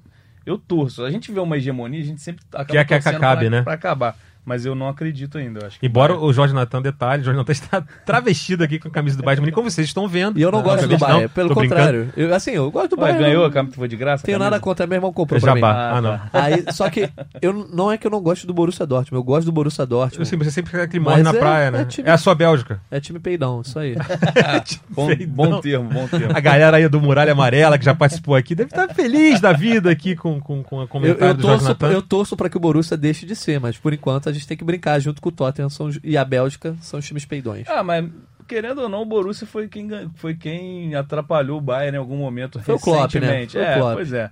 eu 0.47 0.57
torço. 0.57 1.05
A 1.05 1.11
gente 1.11 1.31
vê 1.31 1.39
uma 1.39 1.59
hegemonia, 1.59 2.01
a 2.01 2.05
gente 2.05 2.23
sempre 2.23 2.43
acaba 2.51 2.65
Quer 2.67 2.85
que 2.87 2.95
torcendo 2.95 3.17
acabe, 3.17 3.41
pra, 3.43 3.51
né? 3.51 3.63
pra 3.63 3.75
acabar. 3.75 4.17
Mas 4.47 4.65
eu 4.65 4.75
não 4.77 4.89
acredito 4.89 5.37
ainda. 5.39 5.61
eu 5.61 5.67
Acho 5.67 5.81
que 5.81 5.87
Embora 5.87 6.15
vai- 6.15 6.23
o 6.23 6.33
Jorge 6.33 6.55
Natan, 6.55 6.81
detalhe, 6.81 7.21
o 7.23 7.25
Jorge 7.25 7.37
Natan 7.39 7.51
está 7.53 7.83
travestido 8.07 8.63
aqui 8.63 8.79
com 8.79 8.87
a 8.87 8.91
camisa 8.93 9.17
do 9.17 9.23
Bayern 9.25 9.39
de 9.39 9.41
Munique, 9.41 9.55
como 9.57 9.69
vocês 9.69 9.87
estão 9.89 10.07
vendo. 10.07 10.39
E 10.39 10.43
eu 10.43 10.53
não 10.53 10.63
gosto 10.63 10.87
do 10.87 10.97
Bayern, 10.97 11.23
não, 11.25 11.29
pelo 11.29 11.53
contrário. 11.53 12.13
Eu, 12.17 12.33
assim, 12.33 12.53
eu 12.53 12.71
gosto 12.71 12.95
do 12.95 13.03
Ué, 13.03 13.09
Bayern. 13.09 13.25
ganhou 13.25 13.43
não 13.43 13.49
a 13.51 13.53
camisa, 13.53 13.75
foi 13.75 13.89
de 13.89 13.97
graça? 13.97 14.25
tenho 14.25 14.39
nada 14.39 14.61
contra, 14.61 14.87
meu 14.87 14.97
irmão 14.97 15.13
comprou 15.13 15.37
É 15.39 15.41
pra 15.41 15.55
mim. 15.55 15.61
jabá. 15.61 15.73
Ah, 15.75 15.97
Ah, 15.97 16.01
não. 16.01 16.17
tá. 16.19 16.31
Aí, 16.33 16.65
só 16.73 16.89
que 16.89 17.11
eu 17.43 17.53
não 17.53 17.91
é 17.91 17.99
que 17.99 18.07
eu 18.07 18.11
não 18.11 18.21
gosto 18.23 18.47
do 18.47 18.55
Borussia 18.55 18.87
Dortmund, 18.87 19.17
eu 19.21 19.25
gosto 19.25 19.47
do 19.47 19.53
Borussia 19.53 19.85
Dortmund. 19.85 20.21
Eu 20.21 20.25
sei, 20.27 20.39
você 20.39 20.51
sempre 20.53 20.71
quer 20.71 20.87
que 20.89 21.01
Mas 21.01 21.11
morre 21.11 21.23
na 21.25 21.31
é- 21.31 21.41
praia, 21.41 21.71
né? 21.73 21.79
é 21.79 21.83
É, 21.83 21.85
time- 21.85 22.09
a 22.09 22.17
sua 22.17 22.35
Bélgica. 22.37 22.81
É 22.89 23.01
time 23.01 23.19
peidão, 23.19 23.63
isso 23.63 23.77
aí. 23.79 23.97
Bom, 24.91 25.09
bom 25.29 25.61
termo, 25.61 25.89
bom 25.91 26.07
termo. 26.09 26.37
A 26.37 26.41
galera 26.41 26.77
aí 26.77 26.89
do 26.89 27.01
Muralha 27.01 27.33
Amarela, 27.33 27.79
que 27.79 27.85
já 27.85 27.95
participou 27.95 28.35
aqui, 28.35 28.55
deve 28.55 28.71
estar 28.71 28.89
feliz 28.95 29.41
da 29.41 29.53
vida 29.53 29.91
aqui 29.91 30.15
com, 30.15 30.41
com, 30.41 30.63
com 30.63 30.79
a 30.81 30.83
Eu, 30.83 30.89
comentário 30.89 31.27
eu 31.31 31.35
do 31.35 31.43
Jorge 31.43 31.57
torço, 31.65 31.69
Natan. 31.69 31.93
eu 31.93 32.03
torço 32.03 32.37
pra 32.37 32.49
que 32.49 32.57
o 32.57 32.61
Borussia 32.61 32.97
deixe 32.97 33.27
de 33.27 33.35
ser, 33.35 33.61
mas 33.61 33.77
por 33.77 33.93
enquanto 33.93 34.29
a 34.29 34.33
gente 34.39 34.49
tem 34.49 34.57
que 34.57 34.65
brincar 34.65 34.99
junto 34.99 35.21
com 35.21 35.29
o 35.29 35.33
Tottenham 35.33 35.69
são 35.69 35.91
e 36.03 36.17
a 36.17 36.25
Bélgica 36.25 36.77
são 36.81 36.99
os 36.99 37.07
times 37.07 37.25
peidões. 37.25 37.69
Ah, 37.69 37.83
mas 37.83 38.09
querendo 38.47 38.83
ou 38.83 38.89
não, 38.89 39.03
o 39.03 39.07
Borussia 39.07 39.47
foi 39.47 39.69
quem, 39.69 39.89
foi 40.15 40.35
quem 40.35 40.95
atrapalhou 40.95 41.59
o 41.59 41.61
Bayern 41.61 41.97
em 41.97 42.01
algum 42.01 42.17
momento 42.17 42.61
Foi 42.61 42.75
o 42.75 42.79
Klopp, 42.79 43.15
né? 43.15 43.21
recentemente. 43.21 43.53
Foi 43.53 43.63
o 43.63 43.65
é, 43.65 43.95
pois 43.95 44.13
é. 44.13 44.31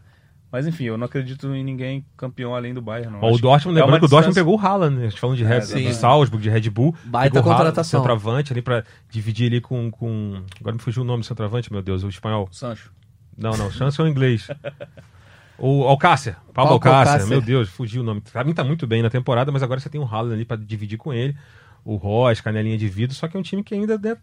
Mas 0.55 0.69
enfim, 0.69 0.85
eu 0.85 0.97
não 0.97 1.07
acredito 1.07 1.53
em 1.53 1.65
ninguém 1.65 2.07
campeão 2.17 2.55
além 2.55 2.73
do 2.73 2.81
Bayern, 2.81 3.13
não. 3.13 3.29
O 3.29 3.39
Dortmund, 3.39 3.77
é 3.77 3.83
lembrando 3.83 3.95
uma 3.95 3.99
que 3.99 4.05
o 4.05 4.09
Dortmund 4.09 4.37
pegou 4.37 4.57
o 4.57 4.61
Haaland, 4.61 4.95
né? 4.95 5.07
A 5.07 5.09
gente 5.09 5.19
falando 5.19 5.37
de, 5.37 5.43
Red, 5.43 5.63
sim. 5.63 5.85
de 5.85 5.93
Salzburg, 5.93 6.41
de 6.41 6.49
Red 6.49 6.71
Bull. 6.71 6.95
Baita 7.05 7.35
pegou 7.35 7.49
o 7.49 7.53
Haaland, 7.53 7.71
contratação. 7.71 8.01
Centroavante 8.01 8.53
ali 8.53 8.63
pra 8.63 8.85
dividir 9.11 9.49
ali 9.49 9.61
com, 9.61 9.91
com. 9.91 10.45
Agora 10.61 10.75
me 10.77 10.81
fugiu 10.81 11.03
o 11.03 11.05
nome 11.05 11.23
do 11.23 11.27
centroavante, 11.27 11.73
meu 11.73 11.83
Deus, 11.83 12.05
o 12.05 12.09
espanhol. 12.09 12.49
Sancho. 12.53 12.93
Não, 13.37 13.57
não, 13.57 13.69
chance 13.69 14.01
é 14.01 14.05
o 14.05 14.07
inglês. 14.07 14.47
O 15.59 15.85
Alcácer, 15.85 16.35
Paulo 16.35 16.53
Paulo 16.53 16.73
Alcácer, 16.73 17.13
Alcácer. 17.13 17.29
meu 17.29 17.41
Deus, 17.41 17.69
fugiu 17.69 18.03
o 18.03 18.05
nome. 18.05 18.21
Pra 18.21 18.45
mim 18.45 18.53
tá 18.53 18.65
muito 18.65 18.87
bem 18.87 19.03
na 19.03 19.11
temporada, 19.11 19.53
mas 19.53 19.63
agora 19.63 19.81
você 19.81 19.89
tem 19.89 20.01
o 20.01 20.05
Haaland 20.05 20.35
ali 20.35 20.45
pra 20.45 20.57
dividir 20.57 20.99
com 20.99 21.13
ele. 21.13 21.37
O 21.85 21.97
Ross, 21.97 22.41
canelinha 22.41 22.79
de 22.79 22.89
vidro, 22.89 23.15
só 23.15 23.29
que 23.29 23.37
é 23.37 23.41
um 23.41 23.43
time 23.43 23.63
que 23.63 23.75
ainda 23.75 23.99
né, 23.99 24.17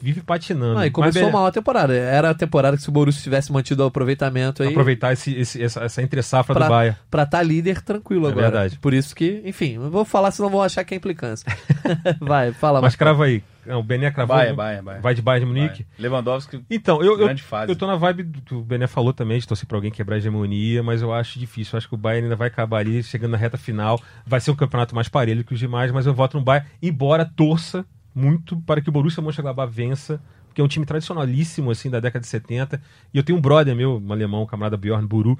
vive 0.00 0.20
patinando. 0.22 0.78
Ah, 0.78 0.86
e 0.86 0.88
Mas 0.88 0.92
começou 0.92 1.20
beleza. 1.22 1.32
mal 1.36 1.46
a 1.46 1.52
temporada. 1.52 1.92
Era 1.94 2.30
a 2.30 2.34
temporada 2.34 2.76
que 2.76 2.82
se 2.82 2.88
o 2.88 2.92
Borussia 2.92 3.22
tivesse 3.22 3.52
mantido 3.52 3.82
o 3.82 3.86
aproveitamento 3.86 4.62
aí 4.62 4.68
Aproveitar 4.70 5.12
esse, 5.12 5.34
esse- 5.34 5.62
essa, 5.62 5.84
essa 5.84 6.02
entre-safra 6.02 6.54
do 6.54 6.68
Bayern. 6.68 6.96
pra 7.10 7.24
estar 7.24 7.42
líder 7.42 7.82
tranquilo 7.82 8.26
É 8.26 8.30
agora. 8.30 8.50
verdade. 8.50 8.78
Por 8.78 8.94
isso 8.94 9.14
que, 9.14 9.42
enfim, 9.44 9.74
eu 9.74 9.90
vou 9.90 10.04
falar 10.04 10.30
senão 10.30 10.48
vão 10.50 10.62
achar 10.62 10.84
que 10.84 10.94
é 10.94 10.96
implicância. 10.96 11.46
Vai, 12.20 12.52
fala. 12.52 12.80
Mas 12.80 12.94
crava 12.96 13.24
aí. 13.24 13.42
Não, 13.66 13.80
o 13.80 13.82
Bené 13.82 14.10
cravou. 14.10 14.34
Bayern, 14.34 14.56
Bayern, 14.56 14.82
Bayern. 14.84 15.02
Vai 15.02 15.14
de 15.14 15.20
Bayern 15.20 15.46
de 15.46 15.52
Munique. 15.52 15.86
Lewandowski, 15.98 16.64
Então, 16.70 17.02
eu, 17.02 17.12
eu, 17.12 17.26
grande 17.26 17.42
fase. 17.42 17.70
eu 17.70 17.76
tô 17.76 17.86
na 17.86 17.96
vibe 17.96 18.22
do 18.22 18.40
que 18.40 18.54
o 18.54 18.62
Bené 18.62 18.86
falou 18.86 19.12
também, 19.12 19.38
de 19.38 19.46
torcer 19.46 19.66
pra 19.68 19.76
alguém 19.76 19.90
quebrar 19.90 20.14
a 20.14 20.18
hegemonia, 20.18 20.82
mas 20.82 21.02
eu 21.02 21.12
acho 21.12 21.38
difícil. 21.38 21.74
Eu 21.74 21.78
acho 21.78 21.86
que 21.88 21.94
o 21.94 21.98
Bayern 21.98 22.24
ainda 22.26 22.36
vai 22.36 22.48
acabar 22.48 22.78
ali, 22.78 23.02
chegando 23.02 23.32
na 23.32 23.36
reta 23.36 23.58
final. 23.58 24.00
Vai 24.26 24.40
ser 24.40 24.50
um 24.52 24.56
campeonato 24.56 24.94
mais 24.94 25.08
parelho 25.10 25.44
que 25.44 25.52
os 25.52 25.58
demais, 25.60 25.92
mas 25.92 26.06
eu 26.06 26.14
voto 26.14 26.38
no 26.38 26.42
Bayern, 26.44 26.66
embora 26.80 27.26
torça 27.26 27.84
muito 28.14 28.56
para 28.62 28.80
que 28.80 28.88
o 28.88 28.92
Borussia 28.92 29.22
Mönchengladbach 29.22 29.72
vença, 29.72 30.20
porque 30.46 30.60
é 30.60 30.64
um 30.64 30.68
time 30.68 30.84
tradicionalíssimo, 30.84 31.70
assim, 31.70 31.88
da 31.90 32.00
década 32.00 32.22
de 32.22 32.28
70. 32.28 32.80
E 33.12 33.16
eu 33.16 33.22
tenho 33.22 33.38
um 33.38 33.40
brother 33.40 33.74
meu, 33.74 34.02
um 34.04 34.12
alemão, 34.12 34.42
um 34.42 34.46
camarada 34.46 34.76
Bjorn 34.76 35.06
Buru, 35.06 35.38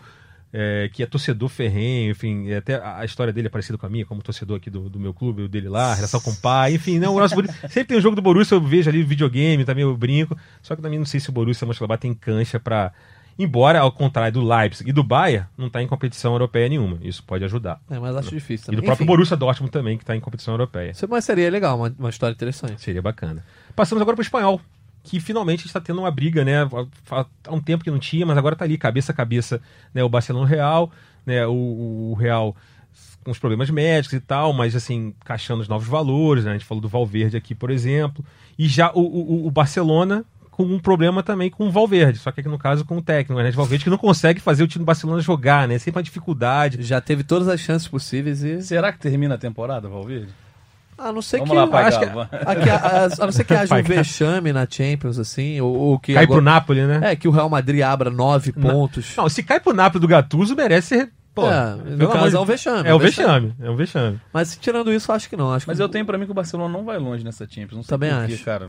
é, 0.52 0.88
que 0.92 1.02
é 1.02 1.06
torcedor 1.06 1.48
ferrenho, 1.48 2.10
enfim, 2.10 2.48
é 2.48 2.56
até 2.56 2.82
a, 2.82 3.04
história 3.04 3.32
dele 3.32 3.48
é 3.48 3.50
parecida 3.50 3.76
com 3.76 3.84
a 3.84 3.88
minha, 3.88 4.06
como 4.06 4.22
torcedor 4.22 4.56
aqui 4.56 4.70
do, 4.70 4.88
do 4.88 4.98
meu 4.98 5.12
clube, 5.12 5.42
o 5.42 5.48
dele 5.48 5.68
lá, 5.68 5.94
relação 5.94 6.20
com 6.20 6.30
o 6.30 6.36
pai, 6.36 6.74
enfim, 6.74 6.98
não, 6.98 7.14
o 7.14 7.18
nosso 7.18 7.34
Borussia, 7.34 7.54
sempre 7.68 7.88
tem 7.88 7.98
um 7.98 8.00
jogo 8.00 8.16
do 8.16 8.22
Borussia, 8.22 8.54
eu 8.54 8.60
vejo 8.60 8.88
ali 8.88 9.02
videogame, 9.02 9.64
também 9.64 9.84
eu 9.84 9.94
brinco, 9.96 10.36
só 10.62 10.74
que 10.74 10.80
também 10.80 10.98
não 10.98 11.04
sei 11.04 11.20
se 11.20 11.28
o 11.28 11.32
Borussia 11.32 11.66
Mönchengladbach 11.66 12.00
tem 12.00 12.14
cancha 12.14 12.58
pra, 12.58 12.92
embora 13.38 13.80
ao 13.80 13.92
contrário 13.92 14.32
do 14.32 14.46
Leipzig 14.46 14.90
e 14.90 14.92
do 14.92 15.04
Bayern, 15.04 15.46
não 15.56 15.70
tá 15.70 15.82
em 15.82 15.86
competição 15.86 16.32
europeia 16.32 16.68
nenhuma, 16.68 16.98
isso 17.02 17.22
pode 17.22 17.44
ajudar. 17.44 17.80
É, 17.88 17.98
mas 17.98 18.16
acho 18.16 18.30
difícil 18.30 18.64
E 18.64 18.66
também. 18.66 18.80
do 18.80 18.84
próprio 18.84 19.04
Enfim, 19.04 19.12
Borussia 19.12 19.36
Dortmund 19.36 19.70
também, 19.70 19.96
que 19.96 20.04
tá 20.04 20.16
em 20.16 20.20
competição 20.20 20.54
europeia. 20.54 20.90
Isso 20.90 21.06
mas 21.08 21.24
seria 21.24 21.50
legal, 21.50 21.76
uma, 21.76 21.94
uma 21.98 22.10
história 22.10 22.34
interessante. 22.34 22.80
Seria 22.80 23.00
bacana. 23.00 23.44
Passamos 23.76 24.02
agora 24.02 24.16
para 24.16 24.22
o 24.22 24.24
espanhol, 24.24 24.60
que 25.04 25.20
finalmente 25.20 25.66
está 25.66 25.80
tendo 25.80 26.00
uma 26.00 26.10
briga, 26.10 26.44
né? 26.44 26.68
Há 27.10 27.26
um 27.54 27.60
tempo 27.60 27.84
que 27.84 27.90
não 27.90 27.98
tinha, 27.98 28.26
mas 28.26 28.36
agora 28.36 28.54
está 28.54 28.64
ali, 28.64 28.76
cabeça 28.76 29.12
a 29.12 29.14
cabeça, 29.14 29.60
né? 29.94 30.02
O 30.02 30.08
Barcelona 30.08 30.46
e 30.46 30.50
Real, 30.50 30.90
né? 31.24 31.46
O, 31.46 32.10
o 32.10 32.14
Real 32.14 32.56
com 33.24 33.30
os 33.30 33.38
problemas 33.38 33.68
médicos 33.70 34.16
e 34.16 34.20
tal, 34.20 34.52
mas 34.52 34.74
assim, 34.74 35.14
caixando 35.24 35.60
os 35.60 35.68
novos 35.68 35.86
valores, 35.86 36.44
né? 36.44 36.50
A 36.50 36.54
gente 36.54 36.64
falou 36.64 36.80
do 36.80 36.88
Valverde 36.88 37.36
aqui, 37.36 37.54
por 37.54 37.70
exemplo. 37.70 38.24
E 38.58 38.66
já 38.66 38.90
o, 38.92 39.00
o, 39.00 39.46
o 39.46 39.50
Barcelona 39.50 40.24
com 40.58 40.64
um 40.64 40.78
problema 40.80 41.22
também 41.22 41.48
com 41.48 41.68
o 41.68 41.70
Valverde, 41.70 42.18
só 42.18 42.32
que 42.32 42.40
aqui 42.40 42.48
no 42.48 42.58
caso 42.58 42.84
com 42.84 42.96
o 42.96 43.02
técnico, 43.02 43.40
né? 43.40 43.48
O 43.50 43.52
Valverde 43.52 43.84
que 43.84 43.90
não 43.90 43.96
consegue 43.96 44.40
fazer 44.40 44.64
o 44.64 44.66
time 44.66 44.82
do 44.84 44.86
Barcelona 44.86 45.20
jogar, 45.22 45.68
né? 45.68 45.78
Sempre 45.78 45.98
uma 45.98 46.02
dificuldade. 46.02 46.82
Já 46.82 47.00
teve 47.00 47.22
todas 47.22 47.46
as 47.46 47.60
chances 47.60 47.86
possíveis 47.86 48.42
e. 48.42 48.60
Será 48.60 48.92
que 48.92 48.98
termina 48.98 49.36
a 49.36 49.38
temporada, 49.38 49.88
Valverde? 49.88 50.28
A 50.98 51.12
não 51.12 51.22
ser 51.22 51.38
Vamos 51.38 51.50
que. 51.52 51.56
lá, 51.56 51.66
pai 51.68 51.84
acho 51.84 52.00
que-. 52.00 52.06
Aqui, 52.06 52.70
a, 52.70 52.74
a- 52.76 53.04
a 53.04 53.24
não 53.26 53.30
ser 53.30 53.44
que 53.44 53.54
haja 53.54 53.72
um 53.72 53.82
vexame 53.84 54.52
na 54.52 54.66
Champions, 54.68 55.16
assim, 55.20 55.60
ou, 55.60 55.72
ou 55.72 55.98
que. 56.00 56.12
Cai 56.12 56.24
agora- 56.24 56.38
pro 56.40 56.44
Napoli, 56.44 56.82
né? 56.86 57.00
É, 57.12 57.14
que 57.14 57.28
o 57.28 57.30
Real 57.30 57.48
Madrid 57.48 57.80
abra 57.82 58.10
nove 58.10 58.52
Na- 58.56 58.72
pontos. 58.72 59.14
Não, 59.16 59.28
se 59.28 59.44
cai 59.44 59.60
pro 59.60 59.72
Napoli 59.72 60.00
do 60.02 60.08
Gattuso, 60.08 60.56
merece 60.56 60.88
ser... 60.98 61.10
Pô, 61.32 61.48
É, 61.48 61.76
no 61.96 62.08
caso 62.08 62.30
de- 62.30 62.36
é 62.36 62.40
um 62.40 62.44
vexame. 62.44 62.88
É 62.88 62.92
o 62.92 62.98
vexame, 62.98 63.54
é 63.60 63.70
um 63.70 63.76
vexame. 63.76 64.20
Mas 64.32 64.56
tirando 64.56 64.92
isso, 64.92 65.08
eu 65.12 65.14
acho 65.14 65.28
que 65.30 65.36
não. 65.36 65.52
Acho 65.54 65.66
Mas 65.68 65.76
que 65.76 65.82
eu 65.84 65.88
tenho 65.88 66.04
pra 66.04 66.18
mim 66.18 66.24
que 66.24 66.32
o 66.32 66.34
Barcelona 66.34 66.68
não 66.76 66.84
vai 66.84 66.98
longe 66.98 67.22
nessa 67.22 67.46
Champions. 67.48 67.76
Não 67.76 67.82
sei 67.84 67.90
Também 67.90 68.10
acho. 68.10 68.44
cara. 68.44 68.68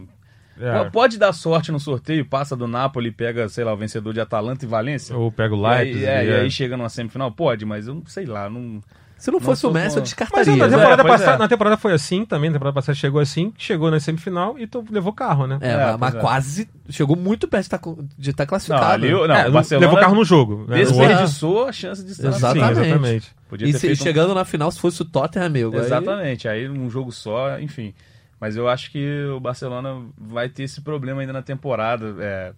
É. 0.60 0.90
Pode 0.90 1.18
dar 1.18 1.32
sorte 1.34 1.72
no 1.72 1.80
sorteio, 1.80 2.26
passa 2.26 2.56
do 2.56 2.68
Napoli, 2.68 3.12
pega, 3.12 3.48
sei 3.48 3.64
lá, 3.64 3.74
o 3.74 3.78
vencedor 3.78 4.14
de 4.14 4.20
Atalanta 4.20 4.66
e 4.66 4.68
Valência. 4.68 5.16
Ou 5.16 5.32
pega 5.32 5.56
o 5.56 5.62
E 5.62 5.66
aí, 5.68 5.84
Leipzig. 5.86 6.06
é, 6.06 6.26
e 6.26 6.30
é. 6.30 6.40
aí 6.42 6.52
chega 6.52 6.76
numa 6.76 6.90
semifinal? 6.90 7.32
Pode, 7.32 7.66
mas 7.66 7.88
eu 7.88 7.94
não 7.96 8.06
sei 8.06 8.26
lá. 8.26 8.50
Não... 8.50 8.82
Se 9.18 9.30
não 9.32 9.40
Não 9.40 9.46
fosse 9.46 9.60
sou 9.62 9.72
o 9.72 9.74
Messi, 9.74 9.88
eu 9.88 9.92
fã. 9.96 10.00
Mas 10.00 10.10
descartaria. 10.48 10.56
na 10.56 10.68
né? 10.68 10.78
temporada, 10.78 11.04
pois 11.04 11.14
passada, 11.20 11.36
é. 11.36 11.40
na 11.40 11.48
temporada 11.50 11.76
foi 11.78 11.92
assim 11.94 12.24
também, 12.24 12.50
na 12.50 12.54
temporada 12.56 12.74
passada 12.76 12.96
chegou 12.96 13.20
assim, 13.20 13.52
chegou 13.58 13.92
na 13.92 14.00
semifinal 14.00 14.58
e 14.58 14.66
to- 14.66 14.86
levou 14.90 15.12
carro, 15.12 15.46
né? 15.46 15.58
É, 15.60 15.72
É, 15.74 15.98
mas, 15.98 16.16
é. 16.16 16.20
quase 16.22 16.70
chegou 16.90 17.18
muito 17.18 17.46
perto 17.46 17.64
de 17.64 17.76
estar, 17.76 17.82
de 18.18 18.30
estar 18.30 18.44
Não, 18.44 18.48
classificado. 18.48 18.94
ali, 18.94 19.14
o- 19.14 19.28
não, 19.28 19.36
É, 19.36 19.50
o 19.50 19.52
Barcelona 19.52 19.88
levou 19.88 20.00
carro 20.02 20.16
no 20.16 20.24
jogo. 20.24 20.66
Né? 20.70 20.78
Desperdiçou 20.78 21.66
a 21.68 21.74
chance 21.74 22.02
de 22.02 22.12
estar 22.14 22.30
Exatamente. 22.30 22.76
Sim, 22.76 22.82
exatamente. 22.82 23.32
Podia 23.50 23.68
E 23.68 23.72
ter 23.74 23.80
se- 23.80 23.88
feito 23.88 24.00
um- 24.00 24.04
chegando 24.04 24.34
na 24.34 24.46
final, 24.46 24.72
se 24.72 24.80
fosse 24.80 25.02
o 25.02 25.06
Tottenham, 25.06 25.46
amigo. 25.48 25.76
aí- 25.76 25.82
Exatamente, 25.84 26.48
aí 26.48 26.70
um 26.70 26.90
jogo 26.90 27.12
só, 27.12 27.60
enfim. 27.60 27.94
Mas 28.40 28.56
eu 28.56 28.68
acho 28.68 28.92
que 28.92 29.26
o 29.36 29.40
Barcelona 29.40 30.02
vai 30.18 30.48
ter 30.50 30.64
esse 30.64 30.82
problema 30.82 31.22
ainda 31.22 31.34
na 31.34 31.42
temporada. 31.42 32.16
É, 32.20 32.54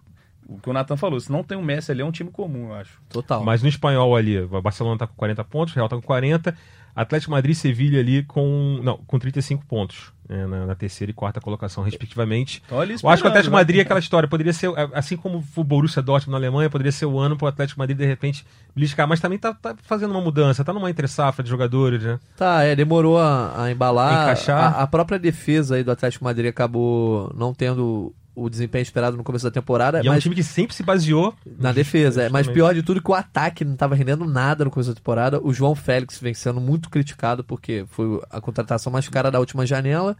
o 0.48 0.60
que 0.60 0.70
o 0.70 0.74
Nathan 0.74 0.98
falou, 0.98 1.20
se 1.20 1.32
não 1.32 1.44
tem 1.44 1.58
o 1.58 1.64
Messi 1.64 1.92
ali, 1.92 2.02
é 2.02 2.06
um 2.06 2.12
time 2.12 2.30
comum, 2.30 2.70
eu 2.70 2.76
acho. 2.76 3.02
Total. 3.10 3.44
Mas 3.44 3.64
no 3.64 3.70
espanhol 3.70 4.16
ali, 4.16 4.40
o 4.40 4.62
Barcelona 4.62 4.98
tá 4.98 5.08
com 5.08 5.16
40 5.16 5.44
pontos, 5.46 5.74
o 5.74 5.76
Real 5.76 5.90
tá 5.90 5.96
com 5.96 6.02
40, 6.02 6.56
Atlético 6.96 7.32
Madrid 7.32 7.56
e 7.56 7.60
Sevilha 7.60 8.00
ali 8.00 8.24
com, 8.24 8.80
não, 8.84 8.98
com 8.98 9.18
35 9.18 9.66
pontos, 9.66 10.14
né, 10.32 10.48
na, 10.48 10.66
na 10.68 10.76
terceira 10.76 11.12
e 11.12 11.14
quarta 11.14 11.42
colocação, 11.42 11.84
respectivamente. 11.84 12.64
Então, 12.66 12.80
ali 12.80 12.96
Eu 13.02 13.10
acho 13.10 13.22
que 13.22 13.28
o 13.28 13.30
Atlético 13.30 13.52
vai. 13.52 13.62
Madrid 13.62 13.80
é 13.80 13.82
aquela 13.82 14.00
história, 14.00 14.30
poderia 14.30 14.54
ser, 14.54 14.72
assim 14.94 15.18
como 15.18 15.44
o 15.56 15.64
Borussia 15.64 16.02
Dortmund 16.02 16.32
na 16.32 16.38
Alemanha, 16.38 16.70
poderia 16.70 16.92
ser 16.92 17.06
o 17.06 17.20
ano 17.20 17.36
pro 17.36 17.48
Atlético 17.48 17.80
Madrid 17.80 17.98
de 17.98 18.06
repente 18.06 18.46
beliscar, 18.74 19.08
mas 19.08 19.20
também 19.20 19.38
tá, 19.38 19.54
tá 19.54 19.76
fazendo 19.84 20.12
uma 20.12 20.22
mudança, 20.22 20.64
tá 20.64 20.72
numa 20.72 20.90
entre 20.90 21.08
safra 21.08 21.44
de 21.44 21.50
jogadores, 21.50 22.02
né? 22.02 22.20
Tá, 22.38 22.64
é, 22.64 22.76
demorou 22.76 23.20
a, 23.20 23.64
a 23.64 23.72
embalar. 23.72 24.24
Encaixar. 24.24 24.76
A, 24.76 24.84
a 24.84 24.88
própria 24.88 25.20
defesa 25.20 25.76
aí 25.76 25.84
do 25.84 25.92
Atlético 25.92 26.24
Madrid 26.24 26.50
acabou 26.50 27.32
não 27.36 27.54
tendo 27.54 28.14
o 28.36 28.50
desempenho 28.50 28.82
esperado 28.84 29.18
no 29.18 29.24
começo 29.24 29.44
da 29.46 29.52
temporada. 29.52 30.02
E 30.04 30.08
é 30.08 30.10
um 30.10 30.14
mas 30.14 30.24
time 30.24 30.36
que 30.36 30.44
sempre 30.44 30.74
se 30.76 30.84
baseou 30.84 31.34
na 31.60 31.72
defesa, 31.72 32.24
é. 32.24 32.30
Mas 32.30 32.48
pior 32.48 32.74
de 32.74 32.82
tudo 32.82 33.02
que 33.02 33.12
o 33.12 33.14
ataque 33.14 33.66
não 33.66 33.74
estava 33.74 33.94
rendendo 33.96 34.26
nada 34.26 34.64
no 34.64 34.72
começo 34.72 34.90
da 34.90 34.96
temporada. 34.96 35.40
O 35.44 35.54
João 35.54 35.76
Félix 35.76 36.20
vem 36.20 36.34
sendo 36.34 36.62
muito 36.62 36.90
criticado 36.90 37.44
porque 37.44 37.86
foi 37.90 38.22
a 38.30 38.40
contratação 38.40 38.92
mais 38.92 39.08
cara 39.10 39.30
da 39.30 39.40
última 39.40 39.66
janela 39.66 40.16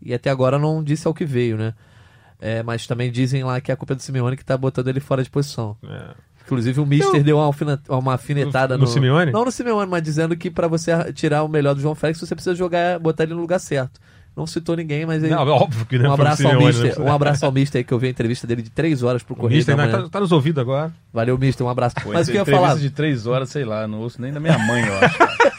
e 0.00 0.12
até 0.12 0.28
agora 0.30 0.58
não 0.58 0.82
disse 0.82 1.06
ao 1.06 1.14
que 1.14 1.24
veio, 1.24 1.56
né? 1.56 1.74
É, 2.40 2.60
mas 2.62 2.86
também 2.88 3.10
dizem 3.12 3.44
lá 3.44 3.60
que 3.60 3.70
é 3.70 3.74
a 3.74 3.76
culpa 3.76 3.94
do 3.94 4.02
Simeone 4.02 4.36
que 4.36 4.44
tá 4.44 4.56
botando 4.56 4.88
ele 4.88 4.98
fora 4.98 5.22
de 5.22 5.30
posição. 5.30 5.76
É. 5.84 6.14
Inclusive 6.44 6.80
o 6.80 6.84
Mister 6.86 7.22
deu 7.22 7.36
uma, 7.36 7.44
alfina- 7.44 7.80
uma 7.88 8.14
afinetada 8.14 8.74
No- 8.76 8.80
no, 8.80 8.86
no 8.86 8.92
Simeone? 8.92 9.30
Não 9.30 9.44
no 9.44 9.52
Simeone, 9.52 9.88
mas 9.88 10.02
dizendo 10.02 10.36
que 10.36 10.50
pra 10.50 10.66
você 10.66 11.12
tirar 11.12 11.44
o 11.44 11.48
melhor 11.48 11.72
do 11.76 11.80
João 11.80 11.94
Félix, 11.94 12.18
você 12.18 12.34
precisa 12.34 12.56
jogar, 12.56 12.98
botar 12.98 13.22
ele 13.22 13.34
no 13.34 13.40
lugar 13.40 13.60
certo. 13.60 14.00
Não 14.34 14.46
citou 14.46 14.74
ninguém, 14.76 15.04
mas 15.04 15.22
ele, 15.22 15.34
Não, 15.34 15.46
óbvio 15.46 15.84
que 15.84 15.98
né, 15.98 16.08
um 16.08 16.08
foi 16.08 16.10
o 16.10 16.14
abraço 16.14 16.48
ao 16.48 16.58
Mister, 16.58 16.98
né? 16.98 17.04
um 17.04 17.12
abraço 17.12 17.44
ao 17.46 17.52
Mister 17.52 17.78
aí 17.80 17.84
que 17.84 17.92
eu 17.92 17.98
vi 17.98 18.06
a 18.06 18.10
entrevista 18.10 18.46
dele 18.46 18.62
de 18.62 18.70
três 18.70 19.02
horas 19.02 19.22
pro 19.22 19.34
O 19.34 19.36
Correio 19.36 19.58
Mister 19.58 19.76
da 19.76 19.84
né, 19.86 19.92
Manhã. 19.92 20.04
tá, 20.04 20.08
tá 20.08 20.20
nos 20.20 20.32
ouvidos 20.32 20.58
agora. 20.60 20.90
Valeu, 21.12 21.36
Mister, 21.36 21.66
um 21.66 21.68
abraço. 21.68 21.96
Pô, 22.02 22.12
mas 22.14 22.28
o 22.28 22.30
que 22.30 22.38
eu 22.38 22.40
ia 22.40 22.42
entrevista 22.42 22.66
falar? 22.68 22.80
de 22.80 22.90
três 22.90 23.26
horas, 23.26 23.50
sei 23.50 23.64
lá, 23.66 23.86
não 23.86 24.00
ouço 24.00 24.22
nem 24.22 24.32
da 24.32 24.40
minha 24.40 24.56
mãe, 24.58 24.84
eu 24.86 24.98
acho. 25.00 25.18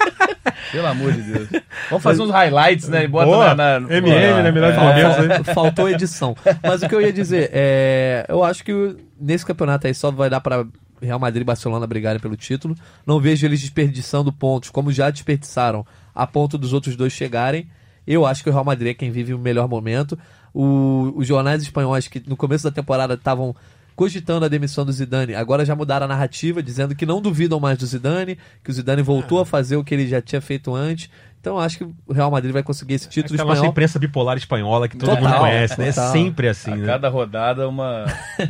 Pelo 0.72 0.88
amor 0.88 1.12
de 1.12 1.22
Deus. 1.22 1.50
Vamos 1.90 2.02
fazer 2.04 2.24
uns 2.24 2.32
highlights, 2.32 2.90
né? 2.90 3.04
E 3.04 3.08
bota 3.08 3.26
Boa. 3.28 3.54
na, 3.54 3.80
na- 3.80 3.94
MM, 3.96 4.10
né, 4.42 4.52
melhor 4.52 4.74
É. 4.74 4.78
momentos. 4.78 5.46
Fal- 5.46 5.54
Faltou 5.54 5.88
edição. 5.88 6.36
Mas 6.64 6.82
o 6.82 6.90
que 6.90 6.96
eu 6.96 7.02
ia 7.02 7.14
dizer, 7.14 7.52
é, 7.54 8.26
eu 8.28 8.44
acho 8.44 8.64
que 8.64 8.96
nesse 9.22 9.46
campeonato 9.46 9.86
aí 9.86 9.94
só 9.94 10.10
vai 10.10 10.32
dar 10.32 10.42
pra 10.42 10.66
Real 11.00 11.20
Madrid 11.20 11.42
e 11.44 11.46
Barcelona 11.46 11.86
brigarem 11.86 12.20
pelo 12.20 12.36
título. 12.36 12.76
Não 13.06 13.20
vejo 13.20 13.46
eles 13.46 13.62
desperdiçando 13.62 14.34
pontos, 14.34 14.72
como 14.72 14.92
já 14.92 15.12
desperdiçaram, 15.12 15.86
a 16.16 16.26
ponto 16.26 16.58
dos 16.58 16.74
outros 16.74 16.96
dois 16.96 17.14
chegarem. 17.14 17.68
Eu 18.06 18.26
acho 18.26 18.44
que 18.44 18.50
o 18.50 18.54
Real 18.54 18.66
Madrid 18.66 18.90
é 18.92 18.94
quem 18.94 19.10
vive 19.12 19.34
o 19.34 19.40
melhor 19.40 19.68
momento. 19.68 20.18
O- 20.54 21.14
os 21.16 21.28
jornais 21.28 21.62
espanhóis 21.62 22.08
que 22.08 22.22
no 22.28 22.36
começo 22.38 22.64
da 22.64 22.72
temporada 22.72 23.14
estavam 23.16 23.56
cogitando 23.96 24.44
a 24.46 24.50
demissão 24.50 24.84
do 24.84 24.92
Zidane, 24.92 25.36
agora 25.36 25.64
já 25.64 25.76
mudaram 25.76 26.06
a 26.06 26.08
narrativa, 26.08 26.64
dizendo 26.64 26.96
que 26.96 27.06
não 27.06 27.22
duvidam 27.22 27.60
mais 27.60 27.78
do 27.78 27.86
Zidane, 27.86 28.38
que 28.64 28.72
o 28.72 28.74
Zidane 28.74 29.04
voltou 29.04 29.40
a 29.40 29.46
fazer 29.46 29.76
o 29.78 29.84
que 29.84 29.94
ele 29.94 30.08
já 30.08 30.20
tinha 30.20 30.42
feito 30.42 30.74
antes. 30.74 31.10
Então 31.40 31.56
eu 31.58 31.60
acho 31.60 31.78
que 31.78 31.84
o 31.84 32.14
Real 32.14 32.32
Madrid 32.32 32.52
vai 32.52 32.64
conseguir 32.64 32.96
esse 32.96 33.08
título 33.10 33.36
Aquela 33.36 33.50
nossa 33.50 33.58
espanhol. 33.60 33.72
imprensa 33.72 34.00
bipolar 34.00 34.38
espanhola 34.38 34.88
que 34.88 34.98
todo 34.98 35.10
Total, 35.10 35.24
mundo 35.24 35.38
conhece, 35.40 35.78
né? 35.80 35.90
É 35.90 35.92
total. 35.92 36.12
sempre 36.12 36.48
assim, 36.48 36.72
A 36.72 36.76
né? 36.78 36.86
cada 36.88 37.10
rodada 37.10 37.68
uma. 37.70 38.06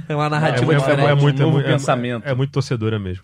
É 0.08 0.16
uma 0.16 0.28
É, 0.28 0.30
narrativa 0.30 0.72
é, 0.72 0.76
é, 0.76 0.80
diferente. 0.80 1.10
é 1.10 1.16
muito, 1.16 1.42
um 1.42 1.46
novo 1.48 1.58
é, 1.60 1.62
muito- 1.64 1.74
pensamento. 1.74 2.26
é 2.28 2.34
muito 2.34 2.52
torcedora 2.52 2.98
mesmo. 3.00 3.24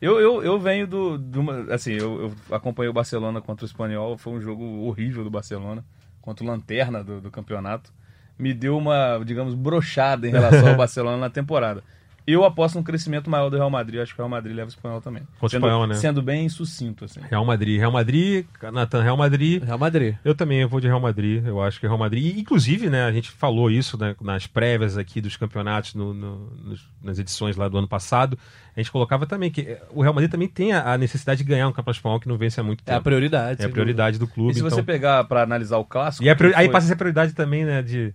Eu, 0.00 0.20
eu, 0.20 0.42
eu 0.42 0.58
venho 0.60 0.86
do. 0.86 1.18
uma- 1.40 1.72
assim, 1.74 1.92
eu, 1.92 2.32
eu 2.48 2.54
acompanhei 2.54 2.88
o 2.88 2.92
Barcelona 2.92 3.40
contra 3.40 3.64
o 3.64 3.66
Espanhol. 3.66 4.16
Foi 4.16 4.32
um 4.32 4.40
jogo 4.40 4.64
horrível 4.86 5.24
do 5.24 5.30
Barcelona. 5.30 5.84
Contra 6.20 6.44
o 6.44 6.48
Lanterna 6.48 7.02
do, 7.02 7.20
do 7.20 7.30
campeonato. 7.30 7.92
Me 8.38 8.54
deu 8.54 8.76
uma, 8.76 9.18
digamos, 9.24 9.54
brochada 9.54 10.28
em 10.28 10.30
relação 10.30 10.68
ao 10.68 10.76
Barcelona 10.78 11.16
na 11.16 11.30
temporada. 11.30 11.82
Eu 12.30 12.44
aposto 12.44 12.74
num 12.74 12.82
crescimento 12.82 13.30
maior 13.30 13.48
do 13.48 13.56
Real 13.56 13.70
Madrid. 13.70 14.00
Acho 14.00 14.14
que 14.14 14.20
o 14.20 14.22
Real 14.24 14.28
Madrid 14.28 14.54
leva 14.54 14.66
o 14.66 14.68
espanhol 14.68 15.00
também. 15.00 15.22
Contra 15.40 15.46
o 15.46 15.48
sendo, 15.50 15.66
Espanhol, 15.66 15.86
né? 15.86 15.94
Sendo 15.94 16.20
bem 16.22 16.48
sucinto, 16.48 17.04
assim. 17.06 17.20
Real 17.28 17.44
Madrid, 17.44 17.78
Real 17.78 17.90
Madrid, 17.90 18.44
Nathan, 18.72 19.02
Real 19.02 19.16
Madrid. 19.16 19.62
Real 19.64 19.78
Madrid. 19.78 20.14
Eu 20.24 20.34
também 20.34 20.64
vou 20.66 20.78
de 20.80 20.86
Real 20.86 21.00
Madrid, 21.00 21.44
eu 21.46 21.62
acho 21.62 21.80
que 21.80 21.86
Real 21.86 21.98
Madrid. 21.98 22.36
E, 22.36 22.40
inclusive, 22.40 22.90
né, 22.90 23.04
a 23.04 23.12
gente 23.12 23.30
falou 23.30 23.70
isso 23.70 23.96
né, 23.98 24.14
nas 24.20 24.46
prévias 24.46 24.98
aqui 24.98 25.20
dos 25.20 25.36
campeonatos, 25.36 25.94
no- 25.94 26.12
no- 26.12 26.50
nos- 26.64 26.86
nas 27.02 27.18
edições 27.18 27.56
lá 27.56 27.66
do 27.68 27.78
ano 27.78 27.88
passado. 27.88 28.38
A 28.76 28.80
gente 28.80 28.92
colocava 28.92 29.24
também 29.26 29.50
que 29.50 29.62
eh, 29.62 29.82
o 29.90 30.02
Real 30.02 30.12
Madrid 30.12 30.30
também 30.30 30.48
tem 30.48 30.72
a, 30.72 30.92
a 30.92 30.98
necessidade 30.98 31.38
de 31.42 31.44
ganhar 31.48 31.66
um 31.66 31.72
campeonato 31.72 31.98
espanhol 31.98 32.20
que 32.20 32.28
não 32.28 32.36
vence 32.36 32.60
há 32.60 32.62
muito 32.62 32.82
É 32.86 32.90
a 32.90 32.94
tempo. 32.94 33.04
prioridade. 33.04 33.62
É 33.62 33.64
a 33.64 33.68
prioridade 33.68 34.18
do 34.18 34.28
clube. 34.28 34.50
E 34.50 34.54
se 34.54 34.60
então... 34.60 34.70
você 34.70 34.82
pegar 34.82 35.24
pra 35.24 35.42
analisar 35.42 35.78
o 35.78 35.84
clássico. 35.84 36.22
E 36.24 36.28
a 36.30 36.36
priori- 36.36 36.54
que 36.54 36.60
aí 36.60 36.66
foi- 36.66 36.72
passa 36.72 36.86
a 36.86 36.88
ser 36.88 36.96
prioridade 36.96 37.32
também, 37.32 37.64
né, 37.64 37.82
de 37.82 38.12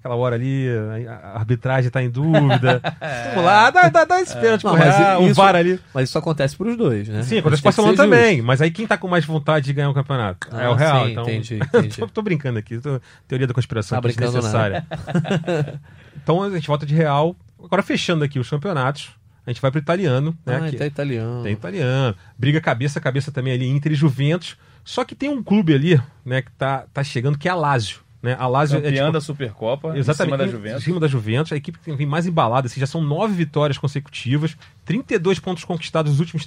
aquela 0.00 0.16
hora 0.16 0.34
ali, 0.34 0.66
a 1.06 1.36
arbitragem 1.38 1.90
tá 1.90 2.02
em 2.02 2.10
dúvida. 2.10 2.80
Vamos 3.34 3.44
lá, 3.44 3.70
dá, 3.70 3.88
dá, 3.88 4.04
dá 4.04 4.20
esse 4.20 4.34
pênalti 4.36 4.62
pro 4.62 4.72
Real, 4.72 5.22
um 5.22 5.26
isso- 5.26 5.34
VAR 5.34 5.54
ali. 5.54 5.78
Mas 5.94 6.08
isso 6.08 6.18
acontece 6.18 6.56
pros 6.56 6.76
dois, 6.76 7.06
né? 7.08 7.22
Sim, 7.22 7.38
acontece 7.38 7.62
com 7.62 7.68
o 7.68 7.70
Barcelona 7.70 7.96
também. 7.96 8.36
justo. 8.36 8.46
Mas 8.46 8.60
aí 8.62 8.70
quem 8.70 8.86
tá 8.86 8.96
com 8.96 9.06
mais 9.06 9.24
vontade 9.24 9.66
de 9.66 9.72
ganhar 9.74 9.90
um 9.90 9.94
campeonato? 9.94 10.48
é 10.56 10.64
Ah, 10.64 10.70
o 10.70 10.74
Real, 10.74 11.04
sim, 11.04 11.12
então. 11.12 11.22
entendi, 11.24 11.54
entendi. 11.62 11.96
tô, 11.98 12.08
tô 12.08 12.22
brincando 12.22 12.58
aqui, 12.58 12.78
tô- 12.78 13.00
teoria 13.28 13.46
da 13.46 13.54
conspiração 13.54 14.00
Tá 14.00 14.08
desnecessária. 14.08 14.84
então 16.22 16.42
a 16.42 16.50
gente 16.50 16.66
volta 16.66 16.84
de 16.86 16.94
Real. 16.94 17.36
Agora 17.62 17.82
fechando 17.82 18.24
aqui 18.24 18.38
os 18.38 18.48
campeonatos, 18.48 19.10
a 19.46 19.50
gente 19.50 19.60
vai 19.60 19.70
pro 19.70 19.80
italiano, 19.80 20.36
né? 20.46 20.60
Ah, 20.64 20.70
que- 20.70 20.76
tá 20.76 20.86
italiano. 20.86 21.42
Tem 21.42 21.52
italiano. 21.52 22.16
Briga 22.38 22.60
cabeça 22.60 22.98
a 22.98 23.02
cabeça 23.02 23.30
também 23.30 23.52
ali 23.52 23.68
Inter 23.68 23.92
e 23.92 23.94
Juventus. 23.94 24.56
Só 24.82 25.04
que 25.04 25.14
tem 25.14 25.28
um 25.28 25.42
clube 25.42 25.74
ali, 25.74 26.00
né, 26.24 26.40
que 26.40 26.50
tá, 26.52 26.84
tá 26.92 27.04
chegando, 27.04 27.36
que 27.36 27.46
é 27.46 27.50
a 27.50 27.54
Lazio. 27.54 27.98
Né? 28.22 28.36
A 28.38 28.46
Lazio 28.46 28.78
é 28.84 28.92
tipo, 28.92 29.10
da 29.12 29.20
Supercopa. 29.20 29.96
Exatamente. 29.96 30.34
Em 30.34 30.36
cima 30.36 30.36
da 30.38 30.44
Em 30.44 30.50
Juventus. 30.50 30.84
cima 30.84 31.00
da 31.00 31.08
Juventus. 31.08 31.52
A 31.52 31.56
equipe 31.56 31.78
que 31.78 31.90
vem 31.92 32.06
mais 32.06 32.26
embalada. 32.26 32.66
Assim, 32.66 32.78
já 32.78 32.86
são 32.86 33.00
nove 33.02 33.32
vitórias 33.32 33.78
consecutivas. 33.78 34.56
32 34.84 35.38
pontos 35.38 35.64
conquistados 35.64 36.10
nos 36.12 36.20
últimos 36.20 36.44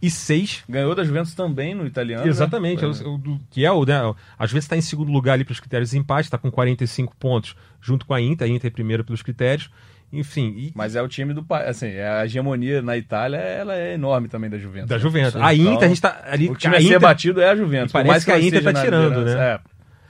36. 0.00 0.64
Ganhou 0.68 0.94
da 0.94 1.04
Juventus 1.04 1.34
também 1.34 1.74
no 1.74 1.86
italiano. 1.86 2.24
né? 2.24 2.28
Exatamente. 2.28 2.84
É 2.84 2.86
o- 2.88 3.14
o 3.14 3.18
do- 3.18 3.40
que 3.50 3.64
é 3.64 3.70
o, 3.70 3.84
né, 3.84 3.94
a 4.38 4.46
Juventus 4.46 4.64
está 4.64 4.76
em 4.76 4.80
segundo 4.80 5.12
lugar 5.12 5.34
ali 5.34 5.44
pelos 5.44 5.60
critérios 5.60 5.90
de 5.90 5.98
empate. 5.98 6.26
Está 6.26 6.38
com 6.38 6.50
45 6.50 7.14
pontos 7.16 7.54
junto 7.80 8.04
com 8.06 8.14
a 8.14 8.20
Inter. 8.20 8.46
A 8.46 8.50
Inter 8.50 8.68
é 8.68 8.72
primeiro 8.72 9.04
pelos 9.04 9.22
critérios. 9.22 9.70
Enfim. 10.10 10.54
e- 10.56 10.72
Mas 10.74 10.96
é 10.96 11.02
o 11.02 11.06
time 11.06 11.34
do 11.34 11.42
país. 11.44 11.68
Assim, 11.68 11.94
a 11.98 12.24
hegemonia 12.24 12.80
na 12.80 12.96
Itália 12.96 13.36
ela 13.36 13.76
é 13.76 13.92
enorme 13.92 14.26
também 14.26 14.48
da 14.48 14.56
Juventus. 14.56 14.88
da 14.88 14.96
né? 14.96 15.00
Juventus. 15.02 15.32
Sim. 15.34 15.40
a 15.42 15.54
Inter, 15.54 15.72
Então, 15.74 15.84
a 15.84 15.88
gente 15.88 16.00
tá 16.00 16.22
ali. 16.24 16.48
O 16.50 16.54
time 16.56 16.74
a 16.74 16.78
a 16.78 16.80
ser 16.80 16.86
Inter- 16.86 17.00
batido 17.00 17.40
é 17.42 17.50
a 17.50 17.54
Juventus. 17.54 17.92
Parece 17.92 18.08
mais 18.10 18.24
que 18.24 18.32
a 18.32 18.40
Inter 18.40 18.64
tá 18.64 18.72
tirando, 18.72 19.24
né? 19.24 19.32
É. 19.38 19.60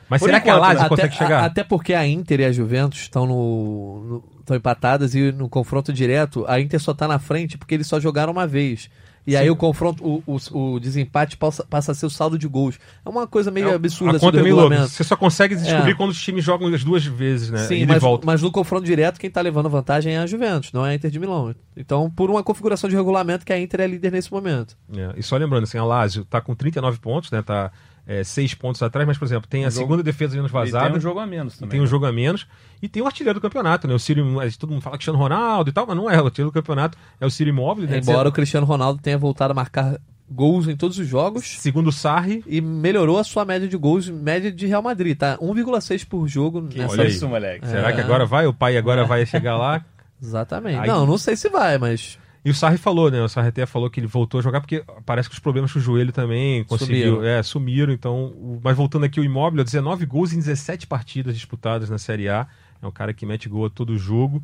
Mas 0.09 0.21
Por 0.21 0.27
será 0.27 0.41
que 0.41 0.49
a 0.49 0.53
enquanto, 0.57 0.63
Lazio 0.69 0.83
né? 0.83 0.89
consegue 0.89 1.09
até, 1.09 1.17
chegar? 1.19 1.43
a- 1.43 1.45
até 1.47 1.65
porque 1.65 1.95
a 1.95 2.07
Inter 2.07 2.41
e 2.41 2.45
a 2.47 2.53
Juventus 2.53 3.01
estão 3.01 3.27
no, 3.27 4.23
estão 4.41 4.57
empatadas 4.57 5.15
e 5.15 5.33
no 5.33 5.49
confronto 5.49 5.93
direto 5.93 6.45
a 6.49 6.61
Inter 6.61 6.81
só 6.81 6.95
tá 6.95 7.07
na 7.07 7.19
frente 7.19 7.59
porque 7.59 7.75
eles 7.75 7.87
só 7.87 8.01
jogaram 8.01 8.33
uma 8.33 8.47
vez. 8.47 8.89
E 9.27 9.37
aí 9.37 9.51
o 9.51 9.57
confronto, 9.57 10.03
o, 10.03 10.23
o, 10.27 10.59
o 10.77 10.81
desempate 10.81 11.37
passa, 11.37 11.63
passa 11.63 11.93
a 11.93 11.95
ser 11.95 12.07
o 12.07 12.11
saldo 12.11 12.39
de 12.39 12.49
gols. 12.49 12.79
É 13.05 13.09
uma 13.11 13.27
coisa 13.27 13.51
meio 13.51 13.75
absurda 13.75 14.15
a 14.15 14.17
assim, 14.17 14.25
conta 14.25 14.39
é 14.39 14.43
meio 14.43 14.57
louca. 14.57 14.87
Você 14.89 15.05
só 15.05 15.17
consegue 15.19 15.55
descobrir 15.55 15.91
É. 15.91 15.95
quando 15.95 16.13
os 16.13 16.23
times 16.23 16.43
jogam 16.43 16.73
as 16.73 16.83
duas 16.83 17.05
vezes, 17.05 17.51
né? 17.51 17.59
Sim, 17.59 17.85
mas, 17.85 18.03
mas 18.25 18.41
no 18.41 18.51
confronto 18.51 18.87
direto, 18.87 19.21
quem 19.21 19.29
tá 19.31 19.43
levando 19.43 19.69
vantagem 19.69 20.15
é 20.15 20.19
a 20.19 20.27
Juventus, 20.27 20.73
não 20.73 20.87
é 20.87 20.93
a 20.93 20.95
Inter 20.95 21.11
de 21.11 21.19
Milão. 21.19 21.55
Então, 21.77 22.09
por 22.11 22.31
uma 22.31 22.43
configuração 22.43 22.89
de 22.89 22.97
regulamento 22.97 23.45
que 23.45 23.53
a 23.53 23.61
Inter 23.61 23.83
é 23.83 23.87
líder 23.87 24.13
nesse 24.13 24.33
momento. 24.33 24.75
É, 24.97 25.13
e 25.19 25.23
só 25.23 25.37
lembrando, 25.37 25.65
assim, 25.65 25.77
a 25.77 25.85
Lazio 25.85 26.25
tá 26.25 26.41
com 26.41 26.55
39 26.55 26.99
pontos, 26.99 27.31
né? 27.31 27.43
Tá 27.43 27.71
é, 28.09 28.25
seis 28.25 28.55
pontos 28.55 28.83
atrás, 28.83 29.07
mas, 29.07 29.19
por 29.19 29.27
exemplo, 29.27 29.47
tem 29.49 29.67
a 29.67 29.71
jogo- 29.71 29.83
segunda 29.83 30.03
defesa 30.03 30.35
menos 30.35 30.51
E 30.51 30.55
tem 30.55 30.61
vazada. 30.65 30.97
um 30.97 31.01
jogo 31.01 31.21
a 31.21 31.27
menos 31.27 31.55
E 31.55 31.59
também. 31.59 31.71
tem 31.73 31.81
um 31.81 31.83
né? 31.85 31.89
jogo 31.91 32.07
a 32.07 32.13
menos. 32.13 32.47
E 32.83 32.89
tem 32.89 33.03
o 33.03 33.07
artilheiro 33.07 33.39
do 33.39 33.43
campeonato, 33.43 33.87
né? 33.87 33.95
O 33.95 33.99
Ciro, 33.99 34.25
todo 34.59 34.71
mundo 34.71 34.81
fala 34.81 34.97
Cristiano 34.97 35.19
Ronaldo 35.19 35.69
e 35.69 35.73
tal, 35.73 35.87
mas 35.87 35.95
não 35.97 36.09
é. 36.11 36.21
O 36.21 36.25
artilheiro 36.25 36.51
do 36.51 36.55
campeonato 36.55 36.97
é 37.21 37.27
o 37.27 37.31
Ciro 37.31 37.51
Imóvel. 37.51 37.87
Né? 37.87 37.99
Embora 37.99 38.29
o 38.29 38.33
Cristiano 38.33 38.67
Ronaldo 38.67 39.01
tenha 39.03 39.19
voltado 39.19 39.53
a 39.53 39.55
marcar 39.55 40.01
gols 40.31 40.69
em 40.69 40.77
todos 40.77 40.99
os 40.99 41.07
jogos 41.07 41.59
Segundo 41.59 41.87
o 41.89 41.93
Sarri, 41.93 42.45
e 42.47 42.61
melhorou 42.61 43.19
a 43.19 43.25
sua 43.25 43.45
média 43.47 43.67
de 43.67 43.77
gols, 43.79 44.09
média 44.11 44.53
de 44.53 44.67
Real 44.67 44.83
Madrid, 44.83 45.17
tá? 45.17 45.39
1,6 45.41 46.05
por 46.05 46.27
jogo 46.29 46.61
nessa 46.61 46.93
Olha 46.93 47.03
aí. 47.05 47.09
Isso, 47.11 47.27
moleque. 47.29 47.67
será 47.67 47.89
É. 47.91 47.93
que 47.95 48.01
agora 48.01 48.25
vai? 48.27 48.47
O 48.47 48.53
pai 48.53 48.77
agora 48.77 49.05
vai 49.07 49.25
chegar 49.27 49.57
lá? 49.57 49.83
Exatamente. 50.23 50.79
Aí- 50.81 50.87
Não, 50.89 51.07
não 51.07 51.17
sei 51.19 51.35
se 51.37 51.49
vai, 51.49 51.79
mas 51.79 52.19
E 52.45 52.51
o 52.51 52.55
Sarri 52.55 52.79
falou, 52.79 53.11
né? 53.11 53.23
O 53.23 53.29
Sarri 53.29 53.49
até 53.49 53.67
falou 53.67 53.91
que 53.91 54.01
ele 54.01 54.07
voltou 54.07 54.41
a 54.41 54.43
jogar 54.43 54.61
porque 54.61 54.85
parece 55.05 55.29
que 55.29 55.35
os 55.35 55.41
problemas 55.41 55.73
com 55.73 55.79
o 55.79 55.83
joelho 55.83 56.13
também 56.13 56.65
conseguiu. 56.65 57.17
Sumiram. 57.17 57.25
É, 57.25 57.43
sumiram. 57.43 57.93
Então, 57.93 58.61
mas 58.63 58.77
voltando 58.77 59.05
aqui, 59.05 59.21
o 59.21 59.25
Imóvel, 59.25 59.65
19 59.65 60.07
gols 60.07 60.33
em 60.33 60.39
17 60.39 60.87
partidas 60.87 61.35
disputadas 61.35 61.91
na 61.91 61.99
Série 61.99 62.29
A. 62.29 62.47
É 62.81 62.87
um 62.87 62.93
cara 62.93 63.13
que 63.13 63.27
mete 63.27 63.49
gol 63.49 63.67
a 63.67 63.71
todo 63.71 63.99
jogo. 63.99 64.43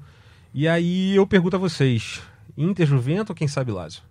E 0.52 0.66
aí 0.68 1.14
eu 1.14 1.26
pergunto 1.26 1.56
a 1.56 1.58
vocês: 1.58 2.20
Inter, 2.56 2.86
Juventus 2.86 3.30
ou 3.30 3.36
quem 3.36 3.48
sabe 3.48 3.72
Lazio? 3.72 4.02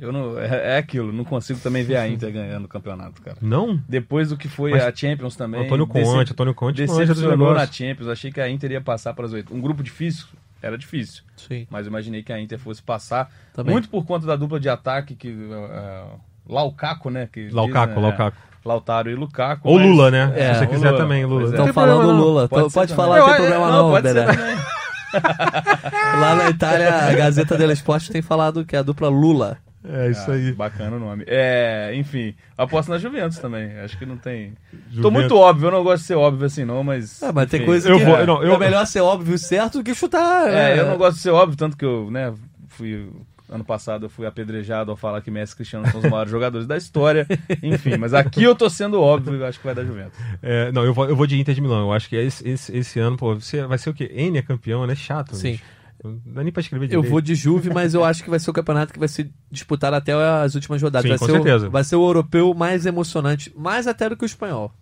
Eu 0.00 0.12
não, 0.12 0.38
é, 0.38 0.76
é 0.76 0.78
aquilo, 0.78 1.12
não 1.12 1.24
consigo 1.24 1.60
também 1.60 1.84
ver 1.84 1.96
a 1.96 2.08
Inter 2.08 2.32
ganhando 2.32 2.64
o 2.64 2.68
campeonato, 2.68 3.20
cara. 3.20 3.36
Não? 3.42 3.78
Depois 3.86 4.30
do 4.30 4.36
que 4.36 4.48
foi 4.48 4.70
Mas 4.70 4.82
a 4.82 4.94
Champions 4.94 5.36
também. 5.36 5.62
Antônio 5.62 5.86
Conte, 5.86 6.32
Antônio 6.32 6.54
Conte 6.54 6.76
decepcionou 6.76 7.52
na. 7.52 7.66
Champions. 7.66 8.08
Achei 8.08 8.32
que 8.32 8.40
a 8.40 8.48
Inter 8.48 8.72
ia 8.72 8.80
passar 8.80 9.12
para 9.12 9.26
as 9.26 9.32
oito. 9.34 9.54
Um 9.54 9.60
grupo 9.60 9.82
difícil, 9.82 10.26
era 10.62 10.76
difícil. 10.78 11.22
sim. 11.36 11.66
Mas 11.70 11.86
imaginei 11.86 12.22
que 12.22 12.32
a 12.32 12.40
Inter 12.40 12.58
fosse 12.58 12.82
passar. 12.82 13.30
Também. 13.54 13.72
Muito 13.72 13.88
por 13.88 14.04
conta 14.04 14.26
da 14.26 14.36
dupla 14.36 14.58
de 14.60 14.68
ataque 14.68 15.14
que. 15.14 15.28
Uh, 15.30 16.20
Laucaco, 16.48 17.10
né? 17.10 17.28
Que 17.32 17.48
Laucaco, 17.50 17.94
diz, 17.94 17.96
né? 18.02 18.08
Laucaco. 18.08 18.36
Lautaro 18.64 19.10
e 19.10 19.14
Lukaku. 19.14 19.66
Ou 19.68 19.78
mas- 19.78 19.86
Lula, 19.88 20.10
né? 20.10 20.32
É, 20.36 20.52
Se 20.54 20.60
você 20.60 20.66
quiser 20.66 20.90
Lula. 20.90 21.02
também, 21.02 21.24
Lula. 21.24 21.42
É. 21.42 21.48
Estão 21.50 21.64
tem 21.64 21.72
falando 21.72 21.96
problema. 21.98 22.20
Lula. 22.20 22.48
Pode 22.48 22.72
Pode, 22.74 22.94
falar, 22.94 23.18
não 23.18 23.24
tem 23.26 23.34
eu- 23.34 23.40
problema 23.40 23.70
não, 23.70 23.82
não, 23.84 23.90
pode 23.90 24.02
Dedé. 24.02 24.26
Lá 26.20 26.34
na 26.36 26.50
Itália, 26.50 26.94
a 27.08 27.12
Gazeta 27.14 27.56
dello 27.56 27.72
Sport 27.72 28.08
tem 28.10 28.22
falado 28.22 28.64
que 28.64 28.76
é 28.76 28.78
a 28.78 28.82
dupla 28.82 29.08
Lula. 29.08 29.58
É 29.82 30.10
isso 30.10 30.30
Ah, 30.30 30.34
aí. 30.34 30.52
Bacana 30.52 30.96
o 30.96 31.00
nome. 31.00 31.24
É, 31.26 31.92
enfim, 31.94 32.34
aposto 32.56 32.90
na 32.90 32.98
Juventus 32.98 33.38
também. 33.38 33.78
Acho 33.78 33.96
que 33.98 34.04
não 34.04 34.16
tem. 34.18 34.52
Tô 34.70 34.76
Juventus. 34.90 35.12
muito 35.12 35.36
óbvio, 35.36 35.68
eu 35.68 35.72
não 35.72 35.82
gosto 35.82 36.02
de 36.02 36.06
ser 36.08 36.14
óbvio 36.16 36.46
assim, 36.46 36.64
não, 36.66 36.84
mas. 36.84 37.22
Ah, 37.22 37.32
mas 37.32 37.48
tem 37.48 37.60
enfim. 37.60 37.66
coisa 37.66 37.88
Eu 37.88 37.98
que 37.98 38.04
vou- 38.04 38.26
não, 38.26 38.42
eu- 38.42 38.54
é 38.54 38.58
melhor 38.58 38.86
ser 38.86 39.00
óbvio 39.00 39.34
e 39.34 39.38
certo 39.38 39.78
do 39.78 39.84
que 39.84 39.94
chutar. 39.94 40.48
É, 40.48 40.52
né? 40.76 40.80
eu 40.80 40.86
não 40.86 40.98
gosto 40.98 41.16
de 41.16 41.22
ser 41.22 41.30
óbvio, 41.30 41.56
tanto 41.56 41.76
que 41.76 41.84
eu, 41.84 42.10
né, 42.10 42.32
fui. 42.68 43.08
Ano 43.52 43.64
passado 43.64 44.06
eu 44.06 44.10
fui 44.10 44.26
apedrejado 44.26 44.92
ao 44.92 44.96
falar 44.96 45.20
que 45.22 45.28
Messi 45.28 45.54
e 45.54 45.56
Cristiano 45.56 45.84
são 45.90 45.98
os 45.98 46.08
maiores 46.08 46.30
jogadores 46.30 46.68
da 46.68 46.76
história. 46.76 47.26
Enfim, 47.60 47.96
mas 47.96 48.14
aqui 48.14 48.44
eu 48.44 48.54
tô 48.54 48.70
sendo 48.70 49.00
óbvio 49.00 49.34
e 49.34 49.40
eu 49.40 49.46
acho 49.46 49.58
que 49.58 49.64
vai 49.66 49.74
dar 49.74 49.84
Juventus. 49.84 50.16
É, 50.40 50.70
não, 50.70 50.84
eu 50.84 50.94
vou, 50.94 51.08
eu 51.08 51.16
vou 51.16 51.26
de 51.26 51.36
Inter 51.40 51.52
de 51.52 51.60
Milão. 51.60 51.80
Eu 51.80 51.92
acho 51.92 52.08
que 52.08 52.14
esse, 52.14 52.48
esse, 52.48 52.76
esse 52.76 53.00
ano, 53.00 53.16
pô, 53.16 53.34
você, 53.34 53.66
vai 53.66 53.76
ser 53.76 53.90
o 53.90 53.94
quê? 53.94 54.08
N 54.14 54.38
é 54.38 54.42
campeão, 54.42 54.86
né? 54.86 54.94
Chato. 54.94 55.34
Sim. 55.34 55.52
bicho. 55.52 55.64
Não 56.02 56.18
dá 56.26 56.42
nem 56.42 56.52
pra 56.52 56.60
escrever 56.60 56.86
Eu 56.86 56.88
direito. 56.88 57.10
vou 57.10 57.20
de 57.20 57.34
Juve, 57.34 57.68
mas 57.72 57.92
eu 57.94 58.02
acho 58.04 58.24
que 58.24 58.30
vai 58.30 58.38
ser 58.38 58.50
o 58.50 58.54
campeonato 58.54 58.92
que 58.92 58.98
vai 58.98 59.08
ser 59.08 59.30
disputado 59.50 59.94
até 59.96 60.12
as 60.14 60.54
últimas 60.54 60.80
rodadas. 60.80 61.02
Sim, 61.04 61.08
vai, 61.10 61.18
com 61.18 61.26
ser 61.26 61.32
certeza. 61.32 61.68
O, 61.68 61.70
vai 61.70 61.84
ser 61.84 61.96
o 61.96 62.02
europeu 62.06 62.54
mais 62.54 62.86
emocionante, 62.86 63.52
mais 63.56 63.86
até 63.86 64.08
do 64.08 64.16
que 64.16 64.24
o 64.24 64.26
espanhol. 64.26 64.72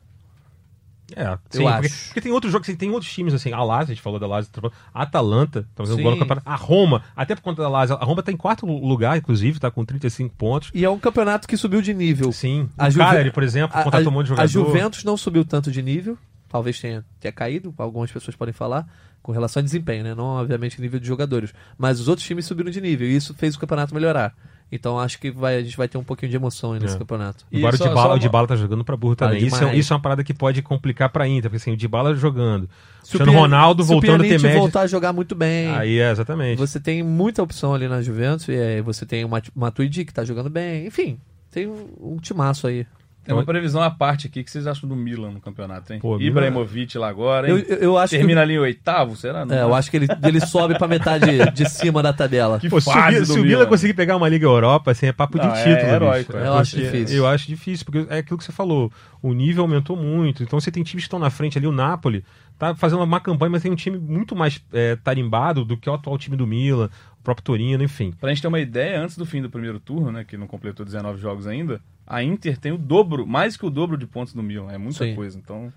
É, 1.17 1.39
sim, 1.49 1.63
Eu 1.65 1.71
porque, 1.73 1.87
acho. 1.87 2.05
porque 2.09 2.21
tem 2.21 2.33
outros 2.33 2.53
jogos, 2.53 2.69
tem 2.77 2.91
outros 2.91 3.11
times 3.11 3.33
assim, 3.33 3.51
a 3.51 3.63
Lazio, 3.63 3.93
a 3.93 3.95
gente 3.95 4.03
falou 4.03 4.21
da 4.21 4.27
Lazio, 4.27 4.51
a 4.93 5.03
Atalanta, 5.03 5.63
tá 5.75 5.83
fazendo 5.83 6.03
gol 6.03 6.11
no 6.13 6.19
campeonato, 6.19 6.47
a 6.47 6.55
Roma, 6.55 7.03
até 7.17 7.35
por 7.35 7.41
conta 7.41 7.63
da 7.63 7.69
Lazio, 7.69 7.97
a 7.97 8.05
Roma 8.05 8.23
tá 8.23 8.31
em 8.31 8.37
quarto 8.37 8.67
lugar, 8.67 9.17
inclusive, 9.17 9.59
tá 9.59 9.71
com 9.71 9.87
35 9.87 10.35
pontos. 10.37 10.71
E 10.75 10.85
é 10.85 10.91
um 10.91 10.99
campeonato 10.99 11.49
que 11.49 11.57
subiu 11.57 11.81
de 11.81 11.95
nível. 11.95 12.31
Sim, 12.31 12.69
A 12.77 12.89
o 12.89 12.91
Juve- 12.91 13.05
Cagliari, 13.07 13.33
por 13.33 13.43
exemplo, 13.43 13.75
A, 13.77 13.83
contratou 13.85 14.09
a- 14.09 14.11
um 14.11 14.15
monte 14.15 14.27
de 14.27 14.33
a 14.35 14.47
jogador. 14.47 14.51
Juventus 14.51 15.03
não 15.03 15.17
subiu 15.17 15.47
tanto 15.47 15.73
de 15.73 15.81
nível, 15.81 16.19
talvez 16.47 16.79
tenha, 16.79 17.03
tenha 17.19 17.33
caído, 17.33 17.73
algumas 17.79 18.13
pessoas 18.13 18.37
podem 18.37 18.53
falar, 18.53 18.87
com 19.23 19.33
relação 19.33 19.61
a 19.61 19.65
desempenho, 19.65 20.05
né? 20.05 20.15
Não, 20.15 20.25
obviamente, 20.25 20.81
nível 20.81 20.99
de 21.01 21.07
jogadores. 21.07 21.53
Mas 21.77 22.01
os 22.01 22.09
outros 22.09 22.27
times 22.27 22.47
subiram 22.47 22.71
de 22.71 22.81
nível 22.81 23.07
e 23.09 23.15
isso 23.17 23.35
fez 23.35 23.55
o 23.55 23.59
campeonato 23.59 23.95
melhorar. 23.95 24.35
Então 24.71 24.99
acho 24.99 25.19
que 25.19 25.31
vai, 25.31 25.57
a 25.57 25.63
gente 25.63 25.77
vai 25.79 25.89
ter 25.89 25.97
um 25.97 26.05
pouquinho 26.05 26.29
de 26.31 26.37
emoção 26.37 26.75
aí 26.75 26.81
nesse 26.81 26.95
É. 26.95 26.99
campeonato. 26.99 27.43
E 27.51 27.57
Agora 27.59 27.77
só- 27.79 27.85
o 27.85 27.89
Dybala, 27.89 28.09
só 28.11 28.15
o 28.17 28.19
Dybala 28.19 28.47
tá 28.47 28.57
jogando 28.57 28.85
pra 28.85 28.97
burro 28.99 29.17
também. 29.17 29.43
Isso 29.47 29.65
é, 29.65 29.75
isso 29.75 29.93
é 29.93 29.97
uma 29.97 30.03
parada 30.03 30.23
que 30.23 30.35
pode 30.35 30.61
complicar 30.61 31.09
pra 31.09 31.27
Inter, 31.27 31.45
porque 31.51 31.57
assim, 31.57 31.73
o 31.73 31.77
Dybala 31.77 32.15
jogando, 32.15 32.69
Se 33.03 33.17
o 33.17 33.25
Ronaldo 33.33 33.83
se 33.83 33.89
o 33.89 33.93
voltando 33.95 34.21
a 34.23 34.29
ter 34.29 34.39
média. 34.39 34.59
voltar 34.59 34.83
a 34.83 34.87
jogar 34.87 35.15
muito 35.15 35.35
bem. 35.35 35.69
Aí 35.75 35.99
é, 35.99 36.11
exatamente. 36.11 36.59
Você 36.59 36.79
tem 36.79 37.03
muita 37.03 37.43
opção 37.43 37.73
ali 37.75 37.89
na 37.89 38.03
Juventus, 38.03 38.47
e 38.49 38.53
aí 38.53 38.83
você 38.83 39.07
tem 39.07 39.25
o 39.25 39.29
Mat- 39.31 39.49
Matuidi 39.57 40.05
que 40.05 40.13
tá 40.13 40.23
jogando 40.23 40.51
bem. 40.51 40.87
Enfim, 40.87 41.19
tem 41.51 41.67
um, 41.67 41.89
um 41.99 42.17
timaço 42.19 42.67
aí. 42.67 42.87
Tem 43.29 43.37
uma 43.37 43.45
previsão 43.45 43.83
à 43.83 43.91
parte 43.91 44.27
aqui. 44.27 44.41
O 44.41 44.45
que 44.45 44.51
vocês 44.51 44.67
acham 44.67 44.89
do 44.89 44.97
Milan 44.97 45.31
no 45.33 45.41
campeonato, 45.41 45.93
hein? 45.93 45.99
Pô, 46.01 46.17
Milan- 46.17 46.29
Ibrahimovic 46.31 46.97
lá 46.97 47.09
agora, 47.09 47.51
hein? 47.51 47.65
Eu, 47.69 47.77
eu, 47.77 47.99
acho 47.99 48.11
Termina 48.17 48.41
ali 48.41 48.55
em 48.55 48.59
oitavo, 48.59 49.15
será? 49.17 49.47
que, 49.47 49.53
é, 49.53 49.63
eu 49.63 49.75
acho 49.75 49.91
que 49.91 49.99
ele, 49.99 50.07
ele 50.25 50.41
sobe 50.41 50.79
pra 50.79 50.89
metade 50.89 51.27
de 51.53 51.69
cima 51.69 52.03
da 52.03 52.13
tabela. 52.13 52.59
Que 52.59 52.71
Pô, 52.71 52.81
se 52.81 52.89
o 52.89 52.93
fase 52.93 53.27
se 53.27 53.39
o 53.39 53.43
Milan 53.43 53.67
conseguir 53.67 53.93
pegar 53.93 54.17
uma 54.17 54.29
Liga 54.29 54.47
Europa, 54.47 54.93
assim, 54.93 55.07
é 55.07 55.13
papo 55.13 55.39
de 55.39 55.47
Não, 55.47 55.55
é 55.55 55.63
título. 55.63 55.93
heróico, 55.93 56.33
bicho. 56.33 56.45
é. 56.45 56.49
Eu 56.49 56.55
acho 56.55 56.77
difícil. 56.77 57.17
Eu 57.19 57.27
acho 57.27 57.47
difícil, 57.47 57.85
porque 57.85 58.07
é 58.09 58.19
aquilo 58.19 58.39
que 58.39 58.45
você 58.45 58.53
falou. 58.53 58.91
O 59.23 59.35
nível 59.35 59.65
aumentou 59.65 59.95
muito. 59.97 60.43
Então 60.43 60.59
você 60.59 60.71
tem 60.71 60.83
times 60.83 61.05
que 61.05 61.09
estão 61.09 61.19
na 61.19 61.29
frente 61.29 61.59
ali, 61.59 61.67
o 61.67 61.73
Napoli 61.73 62.25
tá 62.59 62.75
fazendo 62.75 62.99
uma 62.99 63.07
má 63.07 63.21
campanha, 63.21 63.51
mas 63.51 63.63
tem 63.63 63.71
um 63.71 63.77
time 63.77 63.97
muito 63.99 64.35
mais 64.35 64.61
é, 64.73 64.97
tarimbado 64.97 65.65
do 65.65 65.77
que 65.77 65.89
o 65.89 65.93
atual 65.95 66.19
time 66.19 66.37
do 66.37 66.45
Milan, 66.45 66.91
próprio 67.29 67.45
Torino, 67.45 67.85
enfim. 67.85 68.13
Pra 68.19 68.31
gente 68.31 68.41
ter 68.41 68.49
uma 68.49 68.59
ideia, 68.59 68.99
antes 69.03 69.19
do 69.19 69.27
fim 69.27 69.43
do 69.43 69.51
primeiro 69.51 69.79
turno, 69.79 70.11
né, 70.11 70.25
que 70.25 70.37
não 70.39 70.47
completou 70.47 70.85
19 70.87 71.21
jogos 71.21 71.47
ainda, 71.47 71.79
a 72.07 72.23
Inter 72.23 72.57
tem 72.57 72.73
o 72.73 72.79
dobro, 72.79 73.27
mais 73.27 73.55
que 73.55 73.67
o 73.67 73.71
dobro 73.71 73.99
de 73.99 74.07
pontos 74.07 74.33
do 74.33 74.43
Milan. 74.43 74.73
É 74.73 74.79
muita 74.79 75.05
Sim. 75.05 75.15
coisa. 75.15 75.39
Então, 75.39 75.71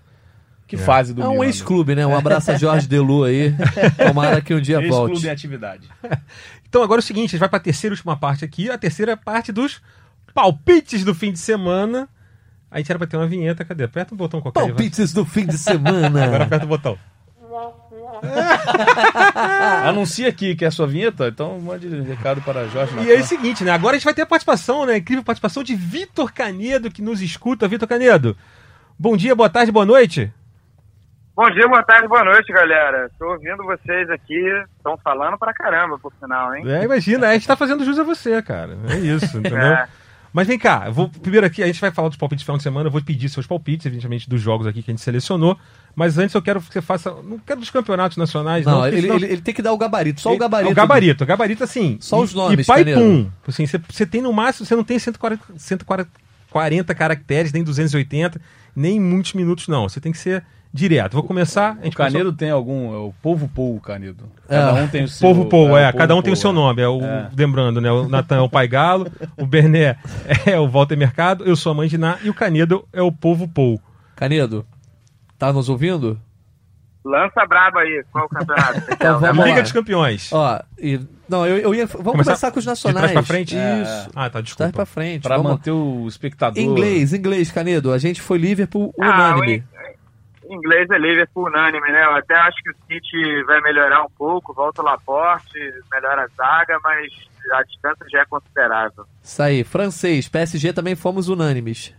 que 0.66 0.78
fase 0.78 1.12
do 1.12 1.22
É 1.22 1.28
um 1.28 1.32
Milan. 1.32 1.44
ex-clube, 1.44 1.94
né? 1.94 2.06
Um 2.06 2.16
abraço 2.16 2.50
a 2.50 2.56
Jorge 2.56 2.88
Delu 2.88 3.24
aí. 3.24 3.54
Tomara 4.06 4.40
que 4.40 4.54
um 4.54 4.60
dia 4.62 4.78
né? 4.78 4.84
Ex-clube 4.86 5.12
volte. 5.12 5.26
em 5.26 5.30
atividade. 5.30 5.88
Então 6.72 6.82
agora 6.82 7.00
é 7.00 7.02
o 7.02 7.06
seguinte, 7.06 7.26
a 7.26 7.30
gente 7.32 7.40
vai 7.40 7.50
pra 7.50 7.60
terceira 7.60 7.92
e 7.92 7.96
última 7.96 8.16
parte 8.16 8.46
aqui, 8.46 8.70
a 8.70 8.78
terceira 8.78 9.14
parte 9.14 9.52
dos 9.52 9.82
palpites 10.32 11.04
do 11.04 11.14
fim 11.14 11.30
de 11.30 11.38
semana. 11.38 12.08
A 12.70 12.78
gente 12.78 12.90
era 12.90 12.98
pra 12.98 13.06
ter 13.06 13.18
uma 13.18 13.26
vinheta, 13.26 13.62
cadê? 13.62 13.84
Aperta 13.84 14.14
o 14.14 14.16
botão 14.16 14.40
qualquer 14.40 14.60
aí. 14.60 14.68
Palpites 14.68 15.12
do 15.12 15.26
fim 15.26 15.44
de 15.44 15.56
Agora 15.56 15.58
semana. 15.58 16.44
aperta 16.44 16.64
o 16.64 16.68
botão. 16.68 16.96
Anuncia 19.86 20.28
aqui 20.28 20.54
que 20.54 20.64
é 20.64 20.68
a 20.68 20.70
sua 20.70 20.86
vinheta, 20.86 21.28
então 21.28 21.60
mande 21.60 21.88
recado 22.02 22.40
para 22.42 22.66
Jorge. 22.68 22.94
E 23.00 23.12
é 23.12 23.20
o 23.20 23.24
seguinte, 23.24 23.64
né? 23.64 23.70
Agora 23.70 23.94
a 23.94 23.98
gente 23.98 24.04
vai 24.04 24.14
ter 24.14 24.22
a 24.22 24.26
participação, 24.26 24.84
né? 24.86 24.96
Incrível 24.98 25.24
participação 25.24 25.62
de 25.62 25.74
Vitor 25.74 26.32
Canedo, 26.32 26.90
que 26.90 27.02
nos 27.02 27.20
escuta. 27.20 27.68
Vitor 27.68 27.88
Canedo, 27.88 28.36
bom 28.98 29.16
dia, 29.16 29.34
boa 29.34 29.48
tarde, 29.48 29.72
boa 29.72 29.86
noite. 29.86 30.32
Bom 31.34 31.50
dia, 31.50 31.66
boa 31.66 31.82
tarde, 31.82 32.06
boa 32.08 32.22
noite, 32.22 32.52
galera. 32.52 33.10
Tô 33.18 33.26
ouvindo 33.32 33.64
vocês 33.64 34.10
aqui, 34.10 34.38
estão 34.76 34.98
falando 34.98 35.38
pra 35.38 35.54
caramba, 35.54 35.98
por 35.98 36.12
sinal, 36.20 36.54
hein? 36.54 36.62
É, 36.70 36.84
imagina, 36.84 37.28
a 37.28 37.32
gente 37.32 37.46
tá 37.46 37.56
fazendo 37.56 37.84
jus 37.86 37.98
a 37.98 38.04
você, 38.04 38.42
cara. 38.42 38.76
É 38.90 38.98
isso, 38.98 39.38
entendeu? 39.38 39.58
É. 39.58 39.88
Mas 40.32 40.46
vem 40.46 40.58
cá, 40.58 40.88
vou 40.88 41.08
primeiro 41.08 41.46
aqui, 41.46 41.62
a 41.62 41.66
gente 41.66 41.80
vai 41.80 41.90
falar 41.90 42.08
dos 42.08 42.16
palpites 42.16 42.40
de 42.40 42.44
final 42.46 42.56
de 42.56 42.62
semana, 42.62 42.86
eu 42.86 42.90
vou 42.90 43.02
pedir 43.02 43.28
seus 43.28 43.46
palpites, 43.46 43.84
evidentemente, 43.84 44.28
dos 44.28 44.40
jogos 44.40 44.66
aqui 44.66 44.82
que 44.82 44.90
a 44.90 44.94
gente 44.94 45.02
selecionou. 45.02 45.58
Mas 45.94 46.16
antes 46.16 46.34
eu 46.34 46.40
quero 46.40 46.58
que 46.60 46.72
você 46.72 46.80
faça. 46.80 47.10
Não 47.22 47.38
quero 47.38 47.60
dos 47.60 47.68
campeonatos 47.68 48.16
nacionais, 48.16 48.64
não. 48.64 48.78
Não, 48.80 48.88
ele, 48.88 49.02
senão- 49.02 49.16
ele, 49.16 49.26
ele 49.26 49.42
tem 49.42 49.52
que 49.52 49.60
dar 49.60 49.72
o 49.72 49.76
gabarito. 49.76 50.22
Só 50.22 50.30
o 50.30 50.32
Ele- 50.32 50.38
gabarito. 50.38 50.72
O 50.72 50.74
gabarito, 50.74 51.24
o 51.24 51.26
gabarito 51.26 51.64
assim. 51.64 51.98
Só 52.00 52.20
os 52.22 52.32
nomes, 52.32 52.60
E 52.60 52.64
pai 52.66 52.82
pum. 52.84 53.28
Assim, 53.46 53.66
você, 53.66 53.78
você 53.90 54.06
tem 54.06 54.22
no 54.22 54.32
máximo, 54.32 54.64
você 54.64 54.74
não 54.74 54.84
tem 54.84 54.98
140, 54.98 55.42
140 56.50 56.94
caracteres, 56.94 57.52
nem 57.52 57.62
280, 57.62 58.40
nem 58.74 58.98
muitos 58.98 59.34
minutos, 59.34 59.68
não. 59.68 59.88
Você 59.88 60.00
tem 60.00 60.12
que 60.12 60.18
ser 60.18 60.42
direto. 60.72 61.12
Vou 61.14 61.22
começar. 61.22 61.76
A 61.76 61.80
O 61.80 61.84
gente 61.84 61.96
Canedo 61.96 62.32
tem 62.32 62.50
algum. 62.50 62.92
É 62.94 62.96
o 62.98 63.14
Povo 63.22 63.48
Pou, 63.48 63.78
Canedo. 63.80 64.24
É. 64.48 64.56
Cada 64.58 64.74
um 64.74 64.88
tem 64.88 65.04
o 65.04 65.08
seu. 65.08 65.28
Povo 65.28 65.46
Pou, 65.46 65.76
é, 65.76 65.90
o 65.90 65.92
cada 65.94 66.14
um 66.14 66.16
Povo 66.18 66.22
tem 66.24 66.32
o 66.32 66.36
seu 66.36 66.50
é. 66.50 66.52
nome. 66.54 66.82
É 66.82 66.88
o, 66.88 67.02
É. 67.02 67.28
Lembrando, 67.36 67.80
né? 67.80 67.90
O 67.90 68.08
Natan 68.08 68.36
é 68.36 68.40
o 68.40 68.48
Pai 68.48 68.66
Galo, 68.68 69.06
o 69.36 69.46
Berné 69.46 69.96
é 70.46 70.58
o 70.58 70.68
Walter 70.68 70.96
Mercado, 70.96 71.44
eu 71.44 71.54
sou 71.56 71.72
a 71.72 71.74
Mãe 71.74 71.88
de 71.88 71.98
Ná 71.98 72.18
e 72.22 72.30
o 72.30 72.34
Canedo 72.34 72.86
é 72.92 73.02
o 73.02 73.12
Povo 73.12 73.46
Pou. 73.48 73.80
Canedo, 74.16 74.64
tá 75.38 75.52
nos 75.52 75.68
ouvindo? 75.68 76.18
Lança 77.04 77.44
braba 77.48 77.80
aí, 77.80 78.04
qual 78.12 78.26
o 78.26 78.28
campeonato? 78.28 78.74
você 78.80 78.86
quer? 78.86 78.94
Então, 78.94 79.18
vamos 79.18 79.44
Liga 79.44 79.56
lá. 79.56 79.62
dos 79.62 79.72
Campeões. 79.72 80.32
Ó, 80.32 80.60
e, 80.78 81.00
não, 81.28 81.44
eu, 81.44 81.56
eu 81.58 81.74
ia. 81.74 81.84
Vamos 81.84 82.04
Começar 82.12 82.30
começar 82.30 82.50
com 82.52 82.58
os 82.60 82.64
De 82.64 82.70
nacionais. 82.70 83.00
trás 83.10 83.12
pra 83.12 83.22
frente? 83.24 83.56
Isso. 83.56 84.08
Ah, 84.14 84.24
tá, 84.26 84.30
Trás 84.30 84.44
desculpa. 84.44 84.72
pra 84.72 84.86
frente. 84.86 85.22
Pra 85.22 85.36
vamos- 85.36 85.50
manter 85.50 85.72
o 85.72 86.06
espectador. 86.06 86.62
Inglês, 86.62 87.12
inglês, 87.12 87.50
Canedo. 87.50 87.90
A 87.92 87.98
gente 87.98 88.20
foi 88.22 88.38
Liverpool 88.38 88.94
Ah, 89.00 89.34
unânime. 89.34 89.64
Inglês 90.52 90.88
é 90.90 90.98
Liverpool 90.98 91.46
unânime, 91.46 91.90
né? 91.92 92.04
Eu 92.04 92.16
até 92.16 92.34
acho 92.34 92.56
que 92.62 92.70
o 92.70 92.74
City 92.86 93.42
vai 93.44 93.60
melhorar 93.60 94.02
um 94.02 94.10
pouco, 94.16 94.52
volta 94.54 94.82
o 94.82 94.84
Laporte, 94.84 95.58
melhora 95.92 96.22
a 96.24 96.28
zaga, 96.36 96.78
mas 96.82 97.06
a 97.52 97.62
distância 97.64 98.06
já 98.10 98.20
é 98.20 98.24
considerável. 98.26 99.04
Isso 99.22 99.42
aí. 99.42 99.64
Francês, 99.64 100.28
PSG 100.28 100.72
também 100.72 100.94
fomos 100.94 101.28
unânimes. 101.28 101.94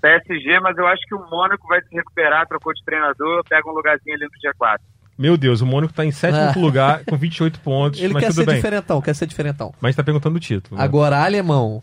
PSG, 0.00 0.60
mas 0.60 0.76
eu 0.76 0.86
acho 0.86 1.02
que 1.06 1.14
o 1.14 1.26
Mônaco 1.30 1.66
vai 1.66 1.80
se 1.82 1.94
recuperar, 1.94 2.46
trocou 2.46 2.72
de 2.72 2.84
treinador, 2.84 3.42
pega 3.48 3.68
um 3.68 3.72
lugarzinho 3.72 4.14
ali 4.14 4.24
no 4.24 4.50
G4. 4.66 4.78
Meu 5.18 5.36
Deus, 5.36 5.62
o 5.62 5.66
Mônaco 5.66 5.94
tá 5.94 6.04
em 6.04 6.10
sétimo 6.12 6.52
Ah. 6.54 6.58
lugar 6.60 7.04
com 7.06 7.16
28 7.16 7.58
pontos, 7.60 7.98
Ele 8.02 8.12
mas 8.12 8.22
quer 8.22 8.28
tudo 8.28 8.36
ser 8.40 8.46
bem. 8.46 8.54
diferentão, 8.56 9.00
quer 9.00 9.14
ser 9.14 9.26
diferentão. 9.26 9.74
Mas 9.80 9.96
tá 9.96 10.04
perguntando 10.04 10.36
o 10.36 10.40
título. 10.40 10.76
né? 10.78 10.84
Agora, 10.84 11.24
alemão. 11.24 11.82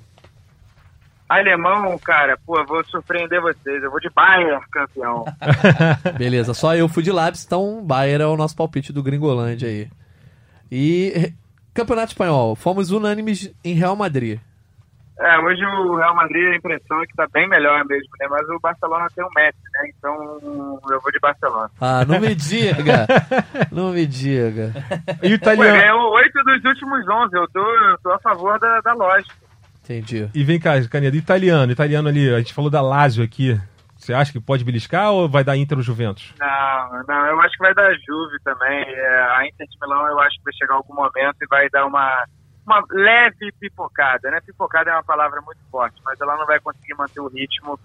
Alemão, 1.39 1.97
cara, 1.99 2.38
pô, 2.45 2.59
eu 2.59 2.65
vou 2.65 2.84
surpreender 2.86 3.41
vocês. 3.41 3.81
Eu 3.84 3.91
vou 3.91 3.99
de 3.99 4.09
Bayern, 4.09 4.63
campeão. 4.71 5.25
Beleza, 6.17 6.53
só 6.53 6.75
eu 6.75 6.88
fui 6.89 7.03
de 7.03 7.11
Leipzig, 7.11 7.45
então 7.45 7.84
Bayern 7.86 8.23
é 8.23 8.27
o 8.27 8.38
nosso 8.38 8.55
palpite 8.55 8.91
do 8.93 9.03
Gringolândia 9.03 9.67
aí. 9.69 9.89
E 10.71 11.34
Campeonato 11.73 12.11
Espanhol, 12.11 12.55
fomos 12.55 12.91
unânimes 12.91 13.53
em 13.63 13.73
Real 13.73 13.95
Madrid. 13.95 14.39
É, 15.19 15.38
hoje 15.39 15.63
o 15.63 15.95
Real 15.95 16.15
Madrid, 16.15 16.51
a 16.51 16.55
impressão 16.55 17.01
é 17.01 17.05
que 17.05 17.13
tá 17.15 17.27
bem 17.31 17.47
melhor 17.47 17.86
mesmo, 17.86 18.09
né? 18.19 18.27
Mas 18.29 18.49
o 18.49 18.59
Barcelona 18.59 19.07
tem 19.15 19.23
um 19.23 19.29
Messi, 19.36 19.57
né? 19.71 19.89
Então 19.95 20.39
eu 20.89 20.99
vou 20.99 21.11
de 21.11 21.19
Barcelona. 21.19 21.69
Ah, 21.79 22.03
não 22.03 22.19
me 22.19 22.34
diga. 22.36 23.05
não 23.71 23.91
me 23.91 24.07
diga. 24.07 24.73
E 25.21 25.27
o 25.27 25.29
Ué, 25.29 25.36
italiano. 25.36 25.77
ganhou 25.79 26.11
oito 26.13 26.43
dos 26.43 26.65
últimos 26.65 27.07
onze. 27.07 27.38
Eu 27.38 27.47
tô, 27.49 27.59
eu 27.59 27.97
tô 27.99 28.11
a 28.11 28.19
favor 28.19 28.59
da, 28.59 28.81
da 28.81 28.93
lógica. 28.93 29.36
Entendi. 29.84 30.29
E 30.34 30.43
vem 30.43 30.59
cá, 30.59 30.73
Canedo, 30.89 31.17
italiano, 31.17 31.71
italiano 31.71 32.07
ali, 32.07 32.34
a 32.34 32.38
gente 32.38 32.53
falou 32.53 32.69
da 32.69 32.81
Lazio 32.81 33.23
aqui. 33.23 33.59
Você 33.97 34.13
acha 34.13 34.31
que 34.31 34.39
pode 34.39 34.63
beliscar 34.63 35.11
ou 35.11 35.29
vai 35.29 35.43
dar 35.43 35.55
Inter 35.55 35.77
ou 35.77 35.84
Juventus? 35.84 36.34
Não, 36.39 37.03
não, 37.07 37.25
eu 37.27 37.41
acho 37.41 37.55
que 37.55 37.63
vai 37.63 37.73
dar 37.73 37.93
Juve 37.93 38.38
também. 38.43 38.84
É, 38.84 39.38
a 39.38 39.47
Inter 39.47 39.67
de 39.67 39.77
Milão 39.81 40.07
eu 40.07 40.19
acho 40.19 40.38
que 40.38 40.43
vai 40.43 40.53
chegar 40.53 40.75
algum 40.75 40.93
momento 40.93 41.38
e 41.41 41.47
vai 41.47 41.69
dar 41.69 41.86
uma, 41.86 42.25
uma 42.65 42.84
leve 42.91 43.51
pipocada, 43.59 44.29
né? 44.29 44.39
Pipocada 44.45 44.89
é 44.89 44.93
uma 44.93 45.03
palavra 45.03 45.41
muito 45.41 45.59
forte, 45.71 46.01
mas 46.03 46.19
ela 46.19 46.36
não 46.36 46.45
vai 46.45 46.59
conseguir 46.59 46.95
manter 46.95 47.21
o 47.21 47.27
ritmo. 47.27 47.79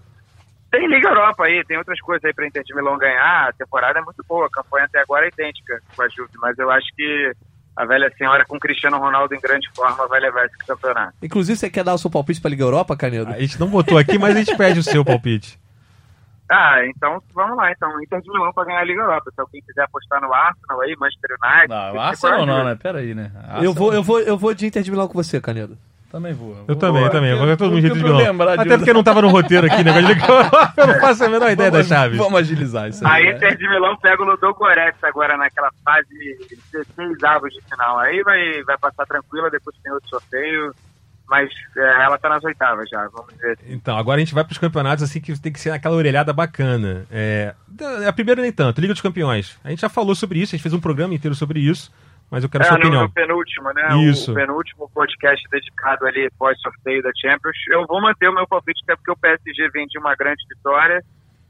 Tem 0.71 0.87
Liga 0.87 1.09
Europa 1.09 1.45
aí, 1.45 1.63
tem 1.65 1.77
outras 1.77 1.99
coisas 2.01 2.23
aí 2.25 2.33
pra 2.33 2.47
Inter 2.47 2.63
de 2.63 2.75
Milão 2.75 2.97
ganhar. 2.97 3.49
A 3.49 3.53
temporada 3.53 3.99
é 3.99 4.01
muito 4.01 4.23
boa, 4.27 4.47
a 4.47 4.51
campanha 4.51 4.85
até 4.85 4.99
agora 4.99 5.25
é 5.25 5.29
idêntica 5.29 5.81
com 5.95 6.01
a 6.01 6.09
Juve, 6.09 6.33
mas 6.35 6.57
eu 6.59 6.69
acho 6.69 6.87
que 6.95 7.33
a 7.79 7.85
velha 7.85 8.13
senhora 8.17 8.43
com 8.45 8.59
Cristiano 8.59 8.97
Ronaldo 8.97 9.33
em 9.33 9.39
grande 9.39 9.69
forma 9.73 10.05
vai 10.05 10.19
levar 10.19 10.45
esse 10.45 10.57
campeonato. 10.57 11.13
Inclusive, 11.23 11.57
você 11.57 11.69
quer 11.69 11.81
dar 11.81 11.93
o 11.93 11.97
seu 11.97 12.11
palpite 12.11 12.41
pra 12.41 12.49
Liga 12.49 12.65
Europa, 12.65 12.93
Canedo? 12.97 13.31
A 13.31 13.39
gente 13.39 13.57
não 13.57 13.69
botou 13.69 13.97
aqui, 13.97 14.19
mas 14.19 14.35
a 14.35 14.39
gente 14.39 14.57
pede 14.57 14.79
o 14.79 14.83
seu 14.83 15.05
palpite. 15.05 15.57
Ah, 16.51 16.85
então 16.87 17.23
vamos 17.33 17.55
lá, 17.55 17.71
então. 17.71 17.89
Inter 18.01 18.19
de 18.19 18.29
Milão 18.29 18.51
pra 18.51 18.65
ganhar 18.65 18.81
a 18.81 18.83
Liga 18.83 19.01
Europa. 19.01 19.31
Se 19.33 19.39
alguém 19.39 19.61
quiser 19.61 19.83
apostar 19.83 20.19
no 20.19 20.33
Arsenal 20.33 20.81
aí, 20.81 20.93
Manchester 20.99 21.37
United. 21.41 21.69
Não, 21.69 21.85
fique 21.85 21.97
Arsenal 21.99 22.45
não, 22.45 22.65
né? 22.65 22.75
Pera 22.75 22.99
aí, 22.99 23.15
né? 23.15 23.31
Eu 23.63 23.73
vou, 23.73 23.93
eu, 23.93 24.03
vou, 24.03 24.19
eu 24.19 24.37
vou 24.37 24.53
de 24.53 24.65
Inter 24.65 24.83
de 24.83 24.91
Milão 24.91 25.07
com 25.07 25.13
você, 25.13 25.39
Canedo. 25.39 25.77
Também 26.11 26.33
vou. 26.33 26.57
Eu 26.67 26.75
também, 26.75 27.03
eu 27.03 27.09
também. 27.11 27.31
Agora 27.31 27.55
todo 27.55 27.69
mundo 27.71 27.81
jeito 27.81 27.95
de 27.95 28.03
lembrar 28.03 28.55
de 28.55 28.61
Até 28.63 28.77
porque 28.77 28.91
não 28.93 29.03
tava 29.03 29.21
no 29.21 29.29
roteiro 29.29 29.67
aqui, 29.67 29.83
né? 29.83 29.91
Eu 30.75 30.87
não 30.87 30.99
faço 30.99 31.23
a 31.23 31.29
menor 31.29 31.51
ideia 31.51 31.69
Vamos- 31.69 31.87
chaves. 31.87 32.17
Vamos 32.17 32.39
agilizar 32.39 32.89
isso 32.89 33.05
A 33.05 33.13
aí. 33.13 33.25
né? 33.25 33.35
Inter 33.35 33.55
de 33.57 33.69
Milão 33.69 33.95
pega 33.97 34.23
o 34.23 34.25
Ludogorets 34.25 35.03
agora 35.03 35.37
naquela 35.37 35.69
fase 35.85 36.07
16 36.73 37.23
avos 37.23 37.53
de 37.53 37.61
final. 37.69 37.99
Aí 37.99 38.23
vai, 38.23 38.63
vai 38.63 38.77
passar 38.79 39.05
tranquila, 39.05 39.51
depois 39.51 39.75
tem 39.83 39.91
outro 39.93 40.09
sorteio. 40.09 40.73
Mas 41.29 41.47
é, 41.77 42.03
ela 42.05 42.17
tá 42.17 42.27
nas 42.27 42.43
oitavas 42.43 42.89
já, 42.89 43.07
vamos 43.09 43.31
dizer 43.35 43.51
assim. 43.51 43.71
Então, 43.71 43.95
agora 43.95 44.17
a 44.17 44.19
gente 44.19 44.33
vai 44.33 44.43
pros 44.43 44.57
campeonatos 44.57 45.03
assim 45.03 45.21
que 45.21 45.39
tem 45.39 45.53
que 45.53 45.59
ser 45.59 45.69
aquela 45.69 45.95
orelhada 45.95 46.33
bacana. 46.33 47.05
É, 47.11 47.53
a 48.07 48.11
primeira 48.11 48.41
nem 48.41 48.51
tanto, 48.51 48.81
Liga 48.81 48.93
dos 48.93 49.01
Campeões. 49.01 49.55
A 49.63 49.69
gente 49.69 49.81
já 49.81 49.89
falou 49.89 50.15
sobre 50.15 50.39
isso, 50.39 50.55
a 50.55 50.57
gente 50.57 50.63
fez 50.63 50.73
um 50.73 50.79
programa 50.79 51.13
inteiro 51.13 51.35
sobre 51.35 51.59
isso, 51.59 51.91
mas 52.31 52.43
eu 52.43 52.49
quero 52.49 52.63
a 52.63 52.67
É, 52.67 52.69
sua 52.69 52.77
no, 52.77 52.83
opinião. 52.85 53.03
no 53.03 53.11
penúltimo, 53.11 53.73
né? 53.73 53.87
Isso. 54.03 54.31
O, 54.31 54.33
o 54.33 54.37
penúltimo 54.37 54.89
podcast 54.93 55.47
dedicado 55.49 56.05
ali 56.05 56.29
pós-sorteio 56.37 57.01
da 57.03 57.11
Champions. 57.19 57.57
Eu 57.69 57.85
vou 57.87 58.01
manter 58.01 58.29
o 58.29 58.33
meu 58.33 58.47
palpite, 58.47 58.81
até 58.83 58.95
porque 58.95 59.11
o 59.11 59.17
PSG 59.17 59.69
vem 59.69 59.87
de 59.87 59.97
uma 59.99 60.15
grande 60.15 60.43
vitória. 60.47 61.03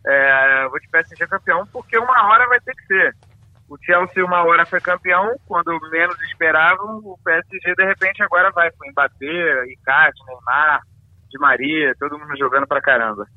É, 0.06 0.64
eu 0.66 0.70
vou 0.70 0.80
de 0.80 0.88
PSG 0.90 1.28
campeão, 1.28 1.66
porque 1.72 1.98
uma 1.98 2.28
hora 2.30 2.48
vai 2.48 2.60
ter 2.62 2.74
que 2.76 2.86
ser. 2.86 3.16
O 3.68 3.78
Chelsea 3.84 4.26
uma 4.26 4.44
hora 4.44 4.66
foi 4.66 4.80
campeão, 4.82 5.36
quando 5.46 5.78
menos 5.92 6.20
esperavam, 6.24 6.98
o 7.04 7.20
PSG 7.24 7.76
de 7.76 7.86
repente 7.86 8.24
agora 8.24 8.50
vai 8.52 8.72
com 8.72 8.90
Mbappé, 8.90 9.66
Icardi, 9.68 10.20
Neymar, 10.26 10.82
Di 11.30 11.38
Maria, 11.38 11.94
todo 12.00 12.18
mundo 12.18 12.36
jogando 12.38 12.66
pra 12.66 12.82
caramba. 12.82 13.28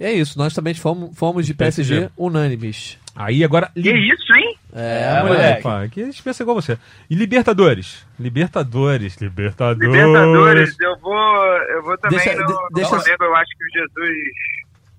E 0.00 0.04
é 0.04 0.12
isso, 0.12 0.38
nós 0.38 0.54
também 0.54 0.72
fomos, 0.72 1.14
fomos 1.18 1.44
de 1.46 1.52
PSG, 1.52 1.94
PSG. 1.96 2.12
unânimes. 2.16 2.98
Aí 3.14 3.44
agora. 3.44 3.70
Que 3.74 3.90
isso, 3.92 4.32
hein? 4.32 4.57
É, 4.72 5.02
É, 5.02 5.22
moleque. 5.22 5.28
moleque. 5.28 5.66
Opa, 5.66 5.88
que 5.88 6.02
a 6.02 6.04
gente 6.06 6.22
pensa 6.22 6.42
igual 6.42 6.54
você. 6.60 6.78
E 7.08 7.14
Libertadores? 7.14 8.06
Libertadores, 8.18 9.16
Libertadores. 9.16 9.80
Libertadores, 9.90 10.76
eu 10.80 10.96
vou, 10.98 11.46
eu 11.68 11.82
vou 11.82 11.96
também 11.98 12.18
Deixa- 12.18 12.38
no, 12.38 12.46
de- 12.46 12.52
no 12.52 12.68
deixa- 12.74 12.90
Flamengo. 12.90 13.24
Eu 13.24 13.36
acho 13.36 13.50
que 13.56 13.64
o 13.64 13.68
Jesus 13.82 14.18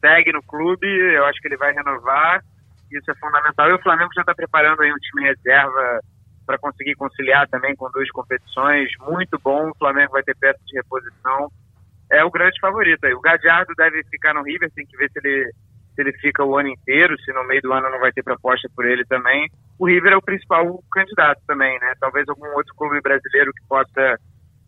segue 0.02 0.32
no 0.32 0.42
clube, 0.44 0.88
eu 0.88 1.26
acho 1.26 1.40
que 1.42 1.48
ele 1.48 1.58
vai 1.58 1.72
renovar. 1.74 2.44
Isso 2.92 3.12
é 3.12 3.16
fundamental. 3.16 3.70
E 3.70 3.74
o 3.74 3.82
Flamengo 3.82 4.10
já 4.16 4.22
está 4.22 4.34
preparando 4.34 4.82
aí 4.82 4.92
um 4.92 4.96
time 4.98 5.24
reserva 5.24 6.00
para 6.48 6.58
conseguir 6.58 6.96
conciliar 6.96 7.48
também 7.48 7.76
com 7.76 7.90
duas 7.92 8.10
competições. 8.10 8.90
Muito 9.02 9.40
bom. 9.44 9.70
O 9.70 9.76
Flamengo 9.78 10.14
vai 10.14 10.24
ter 10.24 10.36
peça 10.36 10.60
de 10.66 10.76
reposição. 10.78 11.52
É 12.12 12.24
o 12.24 12.32
grande 12.32 12.60
favorito 12.60 13.04
aí. 13.06 13.14
O 13.14 13.22
Gadiardo 13.22 13.72
deve 13.78 14.04
ficar 14.06 14.34
no 14.34 14.42
River, 14.42 14.72
tem 14.76 14.84
que 14.88 14.98
ver 14.98 15.12
se 15.12 15.20
ele, 15.24 15.52
se 15.96 16.02
ele 16.02 16.14
fica 16.14 16.44
o 16.44 16.58
ano 16.58 16.70
inteiro, 16.70 17.20
se 17.22 17.32
no 17.34 17.44
meio 17.46 17.62
do 17.62 17.74
ano 17.74 17.90
não 17.90 18.00
vai 18.00 18.12
ter 18.12 18.24
proposta 18.24 18.70
por 18.76 18.86
ele 18.86 19.06
também. 19.06 19.50
O 19.78 19.88
River 19.88 20.14
é 20.14 20.18
o 20.18 20.22
principal 20.22 20.84
candidato 20.92 21.42
também, 21.48 21.78
né? 21.80 21.94
Talvez 22.00 22.28
algum 22.28 22.48
outro 22.56 22.74
clube 22.76 23.02
brasileiro 23.02 23.52
que 23.54 23.68
possa 23.68 24.18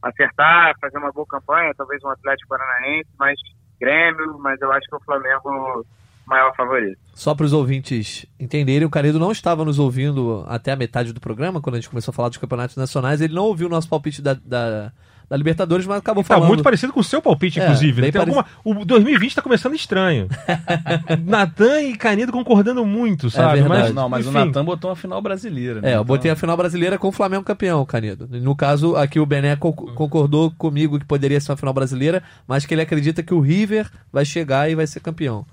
acertar, 0.01 0.73
fazer 0.79 0.97
uma 0.97 1.11
boa 1.11 1.27
campanha, 1.27 1.73
talvez 1.77 2.03
um 2.03 2.09
Atlético 2.09 2.49
Paranaense, 2.49 3.09
mas 3.19 3.39
Grêmio, 3.79 4.37
mas 4.39 4.61
eu 4.61 4.71
acho 4.71 4.87
que 4.87 4.95
o 4.95 5.03
Flamengo 5.03 5.85
maior 6.25 6.55
favorito. 6.55 6.97
Só 7.13 7.35
para 7.35 7.45
os 7.45 7.53
ouvintes 7.53 8.25
entenderem, 8.39 8.87
o 8.87 8.89
Canedo 8.89 9.19
não 9.19 9.31
estava 9.31 9.65
nos 9.65 9.79
ouvindo 9.79 10.45
até 10.47 10.71
a 10.71 10.75
metade 10.75 11.11
do 11.11 11.19
programa, 11.19 11.61
quando 11.61 11.75
a 11.75 11.79
gente 11.79 11.89
começou 11.89 12.11
a 12.11 12.15
falar 12.15 12.29
dos 12.29 12.37
campeonatos 12.37 12.77
nacionais. 12.77 13.21
Ele 13.21 13.33
não 13.33 13.45
ouviu 13.45 13.67
o 13.67 13.69
nosso 13.69 13.89
palpite 13.89 14.21
da, 14.21 14.33
da, 14.33 14.93
da 15.31 15.37
Libertadores, 15.37 15.87
mas 15.87 15.99
acabou 15.99 16.23
Tá 16.25 16.35
falando. 16.35 16.49
muito 16.49 16.61
parecido 16.61 16.91
com 16.91 16.99
o 16.99 17.03
seu 17.03 17.21
palpite, 17.21 17.57
É, 17.59 17.63
inclusive. 17.63 18.01
né? 18.01 18.11
Tem 18.11 18.19
alguma... 18.19 18.45
O 18.65 18.83
2020 18.85 19.33
tá 19.33 19.41
começando 19.41 19.73
estranho. 19.73 20.27
Natan 21.25 21.81
e 21.83 21.95
Canedo 21.95 22.33
concordando 22.33 22.85
muito, 22.85 23.29
sabe? 23.29 23.61
verdade. 23.61 23.93
Não, 23.93 24.09
mas 24.09 24.25
enfim. 24.27 24.35
o 24.37 24.45
Natan 24.45 24.65
botou 24.65 24.89
uma 24.89 24.95
final 24.95 25.21
brasileira. 25.21 25.79
né? 25.81 25.93
É, 25.93 25.95
eu 25.95 26.03
botei 26.03 26.29
Então, 26.29 26.33
a 26.33 26.39
final 26.39 26.57
brasileira 26.57 26.97
com 26.97 27.07
o 27.07 27.11
Flamengo 27.13 27.43
campeão, 27.43 27.85
Canedo. 27.85 28.27
No 28.29 28.53
caso, 28.55 28.95
aqui 28.97 29.19
o 29.21 29.25
Bené 29.25 29.55
co- 29.55 29.71
concordou 29.73 30.51
comigo 30.57 30.99
que 30.99 31.05
poderia 31.05 31.39
ser 31.39 31.51
uma 31.51 31.57
final 31.57 31.73
brasileira, 31.73 32.21
mas 32.45 32.65
que 32.65 32.73
ele 32.73 32.81
acredita 32.81 33.23
que 33.23 33.33
o 33.33 33.39
River 33.39 33.89
vai 34.11 34.25
chegar 34.25 34.69
e 34.69 34.75
vai 34.75 34.85
ser 34.85 34.99
campeão. 34.99 35.45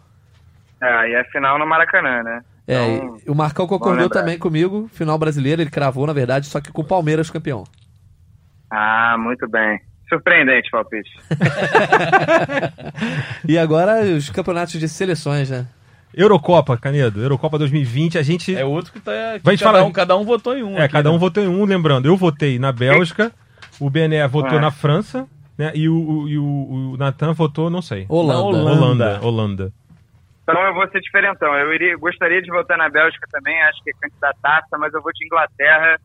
É, 0.82 1.10
e 1.10 1.14
é 1.14 1.24
final 1.30 1.58
no 1.58 1.66
Maracanã, 1.66 2.22
né? 2.24 2.40
É, 2.66 2.96
Então, 2.96 3.16
e 3.26 3.30
o 3.30 3.34
Marcão 3.34 3.66
concordou 3.66 4.08
também 4.10 4.38
comigo, 4.38 4.90
final 4.92 5.16
brasileira, 5.16 5.62
ele 5.62 5.70
cravou, 5.70 6.06
na 6.06 6.12
verdade, 6.12 6.46
só 6.46 6.60
que 6.60 6.70
com 6.72 6.82
o 6.82 6.84
Palmeiras 6.84 7.30
campeão. 7.30 7.64
Ah, 8.70 9.16
muito 9.18 9.48
bem. 9.48 9.80
Surpreendente, 10.08 10.70
palpite. 10.70 11.10
E 13.46 13.58
agora 13.58 14.00
os 14.02 14.30
campeonatos 14.30 14.78
de 14.78 14.88
seleções, 14.88 15.50
né? 15.50 15.66
Eurocopa, 16.14 16.76
Canedo. 16.76 17.22
Eurocopa 17.22 17.58
2020, 17.58 18.18
a 18.18 18.22
gente. 18.22 18.54
É 18.56 18.64
outro 18.64 18.92
que 18.92 19.00
tá. 19.00 19.12
que 19.38 19.44
Vai 19.44 19.56
cada, 19.56 19.72
falar- 19.72 19.84
um, 19.84 19.92
cada 19.92 20.16
um 20.16 20.24
votou 20.24 20.56
em 20.56 20.62
um. 20.62 20.78
É, 20.78 20.84
aqui, 20.84 20.92
cada 20.94 21.10
um 21.10 21.14
né? 21.14 21.18
votou 21.18 21.42
em 21.42 21.48
um, 21.48 21.64
lembrando, 21.64 22.06
eu 22.06 22.16
votei 22.16 22.58
na 22.58 22.72
Bélgica, 22.72 23.30
o 23.78 23.88
Bené 23.90 24.26
votou 24.26 24.58
Ah. 24.58 24.62
na 24.62 24.70
França, 24.70 25.26
né? 25.56 25.70
E 25.74 25.88
o, 25.88 25.94
o, 25.94 26.28
e 26.28 26.38
o, 26.38 26.92
o 26.92 26.96
Natan 26.96 27.32
votou, 27.34 27.68
não 27.70 27.82
sei. 27.82 28.06
Holanda. 28.08 28.34
Na 28.34 28.42
Holanda. 28.42 28.70
Holanda. 28.72 29.20
Holanda. 29.26 29.72
Então 30.42 30.60
eu 30.62 30.74
vou 30.74 30.88
ser 30.88 31.00
diferentão. 31.00 31.54
Eu 31.54 31.72
iria, 31.74 31.96
gostaria 31.98 32.40
de 32.40 32.50
votar 32.50 32.78
na 32.78 32.88
Bélgica 32.88 33.26
também, 33.30 33.60
acho 33.64 33.82
que 33.84 33.90
é 33.90 33.92
candidataça, 34.00 34.78
mas 34.78 34.92
eu 34.94 35.02
vou 35.02 35.12
de 35.12 35.24
Inglaterra, 35.26 35.98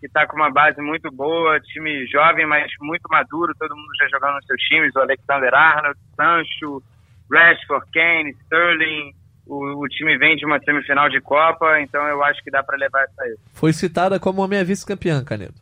que 0.00 0.06
está 0.06 0.26
com 0.26 0.36
uma 0.36 0.50
base 0.50 0.80
muito 0.80 1.10
boa, 1.10 1.60
time 1.60 2.06
jovem, 2.06 2.46
mas 2.46 2.70
muito 2.80 3.08
maduro, 3.10 3.54
todo 3.58 3.76
mundo 3.76 3.88
já 3.98 4.08
jogando 4.08 4.36
nos 4.36 4.46
seus 4.46 4.60
times, 4.62 4.94
o 4.94 5.00
Alexander 5.00 5.52
Arnold, 5.54 5.98
Sancho, 6.14 6.82
Rashford, 7.30 7.86
Kane, 7.92 8.30
Sterling, 8.44 9.12
o, 9.46 9.84
o 9.84 9.88
time 9.88 10.16
vem 10.18 10.36
de 10.36 10.44
uma 10.44 10.60
semifinal 10.60 11.08
de 11.08 11.20
Copa, 11.20 11.80
então 11.80 12.06
eu 12.06 12.22
acho 12.22 12.42
que 12.44 12.50
dá 12.50 12.62
para 12.62 12.76
levar 12.76 13.02
essa 13.02 13.22
aí. 13.22 13.36
Foi 13.54 13.72
citada 13.72 14.20
como 14.20 14.42
a 14.42 14.48
minha 14.48 14.64
vice-campeã, 14.64 15.24
Canedo. 15.24 15.54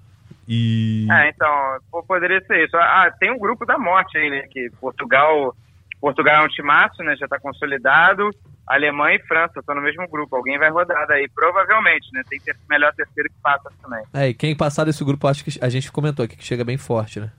E. 0.49 1.07
É, 1.11 1.31
então, 1.31 1.79
pô, 1.91 2.03
poderia 2.03 2.41
ser 2.43 2.65
isso. 2.65 2.77
Ah, 2.77 3.11
tem 3.19 3.33
um 3.33 3.39
grupo 3.39 3.65
da 3.67 3.79
morte 3.79 4.17
aí, 4.17 4.31
né? 4.31 4.43
Que 4.51 4.71
Portugal, 4.81 5.57
Portugal 6.01 6.43
é 6.43 6.45
um 6.45 6.49
timaço, 6.49 7.03
né? 7.03 7.17
Já 7.17 7.27
tá 7.27 7.39
consolidado. 7.41 8.31
Alemanha 8.67 9.17
e 9.17 9.27
França 9.27 9.61
estão 9.61 9.75
no 9.75 9.83
mesmo 9.83 10.09
grupo. 10.09 10.37
Alguém 10.37 10.59
vai 10.59 10.71
rodar 10.71 11.07
daí, 11.07 11.29
provavelmente, 11.29 12.09
né? 12.13 12.23
Tem 12.29 12.41
ter, 12.41 12.57
melhor 12.69 12.93
terceiro 12.95 13.29
que 13.29 13.37
passa 13.43 13.71
também. 13.81 14.05
É, 14.13 14.29
e 14.29 14.35
quem 14.35 14.57
passar 14.57 14.85
desse 14.85 15.05
grupo, 15.05 15.29
acho 15.29 15.45
que 15.45 15.59
a 15.63 15.69
gente 15.69 15.93
comentou 15.93 16.25
aqui 16.25 16.37
que 16.37 16.45
chega 16.45 16.65
bem 16.65 16.77
forte, 16.77 17.21
né? 17.21 17.31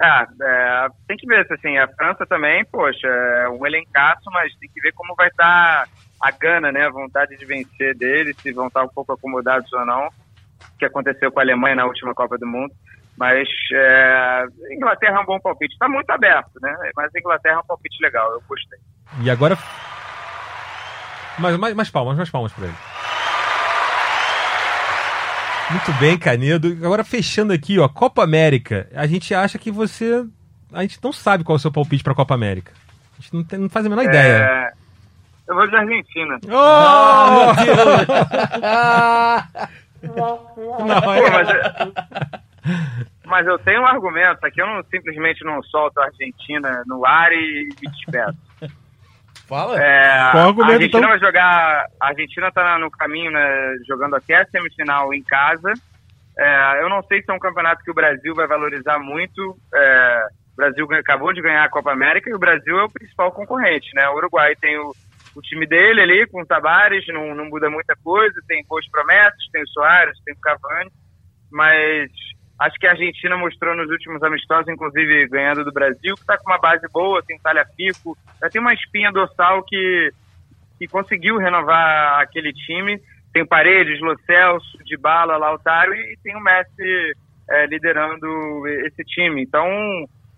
Ah, 0.00 0.26
é, 0.40 0.88
tem 1.08 1.16
que 1.16 1.26
ver, 1.26 1.46
assim, 1.50 1.76
a 1.78 1.88
França 1.88 2.26
também, 2.26 2.64
poxa, 2.66 3.08
é 3.08 3.48
um 3.48 3.66
elencaço, 3.66 4.30
mas 4.30 4.54
tem 4.56 4.68
que 4.68 4.80
ver 4.80 4.92
como 4.92 5.14
vai 5.16 5.28
estar 5.28 5.88
a 6.20 6.30
gana, 6.30 6.70
né? 6.70 6.86
A 6.86 6.90
vontade 6.90 7.36
de 7.36 7.44
vencer 7.44 7.96
deles, 7.96 8.36
se 8.36 8.52
vão 8.52 8.68
estar 8.68 8.84
um 8.84 8.88
pouco 8.88 9.12
acomodados 9.12 9.72
ou 9.72 9.84
não, 9.86 10.08
que 10.78 10.84
aconteceu 10.84 11.32
com 11.32 11.40
a 11.40 11.42
Alemanha 11.42 11.76
na 11.76 11.86
última 11.86 12.14
Copa 12.14 12.36
do 12.38 12.46
Mundo. 12.46 12.72
Mas 13.16 13.48
é, 13.72 14.44
Inglaterra 14.72 15.16
é 15.18 15.20
um 15.20 15.24
bom 15.24 15.40
palpite. 15.40 15.72
Está 15.72 15.88
muito 15.88 16.10
aberto, 16.10 16.60
né? 16.60 16.74
Mas 16.94 17.10
Inglaterra 17.14 17.56
é 17.56 17.58
um 17.58 17.66
palpite 17.66 17.96
legal, 18.02 18.30
eu 18.32 18.42
gostei. 18.46 18.78
E 19.22 19.30
agora. 19.30 19.56
Mais, 21.38 21.56
mais, 21.56 21.74
mais 21.74 21.90
palmas, 21.90 22.16
mais 22.16 22.30
palmas 22.30 22.52
pra 22.52 22.66
ele. 22.66 22.74
Muito 25.70 25.92
bem, 25.94 26.18
Canedo. 26.18 26.68
Agora 26.84 27.02
fechando 27.02 27.52
aqui, 27.52 27.78
ó, 27.78 27.88
Copa 27.88 28.22
América. 28.22 28.88
A 28.94 29.06
gente 29.06 29.34
acha 29.34 29.58
que 29.58 29.70
você. 29.70 30.24
A 30.72 30.82
gente 30.82 30.98
não 31.02 31.12
sabe 31.12 31.42
qual 31.42 31.56
é 31.56 31.58
o 31.58 31.60
seu 31.60 31.72
palpite 31.72 32.04
pra 32.04 32.14
Copa 32.14 32.34
América. 32.34 32.72
A 33.18 33.22
gente 33.22 33.34
não, 33.34 33.42
tem- 33.42 33.58
não 33.58 33.68
faz 33.68 33.86
a 33.86 33.88
menor 33.88 34.04
ideia. 34.04 34.44
É, 34.44 34.72
eu 35.48 35.54
vou 35.54 35.66
de 35.66 35.74
Argentina. 35.74 36.38
Oh! 36.44 37.46
não, 40.16 41.00
Pô, 41.02 41.12
é... 41.14 42.40
mas, 43.24 43.46
eu 43.46 43.58
tenho 43.58 43.82
um 43.82 43.86
argumento 43.86 44.44
aqui, 44.44 44.60
eu 44.60 44.66
não, 44.66 44.82
simplesmente 44.84 45.44
não 45.44 45.62
solto 45.64 45.98
a 45.98 46.06
Argentina 46.06 46.82
no 46.86 47.04
ar 47.06 47.32
e 47.32 47.68
me 47.80 47.90
despeço. 47.90 48.38
Fala. 49.46 49.80
É, 49.80 50.30
Qual 50.32 50.44
a 50.44 50.46
argumento, 50.48 50.72
Argentina 50.72 50.98
então? 50.98 51.10
vai 51.10 51.18
jogar. 51.20 51.86
A 52.00 52.08
Argentina 52.08 52.48
está 52.48 52.78
no 52.78 52.90
caminho, 52.90 53.30
né, 53.30 53.76
jogando 53.86 54.16
até 54.16 54.36
a 54.36 54.46
semifinal 54.46 55.14
em 55.14 55.22
casa. 55.22 55.72
É, 56.38 56.82
eu 56.82 56.88
não 56.88 57.02
sei 57.04 57.22
se 57.22 57.30
é 57.30 57.34
um 57.34 57.38
campeonato 57.38 57.82
que 57.82 57.90
o 57.90 57.94
Brasil 57.94 58.34
vai 58.34 58.46
valorizar 58.46 58.98
muito. 58.98 59.56
É, 59.72 60.26
o 60.52 60.56
Brasil 60.56 60.86
acabou 60.92 61.32
de 61.32 61.40
ganhar 61.40 61.64
a 61.64 61.70
Copa 61.70 61.92
América 61.92 62.28
e 62.28 62.34
o 62.34 62.38
Brasil 62.38 62.78
é 62.78 62.84
o 62.84 62.90
principal 62.90 63.30
concorrente, 63.30 63.88
né? 63.94 64.08
O 64.08 64.16
Uruguai 64.16 64.54
tem 64.56 64.76
o, 64.78 64.92
o 65.34 65.40
time 65.40 65.66
dele 65.66 66.00
ali 66.00 66.26
com 66.26 66.42
o 66.42 66.46
Tabares, 66.46 67.06
não, 67.08 67.34
não 67.34 67.44
muda 67.46 67.70
muita 67.70 67.94
coisa, 68.02 68.34
tem 68.48 68.64
boas 68.68 68.88
promessas, 68.90 69.38
tem 69.52 69.62
o 69.62 69.68
Soares, 69.68 70.18
tem 70.24 70.34
o 70.34 70.40
Cavani, 70.40 70.90
mas 71.50 72.10
acho 72.58 72.78
que 72.78 72.86
a 72.86 72.92
Argentina 72.92 73.36
mostrou 73.36 73.76
nos 73.76 73.90
últimos 73.90 74.22
amistosos, 74.22 74.68
inclusive 74.68 75.28
ganhando 75.28 75.64
do 75.64 75.72
Brasil, 75.72 76.14
que 76.14 76.20
está 76.20 76.38
com 76.38 76.50
uma 76.50 76.58
base 76.58 76.86
boa, 76.92 77.22
tem 77.22 77.38
talha-fico, 77.38 78.16
já 78.40 78.48
tem 78.48 78.60
uma 78.60 78.74
espinha 78.74 79.12
dorsal 79.12 79.62
que, 79.62 80.10
que 80.78 80.86
conseguiu 80.88 81.36
renovar 81.38 82.20
aquele 82.20 82.52
time. 82.52 83.00
Tem 83.32 83.44
Paredes, 83.44 84.00
Lo 84.00 84.16
Celso, 84.24 84.78
Dybala, 84.84 85.36
Lautaro 85.36 85.94
e 85.94 86.16
tem 86.22 86.34
o 86.34 86.40
Messi 86.40 87.12
é, 87.50 87.66
liderando 87.66 88.66
esse 88.86 89.04
time. 89.04 89.42
Então, 89.42 89.68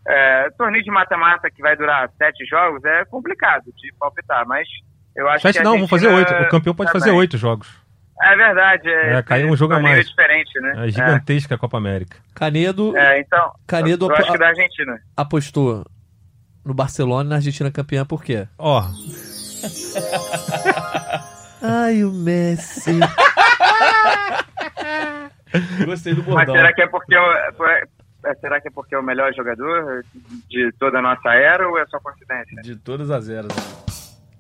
é, 0.07 0.51
torneio 0.57 0.83
de 0.83 0.91
mata-mata 0.91 1.51
que 1.51 1.63
vai 1.63 1.77
durar 1.77 2.11
sete 2.19 2.45
jogos 2.45 2.85
é 2.85 3.05
complicado 3.05 3.67
de 3.77 3.93
palpitar, 3.99 4.47
mas 4.47 4.67
eu 5.15 5.29
acho 5.29 5.43
Sete 5.43 5.59
que 5.59 5.65
não, 5.65 5.73
vamos 5.73 5.91
fazer 5.91 6.09
oito. 6.09 6.33
O 6.33 6.49
campeão 6.49 6.75
pode 6.75 6.93
tá 6.93 6.99
fazer 6.99 7.11
bem. 7.11 7.19
oito 7.19 7.37
jogos. 7.37 7.88
É 8.23 8.37
verdade. 8.37 8.89
É, 8.89 9.15
É, 9.15 9.23
caiu 9.23 9.49
um 9.49 9.57
jogo 9.57 9.75
a 9.75 9.81
mais. 9.81 10.01
É 10.01 10.03
diferente, 10.03 10.61
né? 10.61 10.87
É 10.87 10.91
gigantesca 10.91 11.55
a 11.55 11.59
Copa 11.59 11.77
América. 11.79 12.19
Canedo 12.35 12.97
É, 12.97 13.19
é, 13.19 13.21
então, 13.21 13.53
Canedo 13.67 14.07
eu 14.07 14.13
acho 14.13 14.23
apo- 14.23 14.33
que 14.33 14.39
da 14.39 14.49
Argentina. 14.49 14.99
apostou 15.17 15.85
no 16.65 16.75
Barcelona 16.75 17.25
e 17.25 17.29
na 17.31 17.37
Argentina 17.37 17.71
campeã, 17.71 18.05
por 18.05 18.23
quê? 18.25 18.49
Ó, 18.59 18.83
Ai, 21.63 22.03
o 22.05 22.11
Messi. 22.13 22.99
Gostei 25.85 26.15
do 26.15 26.23
Mas 26.25 26.35
bordão. 26.35 26.55
será 26.57 26.73
que 26.73 26.83
é 26.83 26.87
porque 26.87 27.15
eu, 27.17 27.23
é, 27.33 27.83
será 28.41 28.61
que 28.61 28.69
é 28.69 28.71
porque 28.71 28.95
é 28.95 28.99
o 28.99 29.03
melhor 29.03 29.33
jogador 29.35 30.05
de 30.49 30.71
toda 30.79 30.99
a 30.99 31.03
nossa 31.03 31.31
era 31.33 31.69
ou 31.69 31.79
é 31.79 31.87
só 31.87 31.99
coincidência? 32.01 32.61
De 32.63 32.77
todas 32.77 33.11
as 33.11 33.29
eras. 33.29 33.49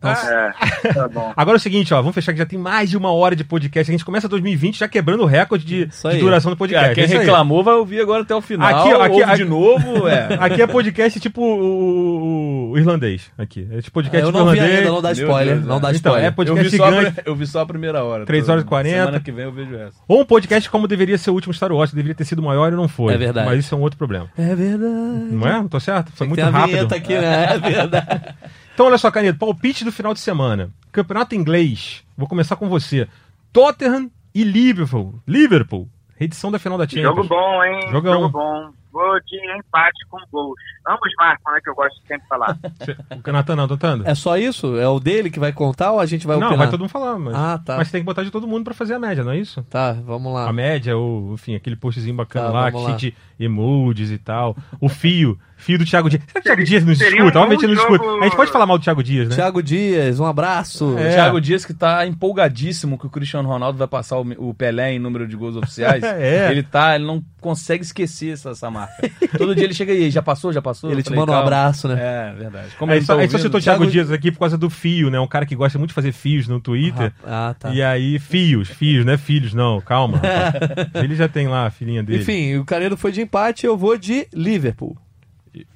É, 0.02 0.92
tá 0.92 1.08
bom. 1.08 1.32
Agora 1.36 1.56
é 1.56 1.58
o 1.58 1.60
seguinte, 1.60 1.92
ó, 1.92 1.98
vamos 1.98 2.14
fechar 2.14 2.32
que 2.32 2.38
já 2.38 2.46
tem 2.46 2.58
mais 2.58 2.88
de 2.90 2.96
uma 2.96 3.12
hora 3.12 3.34
de 3.34 3.42
podcast. 3.44 3.90
A 3.90 3.92
gente 3.92 4.04
começa 4.04 4.28
2020 4.28 4.78
já 4.78 4.86
quebrando 4.88 5.22
o 5.22 5.26
recorde 5.26 5.64
de, 5.64 5.86
de 5.86 6.18
duração 6.18 6.50
do 6.52 6.56
podcast. 6.56 6.94
Cara, 6.94 6.94
quem 6.94 7.16
É 7.16 7.18
reclamou 7.20 7.62
vai 7.64 7.74
ouvir 7.74 8.00
agora 8.00 8.22
até 8.22 8.34
o 8.34 8.40
final. 8.40 8.68
Aqui, 8.68 8.94
ó, 8.94 9.02
aqui, 9.02 9.22
aqui- 9.22 9.36
de 9.42 9.44
novo, 9.44 10.06
é. 10.06 10.28
Aqui 10.38 10.62
é 10.62 10.66
podcast 10.66 11.18
tipo 11.18 11.40
o, 11.42 12.68
o- 12.68 12.70
o 12.72 12.78
irlandês. 12.78 13.30
Aqui. 13.36 13.66
É 13.72 13.76
tipo 13.80 13.92
podcast 13.94 14.24
eu 14.24 14.32
tipo 14.32 14.38
não 14.44 14.52
vi 14.52 14.58
irlandês. 14.58 14.78
ainda, 14.80 14.90
não 14.92 15.02
dá 15.02 15.12
spoiler. 15.12 15.54
Deus, 15.56 15.66
não 15.66 15.76
é. 15.76 15.80
dá 15.80 15.88
Então, 15.90 15.94
spoiler. 16.12 16.24
é 16.24 16.28
Eu 16.28 16.32
podcast 16.32 16.68
vi, 16.70 16.76
só 16.76 16.84
a, 16.84 16.90
gigante. 16.92 17.12
pri- 17.12 17.22
eu 17.26 17.34
vi 17.36 17.46
só 17.46 17.60
a 17.60 17.66
primeira 17.66 18.04
hora. 18.04 18.24
Três 18.26 18.46
Tô- 18.46 18.52
horas 18.52 18.64
e 18.64 18.66
40. 18.66 18.96
Semana 18.98 19.20
que 19.20 19.32
vem 19.32 19.44
eu 19.44 19.52
vejo 19.52 19.74
essa. 19.74 19.96
Ou 20.06 20.20
um 20.20 20.24
podcast 20.24 20.70
como 20.70 20.86
deveria 20.86 21.18
ser 21.18 21.30
o 21.30 21.34
último 21.34 21.52
Star 21.52 21.72
Wars, 21.72 21.92
deveria 21.92 22.14
ter 22.14 22.24
sido 22.24 22.42
maior 22.42 22.72
e 22.72 22.76
não 22.76 22.86
foi. 22.88 23.14
É 23.14 23.16
verdade. 23.18 23.48
Mas 23.48 23.58
isso 23.64 23.74
é 23.74 23.78
um 23.78 23.80
outro 23.82 23.98
problema. 23.98 24.28
É 24.38 24.54
verdade. 24.54 25.28
Não 25.32 25.46
é? 25.48 25.52
Não 25.54 25.68
tô 25.68 25.80
certo? 25.80 26.12
Foi 26.14 26.26
Tem 26.28 26.28
muito 26.28 26.42
a 26.46 26.50
rápido. 26.50 26.94
aqui, 26.94 27.14
né? 27.14 27.48
É 27.54 27.58
verdade. 27.58 28.20
Então, 28.78 28.86
olha 28.86 28.96
só, 28.96 29.10
Caneto, 29.10 29.40
palpite 29.40 29.84
do 29.84 29.90
final 29.90 30.14
de 30.14 30.20
semana. 30.20 30.70
Campeonato 30.92 31.34
inglês. 31.34 32.04
Vou 32.16 32.28
começar 32.28 32.54
com 32.54 32.68
você. 32.68 33.08
Tottenham 33.52 34.08
e 34.32 34.44
Liverpool. 34.44 35.20
Liverpool. 35.26 35.88
Edição 36.20 36.48
da 36.48 36.60
final 36.60 36.78
da 36.78 36.84
Champions. 36.86 37.02
Jogo 37.16 37.24
bom, 37.24 37.64
hein? 37.64 37.88
Jogão. 37.90 38.12
Jogo 38.12 38.28
bom. 38.28 38.70
Vou 38.92 39.20
de 39.22 39.36
empate 39.58 40.06
com 40.08 40.18
gols. 40.30 40.54
Ambos 40.86 41.12
marcam, 41.18 41.52
né? 41.54 41.60
Que 41.60 41.70
eu 41.70 41.74
gosto 41.74 42.00
de 42.00 42.06
sempre 42.06 42.22
de 42.22 42.28
falar. 42.28 42.56
O 43.26 43.32
Natan 43.32 43.56
não, 43.56 43.66
Totando? 43.66 44.06
É 44.08 44.14
só 44.14 44.38
isso? 44.38 44.76
É 44.78 44.86
o 44.86 45.00
dele 45.00 45.28
que 45.28 45.40
vai 45.40 45.52
contar 45.52 45.90
ou 45.90 45.98
a 45.98 46.06
gente 46.06 46.24
vai 46.24 46.36
não, 46.36 46.46
opinar? 46.46 46.58
vai 46.66 46.70
todo 46.70 46.78
mundo 46.78 46.90
falar. 46.90 47.18
Mas, 47.18 47.34
Ah, 47.34 47.58
tá. 47.58 47.76
mas 47.78 47.90
tem 47.90 48.00
que 48.00 48.06
botar 48.06 48.22
de 48.22 48.30
todo 48.30 48.46
mundo 48.46 48.62
pra 48.62 48.74
fazer 48.74 48.94
a 48.94 48.98
média, 49.00 49.24
não 49.24 49.32
é 49.32 49.38
isso? 49.38 49.60
Tá, 49.64 49.92
vamos 49.92 50.32
lá. 50.32 50.48
A 50.48 50.52
média, 50.52 50.96
ou, 50.96 51.34
enfim, 51.34 51.56
aquele 51.56 51.74
postzinho 51.74 52.14
bacana 52.14 52.46
Tá, 52.46 52.52
lá, 52.52 52.70
que 52.70 52.78
cheio 52.78 52.90
lá. 52.90 52.96
de 52.96 53.14
emojis 53.40 54.12
e 54.12 54.18
tal. 54.18 54.56
O 54.80 54.88
fio, 54.88 55.36
fio 55.58 55.78
do 55.78 55.84
Thiago 55.84 56.08
Dias. 56.08 56.22
Será 56.26 56.32
que 56.34 56.40
o 56.40 56.42
Thiago 56.42 56.64
Dias 56.64 56.84
nos 56.84 56.98
seria 56.98 57.18
escuta? 57.18 57.38
um 57.38 57.42
Obviamente 57.42 57.64
ele 57.66 57.74
não 57.74 57.82
escuta. 57.82 58.04
A 58.04 58.24
gente 58.24 58.36
pode 58.36 58.50
falar 58.50 58.66
mal 58.66 58.78
do 58.78 58.82
Thiago 58.84 59.02
Dias, 59.02 59.28
né? 59.28 59.34
Thiago 59.34 59.62
Dias, 59.62 60.18
um 60.18 60.24
abraço. 60.24 60.96
É. 60.98 61.10
O 61.10 61.14
Thiago 61.14 61.40
Dias 61.40 61.64
que 61.64 61.74
tá 61.74 62.06
empolgadíssimo 62.06 62.98
que 62.98 63.06
o 63.06 63.10
Cristiano 63.10 63.48
Ronaldo 63.48 63.78
vai 63.78 63.88
passar 63.88 64.18
o, 64.18 64.54
Pelé 64.54 64.94
em 64.94 64.98
número 64.98 65.26
de 65.28 65.36
gols 65.36 65.56
oficiais. 65.56 66.02
É. 66.18 66.50
Ele 66.50 66.62
tá, 66.62 66.94
ele 66.94 67.04
não 67.04 67.22
consegue 67.40 67.82
esquecer 67.84 68.32
essa, 68.32 68.50
essa 68.50 68.70
marca. 68.70 69.08
Todo 69.36 69.54
dia 69.54 69.64
ele 69.64 69.74
chega 69.74 69.92
aí, 69.92 70.10
já 70.10 70.22
passou, 70.22 70.52
já 70.52 70.60
passou? 70.62 70.90
Ele 70.90 71.02
te 71.02 71.06
falei, 71.06 71.20
manda 71.20 71.32
um 71.32 71.36
abraço, 71.36 71.86
né? 71.86 71.96
É, 71.98 72.34
verdade. 72.34 72.68
Como 72.78 72.90
Aí 72.90 72.98
ele 72.98 73.04
só, 73.06 73.14
tá 73.14 73.20
aí 73.20 73.28
só 73.28 73.38
citou 73.38 73.60
o 73.60 73.62
Thiago 73.62 73.80
Thiago- 73.80 73.92
Dias 73.92 74.10
aqui 74.10 74.32
por 74.32 74.40
causa 74.40 74.56
do 74.56 74.68
fio, 74.70 75.10
né? 75.10 75.20
Um 75.20 75.26
cara 75.26 75.46
que 75.46 75.54
gosta 75.54 75.78
muito 75.78 75.90
de 75.90 75.94
fazer 75.94 76.12
fios 76.12 76.48
no 76.48 76.60
Twitter. 76.60 77.12
Ah, 77.24 77.54
tá. 77.58 77.70
E 77.70 77.82
aí, 77.82 78.18
fios, 78.18 78.68
fios, 78.68 79.04
não 79.04 79.12
é 79.12 79.18
filhos, 79.18 79.54
não, 79.54 79.80
calma. 79.80 80.20
Ele 80.94 81.14
já 81.14 81.28
tem 81.28 81.46
lá 81.48 81.66
a 81.66 81.70
filhinha 81.70 82.02
dele. 82.02 82.22
Enfim, 82.22 82.56
o 82.56 82.64
Canedo 82.64 82.96
foi 82.96 83.12
de 83.12 83.20
empate, 83.20 83.66
eu 83.66 83.76
vou 83.76 83.96
de 83.96 84.26
Liverpool. 84.32 84.96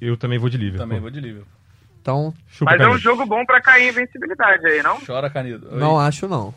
Eu 0.01 0.15
também 0.17 0.37
vou 0.37 0.49
de 0.49 0.57
Liverpool. 0.57 0.79
Também 0.79 0.99
vou 0.99 1.09
de 1.09 1.19
Liverpool. 1.19 1.47
Então, 2.01 2.33
Chupa, 2.49 2.71
Mas 2.71 2.81
é 2.81 2.89
um 2.89 2.97
jogo 2.97 3.25
bom 3.25 3.45
pra 3.45 3.61
cair 3.61 3.85
em 3.85 3.89
invencibilidade 3.89 4.65
aí, 4.67 4.83
não? 4.83 4.99
Chora, 5.05 5.29
Canido. 5.29 5.67
Oi. 5.71 5.79
não 5.79 5.97
acho 5.99 6.27
não. 6.27 6.53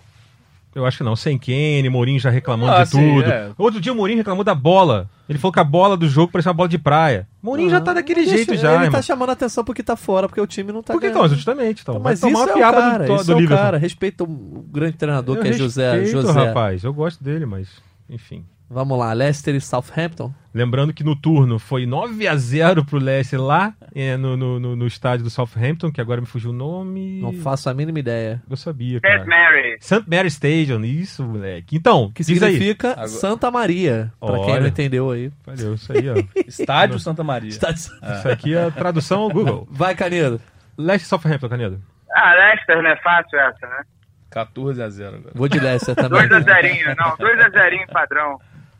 Eu 0.74 0.84
acho 0.84 0.98
que 0.98 1.04
não. 1.04 1.16
Sem 1.16 1.38
Kenny, 1.38 1.88
Mourinho 1.88 2.18
já 2.20 2.28
reclamando 2.28 2.72
Ah, 2.72 2.82
de 2.84 2.90
sim, 2.90 3.14
tudo. 3.14 3.30
é. 3.30 3.50
Outro 3.56 3.80
dia 3.80 3.92
o 3.92 3.96
Mourinho 3.96 4.18
reclamou 4.18 4.44
da 4.44 4.54
bola. 4.54 5.08
Ele 5.28 5.38
falou 5.38 5.52
que 5.52 5.58
a 5.60 5.64
bola 5.64 5.96
do 5.96 6.06
jogo 6.08 6.30
parecia 6.30 6.50
uma 6.50 6.54
bola 6.56 6.68
de 6.68 6.76
praia. 6.78 7.26
Mourinho 7.42 7.70
já 7.70 7.80
tá 7.80 7.94
daquele 7.94 8.20
Deixa- 8.22 8.36
jeito 8.36 8.54
já, 8.56 8.68
Ele 8.74 8.84
irmão. 8.84 8.90
tá 8.90 9.00
chamando 9.02 9.30
a 9.30 9.32
atenção 9.32 9.64
porque 9.64 9.82
tá 9.82 9.96
fora, 9.96 10.28
porque 10.28 10.40
o 10.40 10.46
time 10.46 10.72
não 10.72 10.82
tá 10.82 10.92
Por 10.92 11.00
que 11.00 11.06
ganhando. 11.08 11.24
então? 11.24 11.34
Justamente. 11.34 11.80
Então. 11.80 11.94
Mas 11.94 12.02
Vai 12.02 12.12
isso 12.14 12.22
tomar 12.22 12.40
é 12.40 12.54
uma 12.54 12.56
o 12.68 12.72
cara, 12.72 12.98
do, 13.06 13.14
isso 13.14 13.24
do 13.24 13.32
é 13.32 13.34
o 13.34 13.38
Liverpool. 13.38 13.64
cara. 13.64 13.78
Respeita 13.78 14.24
o 14.24 14.26
grande 14.26 14.96
treinador 14.98 15.36
Eu 15.36 15.42
que 15.42 15.48
é 15.48 15.52
José. 15.54 15.92
respeito, 15.92 16.26
José. 16.26 16.44
rapaz. 16.46 16.84
Eu 16.84 16.92
gosto 16.92 17.22
dele, 17.24 17.46
mas... 17.46 17.68
Enfim. 18.10 18.44
Vamos 18.68 18.98
lá, 18.98 19.12
Leicester 19.12 19.54
e 19.54 19.60
Southampton. 19.60 20.34
Lembrando 20.52 20.92
que 20.92 21.04
no 21.04 21.14
turno 21.14 21.56
foi 21.58 21.86
9 21.86 22.26
a 22.26 22.34
0 22.36 22.84
pro 22.84 22.98
Leicester 22.98 23.40
lá 23.40 23.72
é, 23.94 24.16
no, 24.16 24.36
no, 24.36 24.58
no- 24.58 24.74
no 24.74 24.86
estádio 24.86 25.22
do 25.22 25.30
Southampton, 25.30 25.92
que 25.92 26.00
agora 26.00 26.20
me 26.20 26.26
fugiu 26.26 26.50
o 26.50 26.52
nome. 26.52 27.20
Não 27.20 27.32
faço 27.32 27.70
a 27.70 27.74
mínima 27.74 27.98
ideia. 28.00 28.42
Eu 28.50 28.56
sabia, 28.56 28.98
St. 28.98 29.00
cara. 29.02 29.24
Mary. 29.24 29.76
St. 29.80 30.02
Mary 30.08 30.26
Stadium, 30.28 30.84
isso, 30.84 31.22
moleque. 31.22 31.76
Então, 31.76 32.10
Que 32.12 32.24
significa 32.24 32.92
Agora- 32.92 33.08
Santa 33.08 33.50
Maria. 33.52 34.12
Pra 34.18 34.34
quem 34.40 34.50
Olha. 34.52 34.60
não 34.60 34.66
entendeu 34.68 35.10
aí. 35.12 35.30
Valeu, 35.44 35.74
isso 35.74 35.92
aí, 35.92 36.08
ó. 36.10 36.14
Estádio 36.48 36.98
Santa 36.98 37.22
Maria. 37.22 37.50
Está- 37.50 37.70
Isso 37.70 37.92
aqui 38.28 38.54
é 38.54 38.64
a 38.64 38.70
tradução 38.72 39.20
ao 39.20 39.30
Google. 39.30 39.68
Vai, 39.70 39.94
Canedo. 39.94 40.40
Leicester 40.76 41.06
e 41.06 41.08
Southampton, 41.20 41.48
Canedo. 41.48 41.80
Ah, 42.12 42.34
Leicester, 42.34 42.82
não 42.82 42.90
é 42.90 42.96
fácil 42.96 43.38
essa, 43.38 43.66
né? 43.66 43.84
14 44.30 44.82
a 44.82 44.88
0 44.88 45.16
agora. 45.16 45.32
Vou 45.34 45.48
de 45.48 45.60
Leicester 45.60 45.94
também. 45.94 46.28
2 46.28 46.32
a 46.32 46.40
0 46.40 46.96
não. 46.98 47.16
2 47.16 47.40
a 47.40 47.48
0 47.48 47.76
padrão. 47.92 48.38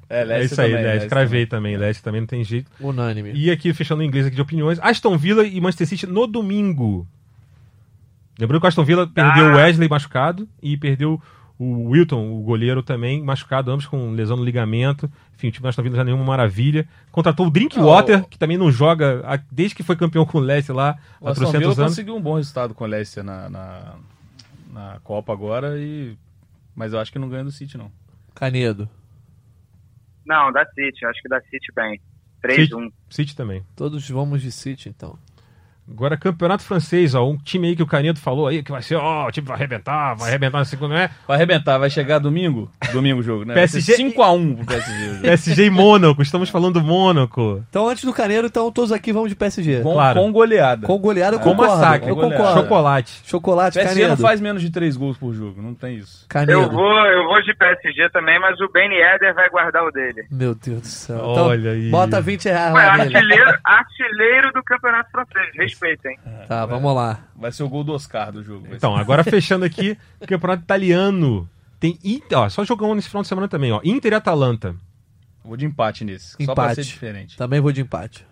É, 0.09 0.21
É 0.21 0.25
Leicester 0.25 0.53
isso 0.53 0.61
aí, 0.61 0.71
também, 0.71 0.85
Leicester. 0.85 1.09
Cravei 1.11 1.47
também. 1.47 1.77
Leicester 1.77 2.05
também 2.05 2.21
não 2.21 2.29
tem 2.29 2.45
jeito. 2.45 2.71
Unânime. 2.81 3.33
E 3.35 3.51
aqui, 3.51 3.73
fechando 3.75 4.03
em 4.03 4.07
inglês 4.07 4.27
aqui 4.27 4.37
de 4.37 4.43
opiniões, 4.43 4.79
Aston 4.81 5.17
Villa 5.19 5.45
e 5.45 5.61
Manchester 5.61 5.87
City 5.89 6.07
no 6.07 6.27
domingo. 6.27 7.07
Lembrando 8.39 8.61
que 8.61 8.67
o 8.67 8.69
Aston 8.69 8.85
Villa 8.85 9.07
perdeu 9.07 9.47
Ah. 9.47 9.53
o 9.53 9.57
Wesley 9.57 9.89
machucado 9.89 10.49
e 10.63 10.77
perdeu 10.77 11.21
o 11.59 11.89
Wilton, 11.89 12.37
o 12.39 12.43
goleiro 12.43 12.83
também, 12.83 13.23
machucado, 13.23 13.71
ambos 13.71 13.87
com 13.87 14.11
lesão 14.13 14.37
no 14.37 14.45
ligamento. 14.45 15.11
Enfim, 15.35 15.49
o 15.49 15.51
time 15.51 15.63
do 15.63 15.69
Aston 15.69 15.83
Villa 15.83 15.97
já 15.97 16.05
nenhuma 16.05 16.23
maravilha. 16.25 16.87
Contratou 17.11 17.47
o 17.47 17.51
Drinkwater, 17.51 18.19
Ah, 18.19 18.23
o- 18.23 18.29
que 18.29 18.39
também 18.39 18.59
não 18.59 18.71
joga 18.71 19.23
a- 19.25 19.41
desde 19.51 19.75
que 19.75 19.83
foi 19.83 19.97
campeão 19.97 20.27
com 20.27 20.37
o 20.39 20.41
Leicester 20.41 20.77
lá 20.77 20.99
O 21.21 21.27
há 21.27 21.31
Aston 21.33 21.51
Villa 21.51 21.65
anos. 21.73 21.77
conseguiu 21.79 22.15
um 22.15 22.21
bom 22.21 22.37
resultado 22.37 22.75
com 22.75 22.85
o 22.85 22.87
Leicester 22.87 23.25
na, 23.25 23.49
na, 23.49 23.95
na 24.73 24.99
Copa 25.03 25.33
agora, 25.33 25.79
e... 25.79 26.15
mas 26.75 26.93
eu 26.93 26.99
acho 27.01 27.11
que 27.11 27.19
não 27.19 27.29
ganha 27.31 27.45
do 27.45 27.51
City, 27.51 27.79
não. 27.79 27.91
Canedo. 28.35 28.87
Não, 30.27 30.53
da 30.53 30.67
City. 30.67 31.07
Acho 31.07 31.23
que 31.23 31.29
da 31.29 31.41
City 31.43 31.73
bem. 31.75 32.01
3 32.43 32.73
1 32.73 32.91
City 33.11 33.35
também. 33.35 33.65
Todos 33.75 34.09
vamos 34.11 34.43
de 34.43 34.53
City, 34.53 34.89
então. 34.89 35.19
Agora, 35.91 36.17
campeonato 36.17 36.63
francês, 36.65 37.15
ó, 37.15 37.25
um 37.29 37.37
time 37.37 37.69
aí 37.69 37.77
que 37.77 37.83
o 37.83 37.87
Canedo 37.87 38.19
falou 38.19 38.47
aí, 38.49 38.63
que 38.63 38.73
vai 38.73 38.83
ser, 38.83 38.97
ó, 38.97 39.27
o 39.29 39.31
time 39.31 39.47
vai 39.47 39.57
arrebentar, 39.57 40.15
vai 40.15 40.29
arrebentar 40.29 40.59
na 40.59 40.65
segunda, 40.65 40.95
né? 40.95 41.11
Vai 41.29 41.37
arrebentar, 41.37 41.79
vai 41.79 41.89
chegar 41.89 42.19
domingo? 42.19 42.71
Domingo 42.93 43.21
o 43.21 43.23
jogo, 43.23 43.45
né? 43.45 43.55
PSG 43.55 43.97
5x1 43.97 44.57
pro 44.57 44.67
PSG. 44.67 45.21
PSG 45.23 45.65
e 45.67 45.71
Mônaco, 45.71 46.21
estamos 46.23 46.51
falando 46.51 46.75
do 46.75 46.83
Mônaco. 46.83 47.63
Então, 47.71 47.89
antes 47.89 48.05
do 48.05 48.13
Canedo, 48.13 48.47
então, 48.49 48.71
todos 48.73 48.91
aqui 48.93 49.13
vamos 49.13 49.29
de 49.31 49.37
PSG. 49.37 49.83
Com, 49.83 49.93
Claro. 49.93 50.21
com 50.21 50.33
goleada. 50.33 50.87
Com 50.87 50.99
goleada, 50.99 51.37
eu 51.37 51.41
Com 51.41 51.51
concordo. 51.51 51.73
massacre, 51.77 52.09
Eu 52.09 52.15
goleada. 52.17 52.37
concordo. 52.37 52.61
chocolate. 52.63 53.21
Chocolate, 53.25 53.75
PSG 53.75 54.01
Canedo. 54.03 54.21
não 54.21 54.29
faz 54.29 54.41
menos 54.41 54.63
de 54.63 54.71
3 54.71 54.97
gols 54.97 55.17
por 55.17 55.33
jogo, 55.35 55.63
não 55.63 55.75
tem 55.75 55.97
isso. 55.97 56.27
Canedo. 56.29 56.53
Eu 56.53 56.71
vou, 56.71 57.07
eu 57.07 57.25
vou 57.27 57.41
de 57.43 57.55
PSG 57.55 58.11
também, 58.11 58.41
mas 58.41 58.61
o 58.61 58.69
Ben 58.73 58.91
Yedder 58.93 59.35
vai 59.35 59.49
guardar 59.49 59.85
o 59.85 59.91
dele. 59.93 60.25
Meu 60.31 60.55
Deus 60.55 60.81
do 60.81 60.87
céu. 60.87 61.17
Então, 61.17 61.47
Olha 61.47 61.71
aí. 61.71 61.91
Bota 61.91 62.21
20 62.21 62.45
reais 62.47 62.75
lá 62.75 62.93
artilheiro, 62.95 63.59
artilheiro 63.65 64.53
do 64.53 64.63
campeonato 64.65 65.11
francês. 65.11 65.76
Respeitem. 65.81 66.19
Tá, 66.49 66.65
vamos 66.67 66.95
lá. 66.95 67.21
Vai 67.37 67.53
ser 67.53 67.63
o 67.63 67.69
gol 67.69 67.85
do 67.85 67.93
Oscar 67.93 68.33
do 68.33 68.43
jogo. 68.43 68.67
Então, 68.73 68.97
agora 68.97 69.23
fechando 69.23 69.65
aqui, 69.65 69.97
o 70.21 70.27
campeonato 70.27 70.63
italiano. 70.63 71.49
Tem, 71.79 71.99
Inter- 72.03 72.39
ó, 72.39 72.49
só 72.49 72.65
jogão 72.65 72.95
nesse 72.95 73.09
final 73.09 73.23
de 73.23 73.29
semana 73.29 73.49
também, 73.49 73.71
ó. 73.73 73.81
Inter 73.85 74.13
e 74.13 74.15
Atalanta. 74.17 74.73
ser. 74.73 74.79
Vou 75.45 75.57
de 75.57 75.65
empate 75.67 76.05
nesse, 76.05 76.31
só 76.31 76.37
pra 76.55 76.65
Empate. 76.65 76.75
ser 76.77 76.83
diferente. 76.85 77.37
Também 77.37 77.61
vou 77.61 77.71
de 77.73 77.81
empate. 77.83 78.27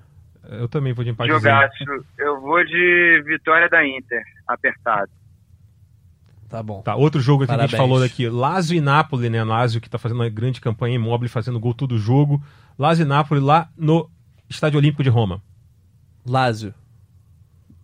Eu 0.48 0.68
também 0.68 0.92
vou 0.92 1.04
de 1.04 1.10
empate. 1.10 1.28
Jogaço. 1.30 1.84
Eu 2.18 2.40
vou 2.40 2.64
de 2.64 3.22
vitória 3.26 3.68
da 3.68 3.86
Inter. 3.86 4.22
Apertado. 4.46 5.10
Tá 6.48 6.62
bom. 6.62 6.82
Tá, 6.82 6.94
outro 6.96 7.20
jogo 7.20 7.46
que 7.46 7.52
a 7.52 7.58
gente 7.58 7.76
falou 7.76 7.98
daqui. 8.00 8.28
Lazio 8.28 8.76
e 8.76 8.80
Napoli, 8.80 9.28
né? 9.30 9.42
Lazio 9.42 9.80
que 9.80 9.88
tá 9.88 9.98
fazendo 9.98 10.18
uma 10.20 10.28
grande 10.28 10.60
campanha 10.60 10.96
imóvel, 10.96 11.28
fazendo 11.28 11.58
gol 11.60 11.74
todo 11.74 11.98
jogo. 11.98 12.42
Lazio 12.78 13.04
e 13.04 13.08
Napoli 13.08 13.40
lá 13.40 13.68
no 13.76 14.08
Estádio 14.48 14.78
Olímpico 14.78 15.02
de 15.02 15.08
Roma. 15.08 15.40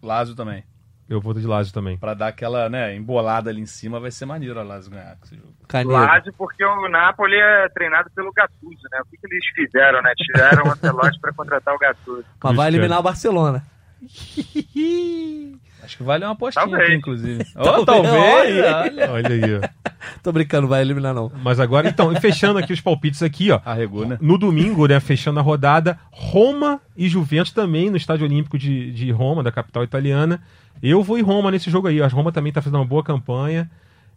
Lázio. 0.02 0.20
Lazio 0.30 0.36
também. 0.36 0.64
Eu 1.08 1.20
vou 1.20 1.34
de 1.34 1.44
Lazio 1.44 1.74
também. 1.74 1.98
Pra 1.98 2.14
dar 2.14 2.28
aquela, 2.28 2.68
né, 2.68 2.94
embolada 2.94 3.50
ali 3.50 3.60
em 3.60 3.66
cima, 3.66 3.98
vai 3.98 4.12
ser 4.12 4.26
maneiro 4.26 4.60
a 4.60 4.62
Lazio 4.62 4.92
ganhar 4.92 5.16
com 5.16 5.24
esse 5.24 5.36
jogo. 5.36 5.52
Lazio, 5.90 6.32
porque 6.38 6.64
o 6.64 6.88
Napoli 6.88 7.36
é 7.36 7.68
treinado 7.70 8.08
pelo 8.14 8.32
Gattuso, 8.32 8.82
né? 8.92 9.00
O 9.00 9.04
que, 9.06 9.16
que 9.16 9.26
eles 9.26 9.44
fizeram, 9.54 10.00
né? 10.02 10.12
Tiraram 10.16 10.64
o 10.66 10.72
Ancelotti 10.72 11.18
para 11.20 11.32
contratar 11.32 11.74
o 11.74 11.78
Gattuso. 11.78 12.24
Mas 12.42 12.56
vai 12.56 12.68
eliminar 12.68 13.00
o 13.00 13.02
Barcelona. 13.02 13.64
Acho 15.82 15.96
que 15.96 16.02
vale 16.02 16.24
uma 16.24 16.32
apostinha 16.32 16.64
Talvez. 16.66 16.84
aqui, 16.88 16.94
inclusive. 16.98 17.44
Talvez, 17.54 17.78
Ó, 17.78 17.84
talvez. 17.84 18.14
olha. 18.14 19.28
aí, 19.28 19.40
ó. 19.62 19.90
Tô 20.22 20.32
brincando, 20.32 20.66
vai 20.68 20.80
eliminar 20.82 21.14
não. 21.14 21.30
Mas 21.42 21.58
agora, 21.60 21.88
então, 21.88 22.12
e 22.12 22.20
fechando 22.20 22.58
aqui 22.58 22.72
os 22.72 22.80
palpites 22.80 23.22
aqui, 23.22 23.50
ó. 23.50 23.60
Arregou, 23.64 24.06
né? 24.06 24.18
No 24.20 24.36
domingo, 24.38 24.86
né, 24.86 24.98
fechando 25.00 25.38
a 25.38 25.42
rodada, 25.42 25.98
Roma 26.10 26.80
e 26.96 27.08
Juventus 27.08 27.52
também 27.52 27.90
no 27.90 27.96
Estádio 27.96 28.26
Olímpico 28.26 28.58
de, 28.58 28.92
de 28.92 29.10
Roma, 29.10 29.42
da 29.42 29.50
capital 29.52 29.82
italiana. 29.84 30.40
Eu 30.82 31.02
vou 31.02 31.18
em 31.18 31.22
Roma 31.22 31.50
nesse 31.50 31.70
jogo 31.70 31.88
aí. 31.88 32.02
A 32.02 32.06
Roma 32.08 32.32
também 32.32 32.52
tá 32.52 32.60
fazendo 32.62 32.78
uma 32.78 32.84
boa 32.86 33.02
campanha. 33.02 33.70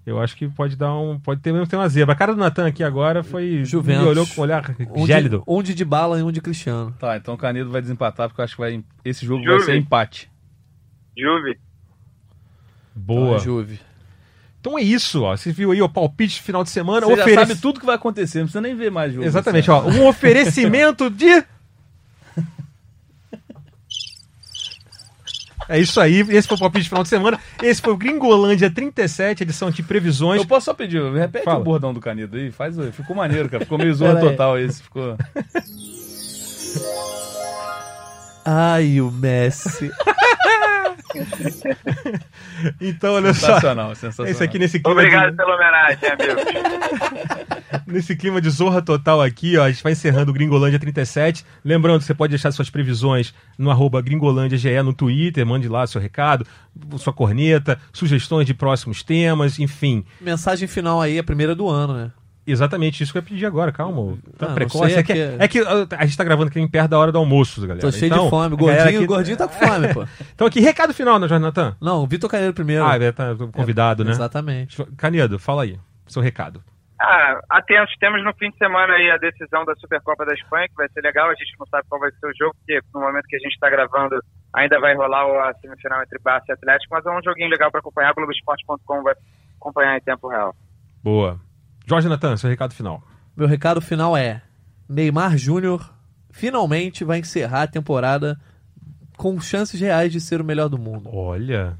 Eu 0.05 0.21
acho 0.21 0.35
que 0.35 0.47
pode 0.49 0.75
dar 0.75 0.93
um. 0.93 1.17
Pode 1.17 1.39
ter 1.41 1.53
mesmo 1.53 1.65
ter 1.65 1.77
uma 1.77 1.87
zebra. 1.87 2.13
A 2.13 2.17
cara 2.17 2.33
do 2.33 2.39
Natan 2.39 2.67
aqui 2.67 2.83
agora 2.83 3.23
foi. 3.23 3.63
Juventus. 3.63 4.03
Me 4.03 4.09
olhou 4.09 4.27
com 4.27 4.41
um 4.41 4.43
olhar 4.43 4.75
Um 4.93 5.07
gélido. 5.07 5.37
de, 5.37 5.43
um 5.47 5.63
de 5.63 5.73
Dybala 5.73 6.19
e 6.19 6.23
um 6.23 6.31
de 6.31 6.41
Cristiano. 6.41 6.93
Tá, 6.99 7.15
então 7.15 7.33
o 7.33 7.37
Canedo 7.37 7.69
vai 7.69 7.81
desempatar, 7.81 8.27
porque 8.27 8.41
eu 8.41 8.45
acho 8.45 8.55
que 8.55 8.61
vai, 8.61 8.83
esse 9.05 9.25
jogo 9.25 9.41
Juve. 9.43 9.55
vai 9.57 9.65
ser 9.65 9.75
empate. 9.77 10.29
Juve. 11.17 11.59
Boa. 12.95 13.31
Então, 13.35 13.39
Juve. 13.39 13.79
Então 14.59 14.79
é 14.79 14.81
isso, 14.81 15.23
ó. 15.23 15.35
Você 15.35 15.51
viu 15.51 15.71
aí 15.71 15.81
o 15.81 15.89
palpite 15.89 16.35
de 16.35 16.41
final 16.41 16.63
de 16.63 16.69
semana. 16.69 17.05
Você 17.05 17.15
já 17.17 17.21
Oferece- 17.23 17.47
sabe 17.49 17.61
tudo 17.61 17.79
que 17.79 17.85
vai 17.85 17.95
acontecer, 17.95 18.39
não 18.39 18.45
precisa 18.45 18.61
nem 18.61 18.75
ver 18.75 18.91
mais 18.91 19.13
jogo. 19.13 19.25
Exatamente, 19.25 19.69
Luciano. 19.69 19.99
ó. 19.99 20.03
Um 20.03 20.07
oferecimento 20.07 21.09
de. 21.09 21.27
É 25.69 25.79
isso 25.79 25.99
aí, 26.01 26.19
esse 26.29 26.45
foi 26.45 26.57
o 26.57 26.59
palpite 26.59 26.83
de 26.83 26.89
final 26.89 27.03
de 27.03 27.09
semana. 27.09 27.39
Esse 27.61 27.81
foi 27.81 27.93
o 27.93 27.97
Gringolândia 27.97 28.69
37, 28.69 29.43
edição 29.43 29.71
de 29.71 29.81
previsões. 29.81 30.41
Eu 30.41 30.47
posso 30.47 30.65
só 30.65 30.73
pedir, 30.73 31.01
repete 31.13 31.45
Fala. 31.45 31.59
o 31.59 31.63
bordão 31.63 31.93
do 31.93 32.01
Canedo 32.01 32.35
aí, 32.35 32.51
faz, 32.51 32.75
ficou 32.93 33.15
maneiro, 33.15 33.47
cara. 33.47 33.63
Ficou 33.63 33.77
meio 33.77 33.93
aí. 34.05 34.19
total 34.19 34.59
esse, 34.59 34.83
ficou. 34.83 35.15
Ai, 38.45 38.99
o 38.99 39.09
Messi. 39.09 39.89
Então, 42.79 43.13
olha 43.15 43.33
só. 43.33 43.47
Sensacional, 43.47 43.95
sensacional. 43.95 44.31
Esse 44.31 44.43
aqui 44.43 44.57
nesse 44.59 44.79
clima, 44.79 45.01
Obrigado 45.01 45.31
de, 45.31 45.37
pela 45.37 45.55
homenagem, 45.55 46.09
amigo. 46.09 46.39
nesse 47.87 48.15
clima 48.15 48.39
de 48.39 48.49
zorra 48.49 48.81
total 48.81 49.21
aqui, 49.21 49.57
ó, 49.57 49.63
a 49.63 49.71
gente 49.71 49.83
vai 49.83 49.91
encerrando 49.91 50.31
o 50.31 50.33
Gringolândia 50.33 50.79
37. 50.79 51.45
Lembrando 51.63 51.99
que 51.99 52.05
você 52.05 52.13
pode 52.13 52.31
deixar 52.31 52.51
suas 52.51 52.69
previsões 52.69 53.33
no 53.57 53.69
arroba 53.69 54.01
gringolândiage 54.01 54.81
no 54.81 54.93
Twitter, 54.93 55.45
mande 55.45 55.67
lá 55.67 55.85
seu 55.85 56.01
recado, 56.01 56.45
sua 56.97 57.13
corneta, 57.13 57.79
sugestões 57.91 58.47
de 58.47 58.53
próximos 58.53 59.03
temas, 59.03 59.59
enfim. 59.59 60.05
Mensagem 60.21 60.67
final 60.67 61.01
aí, 61.01 61.19
a 61.19 61.23
primeira 61.23 61.53
do 61.53 61.67
ano, 61.69 61.93
né? 61.93 62.11
Exatamente 62.45 63.01
isso 63.01 63.11
que 63.13 63.17
eu 63.17 63.21
ia 63.21 63.27
pedir 63.27 63.45
agora, 63.45 63.71
calma. 63.71 64.17
Tá 64.37 64.47
Ah, 64.47 64.53
precoce. 64.53 64.91
sei, 64.91 64.99
É 64.99 65.03
que, 65.03 65.11
é 65.13 65.47
que- 65.47 65.59
é 65.59 65.87
que 65.87 65.95
a 65.95 66.05
gente 66.05 66.17
tá 66.17 66.23
gravando 66.25 66.49
aqui 66.49 66.59
em 66.59 66.67
perto 66.67 66.89
da 66.91 66.99
hora 66.99 67.11
do 67.11 67.17
almoço, 67.17 67.61
galera. 67.61 67.79
Tô 67.79 67.91
cheio 67.91 68.11
Então, 68.11 68.25
de 68.25 68.29
fome. 68.29 68.55
Gordinho, 68.57 68.97
aqui- 68.97 69.05
gordinho 69.05 69.37
tá 69.37 69.47
com 69.47 69.53
fome, 69.65 69.93
pô. 69.93 70.03
Então 70.35 70.47
aqui, 70.47 70.59
recado 70.59 70.93
final, 70.93 71.17
né, 71.19 71.27
Jonathan? 71.27 71.75
Não, 71.79 72.03
o 72.03 72.07
Vitor 72.07 72.29
Caneiro 72.29 72.53
primeiro. 72.53 72.83
Ah, 72.85 72.95
é, 72.97 73.11
tá 73.11 73.33
convidado, 73.51 74.03
né? 74.03 74.11
Exatamente. 74.11 74.83
Canedo, 74.97 75.39
fala 75.39 75.63
aí, 75.63 75.79
seu 76.07 76.21
recado. 76.21 76.61
Ah, 76.99 77.39
atentos, 77.49 77.93
temos 77.99 78.23
no 78.23 78.33
fim 78.35 78.49
de 78.49 78.57
semana 78.57 78.93
aí 78.93 79.09
a 79.11 79.17
decisão 79.17 79.65
da 79.65 79.75
Supercopa 79.75 80.25
da 80.25 80.33
Espanha, 80.33 80.67
que 80.69 80.75
vai 80.75 80.87
ser 80.89 81.01
legal. 81.01 81.29
A 81.29 81.35
gente 81.35 81.53
não 81.59 81.65
sabe 81.67 81.85
qual 81.89 81.99
vai 81.99 82.11
ser 82.11 82.27
o 82.27 82.33
jogo, 82.37 82.55
porque 82.59 82.79
no 82.93 83.01
momento 83.01 83.25
que 83.27 83.35
a 83.35 83.39
gente 83.39 83.53
está 83.53 83.69
gravando 83.69 84.21
ainda 84.53 84.79
vai 84.79 84.95
rolar 84.95 85.49
a 85.49 85.53
semifinal 85.55 86.01
entre 86.03 86.19
Barça 86.23 86.45
e 86.49 86.53
Atlético, 86.53 86.93
mas 86.93 87.05
é 87.05 87.09
um 87.11 87.21
joguinho 87.23 87.49
legal 87.49 87.69
para 87.71 87.79
acompanhar. 87.81 88.13
Globoesporte.com 88.13 89.03
vai 89.03 89.15
acompanhar 89.59 89.97
em 89.97 90.01
tempo 90.01 90.27
real. 90.29 90.55
Boa. 91.03 91.39
Jorge 91.85 92.07
Natan, 92.07 92.37
seu 92.37 92.49
recado 92.49 92.73
final. 92.73 93.01
Meu 93.35 93.47
recado 93.47 93.81
final 93.81 94.15
é: 94.15 94.41
Neymar 94.87 95.37
Júnior 95.37 95.93
finalmente 96.31 97.03
vai 97.03 97.19
encerrar 97.19 97.63
a 97.63 97.67
temporada 97.67 98.39
com 99.17 99.39
chances 99.39 99.79
reais 99.79 100.11
de 100.11 100.19
ser 100.19 100.41
o 100.41 100.43
melhor 100.43 100.69
do 100.69 100.77
mundo. 100.77 101.09
Olha, 101.13 101.77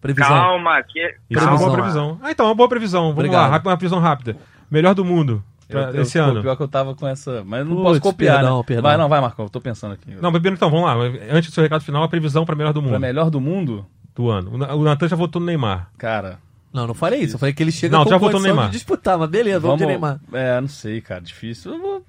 Previsão. 0.00 0.28
Calma, 0.28 0.82
que. 0.82 1.00
isso 1.30 1.40
é 1.42 1.46
uma 1.48 1.56
boa 1.56 1.72
Previsão. 1.72 2.18
Ah, 2.22 2.30
então, 2.30 2.46
uma 2.46 2.54
boa 2.54 2.68
previsão. 2.68 3.00
Vamos 3.04 3.16
Obrigado. 3.16 3.50
lá, 3.50 3.60
uma 3.64 3.76
previsão 3.78 3.98
rápida. 4.00 4.36
Melhor 4.70 4.94
do 4.94 5.02
mundo 5.04 5.42
pra 5.66 5.80
Eu- 5.84 5.90
eu- 5.94 6.02
esse 6.02 6.18
pô, 6.18 6.24
ano. 6.26 6.42
Pior 6.42 6.56
que 6.56 6.62
eu 6.62 6.68
tava 6.68 6.94
com 6.94 7.06
essa. 7.08 7.42
Mas 7.44 7.60
eu 7.60 7.64
não 7.66 7.76
Putz, 7.76 7.88
posso 7.88 8.00
copiar. 8.02 8.36
perdão, 8.36 8.58
né? 8.58 8.64
perdão. 8.66 8.82
Vai, 8.82 8.96
não, 8.98 9.08
vai, 9.08 9.20
Marcão. 9.22 9.46
Eu 9.46 9.50
tô 9.50 9.60
pensando 9.62 9.94
aqui. 9.94 10.10
Não, 10.20 10.30
primeiro 10.30 10.56
então, 10.56 10.70
vamos 10.70 10.84
lá. 10.84 10.94
Antes 11.30 11.50
do 11.50 11.54
seu 11.54 11.62
recado 11.62 11.82
final, 11.82 12.02
a 12.02 12.08
previsão 12.08 12.44
pra 12.44 12.54
melhor 12.54 12.72
do 12.74 12.82
Pra 12.82 12.90
mundo 12.92 13.00
melhor 13.00 13.30
do 13.30 13.40
mundo, 13.40 13.86
do 14.14 14.28
ano. 14.28 14.50
O 14.76 14.84
Natan 14.84 15.08
já 15.08 15.16
votou 15.16 15.40
no 15.40 15.46
Neymar. 15.46 15.88
cara. 15.96 16.38
Não, 16.74 16.88
não 16.88 16.94
falei 16.94 17.20
isso. 17.20 17.36
Eu 17.36 17.38
falei 17.38 17.54
que 17.54 17.62
ele 17.62 17.70
chega 17.70 17.96
Não, 17.96 18.02
com 18.02 18.10
já 18.10 18.16
votou 18.16 18.32
no 18.32 18.38
condição 18.38 18.54
Neymar. 18.56 18.70
de 18.70 18.76
disputar, 18.76 19.16
mas 19.16 19.30
beleza, 19.30 19.60
vamos, 19.60 19.78
de 19.78 19.86
Neymar. 19.86 20.18
É, 20.32 20.60
não 20.60 20.66
sei, 20.66 21.00
cara. 21.00 21.20
Difícil. 21.20 21.72
Eu 21.72 21.80
vou. 21.80 22.04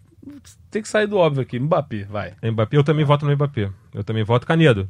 Tem 0.71 0.81
que 0.81 0.87
sair 0.89 1.05
do 1.05 1.17
óbvio 1.17 1.43
aqui. 1.43 1.59
Mbappé, 1.59 2.03
vai. 2.05 2.33
Mbappé, 2.43 2.75
eu 2.75 2.83
também 2.83 3.05
voto 3.05 3.27
no 3.27 3.31
Mbappé. 3.35 3.69
Eu 3.93 4.03
também 4.03 4.23
voto 4.23 4.47
Canedo. 4.47 4.89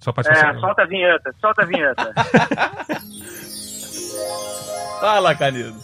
Só 0.00 0.10
pra 0.10 0.22
É, 0.32 0.58
solta 0.58 0.82
a 0.82 0.86
vinheta, 0.86 1.34
solta 1.38 1.62
a 1.62 1.66
vinheta. 1.66 2.14
Fala, 5.00 5.34
Canedo. 5.34 5.76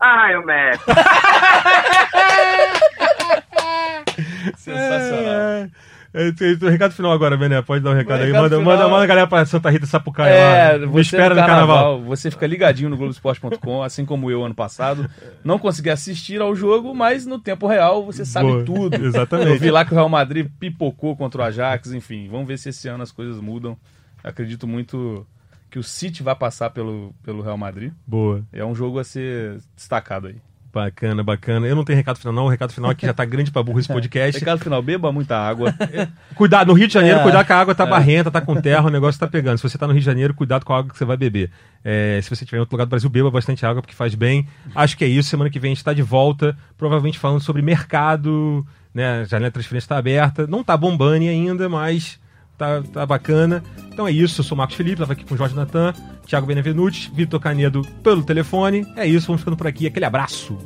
Ai, 0.00 0.34
o 0.36 0.44
Messi. 0.44 0.82
Sensacional. 4.56 5.32
É, 5.34 5.62
é, 5.62 5.70
é, 6.16 6.66
é, 6.66 6.70
recado 6.70 6.92
final 6.94 7.12
agora, 7.12 7.36
Bené. 7.36 7.60
Pode 7.62 7.84
dar 7.84 7.90
um 7.90 7.94
recado 7.94 8.22
aí. 8.22 8.32
Manda, 8.32 8.56
final- 8.58 8.62
manda, 8.64 8.88
manda 8.88 9.04
a 9.04 9.06
galera 9.06 9.26
pra 9.26 9.44
Santa 9.44 9.70
Rita 9.70 9.86
Sapucaia 9.86 10.30
É, 10.32 10.72
lá. 10.78 10.86
Me 10.86 11.00
espera 11.00 11.34
no 11.34 11.40
no 11.40 11.46
carnaval. 11.46 12.02
Você 12.02 12.30
fica 12.30 12.46
ligadinho 12.46 12.88
no 12.88 12.96
Globoesporte.com, 12.96 13.82
assim 13.82 14.04
como 14.04 14.30
eu 14.30 14.44
ano 14.44 14.54
passado. 14.54 15.08
Não 15.44 15.58
consegui 15.58 15.90
assistir 15.90 16.40
ao 16.40 16.54
jogo, 16.54 16.94
mas 16.94 17.26
no 17.26 17.38
tempo 17.38 17.66
real 17.66 18.04
você 18.04 18.24
sabe 18.24 18.48
Boa. 18.50 18.64
tudo. 18.64 18.94
Exatamente. 19.04 19.50
Eu 19.50 19.58
vi 19.58 19.70
lá 19.70 19.84
que 19.84 19.92
o 19.92 19.94
Real 19.94 20.08
Madrid 20.08 20.48
pipocou 20.58 21.14
contra 21.16 21.42
o 21.42 21.44
Ajax, 21.44 21.92
enfim. 21.92 22.28
Vamos 22.30 22.46
ver 22.46 22.58
se 22.58 22.70
esse 22.70 22.88
ano 22.88 23.02
as 23.02 23.12
coisas 23.12 23.40
mudam. 23.40 23.76
Acredito 24.24 24.66
muito 24.66 25.26
que 25.70 25.78
o 25.78 25.82
City 25.82 26.22
vai 26.22 26.34
passar 26.34 26.70
pelo, 26.70 27.14
pelo 27.22 27.42
Real 27.42 27.58
Madrid. 27.58 27.92
Boa. 28.06 28.42
É 28.52 28.64
um 28.64 28.74
jogo 28.74 28.98
a 28.98 29.04
ser 29.04 29.58
destacado 29.76 30.28
aí. 30.28 30.36
Bacana, 30.76 31.22
bacana. 31.22 31.66
Eu 31.66 31.74
não 31.74 31.84
tenho 31.84 31.96
recado 31.96 32.18
final, 32.18 32.34
não. 32.34 32.44
O 32.44 32.48
recado 32.50 32.70
final 32.70 32.90
aqui 32.90 33.06
já 33.06 33.14
tá 33.14 33.24
grande 33.24 33.50
pra 33.50 33.62
burro 33.62 33.78
esse 33.80 33.88
podcast. 33.92 34.38
Recado 34.38 34.58
final, 34.62 34.82
beba 34.82 35.10
muita 35.10 35.34
água. 35.34 35.74
Cuidado, 36.34 36.68
no 36.68 36.74
Rio 36.74 36.86
de 36.86 36.92
Janeiro, 36.92 37.20
É. 37.20 37.22
cuidado 37.22 37.46
que 37.46 37.52
a 37.54 37.58
água 37.58 37.74
tá 37.74 37.86
barrenta, 37.86 38.30
tá 38.30 38.42
com 38.42 38.60
terra, 38.60 38.86
o 38.86 38.90
negócio 38.90 39.18
tá 39.18 39.26
pegando. 39.26 39.56
Se 39.56 39.62
você 39.62 39.78
tá 39.78 39.86
no 39.86 39.94
Rio 39.94 40.00
de 40.00 40.06
Janeiro, 40.06 40.34
cuidado 40.34 40.66
com 40.66 40.74
a 40.74 40.78
água 40.80 40.92
que 40.92 40.98
você 40.98 41.06
vai 41.06 41.16
beber. 41.16 41.50
É, 41.82 42.20
se 42.22 42.28
você 42.28 42.44
estiver 42.44 42.58
em 42.58 42.60
outro 42.60 42.74
lugar 42.74 42.84
do 42.84 42.90
Brasil, 42.90 43.08
beba 43.08 43.30
bastante 43.30 43.64
água, 43.64 43.80
porque 43.80 43.94
faz 43.94 44.14
bem. 44.14 44.46
Acho 44.74 44.98
que 44.98 45.04
é 45.04 45.08
isso. 45.08 45.30
Semana 45.30 45.48
que 45.48 45.58
vem 45.58 45.72
a 45.72 45.74
gente 45.74 45.82
tá 45.84 45.94
de 45.94 46.02
volta, 46.02 46.54
provavelmente 46.76 47.18
falando 47.18 47.40
sobre 47.40 47.62
mercado, 47.62 48.66
né? 48.92 49.20
A 49.20 49.24
janela 49.24 49.48
de 49.48 49.54
transferência 49.54 49.88
tá 49.88 49.96
aberta. 49.96 50.46
Não 50.46 50.62
tá 50.62 50.76
bombando 50.76 51.24
ainda, 51.24 51.70
mas 51.70 52.18
tá, 52.56 52.82
tá 52.82 53.06
bacana. 53.06 53.62
Então 53.92 54.06
é 54.06 54.10
isso. 54.10 54.40
Eu 54.40 54.44
sou 54.44 54.54
o 54.54 54.58
Marcos 54.58 54.76
Felipe, 54.76 54.98
tava 54.98 55.12
aqui 55.12 55.24
com 55.24 55.34
o 55.34 55.38
Jorge 55.38 55.54
Natan, 55.54 55.92
Thiago 56.26 56.46
Benevenuti, 56.46 57.10
Vitor 57.14 57.40
Canedo 57.40 57.82
pelo 58.02 58.22
telefone. 58.22 58.86
É 58.96 59.06
isso, 59.06 59.26
vamos 59.26 59.40
ficando 59.40 59.56
por 59.56 59.66
aqui. 59.66 59.86
Aquele 59.86 60.04
abraço. 60.04 60.56